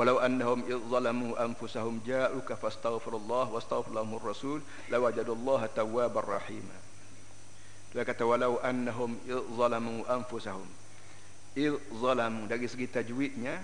walau 0.00 0.16
annahum 0.16 0.64
idh 0.64 0.80
zalamu 0.88 1.36
anfusahum 1.36 2.00
ja'uka 2.00 2.56
fastaghfirullah 2.56 3.52
wastaghfir 3.52 3.92
lahumur 3.92 4.24
rasul 4.24 4.64
lawajadullaha 4.88 5.68
tawwabar 5.76 6.40
rahim. 6.40 6.64
Dia 7.92 8.08
kata 8.08 8.24
walau 8.24 8.56
annahum 8.64 9.20
idh 9.28 9.44
zalamu 9.60 10.00
anfusahum. 10.08 10.64
Idh 11.52 11.76
zalamu 12.00 12.48
dari 12.48 12.64
segi 12.64 12.88
tajwidnya 12.88 13.60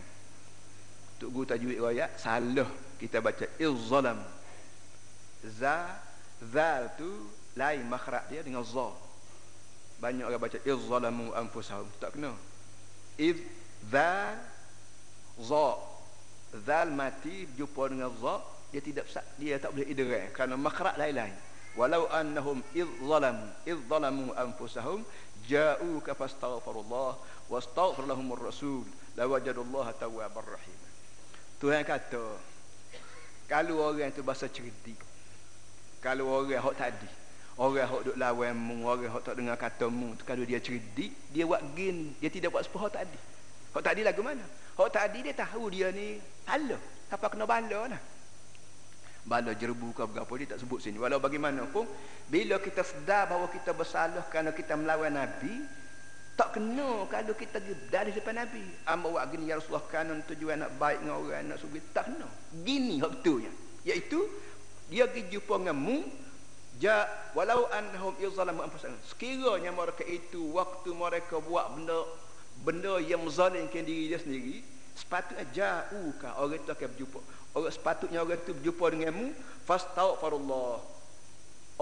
untuk 1.16 1.32
guru 1.32 1.46
tajwid 1.48 1.80
ayat 1.80 2.20
salah 2.20 2.68
kita 3.00 3.24
baca. 3.24 3.48
Idh 3.56 3.76
zalam 3.88 4.20
za 5.40 5.88
zal 6.52 6.92
tu 7.00 7.32
lain 7.56 7.88
makhraj 7.88 8.28
dia 8.28 8.44
dengan 8.44 8.60
za. 8.60 8.92
Banyak 10.04 10.28
orang 10.28 10.42
baca 10.44 10.60
idh 10.60 10.84
zalamu 10.84 11.32
anfusahum. 11.32 11.88
Tak 11.96 12.12
kena. 12.12 12.36
Idh 13.16 13.40
za 13.88 14.36
za 15.40 15.95
zal 16.66 16.92
mati 16.94 17.48
jumpa 17.58 17.90
dengan 17.90 18.12
za 18.14 18.38
dia 18.70 18.82
tidak 18.82 19.06
dia 19.40 19.56
tak 19.56 19.72
boleh 19.72 19.86
idgham 19.88 20.26
kerana 20.34 20.54
makhraj 20.58 20.94
lain-lain. 20.98 21.34
Walau 21.76 22.08
annahum 22.08 22.64
idh 22.72 22.88
zalamu 23.04 23.46
idh 23.68 23.80
zalamu 23.84 24.32
anfusahum 24.32 25.00
ja'uka 25.44 26.16
fastaghfirullah 26.16 27.20
wastaghfir 27.52 28.08
lahumur 28.08 28.40
rasul 28.40 28.84
lawajadullaha 29.14 29.92
tawwabar 29.96 30.44
rahim. 30.56 30.78
Tuhan 31.60 31.84
kata 31.84 32.24
kalau 33.46 33.80
orang 33.80 34.10
tu 34.12 34.20
bahasa 34.26 34.50
cerdik 34.50 34.98
kalau 36.02 36.28
orang 36.28 36.60
hok 36.60 36.76
tadi 36.76 37.08
orang 37.56 37.88
hok 37.88 38.02
duk 38.12 38.16
lawan 38.18 38.52
mu 38.52 38.84
orang 38.84 39.08
hok 39.08 39.22
tak 39.24 39.34
dengar 39.38 39.56
kata 39.56 39.86
mu 39.88 40.12
kalau 40.26 40.44
dia 40.44 40.60
cerdik 40.60 41.14
dia 41.32 41.48
buat 41.48 41.62
gin 41.72 42.12
dia 42.20 42.28
tidak 42.28 42.52
buat 42.52 42.66
sepah 42.66 42.92
tadi 42.92 43.16
hok 43.76 43.84
tadi 43.84 44.00
lagu 44.00 44.24
mana? 44.24 44.40
Hok 44.80 44.88
tadi 44.88 45.20
dia 45.20 45.36
tahu 45.36 45.68
dia 45.68 45.92
ni 45.92 46.16
salah 46.48 46.80
apa 47.12 47.26
kena 47.28 47.44
bala 47.44 47.80
lah. 47.92 48.02
Bala 49.28 49.52
jerbu 49.52 49.92
ke 49.92 50.02
apa 50.16 50.32
dia 50.40 50.56
tak 50.56 50.64
sebut 50.64 50.80
sini. 50.80 50.96
Walau 50.96 51.20
bagaimanapun 51.20 51.84
bila 52.32 52.56
kita 52.56 52.80
sedar 52.80 53.28
bahawa 53.28 53.52
kita 53.52 53.76
bersalah 53.76 54.24
kerana 54.32 54.56
kita 54.56 54.80
melawan 54.80 55.12
nabi 55.12 55.60
tak 56.36 56.56
kena 56.56 57.04
kalau 57.08 57.36
kita 57.36 57.60
dari 57.92 58.16
depan 58.16 58.40
nabi. 58.40 58.64
Amba 58.88 59.12
buat 59.12 59.28
gini 59.28 59.52
ya 59.52 59.60
Rasulullah 59.60 59.84
kanan 59.92 60.24
tujuan 60.24 60.64
nak 60.64 60.72
baik 60.80 61.04
dengan 61.04 61.20
orang 61.20 61.44
nak 61.52 61.58
sugi 61.60 61.84
tak 61.92 62.08
kena. 62.08 62.28
Gini 62.64 62.96
hak 63.04 63.20
betulnya 63.20 63.52
iaitu 63.86 64.18
dia 64.88 65.06
pergi 65.06 65.36
jumpa 65.36 65.62
dengan 65.62 65.78
mu 65.78 66.00
ja 66.80 67.04
walau 67.36 67.68
annahum 67.76 68.16
yuzalamu 68.22 68.64
anfusahum. 68.64 68.96
Sekiranya 69.04 69.68
mereka 69.68 70.06
itu 70.06 70.54
waktu 70.54 70.90
mereka 70.96 71.44
buat 71.44 71.76
benda 71.76 71.98
benda 72.64 73.00
yang 73.02 73.24
menzalimkan 73.24 73.82
diri 73.84 74.12
dia 74.12 74.20
sendiri 74.20 74.62
sepatutnya 74.96 75.44
jauh 75.52 76.12
ka 76.16 76.40
orang 76.40 76.56
itu 76.56 76.70
akan 76.72 76.88
berjumpa 76.96 77.20
orang 77.52 77.72
sepatutnya 77.72 78.18
orang 78.24 78.40
itu 78.40 78.52
berjumpa 78.56 78.84
denganmu 78.96 79.26
fastaghfirullah 79.68 80.76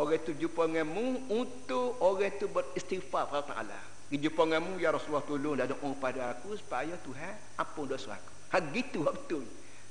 orang 0.01 0.17
itu 0.19 0.31
berjumpa 0.35 0.63
denganmu 0.67 1.07
untuk 1.31 1.89
orang 2.03 2.31
itu 2.35 2.47
beristighfar 2.51 3.31
kepada 3.31 3.63
Allah 3.63 3.83
berjumpa 4.11 4.43
denganmu 4.51 4.73
ya 4.83 4.91
Rasulullah 4.91 5.25
tolong 5.25 5.55
dan 5.55 5.71
doa 5.71 5.91
pada 6.01 6.35
aku 6.35 6.59
supaya 6.59 6.95
Tuhan 7.07 7.35
ampun 7.61 7.87
dosa 7.87 8.19
aku 8.19 8.33
hak 8.51 8.63
gitu 8.75 9.07
hak 9.07 9.15
betul 9.15 9.45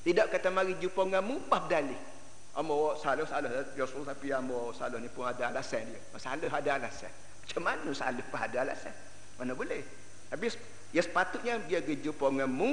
tidak 0.04 0.36
kata 0.36 0.52
mari 0.52 0.76
jumpa 0.78 1.00
denganmu 1.08 1.48
pas 1.48 1.64
dalih 1.72 2.14
Amo 2.54 2.94
salah 3.02 3.26
salah 3.26 3.50
ya 3.50 3.82
Rasul 3.82 4.06
tapi 4.06 4.30
amo 4.30 4.70
salah 4.78 5.02
ni 5.02 5.10
pun 5.10 5.26
ada 5.26 5.50
alasan 5.50 5.90
dia. 5.90 5.98
Salah 6.22 6.54
ada 6.54 6.78
alasan. 6.78 7.10
Macam 7.10 7.62
mana 7.66 7.90
salah 7.98 8.22
pun 8.22 8.38
ada 8.38 8.58
alasan? 8.62 8.94
Mana 9.42 9.58
boleh? 9.58 9.82
Habis 10.32 10.56
ya 10.94 11.02
sepatutnya 11.02 11.58
dia 11.66 11.82
pergi 11.82 12.08
jumpa 12.08 12.30
denganmu 12.30 12.72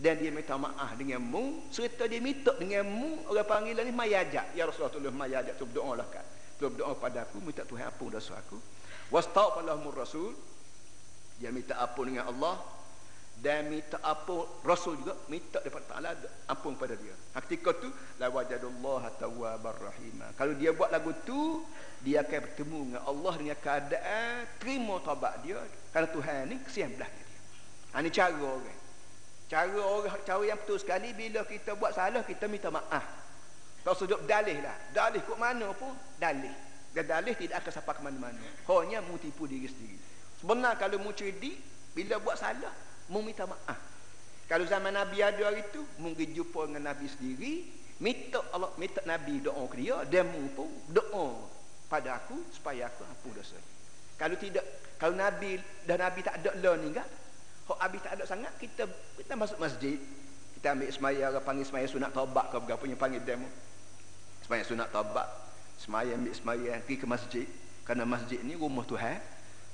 dan 0.00 0.16
dia 0.16 0.32
minta 0.32 0.56
maaf 0.56 0.96
denganmu 0.96 1.68
serta 1.68 2.08
dia 2.08 2.24
minta 2.24 2.56
denganmu 2.56 3.28
orang 3.28 3.44
panggil 3.44 3.76
ni 3.84 3.92
mayajak 3.92 4.56
ya 4.56 4.64
Rasulullah 4.64 4.96
tolong 4.96 5.12
mayajak 5.12 5.60
tu 5.60 5.68
berdoa 5.68 5.92
lah 6.00 6.08
kan 6.08 6.24
tu 6.56 6.72
berdoa 6.72 6.96
pada 6.96 7.28
aku 7.28 7.40
minta 7.40 7.64
Tuhan 7.64 7.88
ampun 7.88 8.12
dosa 8.12 8.36
aku. 8.36 8.60
Wastaghfirlahumur 9.08 9.96
rasul. 9.96 10.36
Dia 11.40 11.48
minta 11.48 11.72
ampun 11.80 12.12
dengan 12.12 12.28
Allah 12.28 12.60
dan 13.40 13.72
minta 13.72 13.96
ampun. 14.04 14.44
Rasul 14.60 15.00
juga 15.00 15.16
minta 15.32 15.64
daripada 15.64 15.96
Ta'ala 15.96 16.12
ampun 16.44 16.76
pada 16.76 16.92
dia. 16.92 17.16
Ketika 17.40 17.72
tu 17.80 17.88
la 18.20 18.28
wajadullah 18.28 19.16
tawwabar 19.16 19.76
rahim 19.80 20.20
kalau 20.36 20.52
dia 20.60 20.76
buat 20.76 20.92
lagu 20.92 21.16
tu 21.24 21.64
dia 22.04 22.20
akan 22.20 22.38
bertemu 22.44 22.78
dengan 22.92 23.02
Allah 23.08 23.34
dengan 23.40 23.58
keadaan 23.60 24.32
terima 24.60 25.00
taubat 25.00 25.40
dia. 25.40 25.56
Kerana 25.90 26.08
Tuhan 26.12 26.40
ni 26.52 26.56
kesian 26.60 26.92
belah 26.94 27.08
dia. 27.08 27.28
Ha, 27.96 28.04
ini 28.04 28.10
cara 28.12 28.36
orang. 28.36 28.80
Cara 29.50 29.80
orang 29.82 30.22
cara 30.22 30.42
yang 30.46 30.60
betul 30.60 30.78
sekali 30.78 31.10
bila 31.16 31.42
kita 31.48 31.74
buat 31.74 31.96
salah 31.96 32.22
kita 32.22 32.44
minta 32.44 32.68
maaf. 32.68 33.02
Tak 33.80 33.96
sujud 33.96 34.28
dalih 34.28 34.60
lah. 34.60 34.76
Dalih 34.92 35.24
kok 35.24 35.40
mana 35.40 35.72
pun 35.72 35.96
dalih. 36.20 36.52
Dan 36.92 37.08
dalih 37.08 37.32
tidak 37.34 37.64
akan 37.64 37.72
sampai 37.72 37.94
ke 37.96 38.02
mana-mana. 38.04 38.46
Hanya 38.68 39.00
mu 39.00 39.16
tipu 39.16 39.48
diri 39.48 39.64
sendiri. 39.64 39.96
Sebenar 40.38 40.76
kalau 40.76 41.00
mu 41.00 41.10
cerdik 41.16 41.56
bila 41.96 42.20
buat 42.20 42.36
salah 42.36 42.89
mu 43.10 43.20
minta 43.20 43.44
maaf 43.44 43.78
kalau 44.46 44.64
zaman 44.66 44.94
Nabi 44.94 45.20
ada 45.20 45.42
hari 45.50 45.66
tu 45.74 45.82
mungkin 45.98 46.30
jumpa 46.30 46.70
dengan 46.70 46.94
Nabi 46.94 47.06
sendiri 47.10 47.52
minta 48.00 48.40
Allah 48.54 48.70
minta 48.78 49.02
Nabi 49.04 49.42
doa 49.42 49.66
ke 49.66 49.76
dia 50.08 50.22
mu 50.22 50.46
pun 50.54 50.70
doa 50.88 51.26
pada 51.90 52.22
aku 52.22 52.38
supaya 52.54 52.86
aku 52.86 53.02
ampun 53.04 53.34
dosa 53.34 53.58
kalau 54.14 54.38
tidak 54.38 54.64
kalau 54.96 55.18
Nabi 55.18 55.58
dan 55.84 56.00
Nabi 56.00 56.22
tak 56.22 56.38
ada 56.40 56.54
lah 56.54 56.78
ni 56.78 56.94
kan 56.94 57.08
Hak 57.70 57.78
habis 57.86 58.02
tak 58.02 58.18
ada 58.18 58.26
sangat 58.26 58.50
kita 58.58 58.82
kita 59.14 59.38
masuk 59.38 59.62
masjid. 59.62 59.94
Kita 60.58 60.74
ambil 60.74 60.90
semaya 60.90 61.30
orang 61.30 61.44
panggil 61.46 61.64
semaya 61.70 61.86
sunat 61.86 62.10
taubat 62.10 62.50
ke 62.50 62.58
berapa 62.58 62.82
yang 62.82 62.98
panggil 62.98 63.22
demo. 63.22 63.46
Semaya 64.42 64.66
sunat 64.66 64.90
taubat. 64.90 65.30
Semaya 65.78 66.18
ambil 66.18 66.34
semaya 66.34 66.82
pergi 66.82 66.96
ke 66.98 67.06
masjid 67.06 67.46
kerana 67.86 68.02
masjid 68.02 68.42
ni 68.42 68.58
rumah 68.58 68.82
Tuhan 68.82 69.22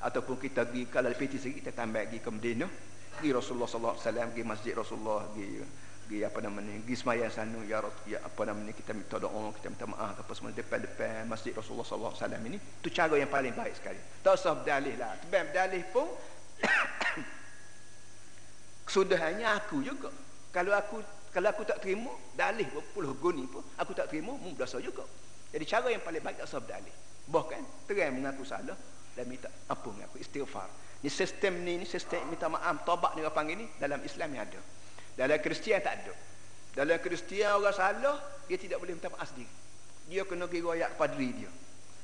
ataupun 0.05 0.37
kita 0.37 0.69
pergi 0.69 0.85
kalau 0.93 1.09
peti 1.17 1.41
segi 1.41 1.65
kita 1.65 1.73
tambah 1.73 2.05
pergi 2.05 2.21
ke 2.21 2.29
Madinah. 2.29 2.71
Pergi 3.17 3.33
Rasulullah 3.33 3.65
sallallahu 3.65 3.97
alaihi 3.97 4.05
wasallam 4.05 4.29
pergi 4.29 4.45
masjid 4.45 4.73
Rasulullah 4.77 5.25
pergi 5.33 5.65
pergi 6.07 6.19
apa 6.23 6.39
namanya 6.45 6.73
pergi 6.85 6.97
semaya 7.01 7.27
sana 7.33 7.59
ya, 7.67 7.81
ya 8.07 8.19
apa 8.21 8.43
namanya 8.47 8.73
kita 8.77 8.93
minta 8.93 9.17
doa 9.19 9.51
kita 9.57 9.67
minta 9.73 9.87
maaf 9.89 10.21
apa 10.21 10.33
semua 10.37 10.53
depan-depan 10.53 11.25
masjid 11.27 11.57
Rasulullah 11.57 11.83
sallallahu 11.83 12.13
alaihi 12.13 12.25
wasallam 12.29 12.43
ini 12.47 12.59
tu 12.85 12.89
cara 12.93 13.17
yang 13.17 13.33
paling 13.33 13.57
baik 13.57 13.75
sekali. 13.75 13.99
Tak 14.21 14.37
usah 14.37 14.53
berdalih 14.61 14.95
lah. 15.01 15.17
Tebal 15.19 15.49
berdalih 15.49 15.83
pun 15.91 16.07
kesudahannya 18.87 19.49
aku 19.65 19.81
juga. 19.81 20.13
Kalau 20.53 20.77
aku 20.77 21.01
kalau 21.33 21.49
aku 21.51 21.65
tak 21.65 21.81
terima 21.81 22.13
dalih 22.37 22.69
berpuluh 22.69 23.17
guni 23.17 23.49
pun 23.49 23.65
aku 23.81 23.97
tak 23.97 24.13
terima 24.13 24.37
mu 24.37 24.53
dosa 24.53 24.77
juga. 24.77 25.09
Jadi 25.57 25.65
cara 25.65 25.89
yang 25.89 26.05
paling 26.05 26.21
baik 26.21 26.45
tak 26.45 26.53
usah 26.53 26.61
berdalih. 26.61 26.95
Bahkan 27.33 27.89
terang 27.89 28.13
mengaku 28.13 28.45
salah 28.45 28.77
dan 29.17 29.25
minta 29.25 29.49
apa 29.73 29.89
mengaku. 29.89 30.21
Istighfar 30.21 30.69
ni 31.07 31.11
sistem 31.15 31.63
ni 31.63 31.79
ni 31.79 31.87
sistem 31.87 32.19
minta 32.27 32.51
maaf 32.51 32.83
tobat 32.83 33.15
ni 33.15 33.23
orang 33.23 33.31
panggil 33.31 33.63
ni 33.63 33.71
dalam 33.79 34.03
Islam 34.03 34.27
yang 34.35 34.43
ada. 34.43 34.59
Dalam 35.15 35.39
Kristian 35.39 35.79
tak 35.79 36.03
ada. 36.03 36.11
Dalam 36.75 36.99
Kristian 36.99 37.63
orang 37.63 37.71
salah 37.71 38.19
dia 38.51 38.59
tidak 38.59 38.83
boleh 38.83 38.99
minta 38.99 39.07
maaf 39.15 39.31
sendiri. 39.31 39.47
Dia 40.11 40.27
kena 40.27 40.51
pergi 40.51 40.67
royak 40.67 40.99
padri 40.99 41.31
dia. 41.31 41.47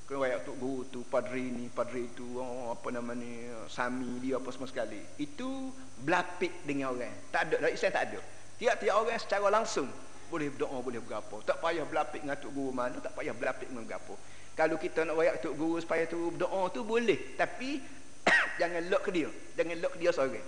Kena 0.07 0.23
royak 0.23 0.47
tok 0.47 0.55
guru 0.55 0.87
tu 0.87 1.03
padri 1.03 1.51
ni 1.51 1.67
padri 1.67 2.15
tu 2.15 2.39
oh, 2.39 2.71
apa 2.71 2.95
nama 2.95 3.11
ni 3.19 3.51
sami 3.67 4.23
dia 4.23 4.39
apa 4.39 4.55
semua 4.55 4.71
sekali. 4.71 5.03
Itu 5.19 5.75
belapik 5.99 6.63
dengan 6.63 6.95
orang. 6.95 7.27
Tak 7.35 7.51
ada 7.51 7.55
dalam 7.59 7.75
Islam 7.75 7.91
tak 7.91 8.05
ada. 8.07 8.21
Tiap-tiap 8.63 8.95
orang 9.03 9.19
secara 9.19 9.47
langsung 9.51 9.91
boleh 10.31 10.47
berdoa 10.55 10.79
boleh 10.79 11.03
berapa 11.03 11.37
tak 11.45 11.59
payah 11.61 11.85
belapik 11.85 12.23
dengan 12.23 12.39
tok 12.39 12.55
guru 12.55 12.71
mana 12.71 12.97
tak 13.03 13.13
payah 13.19 13.37
belapik 13.37 13.69
dengan 13.69 13.85
berapa 13.85 14.17
kalau 14.53 14.77
kita 14.77 15.05
nak 15.05 15.17
royak 15.17 15.41
tok 15.45 15.55
guru 15.57 15.77
supaya 15.81 16.05
tu 16.05 16.29
berdoa 16.33 16.69
tu 16.69 16.85
boleh. 16.85 17.37
Tapi 17.41 17.81
jangan 18.61 18.83
lock 18.91 19.03
ke 19.07 19.11
dia. 19.11 19.31
Jangan 19.59 19.77
lock 19.81 19.93
ke 19.95 19.99
dia 20.01 20.13
seorang 20.15 20.47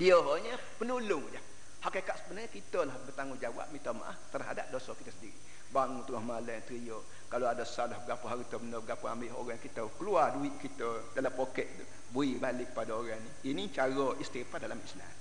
dia 0.00 0.16
hanya 0.16 0.54
penolong 0.78 1.24
je. 1.28 1.40
Hakikat 1.80 2.24
sebenarnya 2.24 2.50
kita 2.52 2.84
lah 2.84 2.96
bertanggungjawab 3.08 3.66
minta 3.72 3.92
maaf 3.96 4.16
terhadap 4.32 4.68
dosa 4.72 4.92
kita 4.96 5.12
sendiri. 5.16 5.36
Bangun 5.72 6.04
tengah 6.08 6.24
malam 6.24 6.60
teriak 6.66 7.02
kalau 7.30 7.46
ada 7.46 7.62
salah 7.62 8.00
berapa 8.04 8.26
harta 8.26 8.58
benda 8.58 8.82
berapa 8.82 9.06
ambil 9.12 9.32
orang 9.38 9.60
kita 9.62 9.86
keluar 9.96 10.34
duit 10.34 10.56
kita 10.58 11.14
dalam 11.14 11.30
poket 11.30 11.68
tu 11.78 11.84
beri 12.10 12.36
balik 12.36 12.72
pada 12.72 12.96
orang 12.96 13.20
ni. 13.20 13.52
Ini 13.52 13.68
cara 13.72 14.12
istighfar 14.16 14.60
dalam 14.60 14.80
Islam. 14.80 15.12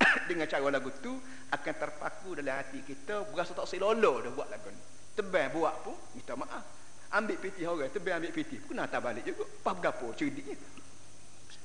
Dengan 0.30 0.46
cara 0.46 0.68
lagu 0.74 0.90
tu 0.98 1.14
akan 1.54 1.74
terpaku 1.74 2.38
dalam 2.38 2.54
hati 2.60 2.82
kita 2.86 3.30
berasa 3.30 3.54
tak 3.54 3.66
selolo 3.66 4.22
dah 4.22 4.30
buat 4.34 4.48
lagu 4.50 4.70
ni. 4.70 4.82
Tebal 5.14 5.54
buat 5.54 5.74
pun 5.86 5.96
minta 6.14 6.38
maaf 6.38 6.79
ambil 7.10 7.36
piti 7.38 7.62
orang 7.66 7.90
tebal 7.90 8.18
ambil 8.18 8.32
piti. 8.34 8.56
Pun 8.62 8.78
nak 8.78 8.94
balik 8.94 9.26
juga. 9.26 9.44
Apa 9.66 9.70
berapa 9.78 10.06
cerdiknya 10.14 10.54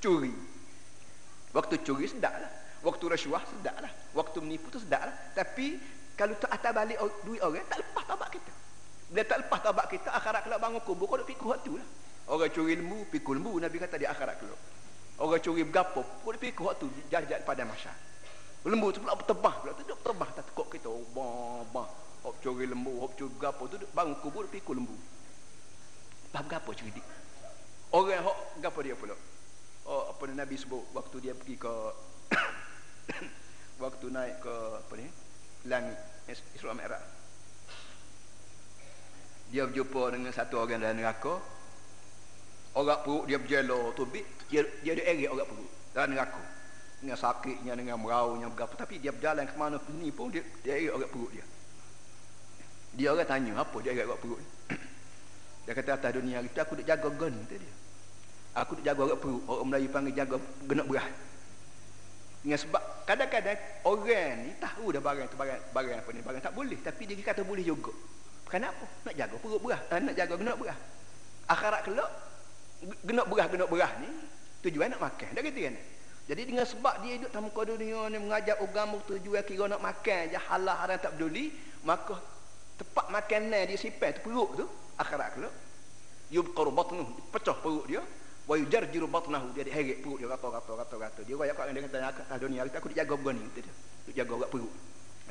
curi. 0.01 0.33
Waktu 1.55 1.75
curi 1.81 2.05
sedap 2.05 2.35
lah 2.35 2.51
waktu 2.85 3.05
rasuah 3.09 3.41
sedap 3.49 3.81
lah 3.81 3.89
waktu 4.13 4.37
menipu 4.45 4.69
tu 4.69 4.77
sedap 4.77 5.09
lah 5.09 5.15
tapi 5.33 5.81
kalau 6.13 6.37
tak 6.37 6.53
atas 6.53 6.71
balik 6.71 7.01
duit 7.25 7.41
orang 7.41 7.65
tak 7.65 7.81
lepas 7.81 8.03
tabak 8.05 8.29
kita. 8.35 8.53
Dia 9.15 9.23
tak 9.25 9.37
lepas 9.45 9.59
tabak 9.63 9.87
kita 9.89 10.09
akhirat 10.13 10.41
kelak 10.45 10.59
bangun 10.61 10.81
kubur 10.85 11.09
kau 11.09 11.17
nak 11.17 11.27
fikir 11.27 11.47
waktu 11.47 11.71
lah. 11.79 11.87
Orang 12.29 12.49
curi 12.53 12.73
lembu 12.77 13.05
pikul 13.09 13.41
lembu 13.41 13.57
Nabi 13.57 13.77
kata 13.81 13.95
di 13.97 14.07
akhirat 14.07 14.35
kelak. 14.37 14.61
Orang 15.17 15.39
curi 15.41 15.63
berapa 15.63 16.01
kau 16.01 16.29
nak 16.31 16.39
fikir 16.39 16.63
waktu 16.63 16.85
jahat 17.09 17.41
pada 17.47 17.63
masyarakat 17.65 18.03
lembu 18.65 18.89
tu 18.89 18.97
pula 18.97 19.13
bertebah 19.13 19.53
pula 19.61 19.71
tu 19.77 19.83
duk 19.85 19.99
terbah 20.01 20.29
tak 20.33 20.43
tekuk 20.49 20.67
kita. 20.73 20.89
Oh, 20.89 21.05
bah 21.13 21.65
bah. 21.71 21.87
Curi 22.41 22.65
lembu 22.65 23.05
hop 23.05 23.13
curi 23.13 23.29
gapo 23.37 23.69
tu 23.69 23.77
bang 23.93 24.09
kubur 24.21 24.49
pikul 24.49 24.81
lembu 24.81 24.97
faham 26.35 26.51
gapo 26.51 26.75
curi 26.75 26.91
dia 26.91 27.05
orang 27.95 28.27
hok 28.27 28.37
gapo 28.59 28.79
dia 28.83 28.95
pula? 28.99 29.15
Oh 29.87 30.11
apa 30.11 30.27
Nabi 30.27 30.59
sebut 30.59 30.83
waktu 30.91 31.15
dia 31.23 31.33
pergi 31.37 31.55
ke 31.55 31.73
waktu 33.83 34.05
naik 34.11 34.43
ke 34.43 34.55
apa 34.83 34.93
ni? 34.99 35.07
Langit 35.71 35.97
Isra 36.27 36.75
Mi'raj. 36.75 37.01
Dia 39.53 39.69
berjumpa 39.69 40.01
dengan 40.11 40.33
satu 40.35 40.59
orang 40.59 40.83
dalam 40.83 40.99
neraka. 40.99 41.39
Orang 42.75 42.99
perut 43.07 43.23
dia 43.31 43.39
berjelo 43.39 43.95
tubik 43.95 44.25
dia 44.51 44.67
dia 44.83 44.99
ada 44.99 45.03
erik 45.07 45.31
orang 45.31 45.47
perut 45.47 45.71
dalam 45.95 46.09
neraka. 46.11 46.43
Dengan 46.99 47.15
sakitnya 47.15 47.73
dengan 47.77 48.01
meraunya 48.01 48.49
berapa 48.51 48.73
tapi 48.75 48.99
dia 48.99 49.15
berjalan 49.15 49.47
ke 49.47 49.55
mana 49.55 49.77
ni 49.95 50.11
pun 50.11 50.33
dia 50.33 50.43
dia 50.65 50.75
erik 50.75 50.91
orang 50.99 51.11
perut 51.13 51.31
dia. 51.31 51.45
Dia 52.97 53.07
orang 53.15 53.29
tanya 53.29 53.51
apa 53.61 53.77
dia 53.79 53.95
erik 53.95 54.09
orang 54.09 54.19
perut 54.19 54.41
dia 55.65 55.73
kata 55.73 55.97
atas 55.97 56.11
dunia 56.13 56.37
kita 56.45 56.61
aku 56.61 56.77
nak 56.77 56.85
jaga 56.85 57.09
gun 57.09 57.33
kata 57.33 57.55
dia. 57.57 57.73
Aku 58.55 58.71
nak 58.77 58.83
jaga 58.85 59.01
orang 59.01 59.19
perut. 59.19 59.43
Orang 59.49 59.67
Melayu 59.67 59.89
panggil 59.89 60.13
jaga 60.13 60.37
genak 60.69 60.85
beras 60.85 61.09
dengan 62.45 62.61
sebab 62.61 62.83
kadang-kadang 63.09 63.57
orang 63.89 64.45
ni 64.45 64.53
tahu 64.61 64.93
dah 64.93 65.01
barang 65.01 65.25
tu 65.33 65.37
barang, 65.41 65.61
barang 65.73 65.97
apa 65.97 66.09
ni 66.13 66.21
barang 66.21 66.41
tak 66.45 66.53
boleh. 66.53 66.77
Tapi 66.77 67.09
dia 67.09 67.17
kata 67.25 67.41
boleh 67.41 67.65
juga. 67.65 67.89
Kenapa 68.45 68.85
nak 69.01 69.17
jaga 69.17 69.35
perut 69.41 69.57
beras 69.57 69.81
eh, 69.89 69.97
nak 69.97 70.13
jaga 70.13 70.33
genak 70.37 70.57
beras 70.61 70.77
akhirat 71.49 71.81
kelak 71.89 72.11
genak 73.01 73.25
beras 73.25 73.47
genak 73.49 73.69
beras 73.73 73.91
ni 73.97 74.09
tujuan 74.61 74.93
nak 74.93 75.01
makan. 75.01 75.29
Dah 75.33 75.41
kata 75.41 75.61
kan? 75.65 75.75
Jadi 76.25 76.41
dengan 76.45 76.65
sebab 76.65 76.95
dia 77.01 77.17
hidup 77.17 77.29
dalam 77.33 77.49
muka 77.49 77.61
dunia 77.65 78.01
ni 78.13 78.17
mengajar 78.21 78.57
agama 78.61 79.01
tujuan 79.09 79.41
kira 79.41 79.65
nak 79.65 79.81
makan 79.81 80.21
je 80.29 80.37
halal 80.37 80.77
haram 80.77 80.97
tak 81.01 81.17
peduli 81.17 81.49
maka 81.81 82.17
tepat 82.77 83.09
makanan 83.09 83.69
dia 83.69 83.77
simpan 83.77 84.13
tu 84.13 84.21
perut 84.25 84.49
tu 84.53 84.65
akhirat 84.99 85.29
kelak. 85.35 85.53
Yubqar 86.33 86.67
batnuh 86.73 87.07
pecah 87.29 87.57
perut 87.59 87.85
dia. 87.85 88.01
Wa 88.45 88.55
yujarjiru 88.61 89.09
batnahu 89.09 89.53
dia 89.57 89.65
diheret 89.65 90.05
perut 90.05 90.21
dia 90.21 90.29
kata 90.29 90.47
kata 90.61 90.71
kata 90.85 90.95
kata 91.01 91.19
dia 91.25 91.33
royak 91.33 91.57
kat 91.57 91.65
kata 91.73 91.97
atas 91.97 92.37
dunia 92.37 92.61
kita 92.69 92.77
aku 92.77 92.93
dijaga 92.93 93.17
begini 93.17 93.41
dia 93.57 93.65
duk 94.05 94.13
jaga 94.13 94.33
orang 94.37 94.51
perut. 94.53 94.73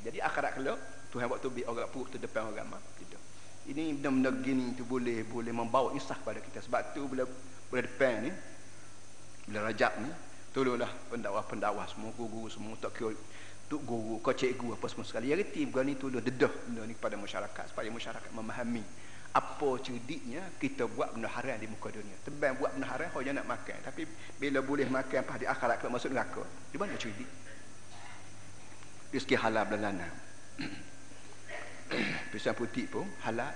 Jadi 0.04 0.18
akhirat 0.18 0.52
kelak 0.58 0.78
Tuhan 1.14 1.30
waktu 1.30 1.46
bi 1.54 1.62
orang 1.62 1.86
perut 1.94 2.10
tu 2.10 2.18
depan 2.18 2.50
orang 2.50 2.66
mak 2.66 2.82
gitu 2.98 3.14
ini 3.64 3.96
benda-benda 3.96 4.30
gini 4.44 4.76
tu 4.76 4.84
boleh 4.84 5.24
boleh 5.24 5.52
membawa 5.54 5.96
insaf 5.96 6.20
pada 6.20 6.42
kita. 6.42 6.60
Sebab 6.60 6.92
tu 6.92 7.08
bila 7.08 7.24
bila 7.72 7.80
depan 7.80 8.28
ni 8.28 8.30
bila 9.48 9.70
rajab 9.72 9.92
ni 10.04 10.10
tolonglah 10.52 10.90
pendakwah-pendakwah 11.08 11.86
semua 11.88 12.12
guru 12.18 12.50
semua 12.52 12.76
tak 12.76 12.98
kira 12.98 13.16
tuk 13.70 13.80
guru 13.88 14.20
kau 14.20 14.36
cikgu 14.36 14.76
apa 14.76 14.86
semua 14.92 15.06
sekali. 15.08 15.32
Ya 15.32 15.38
reti 15.38 15.64
begini 15.64 15.96
tolong 15.96 16.20
dedah 16.20 16.52
benda 16.68 16.82
ni 16.84 16.92
kepada 16.92 17.16
masyarakat 17.16 17.64
supaya 17.72 17.88
masyarakat 17.88 18.30
memahami 18.36 18.84
apa 19.34 19.82
cudiknya 19.82 20.46
kita 20.62 20.86
buat 20.86 21.10
benda 21.10 21.26
haram 21.26 21.58
di 21.58 21.66
muka 21.66 21.90
dunia. 21.90 22.14
Tebang 22.22 22.54
buat 22.54 22.70
benda 22.78 22.86
haram 22.86 23.10
hanya 23.18 23.42
nak 23.42 23.50
makan. 23.50 23.78
Tapi 23.82 24.06
bila 24.38 24.62
boleh 24.62 24.86
makan 24.86 25.26
pas 25.26 25.34
di 25.42 25.46
akhirat 25.50 25.82
kalau 25.82 25.98
masuk 25.98 26.14
neraka 26.14 26.46
di 26.70 26.78
mana 26.78 26.94
cudik. 26.94 27.26
Rizki 29.10 29.34
halal 29.34 29.66
belalana 29.66 30.06
pisang 32.30 32.54
putih 32.54 32.86
pun 32.86 33.10
halal. 33.26 33.50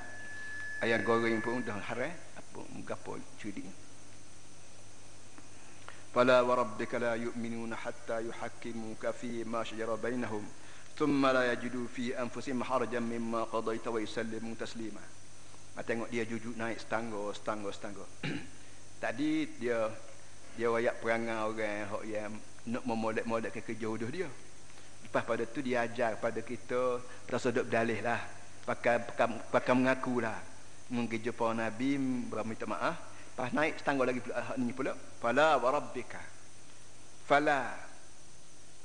Ayam 0.82 1.02
goreng 1.06 1.38
pun 1.42 1.62
dah 1.62 1.78
haram 1.78 2.10
apa 2.10 2.60
mengapa 2.74 3.14
cudik? 3.38 3.66
Fala 6.10 6.42
wa 6.42 6.58
rabbika 6.58 6.98
la 6.98 7.14
yu'minuna 7.14 7.78
hatta 7.78 8.18
yuhakkimuka 8.18 9.14
fi 9.14 9.46
ma 9.46 9.62
shajara 9.62 9.94
bainahum. 9.94 10.42
Thumma 10.98 11.30
la 11.30 11.54
yajidu 11.54 11.86
fi 11.86 12.18
anfusihim 12.18 12.66
harajan 12.66 13.06
mimma 13.06 13.46
qadayta 13.46 13.94
wa 13.94 14.02
yusallimu 14.02 14.58
taslima. 14.58 15.17
Ha, 15.78 15.86
tengok 15.86 16.10
dia 16.10 16.26
jujuk 16.26 16.58
naik 16.58 16.82
setangga, 16.82 17.30
setangga, 17.38 17.70
setangga. 17.70 18.04
Tadi 19.02 19.46
dia 19.62 19.86
dia 20.58 20.74
wayak 20.74 20.98
perangai 20.98 21.38
orang 21.38 21.86
hok 21.86 22.02
yang 22.02 22.34
nak 22.66 22.82
memolek-molek 22.82 23.54
ke 23.54 23.62
kerja 23.62 23.86
udah 23.86 24.10
dia. 24.10 24.26
Lepas 25.06 25.22
pada 25.22 25.46
tu 25.46 25.62
dia 25.62 25.86
ajar 25.86 26.18
pada 26.18 26.42
kita 26.42 26.98
perasa 27.22 27.54
duk 27.54 27.70
berdalih 27.70 28.02
lah. 28.02 28.18
Pakai, 28.66 29.06
pakai, 29.06 29.26
pakai 29.54 29.72
mengaku 29.78 30.18
lah. 30.18 30.34
Mungkin 30.90 31.22
jumpa 31.22 31.54
Nabi, 31.54 31.94
minta 31.94 32.66
maaf. 32.66 32.98
Pas 33.38 33.54
naik 33.54 33.78
setangga 33.78 34.10
lagi 34.10 34.18
pula, 34.18 34.34
ni 34.58 34.74
pula. 34.74 34.92
Fala 35.22 35.62
warabbika. 35.62 36.18
Fala. 37.22 37.86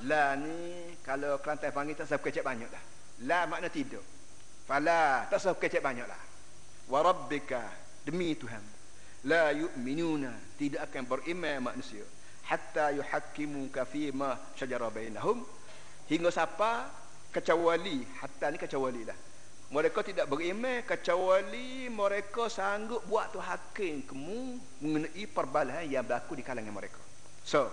La 0.06 0.38
ni 0.38 0.94
kalau 1.02 1.42
kelantai 1.42 1.74
panggil 1.74 1.98
tak 1.98 2.06
sebab 2.06 2.22
kecek 2.30 2.46
banyak 2.46 2.70
lah. 2.70 2.84
La 3.26 3.50
makna 3.50 3.74
tidur. 3.74 4.06
Fala 4.70 5.26
tak 5.26 5.42
sebab 5.42 5.58
kecek 5.58 5.82
banyak 5.82 6.06
lah 6.06 6.33
warabbika 6.88 7.64
demi 8.04 8.36
Tuhan. 8.36 8.64
La 9.24 9.56
yu'minuna 9.56 10.36
tidak 10.60 10.92
akan 10.92 11.04
beriman 11.08 11.72
manusia. 11.72 12.04
Hatta 12.44 12.92
yuhakkimuka 12.92 13.88
fi 13.88 14.12
ma 14.12 14.36
syajara 14.60 14.92
bainahum. 14.92 15.40
Hingga 16.12 16.28
siapa? 16.28 16.92
Kecuali 17.32 18.04
hatta 18.20 18.52
ni 18.52 18.60
kecuali 18.60 19.02
lah. 19.08 19.16
Mereka 19.74 20.06
tidak 20.06 20.30
beriman 20.30 20.86
kecuali 20.86 21.90
mereka 21.90 22.46
sanggup 22.46 23.02
buat 23.10 23.34
tu 23.34 23.42
hakim 23.42 24.06
kamu 24.06 24.62
mengenai 24.84 25.24
perbalahan 25.26 25.88
yang 25.90 26.06
berlaku 26.06 26.38
di 26.38 26.44
kalangan 26.46 26.70
mereka. 26.70 27.02
So 27.42 27.72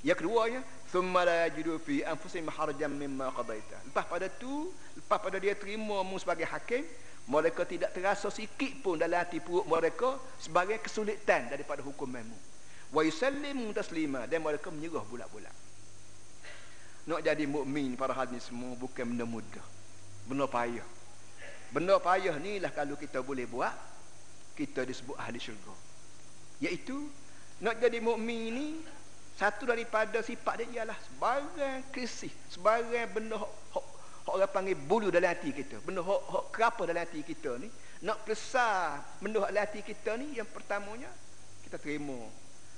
yang 0.00 0.16
keduanya 0.16 0.62
thumma 0.88 1.26
la 1.26 1.50
yajidu 1.50 1.76
fi 1.82 2.06
anfusihim 2.06 2.48
harajan 2.48 2.94
mimma 2.94 3.34
qadaita. 3.36 3.84
Lepas 3.90 4.06
pada 4.06 4.30
tu 4.32 4.70
lepas 4.96 5.18
pada 5.18 5.36
dia 5.36 5.52
terima 5.58 6.00
mu 6.06 6.16
sebagai 6.16 6.46
hakim 6.48 6.86
mereka 7.26 7.66
tidak 7.66 7.90
terasa 7.90 8.30
sikit 8.30 8.86
pun 8.86 8.98
dalam 8.98 9.18
hati 9.18 9.42
perut 9.42 9.66
mereka 9.66 10.14
sebagai 10.38 10.78
kesulitan 10.78 11.50
daripada 11.50 11.82
hukum 11.82 12.06
memu 12.06 12.38
wa 12.94 13.02
yusallimu 13.02 13.74
taslima 13.74 14.30
dan 14.30 14.42
mereka 14.42 14.70
menyerah 14.70 15.02
bulat-bulat. 15.06 15.54
Nak 17.06 17.22
jadi 17.22 17.46
mukmin 17.46 17.94
para 17.94 18.14
hadis 18.14 18.50
semua 18.50 18.74
bukan 18.74 19.06
benda 19.06 19.26
mudah. 19.26 19.66
Benda 20.26 20.46
payah. 20.50 20.86
Benda 21.70 21.98
payah 22.02 22.34
ni 22.42 22.58
lah 22.58 22.74
kalau 22.74 22.98
kita 22.98 23.22
boleh 23.22 23.46
buat 23.46 23.74
kita 24.58 24.82
disebut 24.82 25.14
ahli 25.14 25.38
syurga. 25.38 25.74
Iaitu 26.62 26.98
nak 27.62 27.78
jadi 27.78 28.02
mukmin 28.02 28.42
ni 28.54 28.68
satu 29.36 29.68
daripada 29.68 30.18
sifat 30.24 30.64
dia 30.64 30.82
ialah 30.82 30.96
sebagai 30.96 31.84
krisis 31.92 32.32
sebagai 32.48 33.04
benda 33.12 33.36
orang 34.34 34.50
panggil 34.50 34.74
bulu 34.74 35.08
dalam 35.14 35.30
hati 35.30 35.54
kita. 35.54 35.78
Benda 35.86 36.02
hak, 36.02 36.22
hak 36.26 36.44
kerapa 36.50 36.82
dalam 36.82 37.02
hati 37.06 37.22
kita 37.22 37.54
ni. 37.62 37.70
Nak 38.02 38.26
besar 38.26 39.02
benda 39.22 39.46
dalam 39.46 39.62
hati 39.62 39.80
kita 39.86 40.18
ni. 40.18 40.34
Yang 40.34 40.50
pertamanya, 40.50 41.10
kita 41.62 41.78
terima 41.78 42.18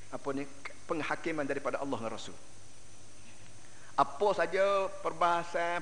apa 0.09 0.29
ni 0.33 0.45
penghakiman 0.89 1.45
daripada 1.49 1.81
Allah 1.81 1.99
dan 2.01 2.13
Rasul. 2.13 2.37
Apa 3.99 4.29
saja 4.37 4.89
perbahasan 5.03 5.81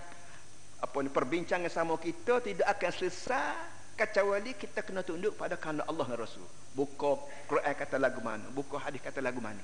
apa 0.76 0.96
ni 1.00 1.08
perbincangan 1.08 1.72
sama 1.72 1.96
kita 1.96 2.40
tidak 2.44 2.68
akan 2.78 2.90
selesai 2.92 3.56
kecuali 3.96 4.52
kita 4.52 4.84
kena 4.84 5.00
tunduk 5.00 5.34
pada 5.40 5.56
kehendak 5.56 5.88
Allah 5.88 6.06
dan 6.14 6.18
Rasul. 6.20 6.46
Buka 6.76 7.16
Quran 7.48 7.74
kata 7.74 7.96
lagu 7.96 8.20
mana, 8.20 8.44
buka 8.52 8.76
hadis 8.76 9.00
kata 9.00 9.24
lagu 9.24 9.40
mana. 9.40 9.60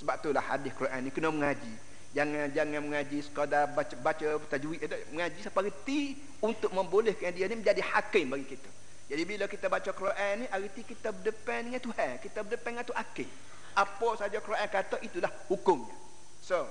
Sebab 0.00 0.18
itulah 0.18 0.42
hadis 0.42 0.72
Quran 0.74 1.00
ni 1.04 1.10
kena 1.12 1.30
mengaji 1.30 1.93
jangan 2.14 2.46
jangan 2.54 2.80
mengaji 2.80 3.18
sekadar 3.20 3.74
baca 3.74 3.94
baca 3.98 4.26
tajwid 4.46 4.86
mengaji 5.10 5.38
sampai 5.42 5.68
reti 5.68 6.14
untuk 6.38 6.70
membolehkan 6.70 7.34
dia 7.34 7.50
ni 7.50 7.58
menjadi 7.58 7.82
hakim 7.82 8.30
bagi 8.30 8.54
kita. 8.54 8.70
Jadi 9.04 9.22
bila 9.28 9.44
kita 9.50 9.66
baca 9.68 9.90
Quran 9.92 10.32
ni 10.40 10.46
arti 10.48 10.82
kita 10.86 11.12
berdepan 11.12 11.68
dengan 11.68 11.82
Tuhan 11.82 12.12
kita 12.22 12.38
berdepan 12.46 12.70
dengan 12.78 12.86
tu 12.86 12.94
hakim 12.96 13.28
apa 13.74 14.08
saja 14.16 14.38
Quran 14.38 14.68
kata 14.70 14.96
itulah 15.02 15.28
hukumnya. 15.50 15.92
So 16.40 16.64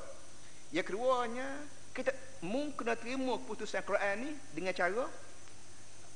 yang 0.72 0.88
keduanya 0.88 1.46
kita 1.94 2.10
mungkin 2.42 2.90
nak 2.90 3.04
terima 3.04 3.38
keputusan 3.38 3.84
Quran 3.86 4.16
ni 4.26 4.32
dengan 4.56 4.74
cara 4.74 5.06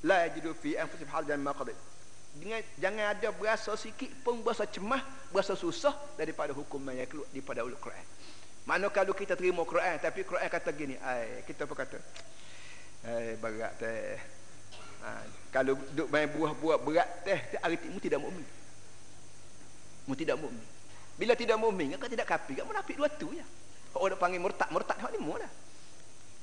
la 0.08 0.26
yajidu 0.26 0.56
fi 0.58 0.80
anfusihim 0.80 1.10
harajan 1.12 1.38
ma 1.38 1.54
qadait 1.54 1.78
dengan 2.38 2.62
jangan 2.78 3.18
ada 3.18 3.30
berasa 3.34 3.74
sikit 3.74 4.10
pun 4.22 4.42
berasa 4.46 4.66
cemah 4.70 5.02
berasa 5.34 5.58
susah 5.58 5.94
daripada 6.18 6.54
hukum 6.54 6.82
yang 6.94 7.10
keluar 7.10 7.26
daripada 7.34 7.66
ulul 7.66 7.82
Quran 7.82 8.06
mana 8.68 8.92
kalau 8.92 9.16
kita 9.16 9.40
terima 9.40 9.64
Quran 9.64 9.96
tapi 9.96 10.28
Quran 10.28 10.44
kata 10.52 10.70
gini, 10.76 11.00
ai 11.00 11.40
kita 11.48 11.64
pun 11.64 11.80
kata 11.80 11.96
ai 13.08 13.40
berat 13.40 13.72
teh. 13.80 14.20
Ha, 14.98 15.24
kalau 15.56 15.80
duk 15.96 16.12
main 16.12 16.28
buah-buah 16.28 16.78
berat 16.84 17.10
teh, 17.24 17.40
arti 17.64 17.88
mu 17.88 18.00
tidak 18.04 18.20
mukmin. 18.20 18.44
Mu 20.04 20.14
tidak 20.20 20.36
mukmin. 20.36 20.66
Bila 21.16 21.34
tidak 21.40 21.58
mukmin, 21.64 21.96
kan 21.96 22.12
tidak 22.12 22.28
kafir, 22.28 22.60
kan 22.60 22.68
munafik 22.68 23.00
dua 23.00 23.08
tu 23.16 23.32
ya. 23.32 23.48
Orang 23.96 24.20
panggil 24.20 24.44
murtad, 24.44 24.68
murtad 24.70 25.00
hak 25.00 25.16
ni 25.16 25.20
mu 25.24 25.40
dah. 25.40 25.50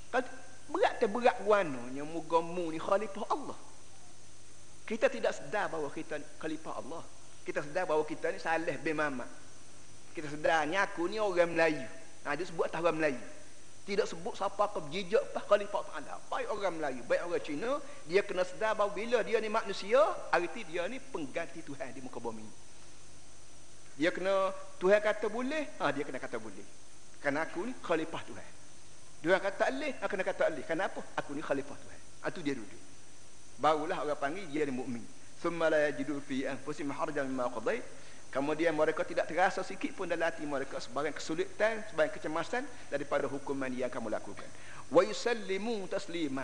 Kalau 0.09 0.27
berat 0.73 0.97
teh 0.97 1.11
berat 1.11 1.37
guanonya 1.45 2.09
mugamu 2.09 2.73
ni 2.73 2.81
khalifah 2.81 3.29
Allah. 3.29 3.59
Kita 4.89 5.13
tidak 5.13 5.37
sedar 5.37 5.69
bahawa 5.69 5.93
kita 5.93 6.17
khalifah 6.41 6.75
Allah. 6.81 7.05
Kita 7.45 7.61
sedar 7.61 7.85
bahawa 7.85 8.09
kita 8.09 8.33
ni 8.33 8.41
salih 8.41 8.81
bin 8.81 8.97
Mamat. 8.97 9.29
Kita 10.17 10.33
sedar 10.33 10.65
ni 10.65 10.81
aku 10.81 11.05
ni 11.05 11.21
orang 11.21 11.53
Melayu. 11.53 12.04
Ha, 12.25 12.33
dia 12.33 12.49
sebut 12.49 12.69
tahu 12.73 12.89
Melayu. 12.93 13.21
tidak 13.85 14.09
sebut 14.09 14.33
siapa 14.33 14.65
ke 14.73 14.81
jejak 14.89 15.21
pas 15.37 15.45
khalifah 15.45 15.85
ta'ala 15.85 16.17
baik 16.33 16.49
orang 16.49 16.81
Melayu 16.81 17.05
baik 17.05 17.21
orang 17.29 17.45
Cina 17.45 17.71
dia 18.09 18.25
kena 18.25 18.41
sedar 18.41 18.73
bahawa 18.73 18.97
bila 18.97 19.21
dia 19.21 19.37
ni 19.45 19.53
manusia 19.53 20.01
arti 20.33 20.65
dia 20.65 20.89
ni 20.89 20.97
pengganti 20.97 21.61
Tuhan 21.61 21.93
di 21.93 22.01
muka 22.01 22.17
bumi. 22.17 22.49
Dia 24.01 24.09
kena 24.09 24.51
Tuhan 24.81 25.05
kata 25.05 25.29
boleh 25.29 25.69
ha, 25.79 25.93
dia 25.93 26.01
kena 26.01 26.17
kata 26.17 26.41
boleh. 26.41 26.65
Kerana 27.21 27.45
aku 27.45 27.69
ni 27.69 27.73
khalifah 27.77 28.23
Tuhan. 28.25 28.51
Dia 29.21 29.37
kata 29.37 29.63
alih 29.69 29.93
aku 30.01 30.11
kena 30.17 30.25
kata 30.25 30.43
alih. 30.49 30.65
Kenapa 30.65 31.01
aku 31.21 31.31
ni 31.37 31.45
khalifah 31.45 31.77
Tuhan. 31.77 32.01
Itu 32.25 32.41
ha, 32.41 32.45
dia 32.45 32.55
duduk. 32.57 32.83
Barulah 33.61 34.01
orang 34.01 34.17
panggil 34.17 34.49
dia 34.49 34.65
ni 34.65 34.73
mukmin. 34.73 35.05
Thumma 35.45 35.69
la 35.69 35.93
yajidu 35.93 36.25
fi 36.25 36.49
anfusihim 36.49 36.89
harajan 36.89 37.29
mimma 37.29 37.53
qadait 37.53 37.85
Kemudian 38.35 38.75
mereka 38.75 39.07
tidak 39.07 39.31
terasa 39.31 39.63
sikit 39.63 39.95
pun 39.95 40.11
dalam 40.11 40.27
hati 40.27 40.43
mereka 40.43 40.83
sebagai 40.83 41.15
kesulitan, 41.15 41.87
sebagai 41.87 42.19
kecemasan 42.19 42.67
daripada 42.91 43.31
hukuman 43.31 43.71
yang 43.71 43.87
kamu 43.87 44.11
lakukan. 44.11 44.51
Wa 44.91 45.07
yusallimu 45.07 45.87
taslima. 45.87 46.43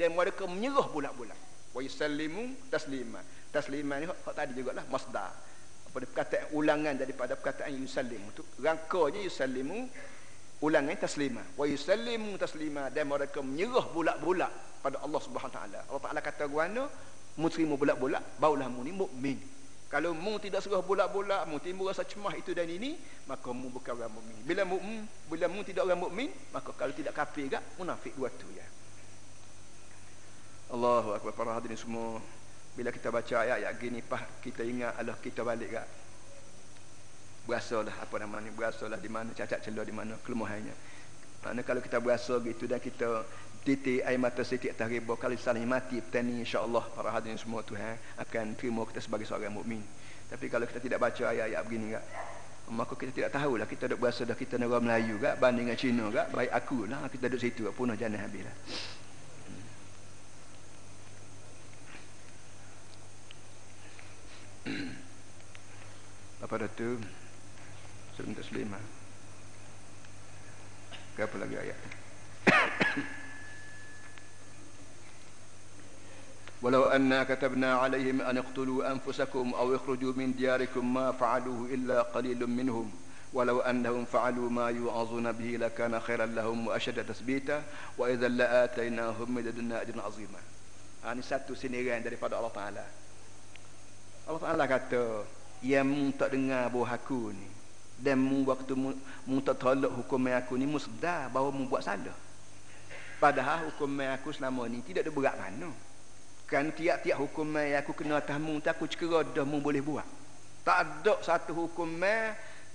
Dan 0.00 0.16
mereka 0.16 0.48
menyerah 0.48 0.88
bulat-bulat. 0.88 1.36
Wa 1.76 1.84
yusallimu 1.84 2.72
taslima. 2.72 3.20
Taslima 3.52 4.00
ni 4.00 4.08
hak 4.08 4.32
tadi 4.32 4.56
juga 4.56 4.80
lah 4.80 4.88
masdar. 4.88 5.28
Apa 5.92 5.96
perkataan 6.08 6.56
ulangan 6.56 6.96
daripada 6.96 7.36
perkataan 7.36 7.84
yusallimu 7.84 8.32
tu. 8.32 8.40
Rangkanya 8.64 9.20
yusallimu 9.20 9.92
ulangan 10.64 10.96
taslima. 10.96 11.44
Wa 11.52 11.68
yusallimu 11.68 12.32
taslima 12.40 12.88
dan 12.88 13.12
mereka 13.12 13.44
menyerah 13.44 13.84
bulat-bulat 13.92 14.80
pada 14.80 15.04
Allah 15.04 15.20
Subhanahu 15.20 15.52
taala. 15.52 15.84
Allah 15.84 16.00
Taala 16.00 16.20
kata 16.24 16.48
guana 16.48 16.88
muslimu 17.36 17.76
bulat-bulat 17.76 18.40
baulah 18.40 18.72
mu 18.72 18.80
ni 18.80 18.96
mukmin. 18.96 19.55
Kalau 19.96 20.12
mu 20.12 20.36
tidak 20.36 20.60
serah 20.60 20.84
bolak-bolak, 20.84 21.48
mu 21.48 21.56
timbul 21.56 21.88
rasa 21.88 22.04
cemah 22.04 22.36
itu 22.36 22.52
dan 22.52 22.68
ini, 22.68 23.00
maka 23.24 23.48
mu 23.48 23.72
bukan 23.72 23.96
orang 23.96 24.12
mukmin. 24.12 24.36
Bila 24.44 24.68
mu 24.68 24.76
bila 25.24 25.48
mu 25.48 25.64
tidak 25.64 25.88
orang 25.88 25.96
mukmin, 25.96 26.28
maka 26.52 26.68
kalau 26.76 26.92
tidak 26.92 27.16
kafir 27.16 27.48
gak 27.48 27.64
munafik 27.80 28.12
dua 28.12 28.28
tu 28.28 28.44
ya. 28.52 28.60
Allahu 30.68 31.16
akbar 31.16 31.32
para 31.32 31.56
hadirin 31.56 31.80
semua. 31.80 32.20
Bila 32.76 32.92
kita 32.92 33.08
baca 33.08 33.40
ayat-ayat 33.40 33.72
gini 33.80 34.04
pah 34.04 34.20
kita 34.44 34.68
ingat 34.68 35.00
Allah 35.00 35.16
kita 35.16 35.40
balik 35.40 35.72
gak. 35.72 35.88
Berasalah 37.48 37.96
apa 37.96 38.14
nama 38.20 38.36
ni? 38.44 38.52
Berasalah 38.52 39.00
di 39.00 39.08
mana 39.08 39.32
cacat 39.32 39.64
celah 39.64 39.80
di 39.80 39.96
mana 39.96 40.20
kelemahannya. 40.20 40.76
Kerana 41.40 41.64
kalau 41.64 41.80
kita 41.80 42.04
berasa 42.04 42.36
gitu 42.44 42.68
dan 42.68 42.84
kita 42.84 43.24
titik 43.66 44.06
air 44.06 44.14
mata 44.14 44.46
setiap 44.46 44.78
atas 44.78 44.86
ribu 44.94 45.18
kali 45.18 45.34
saling 45.34 45.66
mati 45.66 45.98
petani 45.98 46.38
insyaAllah 46.38 46.86
para 46.94 47.10
hadirin 47.10 47.34
semua 47.34 47.66
Tuhan 47.66 47.98
akan 48.22 48.54
terima 48.54 48.86
kita 48.86 49.02
sebagai 49.02 49.26
seorang 49.26 49.50
mukmin. 49.50 49.82
tapi 50.30 50.46
kalau 50.46 50.70
kita 50.70 50.78
tidak 50.78 51.02
baca 51.02 51.34
ayat-ayat 51.34 51.60
begini 51.66 51.98
kak, 51.98 52.04
maka 52.70 52.94
kita 52.94 53.10
tidak 53.10 53.30
tahu 53.34 53.58
lah 53.58 53.66
kita 53.66 53.90
duduk 53.90 54.06
berasa 54.06 54.22
dah 54.22 54.38
kita 54.38 54.54
negara 54.54 54.78
Melayu 54.78 55.18
kak, 55.18 55.42
banding 55.42 55.66
dengan 55.66 55.78
Cina 55.78 56.06
kak, 56.14 56.30
baik 56.30 56.50
aku 56.54 56.86
lah 56.86 57.10
kita 57.10 57.26
duduk 57.26 57.42
situ 57.42 57.66
punah 57.74 57.98
jana 57.98 58.22
habis 58.22 58.46
lah. 58.46 58.56
Apa 66.46 66.54
dah 66.62 66.70
tu 66.70 67.02
sebelum 68.14 68.38
tak 68.38 68.46
selimah 68.46 68.82
apa 71.16 71.36
lagi 71.40 71.56
ayat 71.56 71.78
ولو 76.61 76.83
أنا 76.83 77.23
كتبنا 77.23 77.73
عليهم 77.73 78.21
أن 78.21 78.37
اقتلوا 78.37 78.91
أنفسكم 78.91 79.53
أو 79.53 79.75
اخرجوا 79.75 80.13
من 80.13 80.33
دياركم 80.33 80.93
ما 80.93 81.11
فعلوه 81.11 81.65
إلا 81.73 82.01
قليل 82.01 82.47
منهم 82.47 82.91
ولو 83.33 83.59
أنهم 83.59 84.05
فعلوا 84.05 84.49
ما 84.49 84.69
يوعظون 84.69 85.31
به 85.31 85.57
لكان 85.57 85.99
خيرا 85.99 86.25
لهم 86.25 86.67
وأشد 86.67 87.05
تثبيتا 87.05 87.63
وإذا 87.97 88.27
لآتيناهم 88.27 89.31
من 89.35 89.41
لدنا 89.41 89.81
أجرا 89.81 90.01
عظيما 90.01 90.41
Ini 91.01 91.17
satu 91.25 91.57
siniran 91.57 91.97
daripada 92.05 92.37
Allah 92.37 92.53
Ta'ala 92.53 92.85
Allah 94.29 94.37
Ta'ala 94.45 94.63
kata 94.69 95.25
Yang 95.65 95.87
mu 95.89 96.13
tak 96.13 96.29
dengar 96.29 96.69
bahawa 96.69 96.93
aku 96.93 97.33
ni 97.33 97.49
Dan 97.97 98.21
mu 98.21 98.45
waktu 98.45 98.77
mu, 98.77 98.93
mu 99.25 99.41
tak 99.41 99.57
tolak 99.57 99.89
hukum 99.89 100.29
aku 100.29 100.61
ni 100.61 100.69
Mu 100.69 100.77
sedar 100.77 101.33
bahawa 101.33 101.49
mu 101.49 101.65
buat 101.65 101.81
salah 101.81 102.13
Padahal 103.17 103.73
hukum 103.73 103.97
aku 103.97 104.29
selama 104.29 104.69
ni 104.69 104.85
Tidak 104.85 105.01
ada 105.01 105.09
berat 105.09 105.41
mana 105.41 105.73
Kan 106.46 106.70
tiap-tiap 106.70 107.18
hukum 107.18 107.58
yang 107.58 107.82
aku 107.82 107.90
kena 107.90 108.22
atas 108.22 108.38
mu 108.38 108.62
tak 108.62 108.78
aku 108.78 108.86
cekera 108.86 109.26
dah 109.26 109.42
mu 109.42 109.58
boleh 109.58 109.82
buat. 109.82 110.06
Tak 110.62 110.78
ada 110.78 111.14
satu 111.22 111.54
hukum 111.54 111.98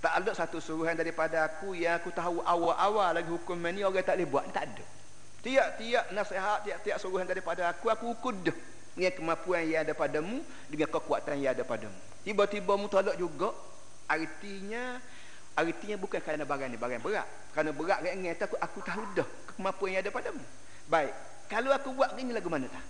tak 0.02 0.18
ada 0.18 0.34
satu 0.34 0.58
suruhan 0.58 0.98
daripada 0.98 1.46
aku 1.46 1.78
yang 1.78 1.94
aku 1.96 2.10
tahu 2.10 2.42
awal-awal 2.42 3.14
lagi 3.14 3.30
hukum 3.30 3.54
ni 3.70 3.86
orang 3.86 4.02
tak 4.02 4.18
boleh 4.18 4.28
buat. 4.28 4.44
Tak 4.50 4.64
ada. 4.66 4.84
Tiap-tiap 5.46 6.10
nasihat, 6.10 6.58
tiap-tiap 6.66 6.96
suruhan 6.98 7.22
daripada 7.22 7.70
aku, 7.70 7.86
aku 7.86 8.10
ukur 8.10 8.34
dah. 8.42 8.54
Dengan 8.92 9.12
kemampuan 9.16 9.62
yang 9.64 9.88
ada 9.88 9.94
padamu, 9.96 10.44
dengan 10.68 10.90
kekuatan 10.90 11.38
yang 11.40 11.54
ada 11.56 11.64
padamu. 11.64 11.96
Tiba-tiba 12.26 12.72
mu 12.76 12.86
tolak 12.92 13.16
juga, 13.16 13.54
artinya 14.10 15.00
artinya 15.56 15.96
bukan 15.96 16.20
kerana 16.20 16.44
barang 16.44 16.68
ni 16.68 16.76
barang 16.76 17.00
berat. 17.00 17.28
Kerana 17.56 17.70
berat 17.72 17.98
dengan 18.04 18.36
aku, 18.36 18.56
aku 18.58 18.78
tahu 18.84 19.02
dah 19.16 19.28
kemampuan 19.54 19.96
yang 19.96 20.02
ada 20.02 20.12
padamu. 20.12 20.44
Baik, 20.90 21.14
kalau 21.46 21.70
aku 21.72 21.94
buat 21.94 22.12
ni 22.18 22.34
lagu 22.34 22.50
mana 22.52 22.66
tak? 22.68 22.84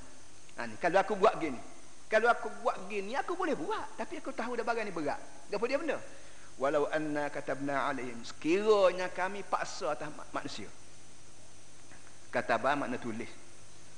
Ha, 0.59 0.68
ni. 0.68 0.75
Kalau 0.76 0.99
aku 1.00 1.14
buat 1.16 1.37
gini. 1.40 1.59
Kalau 2.12 2.28
aku 2.28 2.52
buat 2.61 2.76
gini, 2.92 3.16
aku 3.16 3.32
boleh 3.32 3.56
buat. 3.56 3.97
Tapi 3.97 4.21
aku 4.21 4.37
tahu 4.37 4.61
dah 4.61 4.64
barang 4.66 4.85
ni 4.85 4.92
berat. 4.92 5.16
Apa 5.49 5.64
dia 5.64 5.80
benda? 5.80 5.97
Walau 6.61 6.85
anna 6.92 7.32
katabna 7.32 7.88
alaihim. 7.88 8.21
Sekiranya 8.21 9.09
kami 9.09 9.40
paksa 9.40 9.97
atas 9.97 10.12
manusia. 10.28 10.68
Kataba 12.28 12.76
makna 12.76 13.00
tulis. 13.00 13.32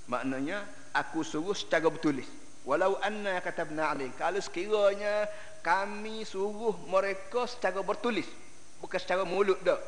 Maknanya, 0.07 0.63
aku 0.95 1.27
suruh 1.27 1.59
secara 1.59 1.91
bertulis. 1.91 2.27
Walau 2.63 3.03
anna 3.03 3.43
katabna 3.43 3.91
alaihim. 3.91 4.15
Kalau 4.15 4.39
sekiranya 4.39 5.27
kami 5.59 6.23
suruh 6.23 6.79
mereka 6.87 7.51
secara 7.51 7.83
bertulis. 7.83 8.31
Bukan 8.79 9.01
secara 9.03 9.27
mulut 9.27 9.59
dah. 9.67 9.81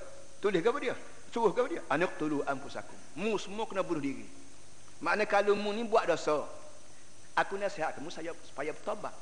Tulis 0.43 0.59
ke 0.59 0.67
apa 0.67 0.79
dia? 0.83 0.99
Suruh 1.31 1.55
ke 1.55 1.63
apa 1.63 1.69
dia? 1.79 1.83
Anak 1.87 2.19
tulu 2.19 2.43
ampusakum. 2.43 2.99
Mu 3.15 3.39
semua 3.39 3.71
kena 3.71 3.87
bunuh 3.87 4.03
diri. 4.03 4.27
Makna 5.01 5.29
kalau 5.29 5.53
mu 5.53 5.73
ni 5.77 5.85
buat 5.85 6.09
dosa. 6.09 6.47
Aku 7.37 7.61
nasihat 7.61 7.93
kamu 7.93 8.09
saya 8.09 8.33
supaya 8.49 8.73
bertobat. 8.73 9.13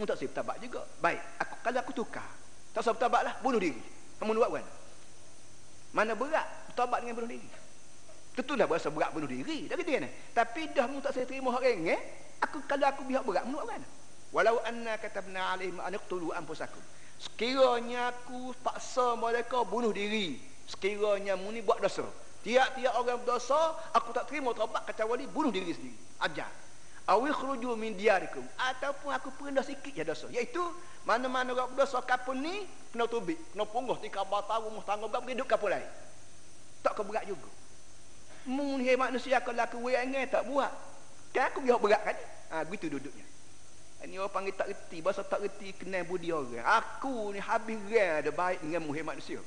Mu 0.00 0.08
tak 0.08 0.16
saya 0.16 0.32
bertobat 0.32 0.56
juga. 0.64 0.80
Baik, 1.04 1.20
aku 1.36 1.54
kalau 1.60 1.78
aku 1.84 1.92
tukar. 1.92 2.24
Tak 2.72 2.80
usah 2.80 2.96
bertobat 2.96 3.22
lah, 3.28 3.34
bunuh 3.44 3.60
diri. 3.60 3.76
Kamu 4.16 4.32
buat 4.32 4.50
kan? 4.56 4.66
Mana 5.92 6.16
berat 6.16 6.48
bertobat 6.72 7.04
dengan 7.04 7.20
bunuh 7.20 7.30
diri? 7.36 7.48
Tentulah 8.32 8.64
berasa 8.64 8.88
berat 8.88 9.12
bunuh 9.12 9.28
diri. 9.28 9.68
Dah 9.68 9.76
gitu 9.76 9.92
kan? 9.92 10.08
Tapi 10.32 10.72
dah 10.72 10.88
mu 10.88 11.04
tak 11.04 11.12
saya 11.12 11.28
terima 11.28 11.52
hak 11.52 11.64
eh? 11.68 12.00
Aku 12.48 12.64
kalau 12.64 12.88
aku 12.88 13.04
biar 13.04 13.20
berat 13.20 13.44
buat 13.44 13.68
kan? 13.68 13.84
Walau 14.32 14.64
anna 14.64 14.96
katabna 14.96 15.52
alaihim 15.52 15.76
an 15.76 15.92
yaqtulu 15.92 16.32
anfusakum. 16.32 16.80
Sekiranya 17.20 18.16
aku 18.16 18.56
paksa 18.64 19.12
mereka 19.20 19.60
bunuh 19.68 19.92
diri. 19.92 20.40
Sekiranya 20.64 21.36
mu 21.36 21.52
ni 21.52 21.60
buat 21.60 21.84
dosa. 21.84 22.08
Tiap-tiap 22.42 22.98
orang 22.98 23.22
berdosa, 23.22 23.78
aku 23.94 24.10
tak 24.10 24.26
terima 24.26 24.50
taubat 24.50 24.82
kecuali 24.82 25.30
bunuh 25.30 25.54
diri 25.54 25.70
sendiri. 25.70 25.94
Ajar. 26.18 26.50
Awi 27.02 27.34
khruju 27.34 27.74
min 27.74 27.98
diarikum 27.98 28.46
ataupun 28.54 29.10
aku 29.10 29.34
pernah 29.34 29.62
sikit 29.66 29.90
ya 29.90 30.06
dosa. 30.06 30.30
Iaitu 30.30 30.62
mana-mana 31.02 31.50
orang 31.50 31.74
berdosa 31.74 31.98
kapun 32.02 32.42
ni 32.42 32.62
kena 32.94 33.10
tubik, 33.10 33.38
kena 33.54 33.66
punggah 33.66 33.98
tika 33.98 34.22
bata 34.22 34.62
rumah 34.62 34.86
tangga 34.86 35.10
bab 35.10 35.26
hidup 35.26 35.46
kapun 35.50 35.74
lain. 35.74 35.90
Tak 36.82 36.94
keberat 36.98 37.26
juga. 37.26 37.50
Mu 38.46 38.78
ni 38.78 38.90
manusia 38.98 39.38
kalau 39.42 39.62
aku 39.62 39.78
wengen 39.86 40.26
tak 40.30 40.46
buat. 40.46 40.70
Kan 41.34 41.50
aku 41.50 41.58
biar 41.62 41.78
berat 41.78 42.02
kan? 42.06 42.16
Ha, 42.54 42.66
begitu 42.66 42.90
duduknya. 42.90 43.26
Ini 44.02 44.18
orang 44.18 44.34
panggil 44.34 44.54
tak 44.58 44.66
reti, 44.66 44.98
bahasa 44.98 45.22
tak 45.22 45.46
reti 45.46 45.70
kenal 45.78 46.02
budi 46.02 46.34
orang. 46.34 46.58
Aku 46.82 47.30
ni 47.30 47.38
habis 47.38 47.78
rang 47.86 48.18
ada 48.18 48.30
baik 48.34 48.58
dengan 48.62 48.82
muhim 48.82 49.06
manusia. 49.06 49.38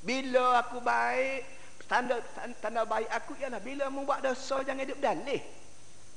Bila 0.00 0.60
aku 0.64 0.80
baik, 0.80 1.44
tanda 1.84 2.16
tanda 2.60 2.82
baik 2.88 3.08
aku 3.12 3.32
ialah 3.38 3.60
bila 3.60 3.88
membuat 3.92 4.24
dosa 4.24 4.60
jangan 4.64 4.84
hidup 4.84 4.98
dalih. 5.00 5.40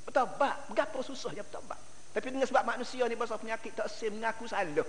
Bertobat. 0.08 0.72
Berapa 0.72 0.98
susahnya 1.04 1.44
bertobat. 1.44 1.76
Tapi 2.16 2.32
dengan 2.32 2.48
sebab 2.48 2.64
manusia 2.64 3.04
ni 3.04 3.14
pasal 3.14 3.36
penyakit 3.38 3.76
tak 3.76 3.86
sem 3.92 4.10
mengaku 4.10 4.48
salah 4.48 4.86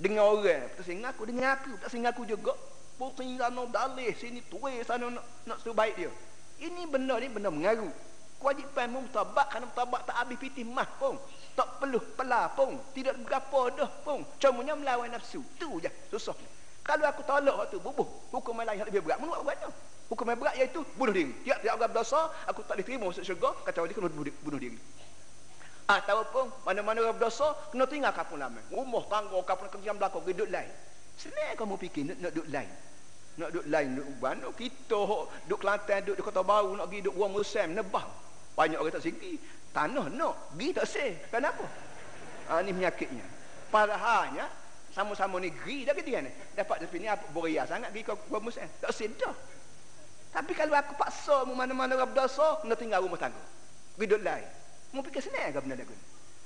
dengan 0.00 0.32
orang 0.32 0.64
tak 0.80 0.82
sem 0.88 0.96
mengaku 0.96 1.22
dengan 1.28 1.52
aku 1.52 1.72
tak 1.76 1.88
sem 1.92 2.00
mengaku 2.00 2.22
juga. 2.24 2.54
Putih 2.96 3.40
sana 3.40 3.64
dalih 3.64 4.12
sini 4.12 4.44
tuai 4.44 4.84
sana 4.84 5.08
nak, 5.08 5.24
nak 5.48 5.56
suruh 5.64 5.72
baik 5.72 5.96
dia. 5.96 6.12
Ini 6.60 6.84
benda 6.88 7.16
ni 7.16 7.32
benda 7.32 7.48
mengaruh 7.48 7.88
kewajipan 8.40 8.92
mu 8.92 9.04
bertobat 9.08 9.46
kerana 9.52 9.68
bertobat 9.68 10.00
tak 10.08 10.16
habis 10.20 10.36
pitih 10.40 10.64
mah 10.68 10.88
pun. 11.00 11.16
Tak 11.56 11.80
perlu 11.80 12.00
pelah 12.16 12.52
pun. 12.52 12.76
Tidak 12.96 13.24
berapa 13.24 13.60
dah 13.76 13.90
pun. 14.04 14.24
Cumanya 14.40 14.76
melawan 14.76 15.12
nafsu. 15.12 15.40
Tu 15.56 15.68
je 15.80 15.88
susah 16.12 16.36
kalau 16.80 17.06
aku 17.06 17.22
tolak 17.28 17.54
waktu 17.54 17.76
bubuh. 17.76 18.08
Hukum 18.32 18.56
lain 18.56 18.80
yang 18.80 18.88
lebih 18.88 19.04
berat. 19.04 19.20
Menurut 19.20 19.44
apa 19.44 19.68
hukum 20.10 20.26
yang 20.26 20.40
berat 20.40 20.54
iaitu 20.58 20.80
bunuh 20.96 21.14
diri. 21.14 21.32
Tiap-tiap 21.46 21.76
orang 21.76 21.90
berdosa 21.92 22.20
aku 22.48 22.60
tak 22.66 22.80
diterima 22.80 23.06
masuk 23.12 23.22
syurga 23.22 23.54
kata 23.68 23.86
dia 23.86 23.94
kena 23.94 24.08
bunuh 24.10 24.60
diri. 24.60 24.78
Ataupun 25.86 26.50
mana-mana 26.64 26.98
orang 27.04 27.16
berdosa 27.20 27.52
kena 27.70 27.84
tinggal 27.86 28.12
kapun 28.16 28.40
lama. 28.40 28.60
Rumah 28.72 29.04
tangga 29.06 29.38
kapun 29.44 29.68
kerja 29.70 29.90
belakang 29.94 30.24
hidup 30.24 30.48
lain. 30.48 30.72
Senang 31.20 31.52
kamu 31.52 31.74
fikir 31.76 32.02
nak, 32.08 32.16
nak 32.16 32.32
duduk 32.32 32.48
lain. 32.48 32.70
Nak 33.38 33.48
duduk 33.54 33.66
lain 33.68 33.88
duduk 33.94 34.08
uban 34.16 34.36
kita 34.56 35.00
duduk 35.46 35.58
Kelantan 35.60 35.98
duduk 36.02 36.16
di 36.18 36.22
Kota 36.24 36.42
Baru 36.42 36.74
nak 36.74 36.88
pergi 36.88 37.04
duduk 37.04 37.14
buang 37.20 37.32
musim 37.36 37.68
nebah. 37.76 38.04
Banyak 38.56 38.80
orang 38.80 38.94
tak 38.96 39.04
segi 39.04 39.36
tanah 39.70 40.06
nak 40.10 40.34
pergi 40.56 40.68
tak 40.74 40.86
seh 40.88 41.10
kenapa? 41.30 41.62
Ha, 42.50 42.66
ni 42.66 42.74
penyakitnya 42.74 43.22
padahalnya 43.70 44.50
sama-sama 44.90 45.38
negeri 45.38 45.86
dah 45.86 45.94
kita 45.94 46.10
kan. 46.20 46.26
Dapat 46.54 46.76
dari 46.86 46.98
ni 47.02 47.08
apa 47.08 47.24
boria 47.30 47.62
sangat 47.66 47.94
pergi 47.94 48.06
ke 48.10 48.14
buang 48.26 48.44
musim 48.44 48.66
tak 48.82 48.90
seh 48.90 49.06
dah 49.18 49.34
tapi 50.30 50.54
kalau 50.54 50.78
aku 50.78 50.94
paksa 50.94 51.42
mu 51.42 51.58
mana-mana 51.58 51.98
orang 51.98 52.14
berdosa 52.14 52.62
nak 52.62 52.78
tinggal 52.78 53.02
rumah 53.02 53.18
tangga. 53.18 53.42
Duduk 53.98 54.22
lain. 54.22 54.46
Mu 54.94 55.02
fikir 55.02 55.22
senang 55.26 55.50
ke 55.50 55.58
benda 55.58 55.74
lagu 55.74 55.94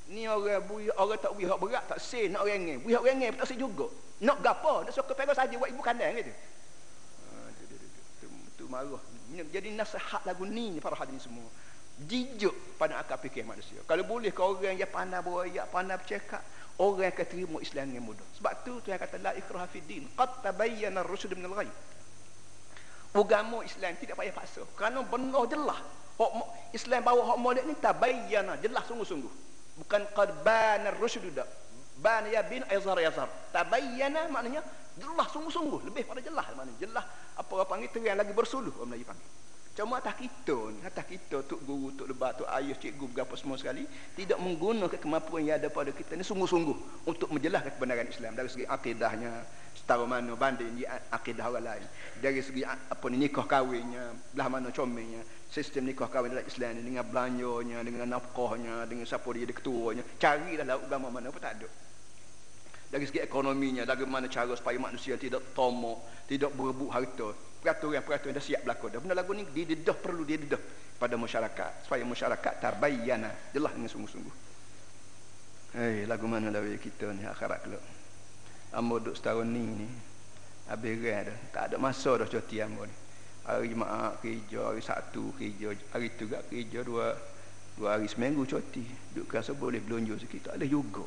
ni 0.04 0.28
orang 0.28 0.60
bui 0.68 0.92
orang 1.00 1.16
tak 1.16 1.32
bui 1.32 1.48
hak 1.48 1.56
berat 1.56 1.84
tak 1.88 1.96
seh 1.96 2.28
nak 2.28 2.44
orang 2.44 2.60
ngeng 2.60 2.80
bui 2.84 2.92
hak 2.92 3.00
orang 3.04 3.32
tak 3.36 3.46
seh 3.48 3.56
juga. 3.56 3.88
Nak 4.20 4.38
gapo? 4.40 4.84
Nak 4.84 4.92
suka 4.92 5.12
pergi 5.16 5.32
saja 5.36 5.54
buat 5.56 5.68
ibu 5.72 5.80
kandang 5.80 6.16
gitu. 6.16 6.32
Tu 8.56 8.64
marah. 8.68 9.00
Jadi 9.50 9.68
nasihat 9.74 10.22
lagu 10.28 10.44
ni 10.44 10.76
para 10.80 10.96
hadirin 10.96 11.20
semua. 11.20 11.48
Jijik 12.04 12.76
pada 12.76 13.00
akal 13.00 13.16
fikir 13.22 13.46
manusia. 13.46 13.80
Kalau 13.86 14.04
boleh 14.04 14.30
kau 14.34 14.58
orang 14.58 14.76
yang 14.76 14.90
pandai 14.90 15.22
beraya 15.24 15.62
pandai 15.70 15.96
bercakap 15.96 16.42
orang 16.78 17.10
akan 17.10 17.26
terima 17.26 17.58
Islam 17.62 17.84
dengan 17.94 18.04
mudah. 18.10 18.26
Sebab 18.40 18.52
tu 18.66 18.72
Tuhan 18.82 18.98
kata 18.98 19.16
la 19.22 19.32
ikraha 19.38 19.66
fid 19.70 19.86
din 19.86 20.04
qad 20.18 20.42
tabayyana 20.42 21.06
ar-rusyd 21.06 21.34
min 21.38 21.46
al-ghayy 21.46 21.70
agama 23.14 23.62
Islam 23.62 23.94
tidak 24.02 24.18
payah 24.18 24.34
paksa. 24.34 24.66
Kerana 24.74 25.06
benar 25.06 25.46
jelas 25.46 25.78
hak 26.18 26.30
Islam 26.74 27.00
bawa 27.06 27.22
hak 27.34 27.38
molek 27.38 27.64
ni 27.66 27.74
tabayyana 27.78 28.58
jelas 28.58 28.82
sungguh-sungguh. 28.90 29.32
Bukan 29.84 30.02
qad 30.14 30.30
bana 30.42 30.90
ar-rusyd 30.90 31.22
dak. 31.30 31.46
Bana 31.94 32.26
ya 32.26 32.42
bin 32.42 32.66
azhar 32.66 32.98
yazhar 32.98 33.30
tabayyana 33.54 34.26
maknanya 34.34 34.66
jelas 34.98 35.30
sungguh-sungguh. 35.30 35.86
Lebih 35.86 36.10
pada 36.10 36.18
jelas 36.18 36.42
maknanya. 36.58 36.78
Jelas 36.82 37.04
apa 37.38 37.50
orang 37.54 37.70
panggil 37.70 37.90
terang 37.94 38.18
lagi 38.18 38.32
bersuluh 38.34 38.74
orang 38.78 38.94
Melayu 38.94 39.06
panggil 39.06 39.43
cuma 39.74 39.98
atas 39.98 40.14
kita 40.14 40.70
atas 40.86 41.04
kita 41.10 41.42
tok 41.42 41.60
guru 41.66 41.90
tok 41.98 42.06
lebat 42.06 42.38
tok 42.38 42.46
ayah 42.46 42.78
cikgu 42.78 43.10
berapa 43.10 43.34
semua 43.34 43.58
sekali 43.58 43.82
tidak 44.14 44.38
menggunakan 44.38 45.02
kemampuan 45.02 45.42
yang 45.42 45.58
ada 45.58 45.66
pada 45.66 45.90
kita 45.90 46.14
ni 46.14 46.22
sungguh-sungguh 46.22 47.06
untuk 47.10 47.26
menjelaskan 47.34 47.74
kebenaran 47.74 48.06
Islam 48.06 48.38
dari 48.38 48.46
segi 48.46 48.70
akidahnya 48.70 49.42
setara 49.74 50.06
mana 50.06 50.38
banding 50.38 50.78
di 50.78 50.86
akidah 50.86 51.50
orang 51.50 51.66
lain 51.66 51.86
dari 52.22 52.38
segi 52.38 52.62
apa 52.62 53.04
ni 53.10 53.26
nikah 53.26 53.42
kahwinnya 53.50 54.14
belah 54.30 54.46
mana 54.46 54.70
comelnya 54.70 55.26
sistem 55.50 55.90
nikah 55.90 56.06
kahwin 56.06 56.34
dalam 56.34 56.46
Islam 56.46 56.78
ni 56.78 56.94
dengan 56.94 57.06
belanjanya 57.06 57.78
dengan 57.82 58.06
nafkahnya 58.14 58.86
dengan 58.86 59.06
siapa 59.06 59.26
dia 59.34 59.46
ada 59.46 59.54
ketuanya 59.54 60.02
carilah 60.22 60.66
lauk 60.66 60.82
agama 60.86 61.08
mana 61.14 61.30
pun 61.30 61.38
tak 61.42 61.62
ada. 61.62 61.68
Dari 62.94 63.10
segi 63.10 63.18
ekonominya 63.18 63.82
bagaimana 63.82 64.30
cara 64.30 64.54
supaya 64.54 64.78
manusia 64.78 65.18
tidak 65.18 65.50
tomok 65.50 66.26
tidak 66.30 66.54
berebut 66.54 66.94
harta 66.94 67.34
peraturan-peraturan 67.64 68.36
dah 68.36 68.44
siap 68.44 68.68
berlaku 68.68 68.92
dah 68.92 69.00
benda 69.00 69.16
lagu 69.16 69.32
ni 69.32 69.48
didedah 69.48 69.96
perlu 69.96 70.28
didedah 70.28 70.60
pada 71.00 71.16
masyarakat 71.16 71.88
supaya 71.88 72.04
masyarakat 72.04 72.52
tarbayyana 72.60 73.50
jelas 73.56 73.72
dengan 73.72 73.88
sungguh-sungguh 73.88 74.36
Hei, 75.74 76.06
lagu 76.06 76.28
mana 76.28 76.52
dah 76.52 76.60
kita 76.60 77.10
ni 77.16 77.24
akhirat 77.26 77.66
kelak 77.66 77.82
Ambo 78.76 79.02
duduk 79.02 79.18
setahun 79.18 79.48
ni 79.48 79.64
ni 79.64 79.88
Habis 80.70 81.02
dah 81.02 81.34
Tak 81.50 81.62
ada 81.72 81.76
masa 81.82 82.14
dah 82.14 82.30
cuti 82.30 82.62
ambo 82.62 82.86
ni 82.86 82.94
hari 83.44 83.76
Jumaat 83.76 84.24
kerja, 84.24 84.72
hari 84.72 84.80
Sabtu 84.80 85.36
kerja, 85.36 85.76
hari 85.92 86.08
tu 86.16 86.24
gak 86.24 86.48
kerja 86.48 86.80
dua 86.80 87.12
dua 87.76 87.98
hari 87.98 88.08
seminggu 88.08 88.48
cuti. 88.48 88.82
Duk 89.12 89.28
rasa 89.28 89.52
boleh 89.52 89.82
belanja 89.84 90.16
sikit. 90.18 90.50
Tak 90.50 90.54
ada 90.56 90.66
juga. 90.66 91.04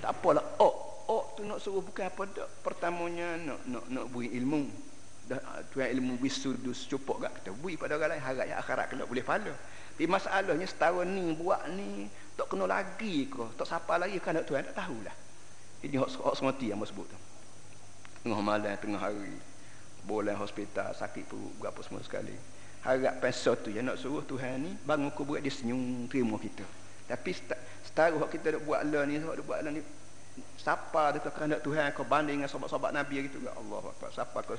Tak 0.00 0.10
apalah. 0.14 0.44
Oh, 0.62 0.74
oh 1.10 1.22
tu 1.36 1.44
nak 1.44 1.60
suruh 1.60 1.82
bukan 1.82 2.08
apa 2.08 2.22
dak. 2.30 2.48
Pertamanya 2.64 3.36
nak 3.36 3.60
nak 3.68 3.84
nak 3.90 4.04
beri 4.08 4.32
ilmu. 4.38 4.87
Dah 5.28 5.40
tuan 5.68 5.92
ilmu 5.92 6.16
wisudus 6.24 6.88
cukup 6.88 7.20
gak 7.20 7.44
kita 7.44 7.52
beri 7.52 7.76
pada 7.76 8.00
orang 8.00 8.16
lain 8.16 8.24
harap 8.24 8.46
ya 8.48 8.56
akhirat 8.58 8.86
kena 8.88 9.04
boleh 9.04 9.20
pahala. 9.20 9.52
Tapi 9.94 10.08
masalahnya 10.08 10.64
setahun 10.64 11.04
ni 11.04 11.36
buat 11.36 11.68
ni 11.74 12.08
tak 12.38 12.48
kena 12.48 12.64
lagi 12.64 13.28
ke? 13.28 13.44
Tak 13.60 13.66
siapa 13.68 14.00
lagi 14.00 14.16
kan 14.22 14.40
nak 14.40 14.48
tuan 14.48 14.64
tak 14.64 14.74
tahulah. 14.80 15.12
Ini 15.84 16.00
hak 16.00 16.10
hak 16.16 16.34
semati 16.38 16.72
yang 16.72 16.80
sebut 16.80 17.06
tu. 17.06 17.18
Tengah 18.24 18.40
malam, 18.40 18.72
tengah 18.80 18.98
hari 18.98 19.36
boleh 20.08 20.32
hospital 20.32 20.96
sakit 20.96 21.28
perut 21.28 21.52
berapa 21.60 21.76
semua 21.84 22.00
sekali 22.00 22.32
harap 22.80 23.20
peso 23.20 23.52
tu 23.60 23.68
yang 23.68 23.90
nak 23.90 24.00
suruh 24.00 24.24
Tuhan 24.24 24.64
ni 24.64 24.72
bangun 24.86 25.12
kubur 25.12 25.36
dia 25.36 25.52
senyum 25.52 26.08
terima 26.08 26.40
kita 26.40 26.64
tapi 27.04 27.36
setaruh 27.84 28.24
kita 28.32 28.56
nak 28.56 28.62
buat 28.64 28.80
lah 28.88 29.04
ni 29.04 29.20
nak 29.20 29.36
buat 29.44 29.60
lah 29.60 29.68
ni 29.68 29.84
siapa 30.56 31.18
dekat 31.18 31.34
kehendak 31.34 31.60
Tuhan 31.66 31.90
kau 31.92 32.06
banding 32.06 32.38
dengan 32.40 32.48
sahabat-sahabat 32.48 32.94
Nabi 32.94 33.26
gitu 33.26 33.42
ya 33.42 33.52
Allah 33.52 33.90
siapa 34.14 34.38
kau 34.46 34.56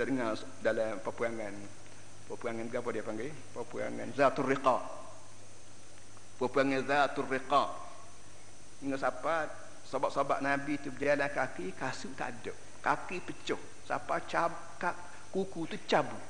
kita 0.00 0.16
dengar 0.16 0.32
dalam 0.64 0.96
peperangan. 1.04 1.52
Peperangan 2.24 2.72
apa 2.72 2.88
dia 2.88 3.04
panggil? 3.04 3.36
Peperangan 3.52 4.08
Zatul 4.16 4.48
Riqa. 4.48 4.80
Peperangan 6.40 6.80
Zatul 6.88 7.28
Riqa. 7.28 7.68
Ingat 8.80 8.96
siapa? 8.96 9.52
Sahabat-sahabat 9.84 10.40
Nabi 10.40 10.80
tu 10.80 10.88
berjalan 10.88 11.28
kaki 11.28 11.76
kasut 11.76 12.16
tak 12.16 12.32
ada. 12.32 12.48
Kaki 12.80 13.20
pecah. 13.20 13.60
Siapa 13.84 14.24
cakap 14.24 14.96
kuku 15.36 15.68
tu 15.68 15.76
cabut. 15.84 16.24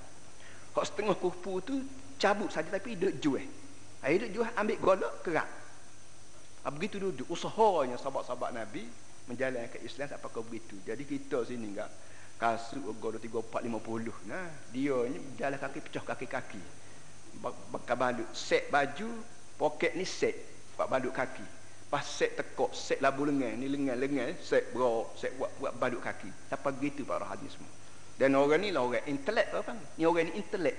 Hak 0.74 0.90
setengah 0.90 1.14
kuku 1.14 1.54
tu 1.62 1.78
cabut 2.18 2.50
saja 2.50 2.74
tapi 2.74 2.98
dia 2.98 3.14
jual. 3.22 3.46
Ai 4.02 4.18
dia 4.18 4.34
jual 4.34 4.50
ambil 4.58 4.82
golok 4.82 5.14
kerak. 5.22 5.46
Begitu 6.74 6.98
duduk? 6.98 7.30
Usahanya 7.30 7.94
sahabat-sahabat 8.02 8.50
Nabi 8.50 8.82
menjalankan 9.30 9.78
Islam 9.86 10.10
sampai 10.10 10.26
ke 10.26 10.40
begitu. 10.42 10.74
Jadi 10.82 11.06
kita 11.06 11.46
sini 11.46 11.70
enggak 11.70 12.10
kasut 12.40 12.80
golok 12.96 13.20
3 13.20 13.68
4 13.68 13.68
50. 13.68 14.32
Nah, 14.32 14.48
dia 14.72 14.96
ni 15.12 15.20
jalan 15.36 15.60
kaki 15.60 15.78
pecah 15.84 16.04
kaki-kaki. 16.08 16.62
Bakal 17.44 17.96
balut 18.00 18.28
set 18.32 18.72
baju, 18.72 19.12
poket 19.60 19.92
ni 19.92 20.08
set. 20.08 20.32
Buat 20.80 20.88
balut 20.88 21.12
kaki. 21.12 21.44
Pas 21.92 22.00
set 22.00 22.38
tekok 22.38 22.72
set 22.72 23.04
labu 23.04 23.28
lengan 23.28 23.60
ni 23.60 23.66
lengan 23.68 23.98
lengan 23.98 24.38
set 24.40 24.70
bro 24.72 25.10
set 25.18 25.36
buat 25.36 25.52
buat 25.60 25.72
badut 25.76 26.00
kaki. 26.00 26.48
Siapa 26.48 26.72
begitu 26.72 27.04
para 27.04 27.28
hadis 27.28 27.52
semua. 27.52 27.68
Dan 28.16 28.38
orang 28.38 28.62
ni 28.62 28.70
lah 28.72 28.86
orang 28.86 29.04
intelek 29.04 29.52
apa 29.52 29.76
ni 29.98 30.08
orang 30.08 30.32
ni 30.32 30.40
intelek. 30.40 30.76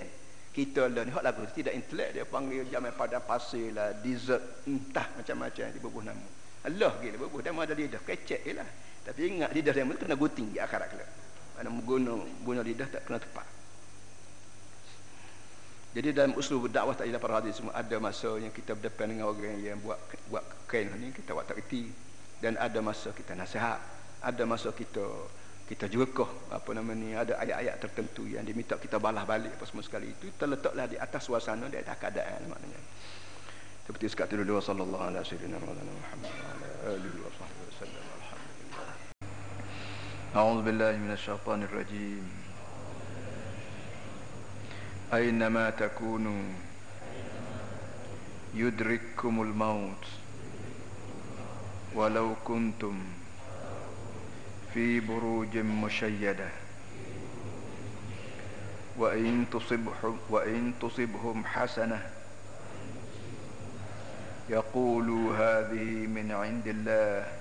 Kita 0.56 0.90
lah 0.90 1.04
ni 1.06 1.12
lagu. 1.14 1.46
Tidak 1.46 1.76
intelek 1.78 2.16
dia 2.16 2.24
panggil 2.26 2.66
jaman 2.72 2.96
pada 2.98 3.22
pasir 3.22 3.76
lah 3.76 3.94
dessert 4.02 4.66
entah 4.66 5.06
macam-macam 5.14 5.64
dia 5.68 5.82
berbuh 5.84 6.04
nama. 6.10 6.28
Allah 6.66 6.96
gila 7.04 7.18
berbuh 7.28 7.44
dia 7.44 7.54
ada 7.54 7.74
lidah. 7.76 8.02
Kecek 8.02 8.42
je 8.48 8.52
lah. 8.56 8.70
Tapi 9.04 9.20
ingat 9.36 9.52
lidah 9.52 9.74
dia 9.76 9.84
kena 9.84 10.16
guting 10.16 10.56
di 10.56 10.64
akhirat 10.64 10.90
kelak 10.96 11.21
mana 11.62 11.82
guna 11.86 12.14
guna 12.42 12.62
lidah 12.66 12.90
tak 12.90 13.06
kena 13.06 13.22
tepat 13.22 13.46
jadi 15.92 16.16
dalam 16.16 16.40
usul 16.40 16.72
dakwah 16.72 16.96
tak 16.96 17.12
para 17.20 17.44
hadis 17.44 17.60
semua 17.60 17.76
ada 17.76 18.00
masa 18.00 18.40
yang 18.40 18.50
kita 18.56 18.80
berdepan 18.80 19.12
dengan 19.12 19.28
orang 19.28 19.60
yang 19.60 19.76
buat 19.84 20.00
buat 20.32 20.44
kain 20.64 20.88
ni 20.96 21.12
kita 21.12 21.36
buat 21.36 21.44
tak 21.44 21.60
reti 21.60 21.92
dan 22.42 22.58
ada 22.58 22.80
masa 22.82 23.14
kita 23.14 23.38
nasihat, 23.38 23.78
ada 24.24 24.44
masa 24.48 24.74
kita 24.74 25.04
kita 25.68 25.88
juga 25.92 26.24
kah 26.24 26.32
apa 26.58 26.68
nama 26.76 26.92
ni 26.96 27.12
ada 27.16 27.38
ayat-ayat 27.40 27.76
tertentu 27.80 28.28
yang 28.28 28.44
diminta 28.44 28.76
kita 28.76 29.00
balas 29.04 29.24
balik 29.24 29.56
apa 29.56 29.64
semua 29.68 29.84
sekali 29.84 30.12
itu 30.12 30.32
terletaklah 30.36 30.88
di 30.88 30.96
atas 31.00 31.28
suasana 31.28 31.68
di 31.68 31.80
atas 31.80 31.96
keadaan 31.96 32.44
maknanya. 32.48 32.82
Seperti 33.88 34.08
sekali 34.12 34.44
dulu 34.44 34.64
sallallahu 34.64 35.12
alaihi 35.12 35.24
wasallam 35.28 35.60
Muhammad 35.60 36.32
wa 36.32 36.50
ala 36.56 36.68
alihi 36.96 37.20
wa 37.20 37.32
sahbihi 37.36 37.60
wasallam. 37.60 37.61
A'udzu 40.32 40.64
billahi 40.64 40.96
minasyaitonir 40.98 41.72
rajim. 41.76 42.24
أينما 45.14 45.70
تكونوا 45.70 46.44
يدرككم 48.56 49.42
الموت 49.42 50.06
ولو 51.96 52.36
كنتم 52.48 52.96
في 54.74 55.00
بروج 55.00 55.58
مشيدة 55.58 56.50
وإن 58.98 59.46
تصبهم, 59.52 60.18
وإن 60.30 60.74
تصبهم 60.82 61.46
حسنة 61.46 62.02
يقولوا 64.50 65.26
هذه 65.36 66.08
من 66.08 66.32
عند 66.32 66.68
الله 66.68 67.41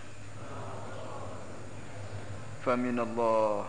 فمن 2.65 2.99
الله. 2.99 3.65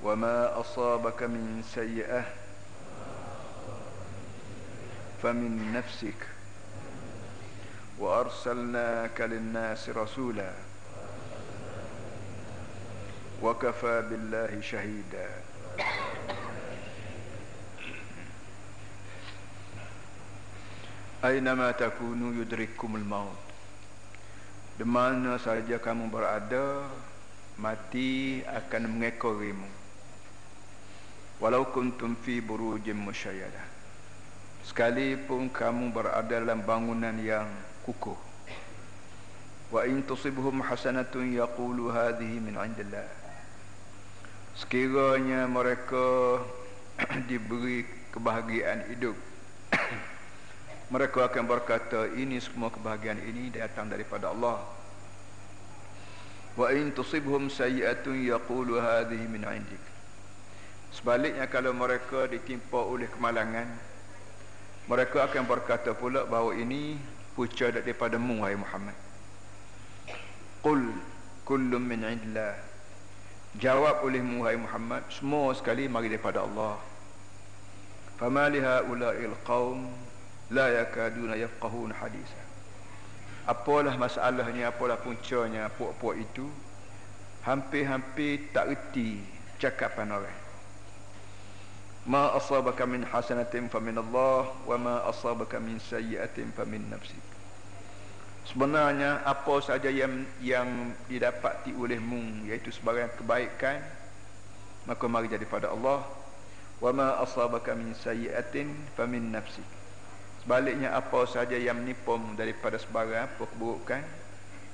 وما 0.00 0.60
أصابك 0.60 1.22
من 1.22 1.60
سيئة 1.74 2.24
فمن 5.22 5.72
نفسك. 5.76 6.20
وأرسلناك 8.00 9.20
للناس 9.20 9.88
رسولا. 9.88 10.52
وكفى 13.42 13.96
بالله 14.08 14.60
شهيدا. 14.60 15.28
أينما 21.24 21.70
تكونوا 21.70 22.32
يدرككم 22.40 22.96
الموت. 22.96 23.40
Di 24.80 24.88
mana 24.88 25.36
saja 25.36 25.76
kamu 25.76 26.08
berada 26.08 26.88
mati 27.60 28.40
akan 28.48 28.96
mengekorimu. 28.96 29.68
Walau 31.40 31.68
kuntum 31.68 32.16
fi 32.16 32.40
burujim 32.40 32.96
musyayadah. 32.96 33.68
Sekalipun 34.64 35.52
kamu 35.52 35.92
berada 35.92 36.24
dalam 36.24 36.64
bangunan 36.64 37.16
yang 37.20 37.48
kukuh. 37.84 38.16
Wa 39.70 39.84
in 39.84 40.00
tusibhum 40.04 40.64
hasanatun 40.64 41.36
yaqulu 41.36 41.92
hadhihi 41.92 42.40
min 42.40 42.56
indillah. 42.56 43.08
Sekiranya 44.56 45.44
mereka 45.48 46.40
diberi 47.30 47.86
kebahagiaan 48.10 48.90
hidup 48.92 49.16
mereka 50.94 51.30
akan 51.30 51.44
berkata 51.46 52.10
ini 52.18 52.42
semua 52.42 52.68
kebahagiaan 52.68 53.22
ini 53.22 53.54
datang 53.54 53.86
daripada 53.86 54.34
Allah 54.34 54.79
wa 56.60 56.68
in 56.76 56.92
tusibhum 56.92 57.48
sayyi'atun 57.48 58.20
yaqulu 58.20 58.76
hadhihi 58.76 59.24
min 59.32 59.48
'indik. 59.48 59.80
Sebaliknya 60.92 61.48
kalau 61.48 61.72
mereka 61.72 62.28
ditimpa 62.28 62.84
oleh 62.84 63.08
kemalangan 63.08 63.64
mereka 64.84 65.24
akan 65.24 65.48
berkata 65.48 65.96
pula 65.96 66.28
bahawa 66.28 66.52
ini 66.60 67.00
punca 67.32 67.72
daripada 67.72 68.20
mu 68.20 68.44
wahai 68.44 68.60
Muhammad. 68.60 68.92
Qul 70.60 70.84
kullun 71.48 71.80
min 71.80 72.04
'indillah. 72.04 72.60
Jawab 73.56 74.04
oleh 74.04 74.20
mu 74.20 74.44
wahai 74.44 74.60
Muhammad 74.60 75.08
semua 75.08 75.56
sekali 75.56 75.88
mari 75.88 76.12
daripada 76.12 76.44
Allah. 76.44 76.76
Fama 78.20 78.52
li 78.52 78.60
ha'ula'il 78.60 79.32
qaum 79.48 79.88
la 80.52 80.68
yakaduna 80.84 81.40
yafqahuna 81.40 81.96
hadisa 81.96 82.39
apalah 83.50 83.98
masalahnya 83.98 84.70
apalah 84.70 84.94
puncanya 85.02 85.66
puak-puak 85.74 86.22
itu 86.22 86.46
hampir-hampir 87.42 88.54
tak 88.54 88.70
reti 88.70 89.18
cakapan 89.58 90.14
orang 90.14 90.40
ma 92.06 92.32
asabaka 92.32 92.86
min 92.88 93.04
hasanatin 93.04 93.68
fa 93.68 93.82
min 93.82 93.98
Allah 93.98 94.48
wa 94.64 94.76
ma 94.80 94.94
asabaka 95.10 95.60
min 95.60 95.76
sayyi'atin 95.76 96.52
fa 96.56 96.64
min 96.64 96.80
nafsik. 96.88 97.20
Sebenarnya 98.48 99.20
apa 99.22 99.60
saja 99.60 99.92
yang 99.92 100.24
yang 100.40 100.96
didapati 101.06 101.76
olehmu 101.76 102.48
iaitu 102.48 102.72
sebagai 102.72 103.12
kebaikan 103.20 103.84
maka 104.88 105.04
mari 105.06 105.28
jadi 105.28 105.44
pada 105.44 105.70
Allah. 105.70 106.02
Wa 106.80 106.90
ma 106.96 107.20
asabaka 107.20 107.76
min 107.76 107.92
sayyi'atin 107.92 108.96
fa 108.96 109.04
min 109.04 109.28
nafsik 109.36 109.79
Sebaliknya 110.40 110.96
apa 110.96 111.28
saja 111.28 111.52
yang 111.54 111.84
menipum 111.84 112.32
daripada 112.32 112.80
sebarang 112.80 113.28
apa 113.28 113.44
keburukan 113.44 114.02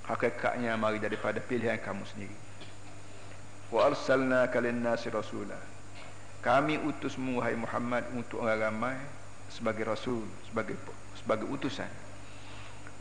Hakikatnya 0.06 0.78
mari 0.78 1.02
daripada 1.02 1.42
pilihan 1.42 1.82
kamu 1.82 2.06
sendiri. 2.06 2.36
Wa 3.74 3.90
arsalna 3.90 4.46
kalin 4.46 4.78
nasi 4.78 5.10
rasulah 5.10 5.58
Kami 6.38 6.78
utusmu 6.78 7.42
wahai 7.42 7.58
Muhammad 7.58 8.06
untuk 8.14 8.46
orang 8.46 8.70
ramai 8.70 8.96
Sebagai 9.50 9.82
rasul, 9.82 10.22
sebagai 10.46 10.78
sebagai 11.18 11.50
utusan. 11.50 11.90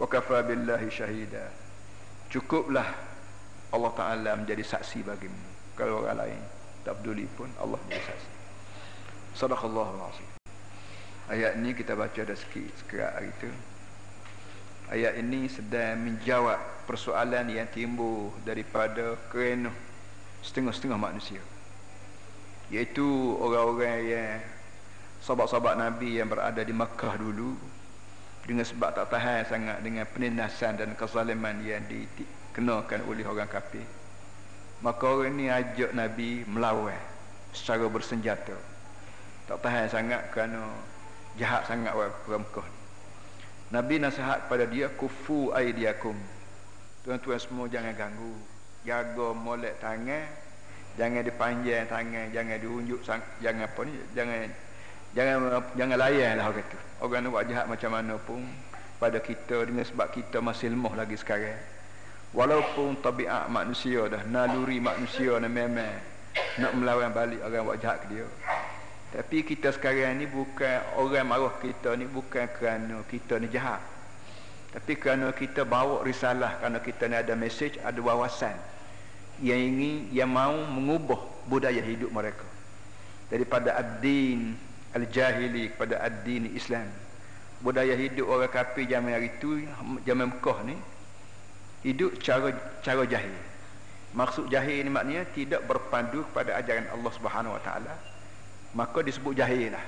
Wa 0.01 0.09
kafa 0.09 0.41
billahi 0.41 0.89
syahida. 0.89 1.53
Cukuplah 2.33 2.89
Allah 3.69 3.91
Ta'ala 3.93 4.31
menjadi 4.33 4.65
saksi 4.65 5.05
bagimu. 5.05 5.41
Kalau 5.77 6.01
orang 6.01 6.25
lain 6.25 6.41
tak 6.81 7.01
peduli 7.01 7.29
pun 7.37 7.49
Allah 7.61 7.77
menjadi 7.85 8.13
saksi. 8.13 8.29
Sadaqallahu 9.35 9.89
al-Azim 9.99 10.34
Ayat 11.25 11.57
ini 11.57 11.73
kita 11.73 11.97
baca 11.97 12.21
dah 12.21 12.37
sikit 12.37 12.69
sekerat 12.85 13.11
hari 13.17 13.33
itu. 13.33 13.49
Ayat 14.93 15.17
ini 15.17 15.49
sedang 15.49 15.97
menjawab 16.05 16.85
persoalan 16.85 17.49
yang 17.49 17.65
timbul 17.73 18.29
daripada 18.45 19.17
kerana 19.33 19.73
setengah-setengah 20.45 21.01
manusia. 21.01 21.41
Iaitu 22.69 23.05
orang-orang 23.41 23.99
yang 24.05 24.37
sahabat-sahabat 25.25 25.81
Nabi 25.81 26.21
yang 26.21 26.29
berada 26.29 26.61
di 26.61 26.69
Makkah 26.69 27.17
dulu 27.17 27.57
dengan 28.45 28.61
sebab 28.61 28.93
tak 28.93 29.09
tahan 29.09 29.49
sangat 29.49 29.77
dengan 29.81 30.05
penindasan 30.05 30.77
dan 30.77 30.93
kezaliman 30.93 31.57
yang 31.65 31.81
dikenakan 31.89 33.01
oleh 33.09 33.25
orang 33.25 33.49
kafir. 33.49 33.81
Maka 34.85 35.09
orang 35.09 35.33
ini 35.33 35.49
ajak 35.49 35.97
Nabi 35.97 36.45
melawan 36.45 37.01
secara 37.49 37.89
bersenjata. 37.89 38.53
Tak 39.49 39.57
tahan 39.65 39.89
sangat 39.89 40.29
kerana 40.29 40.61
jahat 41.35 41.67
sangat 41.67 41.91
orang 41.91 42.13
Mekah 42.41 42.67
Nabi 43.73 43.97
nasihat 43.97 44.45
pada 44.45 44.69
dia 44.69 44.87
kufu 44.93 45.49
aidiakum 45.51 46.15
tuan-tuan 47.05 47.37
semua 47.37 47.65
jangan 47.69 47.93
ganggu. 47.93 48.33
Jaga 48.85 49.33
molek 49.33 49.81
tangan 49.81 50.25
jangan 50.97 51.21
dipanjang 51.25 51.89
tangan 51.89 52.29
jangan 52.29 52.57
diunjuk 52.61 53.01
jangan 53.41 53.65
apa 53.65 53.81
ni 53.83 53.93
jangan 54.13 54.39
jangan 55.17 55.37
jangan 55.73 55.97
layan 55.97 56.37
lah 56.37 56.45
orang 56.53 56.65
tu. 56.69 56.79
Orang 57.01 57.19
nak 57.25 57.29
buat 57.33 57.45
jahat 57.49 57.65
macam 57.65 57.89
mana 57.93 58.15
pun 58.21 58.41
pada 59.01 59.17
kita 59.17 59.65
dengan 59.65 59.85
sebab 59.85 60.07
kita 60.13 60.37
masih 60.39 60.69
lemah 60.73 60.93
lagi 60.93 61.17
sekarang. 61.17 61.57
Walaupun 62.37 63.01
tabiat 63.01 63.49
manusia 63.49 64.05
dah 64.05 64.21
naluri 64.29 64.77
manusia 64.77 65.41
ni 65.41 65.49
memang 65.49 65.93
nak 66.61 66.71
melawan 66.77 67.09
balik 67.09 67.41
orang 67.41 67.65
buat 67.65 67.79
jahat 67.81 68.05
ke 68.05 68.17
dia 68.17 68.27
tapi 69.15 69.47
kita 69.47 69.71
sekarang 69.71 70.19
ni 70.19 70.27
bukan 70.27 70.99
orang 70.99 71.23
marah 71.23 71.55
kita 71.63 71.95
ni 71.95 72.03
bukan 72.03 72.51
kerana 72.51 72.99
kita 73.07 73.39
ni 73.39 73.47
jahat. 73.47 73.79
Tapi 74.75 74.99
kerana 74.99 75.31
kita 75.31 75.63
bawa 75.63 76.03
risalah 76.03 76.59
kerana 76.59 76.83
kita 76.83 77.07
ni 77.07 77.15
ada 77.15 77.31
message, 77.31 77.79
ada 77.79 77.95
wawasan 78.03 78.51
yang 79.39 79.55
ingin 79.55 80.11
yang 80.11 80.27
mau 80.27 80.51
mengubah 80.67 81.47
budaya 81.47 81.79
hidup 81.79 82.11
mereka. 82.11 82.43
Daripada 83.31 83.79
ad-din 83.79 84.59
al-jahili 84.91 85.71
kepada 85.71 86.03
ad-din 86.03 86.51
Islam. 86.51 86.91
Budaya 87.63 87.95
hidup 87.95 88.27
orang 88.27 88.51
kafir 88.51 88.83
zaman 88.83 89.15
hari 89.15 89.31
itu, 89.31 89.63
zaman 90.03 90.27
Mekah 90.27 90.59
ni 90.67 90.75
hidup 91.87 92.19
cara 92.19 92.51
cara 92.83 93.07
jahil. 93.07 93.31
Maksud 94.11 94.51
jahil 94.51 94.83
ni 94.83 94.91
maknanya 94.91 95.23
tidak 95.31 95.63
berpandu 95.63 96.27
kepada 96.27 96.59
ajaran 96.59 96.91
Allah 96.91 97.11
Subhanahu 97.15 97.55
Wa 97.55 97.63
Taala 97.63 97.95
maka 98.75 98.99
disebut 98.99 99.39
jahil 99.39 99.71
lah. 99.71 99.85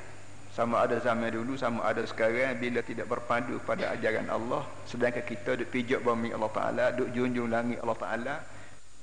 Sama 0.56 0.82
ada 0.82 0.98
zaman 0.98 1.30
dulu 1.30 1.54
sama 1.54 1.86
ada 1.86 2.02
sekarang 2.02 2.58
bila 2.58 2.82
tidak 2.82 3.06
berpadu 3.06 3.62
pada 3.62 3.94
ajaran 3.94 4.26
Allah 4.26 4.66
sedangkan 4.90 5.22
kita 5.22 5.54
duk 5.54 5.70
pijak 5.70 6.02
bumi 6.02 6.34
Allah 6.34 6.50
Ta'ala 6.50 6.86
duk 6.98 7.14
junjung 7.14 7.54
langit 7.54 7.78
Allah 7.86 8.00
Ta'ala 8.02 8.36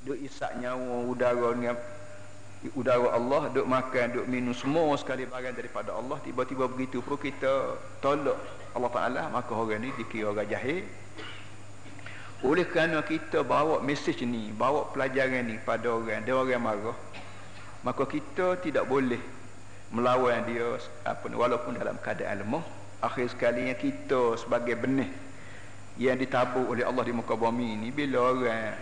duk 0.02 0.18
isak 0.18 0.58
nyawa 0.58 1.06
udara 1.06 1.54
dengan 1.54 1.78
udara 2.74 3.06
Allah 3.14 3.54
duk 3.54 3.70
makan 3.70 4.06
duk 4.18 4.26
minum 4.26 4.50
semua 4.50 4.98
sekali 4.98 5.30
barang 5.30 5.54
daripada 5.54 5.94
Allah 5.94 6.18
tiba-tiba 6.26 6.66
begitu 6.66 7.06
pun 7.06 7.22
kita 7.22 7.78
tolak 8.02 8.34
Allah 8.74 8.90
Ta'ala 8.90 9.22
maka 9.30 9.54
orang 9.54 9.78
ni 9.78 9.94
dikira 9.94 10.34
orang 10.34 10.50
jahil. 10.50 10.82
Oleh 12.42 12.66
kerana 12.66 12.98
kita 13.06 13.46
bawa 13.46 13.78
mesej 13.78 14.26
ni 14.26 14.50
bawa 14.50 14.90
pelajaran 14.90 15.46
ni 15.46 15.54
pada 15.62 15.86
orang 15.86 16.26
dia 16.26 16.34
orang 16.34 16.58
marah 16.58 16.98
maka 17.86 18.02
kita 18.10 18.58
tidak 18.58 18.90
boleh 18.90 19.22
melawan 19.94 20.42
dia 20.50 20.74
apa 21.06 21.30
walaupun 21.30 21.78
dalam 21.78 21.94
keadaan 22.02 22.42
lemah 22.42 22.66
akhir 22.98 23.30
sekali 23.30 23.70
yang 23.70 23.78
kita 23.78 24.34
sebagai 24.34 24.74
benih 24.74 25.06
yang 25.94 26.18
ditabur 26.18 26.66
oleh 26.74 26.82
Allah 26.82 27.06
di 27.06 27.14
muka 27.14 27.38
bumi 27.38 27.78
ini 27.78 27.88
bila 27.94 28.34
orang 28.34 28.74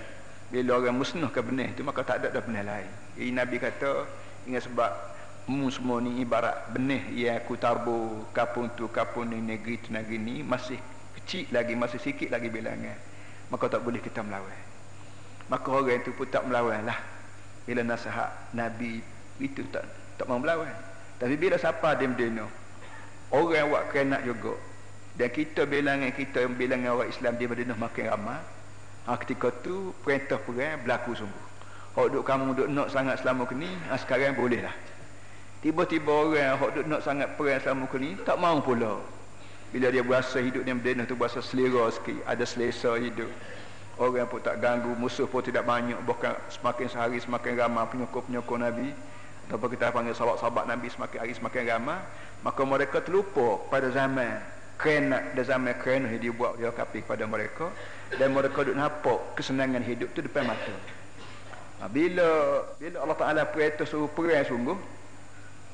bila 0.49 0.81
orang 0.81 0.97
musnahkan 0.97 1.45
benih 1.45 1.77
itu 1.77 1.85
maka 1.85 2.01
tak 2.01 2.25
ada 2.25 2.33
dah 2.33 2.41
benih 2.45 2.65
lain. 2.65 2.91
Jadi 3.17 3.31
Nabi 3.37 3.57
kata 3.61 4.09
ingat 4.49 4.65
sebab 4.65 4.93
mu 5.53 5.69
semua 5.69 6.01
ni 6.01 6.25
ibarat 6.25 6.73
benih 6.73 7.05
yang 7.13 7.37
aku 7.45 7.61
tabur 7.61 8.25
kapun 8.33 8.73
tu 8.73 8.89
kapun 8.89 9.29
ni 9.29 9.41
negeri 9.45 9.85
tu 9.85 9.93
negeri 9.93 10.17
ni 10.17 10.35
masih 10.41 10.81
kecil 11.21 11.45
lagi 11.53 11.77
masih 11.77 12.01
sikit 12.01 12.33
lagi 12.33 12.49
bilangan 12.49 12.97
maka 13.53 13.69
tak 13.69 13.85
boleh 13.85 14.01
kita 14.01 14.25
melawan. 14.25 14.61
Maka 15.53 15.69
orang 15.69 16.01
itu 16.01 16.17
pun 16.17 16.25
tak 16.25 16.49
melawan 16.49 16.89
lah 16.89 16.97
bila 17.69 17.85
nasihat 17.85 18.33
Nabi 18.57 19.05
itu 19.37 19.61
tak 19.69 19.85
tak 20.17 20.25
mau 20.25 20.41
melawan 20.41 20.92
tapi 21.23 21.39
bila 21.39 21.55
siapa 21.55 21.95
dia 21.95 22.11
mendino 22.11 22.51
Orang 23.33 23.73
buat 23.73 23.89
kerenak 23.89 24.29
juga. 24.29 24.53
Dan 25.17 25.33
kita 25.33 25.65
bilangan 25.65 26.13
kita 26.13 26.45
bilangan 26.53 27.01
orang 27.01 27.09
Islam 27.09 27.41
di 27.41 27.49
Madinah 27.49 27.79
makin 27.81 28.13
ramai. 28.13 28.41
Ha, 29.09 29.17
Ketika 29.17 29.49
tu 29.65 29.97
perintah 30.05 30.37
perang 30.37 30.85
berlaku 30.85 31.17
sungguh. 31.17 31.45
Hok 31.97 32.07
duk 32.13 32.25
kamu 32.29 32.57
duk 32.57 32.69
nak 32.69 32.89
sangat 32.93 33.21
selama 33.21 33.49
kini 33.49 33.69
ha, 33.89 34.01
sekarang 34.01 34.33
boleh 34.33 34.65
lah 34.65 34.73
tiba-tiba 35.63 36.09
orang 36.09 36.59
hok 36.59 36.71
duk 36.75 36.87
nak 36.91 37.07
sangat 37.07 37.29
perang 37.39 37.61
selama 37.63 37.85
kini 37.89 38.19
tak 38.25 38.37
mau 38.37 38.59
pula. 38.65 38.99
Bila 39.73 39.89
dia 39.89 40.05
berasa 40.05 40.41
hidup 40.41 40.65
dia 40.65 40.75
berdena 40.77 41.05
tu 41.05 41.17
berasa 41.17 41.41
selera 41.45 41.89
sikit 41.93 42.21
ada 42.25 42.45
selesa 42.45 42.97
hidup. 42.97 43.29
Orang 44.01 44.25
pun 44.29 44.41
tak 44.41 44.61
ganggu 44.61 44.93
musuh 44.97 45.29
pun 45.29 45.45
tidak 45.45 45.69
banyak 45.69 45.97
bahkan 46.09 46.37
semakin 46.49 46.87
sehari 46.89 47.21
semakin 47.21 47.61
ramai 47.61 47.85
penyokong-penyokong 47.93 48.61
Nabi 48.65 48.89
ataupun 49.53 49.69
kita 49.77 49.93
panggil 49.93 50.17
sahabat-sahabat 50.17 50.65
Nabi 50.65 50.89
semakin 50.89 51.19
hari 51.21 51.37
semakin 51.37 51.69
ramai 51.69 52.01
maka 52.41 52.65
mereka 52.65 53.05
terlupa 53.05 53.61
pada 53.69 53.93
zaman 53.93 54.41
kena 54.81 55.37
dan 55.37 55.45
zaman 55.45 55.77
kena 55.77 56.09
yang 56.09 56.25
dibuat 56.25 56.57
dia 56.57 56.73
kapi 56.73 57.05
kepada 57.05 57.29
mereka 57.29 57.69
dan 58.17 58.33
mereka 58.33 58.65
duduk 58.65 58.81
nampak 58.81 59.21
kesenangan 59.37 59.85
hidup 59.85 60.09
tu 60.17 60.25
depan 60.25 60.49
mata. 60.49 60.73
Ha, 61.85 61.93
bila 61.93 62.65
bila 62.81 62.97
Allah 63.05 63.19
Ta'ala 63.21 63.43
perintah 63.53 63.85
suruh 63.85 64.09
perang 64.09 64.41
sungguh 64.49 64.79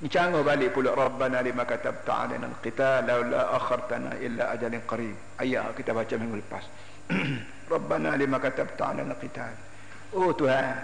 ni 0.02 0.10
balik 0.10 0.74
pula 0.74 0.94
Rabbana 0.94 1.38
lima 1.38 1.62
katabta 1.62 2.26
alina 2.26 2.50
al-qital 2.50 3.06
laula 3.06 3.54
akhartana 3.54 4.18
illa 4.18 4.50
ajalin 4.58 4.82
qarib. 4.90 5.14
Ayat 5.38 5.70
kita 5.78 5.94
baca 5.94 6.14
minggu 6.18 6.42
lepas. 6.42 6.64
Rabbana 7.72 8.18
lima 8.18 8.42
katabta 8.42 8.90
alina 8.90 9.14
al-qital. 9.14 9.54
Oh 10.18 10.34
Tuhan 10.34 10.74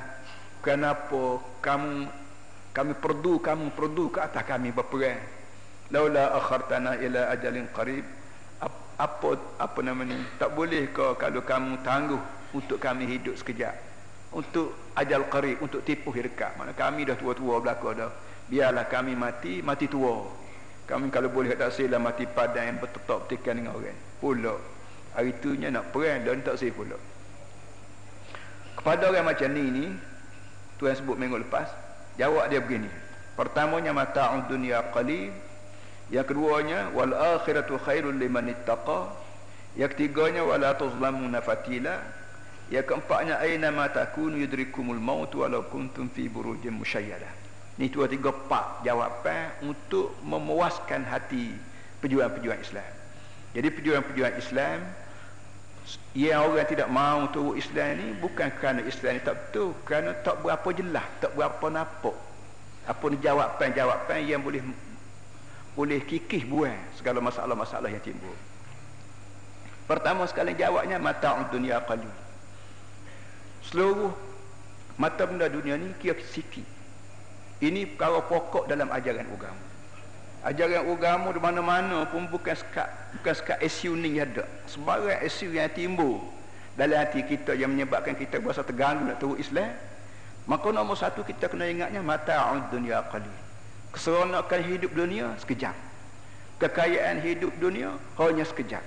kenapa 0.64 1.42
kamu 1.60 2.23
kami 2.74 2.92
perdu 2.98 3.38
kamu 3.38 3.70
perdu 3.72 4.10
ke 4.10 4.18
atas 4.18 4.42
kami 4.42 4.74
berperang. 4.74 5.22
Laula 5.94 6.34
akhartana 6.34 6.98
ila 6.98 7.30
ajalin 7.30 7.70
qarib. 7.70 8.02
Apa 8.94 9.34
apa 9.58 9.78
nama 9.82 10.06
ni 10.06 10.14
tak 10.38 10.54
boleh 10.54 10.90
ke 10.94 11.18
kalau 11.18 11.42
kamu 11.42 11.82
tangguh 11.86 12.18
untuk 12.54 12.82
kami 12.82 13.06
hidup 13.06 13.38
sekejap. 13.38 13.74
Untuk 14.34 14.74
ajal 14.98 15.30
qarib 15.30 15.62
untuk 15.62 15.86
tipu 15.86 16.10
hirka 16.10 16.58
mana 16.58 16.74
kami 16.74 17.06
dah 17.06 17.14
tua-tua 17.14 17.62
belaka 17.62 17.90
dah. 17.94 18.10
Biarlah 18.50 18.90
kami 18.90 19.14
mati 19.14 19.62
mati 19.62 19.86
tua. 19.86 20.26
Kami 20.84 21.08
kalau 21.08 21.30
boleh 21.30 21.54
tak 21.54 21.72
sila 21.72 21.96
mati 22.02 22.26
padan 22.26 22.74
yang 22.74 22.78
bertetap 22.82 23.24
petikan 23.24 23.56
dengan 23.56 23.78
orang. 23.78 23.98
Pula 24.18 24.54
hari 25.14 25.30
itunya 25.30 25.70
nak 25.70 25.94
perang 25.94 26.26
dan 26.26 26.42
tak 26.42 26.58
sila 26.58 26.74
pula 26.74 26.98
kepada 28.74 29.08
orang 29.08 29.30
macam 29.30 29.48
ni 29.54 29.64
ni 29.70 29.84
Tuhan 30.82 30.92
sebut 30.98 31.16
minggu 31.16 31.40
lepas 31.46 31.70
Jawab 32.14 32.46
dia 32.50 32.62
begini. 32.62 32.90
Pertamanya 33.34 33.90
mata'ud 33.90 34.46
dunia 34.46 34.86
qalil. 34.94 35.34
Yang 36.12 36.26
keduanya 36.30 36.92
wal 36.94 37.10
akhiratu 37.10 37.80
khairul 37.82 38.14
liman 38.14 38.54
ittaqa. 38.54 39.10
Yang 39.74 39.98
ketiganya 39.98 40.46
wala 40.46 40.78
tuzlamuna 40.78 41.42
fatila. 41.42 41.98
Yang 42.70 42.94
keempatnya 42.94 43.42
aina 43.42 43.74
ma 43.74 43.90
takunu 43.90 44.38
yudrikumul 44.40 45.02
maut 45.02 45.34
walau 45.34 45.66
kuntum 45.66 46.06
fi 46.08 46.30
burujin 46.30 46.72
musyayyadah. 46.78 47.44
Ini 47.74 47.90
dua 47.90 48.06
tiga 48.06 48.30
pak 48.30 48.86
jawapan 48.86 49.50
untuk 49.66 50.14
memuaskan 50.22 51.02
hati 51.10 51.50
pejuang-pejuang 51.98 52.62
Islam. 52.62 52.92
Jadi 53.50 53.68
pejuang-pejuang 53.74 54.34
Islam 54.38 54.78
yang 56.16 56.48
orang 56.48 56.64
tidak 56.64 56.88
mahu 56.88 57.20
tu 57.34 57.42
Islam 57.58 58.00
ni 58.00 58.06
bukan 58.16 58.48
kerana 58.56 58.80
Islam 58.86 59.18
ni 59.18 59.22
tak 59.22 59.36
betul. 59.36 59.76
Kerana 59.84 60.16
tak 60.24 60.40
berapa 60.40 60.68
jelas 60.72 61.06
tak 61.20 61.36
berapa 61.36 61.66
nampak. 61.68 62.16
Apa 62.84 63.04
ni 63.08 63.16
jawapan-jawapan 63.20 64.18
yang 64.24 64.40
boleh 64.40 64.60
boleh 65.74 66.00
kikih 66.06 66.46
buang 66.46 66.78
segala 66.94 67.18
masalah-masalah 67.18 67.90
yang 67.90 68.00
timbul. 68.00 68.36
Pertama 69.84 70.24
sekali 70.24 70.56
jawabnya 70.56 70.96
mata 70.96 71.44
dunia 71.52 71.82
qalil. 71.84 72.08
Seluruh 73.68 74.14
mata 74.96 75.26
benda 75.26 75.50
dunia 75.50 75.74
ni 75.74 75.90
kira 75.98 76.14
sikit 76.30 76.64
ini 77.58 77.88
perkara 77.88 78.22
pokok 78.22 78.70
dalam 78.70 78.86
ajaran 78.90 79.26
agama 79.26 79.73
ajaran 80.44 80.84
agama 80.84 81.32
di 81.32 81.40
mana-mana 81.40 82.04
pun 82.04 82.28
bukan 82.28 82.52
sekat 82.52 82.86
bukan 83.18 83.34
sekat 83.34 83.58
isu 83.64 83.96
ni 83.96 84.20
ada. 84.20 84.44
Sebarang 84.68 85.24
isu 85.24 85.56
yang 85.56 85.72
timbul 85.72 86.20
dalam 86.76 87.00
hati 87.00 87.24
kita 87.24 87.56
yang 87.56 87.72
menyebabkan 87.72 88.12
kita 88.12 88.38
berasa 88.38 88.60
terganggu 88.60 89.08
nak 89.08 89.18
tahu 89.18 89.40
Islam 89.40 89.72
maka 90.44 90.68
nombor 90.68 91.00
satu 91.00 91.24
kita 91.24 91.48
kena 91.48 91.64
ingatnya 91.64 92.04
mata'ud 92.04 92.68
dunia 92.68 93.00
qalil. 93.08 93.32
Keseronokan 93.96 94.60
hidup 94.68 94.92
dunia 94.92 95.32
sekejap. 95.40 95.72
Kekayaan 96.60 97.24
hidup 97.24 97.54
dunia 97.56 97.96
hanya 98.20 98.44
sekejap. 98.44 98.84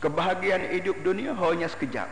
Kebahagiaan 0.00 0.72
hidup 0.72 0.96
dunia 1.04 1.36
hanya 1.36 1.68
sekejap. 1.68 2.08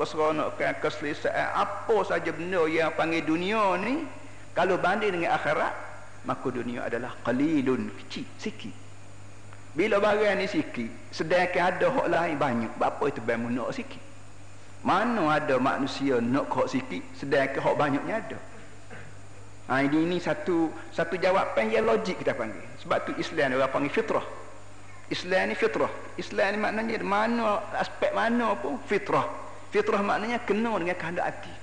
Keseronokan 0.00 0.72
keselesaan 0.80 1.48
apa 1.52 1.96
saja 2.08 2.32
benda 2.32 2.64
yang 2.66 2.90
panggil 2.96 3.22
dunia 3.22 3.76
ni 3.78 4.08
kalau 4.56 4.80
banding 4.80 5.20
dengan 5.20 5.36
akhirat 5.36 5.85
maka 6.26 6.50
dunia 6.50 6.84
adalah 6.84 7.14
qalilun 7.22 7.88
kecil 8.04 8.26
sikit. 8.36 8.74
Bila 9.76 10.02
barang 10.02 10.40
ni 10.40 10.46
sikit 10.50 10.90
sedangkan 11.14 11.62
ada 11.76 11.86
hak 11.92 12.06
lain 12.08 12.36
banyak 12.36 12.72
apa 12.80 13.04
itu 13.06 13.20
bamu 13.22 13.48
nak 13.52 13.70
sikit? 13.76 14.02
Mana 14.82 15.38
ada 15.38 15.56
manusia 15.62 16.18
nak 16.18 16.50
hak 16.50 16.68
sikit 16.68 17.02
sedangkan 17.14 17.62
hak 17.62 17.76
banyaknya 17.78 18.14
ada? 18.18 18.38
Ha, 19.66 19.82
ini, 19.82 20.06
ini 20.06 20.16
satu 20.22 20.70
satu 20.94 21.18
jawapan 21.18 21.74
yang 21.74 21.86
logik 21.90 22.22
kita 22.22 22.38
panggil. 22.38 22.62
Sebab 22.82 22.98
tu 23.02 23.12
Islam 23.18 23.58
orang 23.58 23.70
panggil 23.70 23.92
fitrah. 23.92 24.26
Islam 25.10 25.50
ni 25.50 25.54
fitrah. 25.58 25.90
Islam 26.18 26.48
ni 26.54 26.58
maknanya 26.62 27.02
mana 27.02 27.62
aspek 27.74 28.14
mana 28.14 28.54
pun 28.58 28.78
fitrah. 28.86 29.26
Fitrah 29.74 30.02
maknanya 30.02 30.38
kena 30.46 30.70
dengan 30.78 30.94
kehendak 30.94 31.26
hati. 31.34 31.54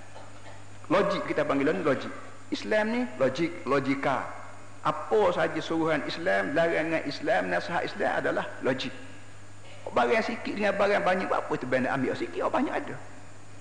Logik 0.92 1.24
kita 1.32 1.48
panggil 1.48 1.72
logik. 1.80 2.12
Islam 2.52 2.86
ni 2.92 3.02
logik 3.18 3.64
logika 3.64 4.43
apa 4.84 5.22
saja 5.32 5.60
suruhan 5.64 6.04
Islam 6.04 6.52
larangan 6.52 7.08
Islam 7.08 7.48
nasihat 7.48 7.88
Islam 7.88 8.12
adalah 8.20 8.46
logik. 8.60 8.92
Barang 9.94 10.26
sikit 10.26 10.52
dengan 10.58 10.76
barang 10.76 11.04
banyak 11.06 11.30
apa 11.32 11.52
tu 11.56 11.70
benda 11.70 11.94
ambil? 11.96 12.12
Sikit 12.18 12.44
apa 12.44 12.52
banyak 12.60 12.74
ada. 12.74 12.96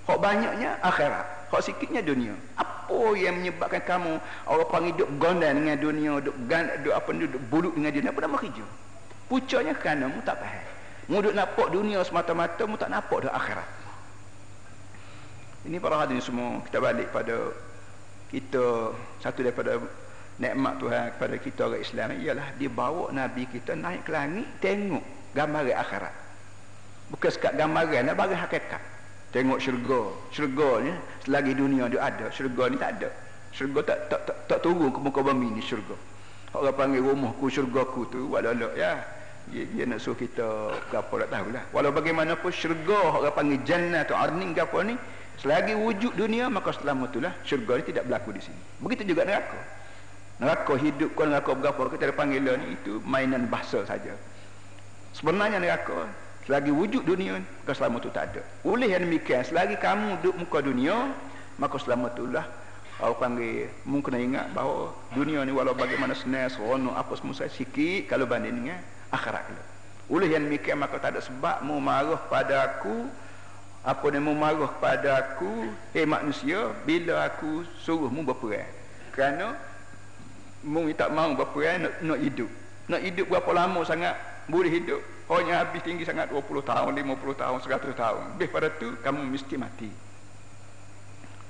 Hak 0.02 0.18
banyaknya 0.18 0.70
akhirat. 0.82 1.26
Hak 1.54 1.62
sikitnya 1.62 2.02
dunia. 2.02 2.34
Apa 2.58 3.14
yang 3.14 3.38
menyebabkan 3.38 3.82
kamu 3.86 4.12
orang 4.50 4.68
panggil 4.72 4.90
hidup 4.98 5.08
gondan 5.22 5.62
dengan 5.62 5.76
dunia 5.78 6.12
duk 6.18 6.34
gan 6.50 6.66
duk 6.82 6.94
apa 6.96 7.08
ni 7.14 7.30
duk 7.30 7.42
buruk 7.52 7.74
dengan 7.78 7.94
dunia 7.94 8.10
apa 8.10 8.20
nama 8.26 8.36
kerja. 8.40 8.64
Pucuknya 9.30 9.72
kerana 9.78 10.10
mu 10.10 10.18
tak 10.26 10.42
faham. 10.42 10.64
Mu 11.06 11.22
duk 11.22 11.34
nampak 11.38 11.68
dunia 11.70 12.02
semata-mata 12.02 12.62
mu 12.66 12.74
tak 12.74 12.90
nampak 12.90 13.30
dah 13.30 13.32
akhirat. 13.38 13.68
Ini 15.70 15.78
para 15.78 16.02
hadirin 16.02 16.18
semua 16.18 16.58
kita 16.66 16.82
balik 16.82 17.14
pada 17.14 17.54
kita 18.34 18.90
satu 19.22 19.46
daripada 19.46 19.78
nikmat 20.42 20.74
Tuhan 20.82 21.14
kepada 21.14 21.36
kita 21.38 21.60
orang 21.70 21.82
Islam 21.86 22.08
ialah 22.18 22.48
dia 22.58 22.66
bawa 22.66 23.14
Nabi 23.14 23.46
kita 23.46 23.78
naik 23.78 24.02
ke 24.02 24.10
langit 24.10 24.46
tengok 24.58 25.04
gambaran 25.38 25.78
akhirat. 25.78 26.14
Bukan 27.14 27.30
sekat 27.30 27.54
gambaran 27.54 28.10
nak 28.10 28.16
bagi 28.18 28.34
hakikat. 28.34 28.82
Tengok 29.30 29.62
syurga. 29.62 30.02
Syurga 30.34 30.68
ni 30.82 30.92
selagi 31.24 31.52
dunia 31.54 31.86
dia 31.86 32.02
ada 32.02 32.26
syurga 32.34 32.68
ni 32.68 32.76
tak 32.76 32.90
ada. 32.98 33.10
Syurga 33.54 33.80
tak 33.86 33.98
tak 34.10 34.20
tak, 34.26 34.36
tak 34.50 34.58
turun 34.66 34.90
ke 34.90 34.98
muka 34.98 35.20
bumi 35.22 35.54
ni 35.54 35.62
syurga. 35.62 35.94
Orang 36.52 36.74
panggil 36.76 37.00
rumahku 37.06 37.46
syurgaku 37.46 38.10
tu 38.10 38.20
walau 38.34 38.52
ya. 38.74 38.98
Dia, 39.42 39.66
dia 39.74 39.84
nak 39.90 39.98
suruh 39.98 40.14
kita 40.14 40.70
apa 40.94 41.14
tak 41.26 41.30
tahulah. 41.34 41.64
Walau 41.74 41.90
bagaimanapun 41.90 42.50
syurga 42.54 43.22
orang 43.22 43.34
panggil 43.34 43.58
jannah 43.66 44.06
tu 44.06 44.14
arning 44.14 44.54
apa 44.54 44.78
ni 44.86 44.94
selagi 45.42 45.74
wujud 45.74 46.14
dunia 46.14 46.46
maka 46.46 46.70
selama 46.70 47.10
itulah 47.10 47.34
syurga 47.42 47.82
ni 47.82 47.84
tidak 47.90 48.06
berlaku 48.06 48.36
di 48.36 48.42
sini. 48.42 48.60
Begitu 48.78 49.02
juga 49.16 49.26
neraka 49.26 49.81
neraka 50.40 50.74
hidup 50.80 51.12
kau 51.12 51.28
neraka 51.28 51.52
berapa 51.52 51.80
kita 51.92 52.12
ada 52.12 52.14
panggil 52.16 52.44
ni 52.44 52.76
itu 52.78 53.02
mainan 53.04 53.50
bahasa 53.50 53.84
saja. 53.84 54.14
Sebenarnya 55.12 55.60
neraka 55.60 56.08
selagi 56.48 56.72
wujud 56.72 57.04
dunia 57.04 57.40
maka 57.40 57.72
selama 57.76 58.00
itu 58.00 58.10
tak 58.14 58.32
ada. 58.32 58.42
Oleh 58.64 58.92
yang 58.92 59.04
demikian 59.04 59.44
selagi 59.44 59.76
kamu 59.76 60.22
duduk 60.24 60.34
muka 60.46 60.58
dunia 60.64 61.12
maka 61.60 61.76
selama 61.76 62.08
itulah 62.14 62.46
orang 63.02 63.18
panggil 63.18 63.66
mungkin 63.82 64.14
ingat 64.14 64.46
bahawa 64.54 64.94
dunia 65.12 65.42
ni 65.42 65.50
walau 65.50 65.74
bagaimana 65.74 66.14
senang 66.14 66.46
seronok 66.46 66.94
apa 66.94 67.12
semua 67.18 67.34
saya 67.34 67.50
sikit 67.50 68.06
kalau 68.06 68.30
banding 68.30 68.62
dengan 68.62 68.78
akhirat 69.10 69.42
kita 69.50 69.62
oleh 70.12 70.28
yang 70.28 70.44
demikian 70.44 70.76
maka 70.76 71.00
tak 71.00 71.16
ada 71.16 71.20
sebab 71.24 71.64
mu 71.64 71.80
marah 71.80 72.20
pada 72.28 72.68
aku 72.68 73.08
apa 73.82 74.06
ni 74.14 74.18
mu 74.22 74.36
marah 74.36 74.70
pada 74.78 75.24
aku. 75.24 75.72
Eh 75.96 76.06
manusia 76.06 76.70
bila 76.84 77.26
aku 77.26 77.66
suruh 77.82 78.12
mu 78.12 78.20
berperang? 78.20 78.68
Kerana 79.16 79.56
Mung 80.62 80.86
tak 80.94 81.10
mau 81.10 81.34
berapa 81.34 81.58
ya, 81.58 81.72
nak, 81.82 81.94
nak 82.06 82.18
hidup. 82.22 82.50
Nak 82.86 83.00
hidup 83.02 83.26
berapa 83.26 83.50
lama 83.50 83.82
sangat 83.82 84.14
boleh 84.46 84.70
hidup. 84.70 85.02
Hanya 85.30 85.64
habis 85.64 85.80
tinggi 85.82 86.04
sangat 86.04 86.28
20 86.28 86.62
tahun, 86.62 86.92
50 86.92 87.40
tahun, 87.40 87.58
100 87.62 87.94
tahun. 87.96 88.22
Lebih 88.36 88.48
pada 88.52 88.68
tu 88.76 88.88
kamu 89.00 89.20
mesti 89.32 89.54
mati. 89.58 89.90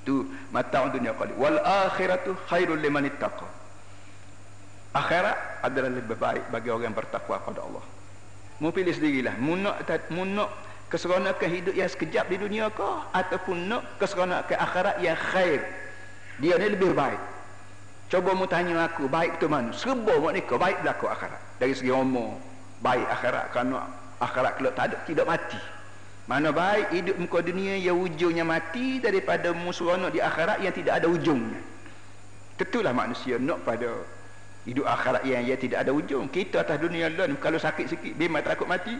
Tu 0.03 0.23
mata 0.49 0.87
dunia 0.89 1.13
qalil. 1.13 1.35
Wal 1.35 1.59
akhiratu 1.61 2.35
khairul 2.47 2.79
liman 2.79 3.07
ittaqa. 3.07 3.47
Akhirat 4.93 5.65
adalah 5.65 5.89
lebih 5.89 6.15
baik 6.15 6.53
bagi 6.53 6.69
orang 6.69 6.93
yang 6.93 6.95
bertakwa 6.95 7.41
kepada 7.41 7.65
Allah. 7.65 7.85
Mu 8.61 8.69
pilih 8.69 8.93
sendirilah. 8.93 9.35
Mu 9.41 9.57
nak 9.57 9.83
mu 10.13 10.23
nak 10.23 10.53
keseronokan 10.93 11.49
hidup 11.49 11.73
yang 11.73 11.89
sekejap 11.89 12.29
di 12.29 12.37
dunia 12.37 12.69
kau 12.69 13.01
ataupun 13.09 13.65
nak 13.65 13.97
keseronokan 13.97 14.53
akhirat 14.61 15.01
yang 15.01 15.17
khair 15.17 15.65
dia 16.37 16.53
ni 16.61 16.69
lebih 16.69 16.93
baik 16.93 17.17
cuba 18.13 18.37
mu 18.37 18.45
tanya 18.45 18.85
aku 18.85 19.09
baik 19.09 19.41
tu 19.41 19.49
mana? 19.49 19.73
Serba 19.73 20.13
mak 20.21 20.37
nikah 20.37 20.61
baik 20.61 20.85
berlaku 20.85 21.09
akhirat. 21.09 21.41
Dari 21.57 21.73
segi 21.73 21.89
umur 21.89 22.37
baik 22.85 23.09
akhirat. 23.09 23.49
Kerana 23.49 23.89
akhirat 24.21 24.53
kalau 24.61 24.71
tak 24.77 24.85
ada 24.93 24.97
tidak 25.09 25.25
mati. 25.25 25.57
Mana 26.29 26.53
baik 26.53 26.93
hidup 26.93 27.17
muka 27.17 27.41
dunia 27.41 27.73
yang 27.81 27.97
ujungnya 27.97 28.45
mati 28.45 29.01
daripada 29.01 29.49
musuh 29.49 29.97
di 30.13 30.21
akhirat 30.21 30.61
yang 30.61 30.69
tidak 30.69 31.01
ada 31.01 31.09
ujungnya. 31.09 31.57
Tentulah 32.53 32.93
manusia 32.93 33.41
nak 33.41 33.65
pada 33.65 33.89
hidup 34.69 34.85
akhirat 34.85 35.25
yang 35.25 35.41
ia 35.49 35.57
tidak 35.57 35.81
ada 35.81 35.89
ujung. 35.89 36.29
Kita 36.29 36.61
atas 36.61 36.77
dunia 36.77 37.09
lah 37.09 37.25
kalau 37.41 37.57
sakit 37.57 37.97
sikit 37.97 38.13
memang 38.13 38.45
takut 38.45 38.69
mati. 38.69 38.93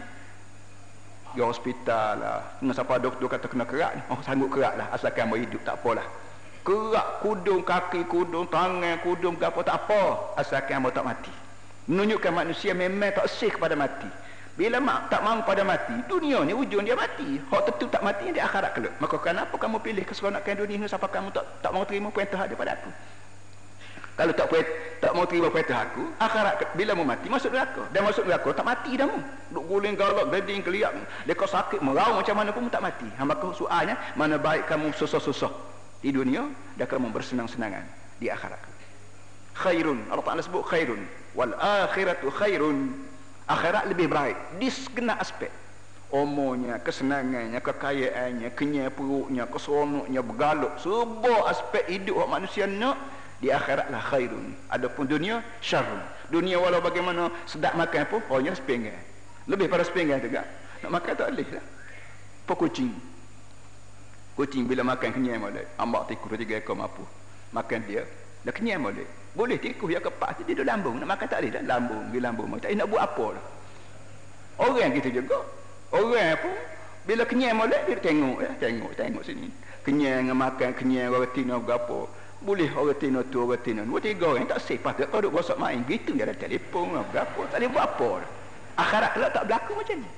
Di 1.34 1.40
hospital 1.42 2.18
lah. 2.18 2.42
Dengan 2.58 2.74
siapa 2.74 2.98
doktor 2.98 3.30
kata 3.30 3.46
kena 3.46 3.62
kerak 3.62 4.10
oh 4.10 4.18
sanggup 4.26 4.50
kerak 4.50 4.74
lah 4.74 4.90
asalkan 4.90 5.30
mau 5.30 5.38
hidup 5.38 5.62
tak 5.62 5.78
apalah 5.78 6.23
kerak 6.64 7.20
kudung 7.20 7.60
kaki 7.60 8.08
kudung 8.08 8.48
tangan 8.48 8.96
kudung 9.04 9.36
apa 9.36 9.60
tak 9.60 9.76
apa. 9.84 10.32
Asalkan 10.40 10.80
mau 10.80 10.90
tak 10.90 11.04
mati. 11.04 11.30
Menunjukkan 11.84 12.32
manusia 12.32 12.72
memang 12.72 13.12
tak 13.12 13.28
sih 13.28 13.52
kepada 13.52 13.76
mati. 13.76 14.08
Bila 14.56 14.80
mak 14.80 15.12
tak 15.12 15.20
mahu 15.20 15.44
pada 15.44 15.60
mati 15.66 15.92
dunia 16.08 16.40
ni 16.40 16.56
ujung 16.56 16.88
dia 16.88 16.96
mati. 16.96 17.36
Hak 17.52 17.62
tentu 17.68 17.84
tak 17.92 18.00
mati 18.00 18.32
di 18.32 18.40
akhirat 18.40 18.72
kelak. 18.72 18.94
Maka 18.96 19.20
kenapa 19.20 19.54
kamu 19.60 19.84
pilih 19.84 20.04
keseronokan 20.08 20.56
dunia 20.56 20.80
ni 20.80 20.88
siapa 20.88 21.04
kamu 21.04 21.28
tak 21.36 21.44
tak 21.60 21.70
mau 21.76 21.84
terima 21.84 22.08
perintah 22.08 22.48
daripada 22.48 22.80
aku? 22.80 22.90
Kalau 24.14 24.30
tak 24.30 24.46
puas, 24.46 24.62
tak 25.02 25.10
mau 25.10 25.26
terima 25.26 25.50
perintah 25.50 25.90
aku, 25.90 26.06
akhirat 26.22 26.70
bila 26.78 26.94
mau 26.94 27.02
mati 27.02 27.26
masuk 27.26 27.50
neraka. 27.50 27.82
Dan 27.90 28.06
masuk 28.06 28.22
neraka 28.30 28.54
tak 28.54 28.62
mati 28.62 28.94
dah 28.94 29.10
mu. 29.10 29.18
Duk 29.50 29.66
guling 29.66 29.98
galak, 29.98 30.30
geding 30.30 30.62
keliak, 30.62 30.94
dekat 31.26 31.50
sakit 31.50 31.82
merau 31.82 32.22
macam 32.22 32.38
mana 32.38 32.54
pun 32.54 32.70
tak 32.70 32.78
mati. 32.78 33.10
Hamba 33.18 33.34
kau 33.42 33.50
soalnya, 33.50 33.98
mana 34.14 34.38
baik 34.38 34.70
kamu 34.70 34.94
susah-susah 34.94 35.73
di 36.04 36.12
dunia 36.12 36.44
dan 36.76 36.84
kamu 36.84 37.08
bersenang-senangan 37.08 37.88
di 38.20 38.28
akhirat. 38.28 38.60
Khairun, 39.56 40.04
Allah 40.12 40.20
Taala 40.20 40.44
sebut 40.44 40.60
khairun. 40.68 41.00
Wal 41.32 41.56
akhiratu 41.56 42.28
khairun. 42.28 42.92
Akhirat 43.48 43.88
lebih 43.88 44.12
baik. 44.12 44.60
Di 44.60 44.68
segala 44.68 45.16
aspek. 45.16 45.48
Umurnya, 46.12 46.78
kesenangannya, 46.84 47.58
kekayaannya, 47.58 48.52
kenyai 48.52 48.92
perutnya, 48.92 49.48
keseronoknya, 49.48 50.20
bergaluk. 50.20 50.76
Sebuah 50.78 51.48
aspek 51.48 51.88
hidup 51.88 52.28
manusia 52.28 52.68
nak 52.68 53.00
di 53.40 53.48
akhirat 53.48 53.88
lah 53.88 54.04
khairun. 54.04 54.52
Adapun 54.68 55.08
dunia 55.08 55.40
syarrun. 55.64 56.04
Dunia 56.28 56.60
walau 56.60 56.84
bagaimana 56.84 57.32
sedap 57.48 57.74
makan 57.74 58.04
pun 58.12 58.20
hanya 58.36 58.52
sepinggan 58.52 58.96
lebih 59.44 59.68
pada 59.68 59.84
sepinggan 59.84 60.20
juga. 60.24 60.44
Nak 60.84 60.90
makan 60.92 61.12
tak 61.16 61.28
boleh 61.32 61.48
lah. 61.52 61.64
Apa 62.44 62.52
kucing 62.60 62.92
kucing 64.34 64.66
bila 64.66 64.82
makan 64.82 65.10
kenyang 65.14 65.42
boleh 65.42 65.64
ambak 65.78 66.10
tikus 66.10 66.34
tiga 66.38 66.58
ekor 66.58 66.74
mampu 66.74 67.02
makan 67.54 67.80
dia. 67.86 68.02
Dah 68.44 68.52
kenyang 68.52 68.82
boleh 68.82 69.06
boleh 69.34 69.56
tikus 69.58 69.90
yang 69.90 70.02
kepak 70.02 70.42
dia 70.42 70.54
duduk 70.54 70.66
lambung. 70.66 70.94
Nak 70.98 71.08
makan 71.08 71.26
tak 71.26 71.38
boleh 71.42 71.50
dah 71.54 71.62
lambung. 71.64 72.04
Dia 72.10 72.20
lambung 72.22 72.46
tak 72.58 72.70
nak 72.74 72.86
buat 72.90 73.02
apa 73.02 73.26
lah 73.38 73.44
orang 74.58 74.94
kita 74.94 75.08
juga. 75.10 75.38
Orang 75.94 76.34
pun 76.42 76.54
bila 77.06 77.22
kenyang 77.26 77.54
boleh 77.58 77.80
dia 77.86 77.96
tengok 77.98 78.38
ya 78.42 78.50
tengok 78.58 78.90
tengok 78.98 79.22
sini. 79.26 79.48
Kenyang 79.86 80.30
makan 80.34 80.70
kenyang 80.74 81.12
roti 81.14 81.42
nak 81.46 81.66
apa 81.68 82.10
boleh 82.44 82.68
orang 82.76 82.98
tino 83.00 83.24
tu 83.24 83.40
orang 83.40 83.62
tino 83.64 83.82
dua 83.88 83.98
tiga 84.02 84.34
orang. 84.34 84.46
Tak 84.50 84.60
sih 84.60 84.76
patut. 84.76 85.08
Kau 85.08 85.22
duk 85.22 85.32
gosok 85.32 85.56
main 85.56 85.80
gitu 85.88 86.12
dia 86.12 86.28
ada 86.28 86.34
telefon 86.36 86.92
lah 86.98 87.04
berapa 87.08 87.40
tak 87.48 87.62
boleh 87.62 87.70
buat 87.72 87.86
apa 87.86 88.10
akhirat 88.74 89.10
kelak 89.14 89.30
tak 89.30 89.44
berlaku 89.46 89.72
macam 89.78 89.96
ni 90.02 90.10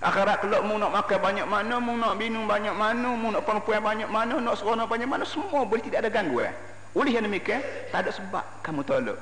akhirat 0.00 0.40
kelak 0.40 0.64
mu 0.64 0.80
nak 0.80 0.92
makan 0.96 1.18
banyak 1.20 1.46
mana 1.46 1.76
mu 1.76 1.92
nak 1.96 2.16
minum 2.16 2.48
banyak 2.48 2.72
mana 2.72 3.12
mu 3.12 3.28
nak 3.32 3.44
perempuan 3.44 3.84
banyak 3.84 4.08
mana 4.08 4.40
nak 4.40 4.56
seronok 4.56 4.88
banyak 4.88 5.08
mana 5.08 5.24
semua 5.28 5.64
boleh 5.68 5.84
tidak 5.84 6.08
ada 6.08 6.10
gangguan 6.12 6.52
oleh 6.90 7.14
yang 7.14 7.22
demikian 7.22 7.62
tak 7.94 8.06
ada 8.06 8.10
sebab 8.10 8.42
kamu 8.66 8.82
tolak. 8.82 9.18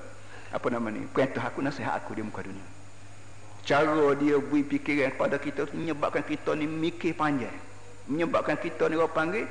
Apa 0.49 0.73
nama 0.73 0.89
ni? 0.89 1.05
Perintah 1.05 1.45
aku 1.45 1.61
nasihat 1.61 1.93
aku 2.01 2.17
di 2.17 2.25
muka 2.25 2.41
dunia. 2.41 2.65
Cara 3.69 4.17
dia 4.17 4.41
beri 4.41 4.65
fikiran 4.65 5.13
kepada 5.13 5.37
kita 5.37 5.69
menyebabkan 5.77 6.25
kita 6.25 6.57
ni 6.57 6.65
mikir 6.65 7.13
panjang. 7.13 7.53
Menyebabkan 8.09 8.57
kita 8.57 8.89
ni 8.89 8.97
orang 8.97 9.13
panggil 9.13 9.45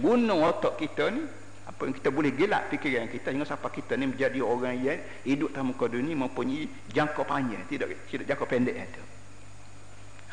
guna 0.00 0.48
otak 0.48 0.80
kita 0.80 1.12
ni 1.12 1.20
apa 1.68 1.84
yang 1.84 1.92
kita 1.92 2.08
boleh 2.08 2.32
gelak 2.32 2.72
fikiran 2.72 3.12
kita 3.12 3.28
hingga 3.28 3.44
sampai 3.44 3.68
kita 3.76 3.92
ni 4.00 4.08
menjadi 4.08 4.40
orang 4.40 4.80
yang 4.80 4.96
hidup 5.28 5.52
dalam 5.52 5.76
muka 5.76 5.84
dunia 5.84 6.16
mempunyai 6.16 6.64
jangka 6.88 7.28
panjang. 7.28 7.60
Tidak 7.68 8.08
tidak 8.08 8.24
jangka 8.24 8.44
pendek 8.48 8.76
itu 8.80 9.02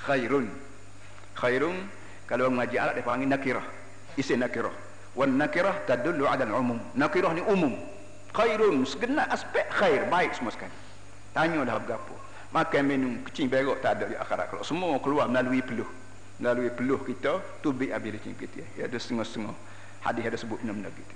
khairun. 0.05 0.47
Khairun 1.35 1.77
kalau 2.29 2.47
orang 2.47 2.55
mengaji 2.61 2.77
Arab 2.77 2.93
dia 2.97 3.05
panggil 3.05 3.29
nakirah. 3.29 3.65
Isim 4.15 4.39
nakirah. 4.39 4.73
Wan 5.17 5.35
nakirah 5.35 5.85
tadullu 5.89 6.29
ala 6.29 6.45
umum. 6.55 6.79
Nakirah 6.93 7.31
ni 7.33 7.41
umum. 7.45 7.73
Khairun 8.31 8.85
segenap 8.85 9.27
aspek 9.33 9.65
khair 9.73 10.05
baik 10.07 10.37
semua 10.37 10.53
sekali. 10.53 10.73
Tanya 11.33 11.65
dah 11.65 11.77
berapa. 11.81 12.15
Makan 12.55 12.83
minum 12.87 13.13
kecing 13.27 13.51
berok 13.51 13.83
tak 13.83 13.99
ada 13.99 14.05
di 14.07 14.15
akhirat. 14.15 14.47
Kalau 14.53 14.63
semua 14.63 14.95
keluar 15.03 15.27
melalui 15.27 15.59
peluh. 15.59 15.87
Melalui 16.39 16.71
peluh 16.71 16.99
kita 17.03 17.43
tubik 17.59 17.91
ability 17.91 18.31
kita. 18.37 18.63
Ya 18.79 18.87
ada 18.87 18.95
setengah-setengah. 18.95 19.55
Hadis 20.05 20.23
ada 20.23 20.37
sebut 20.39 20.61
benda-benda 20.63 20.93
gitu 20.93 21.15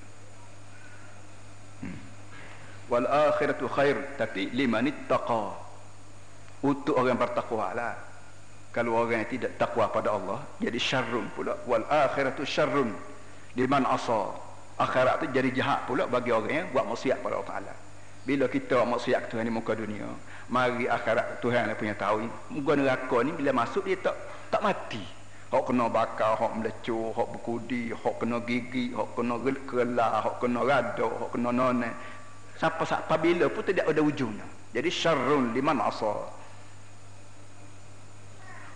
wal 2.89 3.05
akhiratu 3.05 3.69
khair. 3.69 4.17
Tapi 4.17 4.51
liman 4.51 4.89
ittaqa. 4.89 5.69
Untuk 6.59 6.99
orang 6.99 7.15
bertakwa 7.15 7.71
lah 7.71 8.08
kalau 8.69 9.01
orang 9.01 9.25
yang 9.25 9.29
tidak 9.29 9.57
takwa 9.57 9.89
pada 9.89 10.13
Allah 10.13 10.39
jadi 10.61 10.77
syarrun 10.77 11.27
pula. 11.33 11.57
Wal 11.65 11.85
akhiratu 11.89 12.45
syarrun 12.45 12.93
liman 13.57 13.85
asa. 13.85 14.33
Akhirat 14.79 15.19
tu 15.19 15.25
jadi 15.35 15.51
jahat 15.51 15.83
pula 15.91 16.07
bagi 16.07 16.31
orang 16.31 16.53
yang 16.55 16.67
buat 16.71 16.87
maksiat 16.87 17.19
pada 17.19 17.35
Allah 17.35 17.49
Taala. 17.51 17.73
Bila 18.23 18.47
kita 18.47 18.79
maksiat 18.87 19.27
Tuhan 19.27 19.43
di 19.43 19.51
muka 19.51 19.75
dunia 19.75 20.07
mari 20.49 20.89
akhirat 20.89 21.39
Tuhan 21.39 21.69
yang 21.69 21.77
punya 21.77 21.95
tahu 21.95 22.25
muka 22.49 22.73
neraka 22.73 23.17
ni 23.21 23.31
bila 23.37 23.53
masuk 23.53 23.85
dia 23.85 23.97
tak 24.01 24.17
tak 24.49 24.61
mati. 24.65 25.01
Hok 25.49 25.65
kena 25.65 25.89
bakar 25.89 26.37
hok 26.37 26.61
melecur 26.61 27.09
hok 27.13 27.27
berkudi 27.33 27.89
hok 27.89 28.21
kena 28.21 28.37
gigi 28.45 28.93
hok 28.93 29.17
kena 29.17 29.41
gelah 29.41 30.21
hok 30.21 30.35
kena 30.41 30.61
rada 30.61 31.05
hok 31.05 31.29
kena 31.33 31.49
noneh. 31.49 31.93
Siapa 32.57 32.85
siapa 32.85 33.17
bila 33.17 33.49
pun 33.49 33.65
tidak 33.65 33.89
ada 33.89 34.01
ujungnya. 34.01 34.45
Jadi 34.73 34.89
syarrun 34.93 35.53
liman 35.57 35.81
asa. 35.81 36.13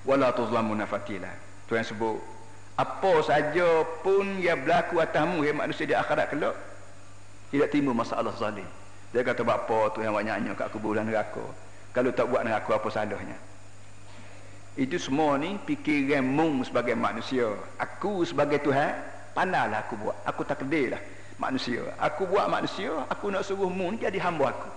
Wala 0.03 0.35
tuzlamuna 0.35 0.83
fatila. 0.83 1.31
Tu 1.67 1.79
yang 1.79 1.87
sebut 1.87 2.19
apa 2.73 3.13
saja 3.21 3.85
pun 4.01 4.41
yang 4.41 4.65
berlaku 4.65 4.97
atasmu 4.97 5.45
yang 5.45 5.61
manusia 5.61 5.85
di 5.85 5.93
akhirat 5.93 6.33
kelak 6.33 6.57
tidak 7.53 7.69
timbul 7.69 7.93
masalah 7.93 8.33
zalim. 8.33 8.65
Dia 9.13 9.21
kata 9.21 9.45
apa 9.45 9.93
tu 9.93 10.01
yang 10.01 10.17
banyaknya 10.17 10.57
kat 10.57 10.73
kuburan 10.73 11.05
neraka. 11.05 11.45
Kalau 11.93 12.09
tak 12.09 12.25
buat 12.33 12.41
neraka 12.41 12.81
apa 12.81 12.89
salahnya? 12.89 13.37
Itu 14.73 14.97
semua 14.97 15.37
ni 15.37 15.61
fikiran 15.61 16.25
mung 16.25 16.65
sebagai 16.65 16.97
manusia. 16.97 17.45
Aku 17.77 18.25
sebagai 18.25 18.57
Tuhan, 18.65 18.97
pandailah 19.37 19.85
aku 19.85 19.93
buat. 20.01 20.17
Aku 20.25 20.41
tak 20.41 20.65
lah 20.65 21.01
manusia 21.41 21.81
aku 21.97 22.29
buat 22.29 22.47
manusia 22.49 22.91
aku 23.09 23.33
nak 23.33 23.43
suruh 23.45 23.69
mun 23.69 23.97
jadi 23.97 24.15
hamba 24.21 24.53
aku 24.53 24.69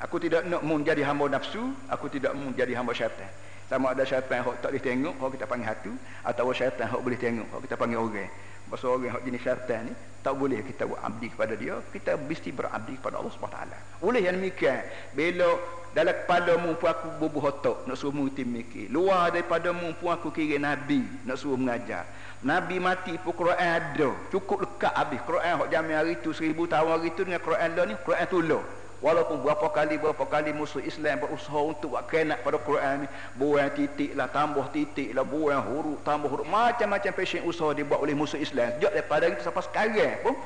aku 0.00 0.16
tidak 0.18 0.42
nak 0.48 0.62
mun 0.64 0.80
jadi 0.82 1.04
hamba 1.04 1.28
nafsu 1.28 1.72
aku 1.86 2.08
tidak 2.08 2.32
mun 2.34 2.50
jadi 2.56 2.72
hamba 2.74 2.96
syaitan 2.96 3.28
sama 3.72 3.96
ada 3.96 4.04
syaitan 4.04 4.44
yang 4.44 4.52
tak 4.60 4.68
boleh 4.68 4.84
tengok 4.84 5.14
kalau 5.16 5.30
kita 5.32 5.44
panggil 5.48 5.68
hatu 5.72 5.92
atau 6.20 6.52
syaitan 6.52 6.86
yang 6.92 7.00
boleh 7.00 7.18
tengok 7.20 7.46
kalau 7.48 7.62
kita 7.64 7.76
panggil 7.80 8.00
orang 8.00 8.30
Pasal 8.72 8.88
orang 8.88 9.04
yang 9.04 9.20
jenis 9.28 9.42
syaitan 9.44 9.80
ni 9.84 9.92
tak 10.24 10.32
boleh 10.38 10.60
kita 10.64 10.88
buat 10.88 11.00
abdi 11.04 11.28
kepada 11.28 11.54
dia 11.56 11.76
kita 11.92 12.16
mesti 12.16 12.50
berabdi 12.54 12.94
kepada 12.96 13.20
Allah 13.20 13.32
SWT 13.32 13.58
boleh 14.00 14.20
yang 14.22 14.36
demikian 14.38 14.80
bila 15.12 15.48
dalam 15.92 16.14
kepala 16.24 16.52
mu 16.56 16.72
pun 16.80 16.88
aku 16.88 17.08
bubuh 17.20 17.52
otak 17.52 17.84
nak 17.84 18.00
suruh 18.00 18.16
mu 18.16 18.32
mikir 18.32 18.88
luar 18.88 19.28
daripada 19.28 19.76
mu 19.76 19.92
pun 19.98 20.08
aku 20.14 20.32
kira 20.32 20.56
Nabi 20.56 21.04
nak 21.28 21.36
suruh 21.36 21.58
mengajar 21.58 22.08
Nabi 22.42 22.82
mati 22.82 23.14
pun 23.22 23.30
Quran 23.38 23.54
ada. 23.54 24.10
Cukup 24.34 24.66
lekat 24.66 24.90
habis. 24.98 25.22
Quran 25.22 25.62
hok 25.62 25.70
jamin 25.70 25.94
hari 25.94 26.18
tu 26.18 26.34
seribu 26.34 26.66
tahun 26.66 26.98
hari 26.98 27.14
tu 27.14 27.22
dengan 27.22 27.38
Quran 27.38 27.70
lah 27.78 27.84
ni. 27.86 27.94
Quran 28.02 28.26
tu 28.26 28.42
lah. 28.42 28.62
Walaupun 29.02 29.42
berapa 29.42 29.66
kali 29.74 29.98
berapa 29.98 30.22
kali 30.30 30.54
musuh 30.54 30.78
Islam 30.78 31.18
berusaha 31.18 31.58
untuk 31.58 31.98
buat 31.98 32.06
kenak 32.06 32.46
pada 32.46 32.62
Quran 32.62 33.02
ni. 33.02 33.06
Buang 33.34 33.66
titik 33.74 34.14
lah, 34.14 34.30
tambah 34.30 34.70
titik 34.70 35.10
lah, 35.10 35.26
buang 35.26 35.58
huruf, 35.58 35.98
tambah 36.06 36.30
huruf. 36.30 36.46
Macam-macam 36.46 37.10
fashion 37.10 37.42
usaha 37.42 37.74
dibuat 37.74 37.98
oleh 37.98 38.14
musuh 38.14 38.38
Islam. 38.38 38.78
Sejak 38.78 38.94
daripada 38.94 39.26
itu 39.26 39.42
sampai 39.42 39.66
sekarang 39.66 40.22
pun. 40.22 40.38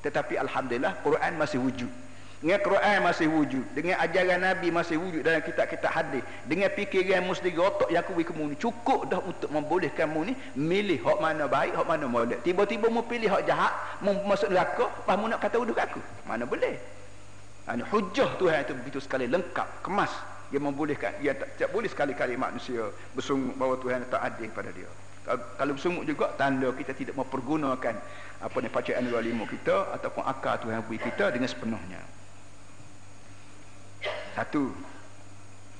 Tetapi 0.00 0.40
Alhamdulillah 0.40 1.04
Quran 1.04 1.32
masih 1.36 1.60
wujud 1.60 1.92
dengan 2.38 2.62
Quran 2.62 3.02
masih 3.02 3.26
wujud 3.26 3.66
dengan 3.74 3.98
ajaran 3.98 4.38
Nabi 4.38 4.70
masih 4.70 4.94
wujud 4.94 5.26
dalam 5.26 5.42
kitab-kitab 5.42 5.90
hadis 5.90 6.22
dengan 6.46 6.70
fikiran 6.70 7.26
muslim 7.26 7.50
otak 7.58 7.90
yang 7.90 8.06
kuwi 8.06 8.22
kamu 8.22 8.54
ni 8.54 8.56
cukup 8.62 9.10
dah 9.10 9.18
untuk 9.18 9.50
membolehkan 9.50 10.06
kamu 10.06 10.30
ni 10.30 10.34
milih 10.54 11.02
hak 11.02 11.18
mana 11.18 11.50
baik 11.50 11.74
hak 11.74 11.82
mana 11.82 12.06
molek 12.06 12.38
tiba-tiba 12.46 12.86
mu 12.94 13.02
pilih 13.02 13.26
hak 13.26 13.42
jahat 13.42 13.74
masuk 14.22 14.54
neraka 14.54 14.86
pas 15.02 15.18
mu 15.18 15.26
nak 15.26 15.42
kata 15.42 15.58
uduk 15.58 15.74
aku 15.74 15.98
mana 16.30 16.46
boleh 16.46 16.78
ini 17.74 17.84
hujah 17.84 18.38
Tuhan 18.40 18.64
itu 18.64 18.72
begitu 18.78 18.98
sekali 19.02 19.28
lengkap 19.28 19.84
kemas. 19.84 20.12
Yang 20.48 20.64
membolehkan. 20.64 21.12
Ia 21.20 21.36
tak, 21.36 21.60
tak 21.60 21.68
boleh 21.76 21.92
sekali-kali 21.92 22.40
manusia 22.40 22.88
bersungguh 23.12 23.52
bahawa 23.60 23.76
Tuhan 23.84 24.08
tak 24.08 24.22
adil 24.24 24.48
pada 24.48 24.72
dia. 24.72 24.88
Kalau 25.28 25.76
bersungguh 25.76 26.08
juga 26.08 26.32
tanda 26.40 26.72
kita 26.72 26.96
tidak 26.96 27.20
mempergunakan 27.20 28.00
apa 28.40 28.56
ni 28.64 28.68
bacaan 28.72 29.04
dua 29.04 29.20
lima 29.20 29.44
kita 29.44 29.92
ataupun 29.92 30.24
akal 30.24 30.56
Tuhan 30.64 30.80
beri 30.88 30.96
kita 31.04 31.28
dengan 31.28 31.52
sepenuhnya. 31.52 32.00
Satu. 34.32 34.72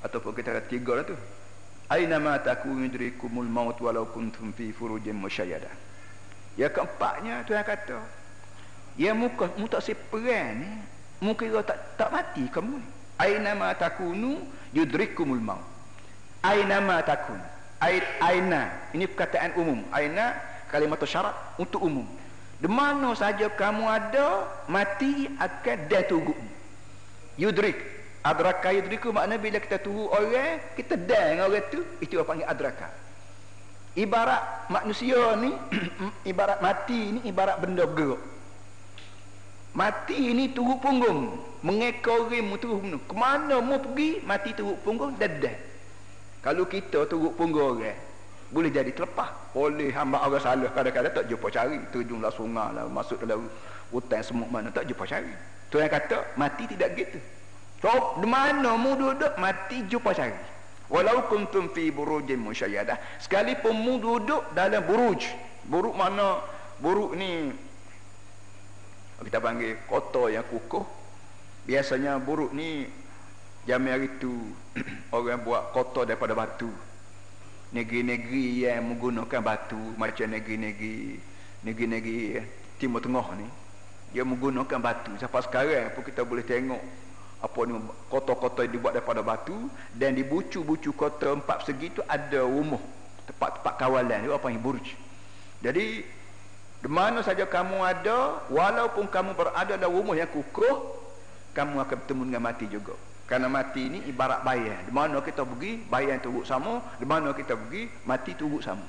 Ataupun 0.05 0.37
kita 0.37 0.53
kata 0.53 0.69
tiga 0.69 1.01
lah 1.01 1.05
tu. 1.09 1.17
Aina 1.89 2.21
ma 2.21 2.37
takunu 2.37 2.85
yudrikumul 2.85 3.49
maut 3.49 3.81
walau 3.81 4.05
kuntum 4.13 4.53
fi 4.53 4.69
furujin 4.77 5.17
musyayyada 5.17 5.73
ya 6.59 6.67
keempatnya 6.69 7.47
Tuhan 7.47 7.63
kata. 7.63 7.99
Ya 8.99 9.15
muka 9.15 9.47
mu 9.55 9.71
tak 9.71 9.87
seperan 9.87 10.59
ni 10.59 10.71
mu 11.19 11.35
kira 11.35 11.63
tak 11.67 11.99
tak 11.99 12.11
mati 12.15 12.47
kamu 12.51 12.79
ni. 12.79 12.89
Aina 13.19 13.75
takunu 13.75 14.39
yudrikumul 14.71 15.43
maut. 15.43 15.67
Aina 16.47 17.03
takun. 17.03 17.39
Aina. 18.23 18.71
Ini 18.95 19.11
perkataan 19.11 19.59
umum. 19.59 19.83
Aina 19.91 20.39
kalimat 20.71 21.03
syarat 21.03 21.35
untuk 21.59 21.83
umum. 21.83 22.07
Di 22.59 22.67
mana 22.71 23.15
saja 23.15 23.51
kamu 23.51 23.87
ada 23.87 24.47
mati 24.71 25.31
akan 25.39 25.79
dah 25.91 26.03
tunggu 26.07 26.35
yudrik. 27.39 27.79
Adraka 28.23 28.75
yudriku 28.75 29.15
makna 29.15 29.39
bila 29.39 29.63
kita 29.63 29.79
tunggu 29.79 30.11
orang 30.11 30.59
kita 30.75 30.99
dah 30.99 31.23
dengan 31.31 31.47
orang 31.51 31.65
tu 31.71 31.81
itu 32.03 32.19
apa 32.19 32.27
panggil 32.27 32.47
adraka. 32.51 32.91
Ibarat 33.99 34.71
manusia 34.71 35.39
ni 35.39 35.55
ibarat 36.31 36.59
mati 36.63 37.19
ni 37.19 37.21
ibarat 37.31 37.59
benda 37.63 37.87
bergerak 37.87 38.38
mati 39.75 40.33
ni 40.33 40.53
turut 40.53 40.79
punggung. 40.81 41.37
Mengekori 41.65 42.45
mu 42.45 42.57
turut 42.57 42.81
punggung. 42.81 43.03
Ke 43.05 43.15
mana 43.17 43.59
mu 43.59 43.83
pergi 43.83 44.23
mati 44.23 44.55
turut 44.55 44.79
punggung 44.85 45.17
dadah 45.19 45.69
kalau 46.39 46.65
kita 46.71 47.03
turut 47.11 47.35
punggung 47.35 47.83
orang 47.83 47.99
boleh 48.49 48.71
jadi 48.73 48.89
terlepas. 48.95 49.53
Oleh 49.53 49.93
hamba 49.93 50.25
orang 50.25 50.41
salah 50.41 50.71
kadang-kadang 50.73 51.13
tak 51.13 51.27
jumpa 51.29 51.49
cari. 51.51 51.77
Tujunglah 51.93 52.33
sungai 52.33 52.73
lah 52.73 52.89
masuk 52.89 53.21
dalam 53.21 53.51
hutan 53.93 54.23
semut 54.25 54.49
mana 54.49 54.71
tak 54.73 54.89
jumpa 54.89 55.05
cari. 55.05 55.29
Tu 55.69 55.77
yang 55.77 55.93
kata 55.93 56.39
mati 56.41 56.65
tidak 56.65 56.97
gitu. 56.97 57.19
So 57.85 58.17
di 58.23 58.27
mana 58.27 58.79
mu 58.81 58.97
duduk 58.97 59.37
mati 59.37 59.85
jumpa 59.91 60.15
cari. 60.15 60.39
Walau 60.89 61.29
kuntum 61.29 61.69
fi 61.77 61.93
burujin 61.93 62.41
musyayyadah 62.41 63.21
sekalipun 63.21 63.77
mu 63.77 64.01
duduk 64.01 64.41
dalam 64.57 64.81
buruj. 64.89 65.29
Buruk 65.69 65.93
mana? 65.93 66.41
Buruk 66.81 67.13
ni 67.13 67.53
kita 69.25 69.39
panggil 69.43 69.75
kota 69.91 70.31
yang 70.31 70.47
kukuh. 70.47 70.87
Biasanya 71.67 72.17
buruk 72.23 72.55
ni 72.55 72.87
zaman 73.67 73.91
hari 73.93 74.09
tu 74.23 74.33
orang 75.17 75.43
buat 75.43 75.75
kota 75.75 76.07
daripada 76.07 76.33
batu. 76.39 76.71
Negeri-negeri 77.75 78.65
yang 78.65 78.81
menggunakan 78.95 79.41
batu 79.45 79.81
macam 80.01 80.27
negeri-negeri 80.33 81.21
negeri-negeri 81.67 82.41
timur 82.81 83.03
tengah 83.05 83.29
ni 83.37 83.49
dia 84.15 84.25
menggunakan 84.25 84.79
batu. 84.81 85.13
Sampai 85.21 85.45
sekarang 85.45 85.93
pun 85.93 86.03
kita 86.07 86.25
boleh 86.25 86.47
tengok 86.47 86.81
apa 87.39 87.59
ni 87.71 87.79
kota-kota 88.11 88.67
yang 88.67 88.75
dibuat 88.75 88.99
daripada 88.99 89.23
batu 89.23 89.71
dan 89.95 90.19
di 90.19 90.27
bucu-bucu 90.27 90.91
kota 90.91 91.39
empat 91.39 91.63
persegi 91.63 91.95
tu 91.95 92.03
ada 92.03 92.43
rumah 92.43 92.83
tempat-tempat 93.31 93.75
kawalan 93.79 94.27
dia 94.27 94.35
apa 94.35 94.47
yang 94.51 94.59
burj 94.59 94.99
jadi 95.63 96.03
di 96.79 96.89
mana 96.89 97.21
saja 97.27 97.43
kamu 97.43 97.83
ada 97.83 98.45
walaupun 98.49 99.11
kamu 99.11 99.35
berada 99.35 99.75
dalam 99.75 99.99
rumah 99.99 100.15
yang 100.15 100.31
kukuh 100.31 100.99
kamu 101.53 101.83
akan 101.83 101.97
bertemu 102.05 102.23
dengan 102.31 102.43
mati 102.45 102.67
juga 102.71 102.95
kerana 103.29 103.45
mati 103.53 103.85
ini 103.85 104.09
ibarat 104.09 104.41
bayar. 104.41 104.89
Di 104.89 104.93
mana 104.93 105.21
kita 105.21 105.45
pergi, 105.45 105.85
bayar 105.85 106.17
yang 106.17 106.25
turut 106.25 106.49
sama. 106.49 106.81
Di 106.97 107.05
mana 107.05 107.37
kita 107.37 107.61
pergi, 107.61 107.85
mati 108.09 108.33
turut 108.33 108.65
sama. 108.65 108.81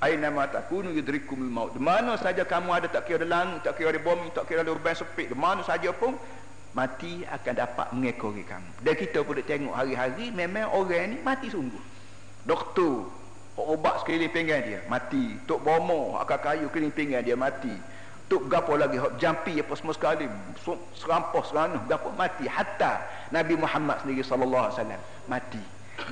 Aina 0.00 0.32
ma 0.32 0.48
takunu 0.48 0.96
yudrikumul 0.96 1.52
maut. 1.52 1.70
Di 1.76 1.80
mana 1.84 2.16
saja 2.16 2.48
kamu 2.48 2.72
ada 2.72 2.88
tak 2.88 3.04
kira 3.04 3.28
langit, 3.28 3.68
tak 3.68 3.76
kira 3.76 3.92
di 3.92 4.00
bumi, 4.00 4.32
tak 4.32 4.48
kira 4.48 4.64
di 4.64 4.72
urban 4.72 4.96
sepik. 4.96 5.28
Di 5.28 5.36
mana 5.36 5.60
saja 5.60 5.92
pun 5.92 6.16
mati 6.72 7.20
akan 7.28 7.52
dapat 7.52 7.86
mengekori 7.92 8.48
kamu. 8.48 8.80
Dan 8.80 8.94
kita 8.96 9.20
pun 9.20 9.36
tengok 9.44 9.76
hari-hari 9.76 10.32
memang 10.32 10.72
orang 10.72 11.12
ni 11.12 11.16
mati 11.20 11.52
sungguh. 11.52 11.84
Doktor 12.48 13.12
obat 13.56 14.04
sekeliling 14.04 14.32
pinggan 14.32 14.60
dia. 14.62 14.80
Mati. 14.86 15.40
Tok 15.48 15.64
bomo 15.64 16.20
akak 16.20 16.44
kayu 16.44 16.68
keliling 16.68 16.92
pinggan 16.92 17.24
dia 17.24 17.36
mati. 17.36 17.72
Tok 18.26 18.50
gapo 18.50 18.76
lagi 18.76 19.00
hok 19.00 19.16
jampi 19.16 19.56
apa 19.62 19.72
semua 19.78 19.96
sekali. 19.96 20.28
Serampah 20.98 21.44
serana 21.46 21.78
gapo 21.88 22.12
mati. 22.12 22.44
Hatta 22.44 23.00
Nabi 23.32 23.56
Muhammad 23.56 24.04
sendiri 24.04 24.20
sallallahu 24.20 24.64
alaihi 24.68 24.76
wasallam 24.76 25.02
mati. 25.30 25.62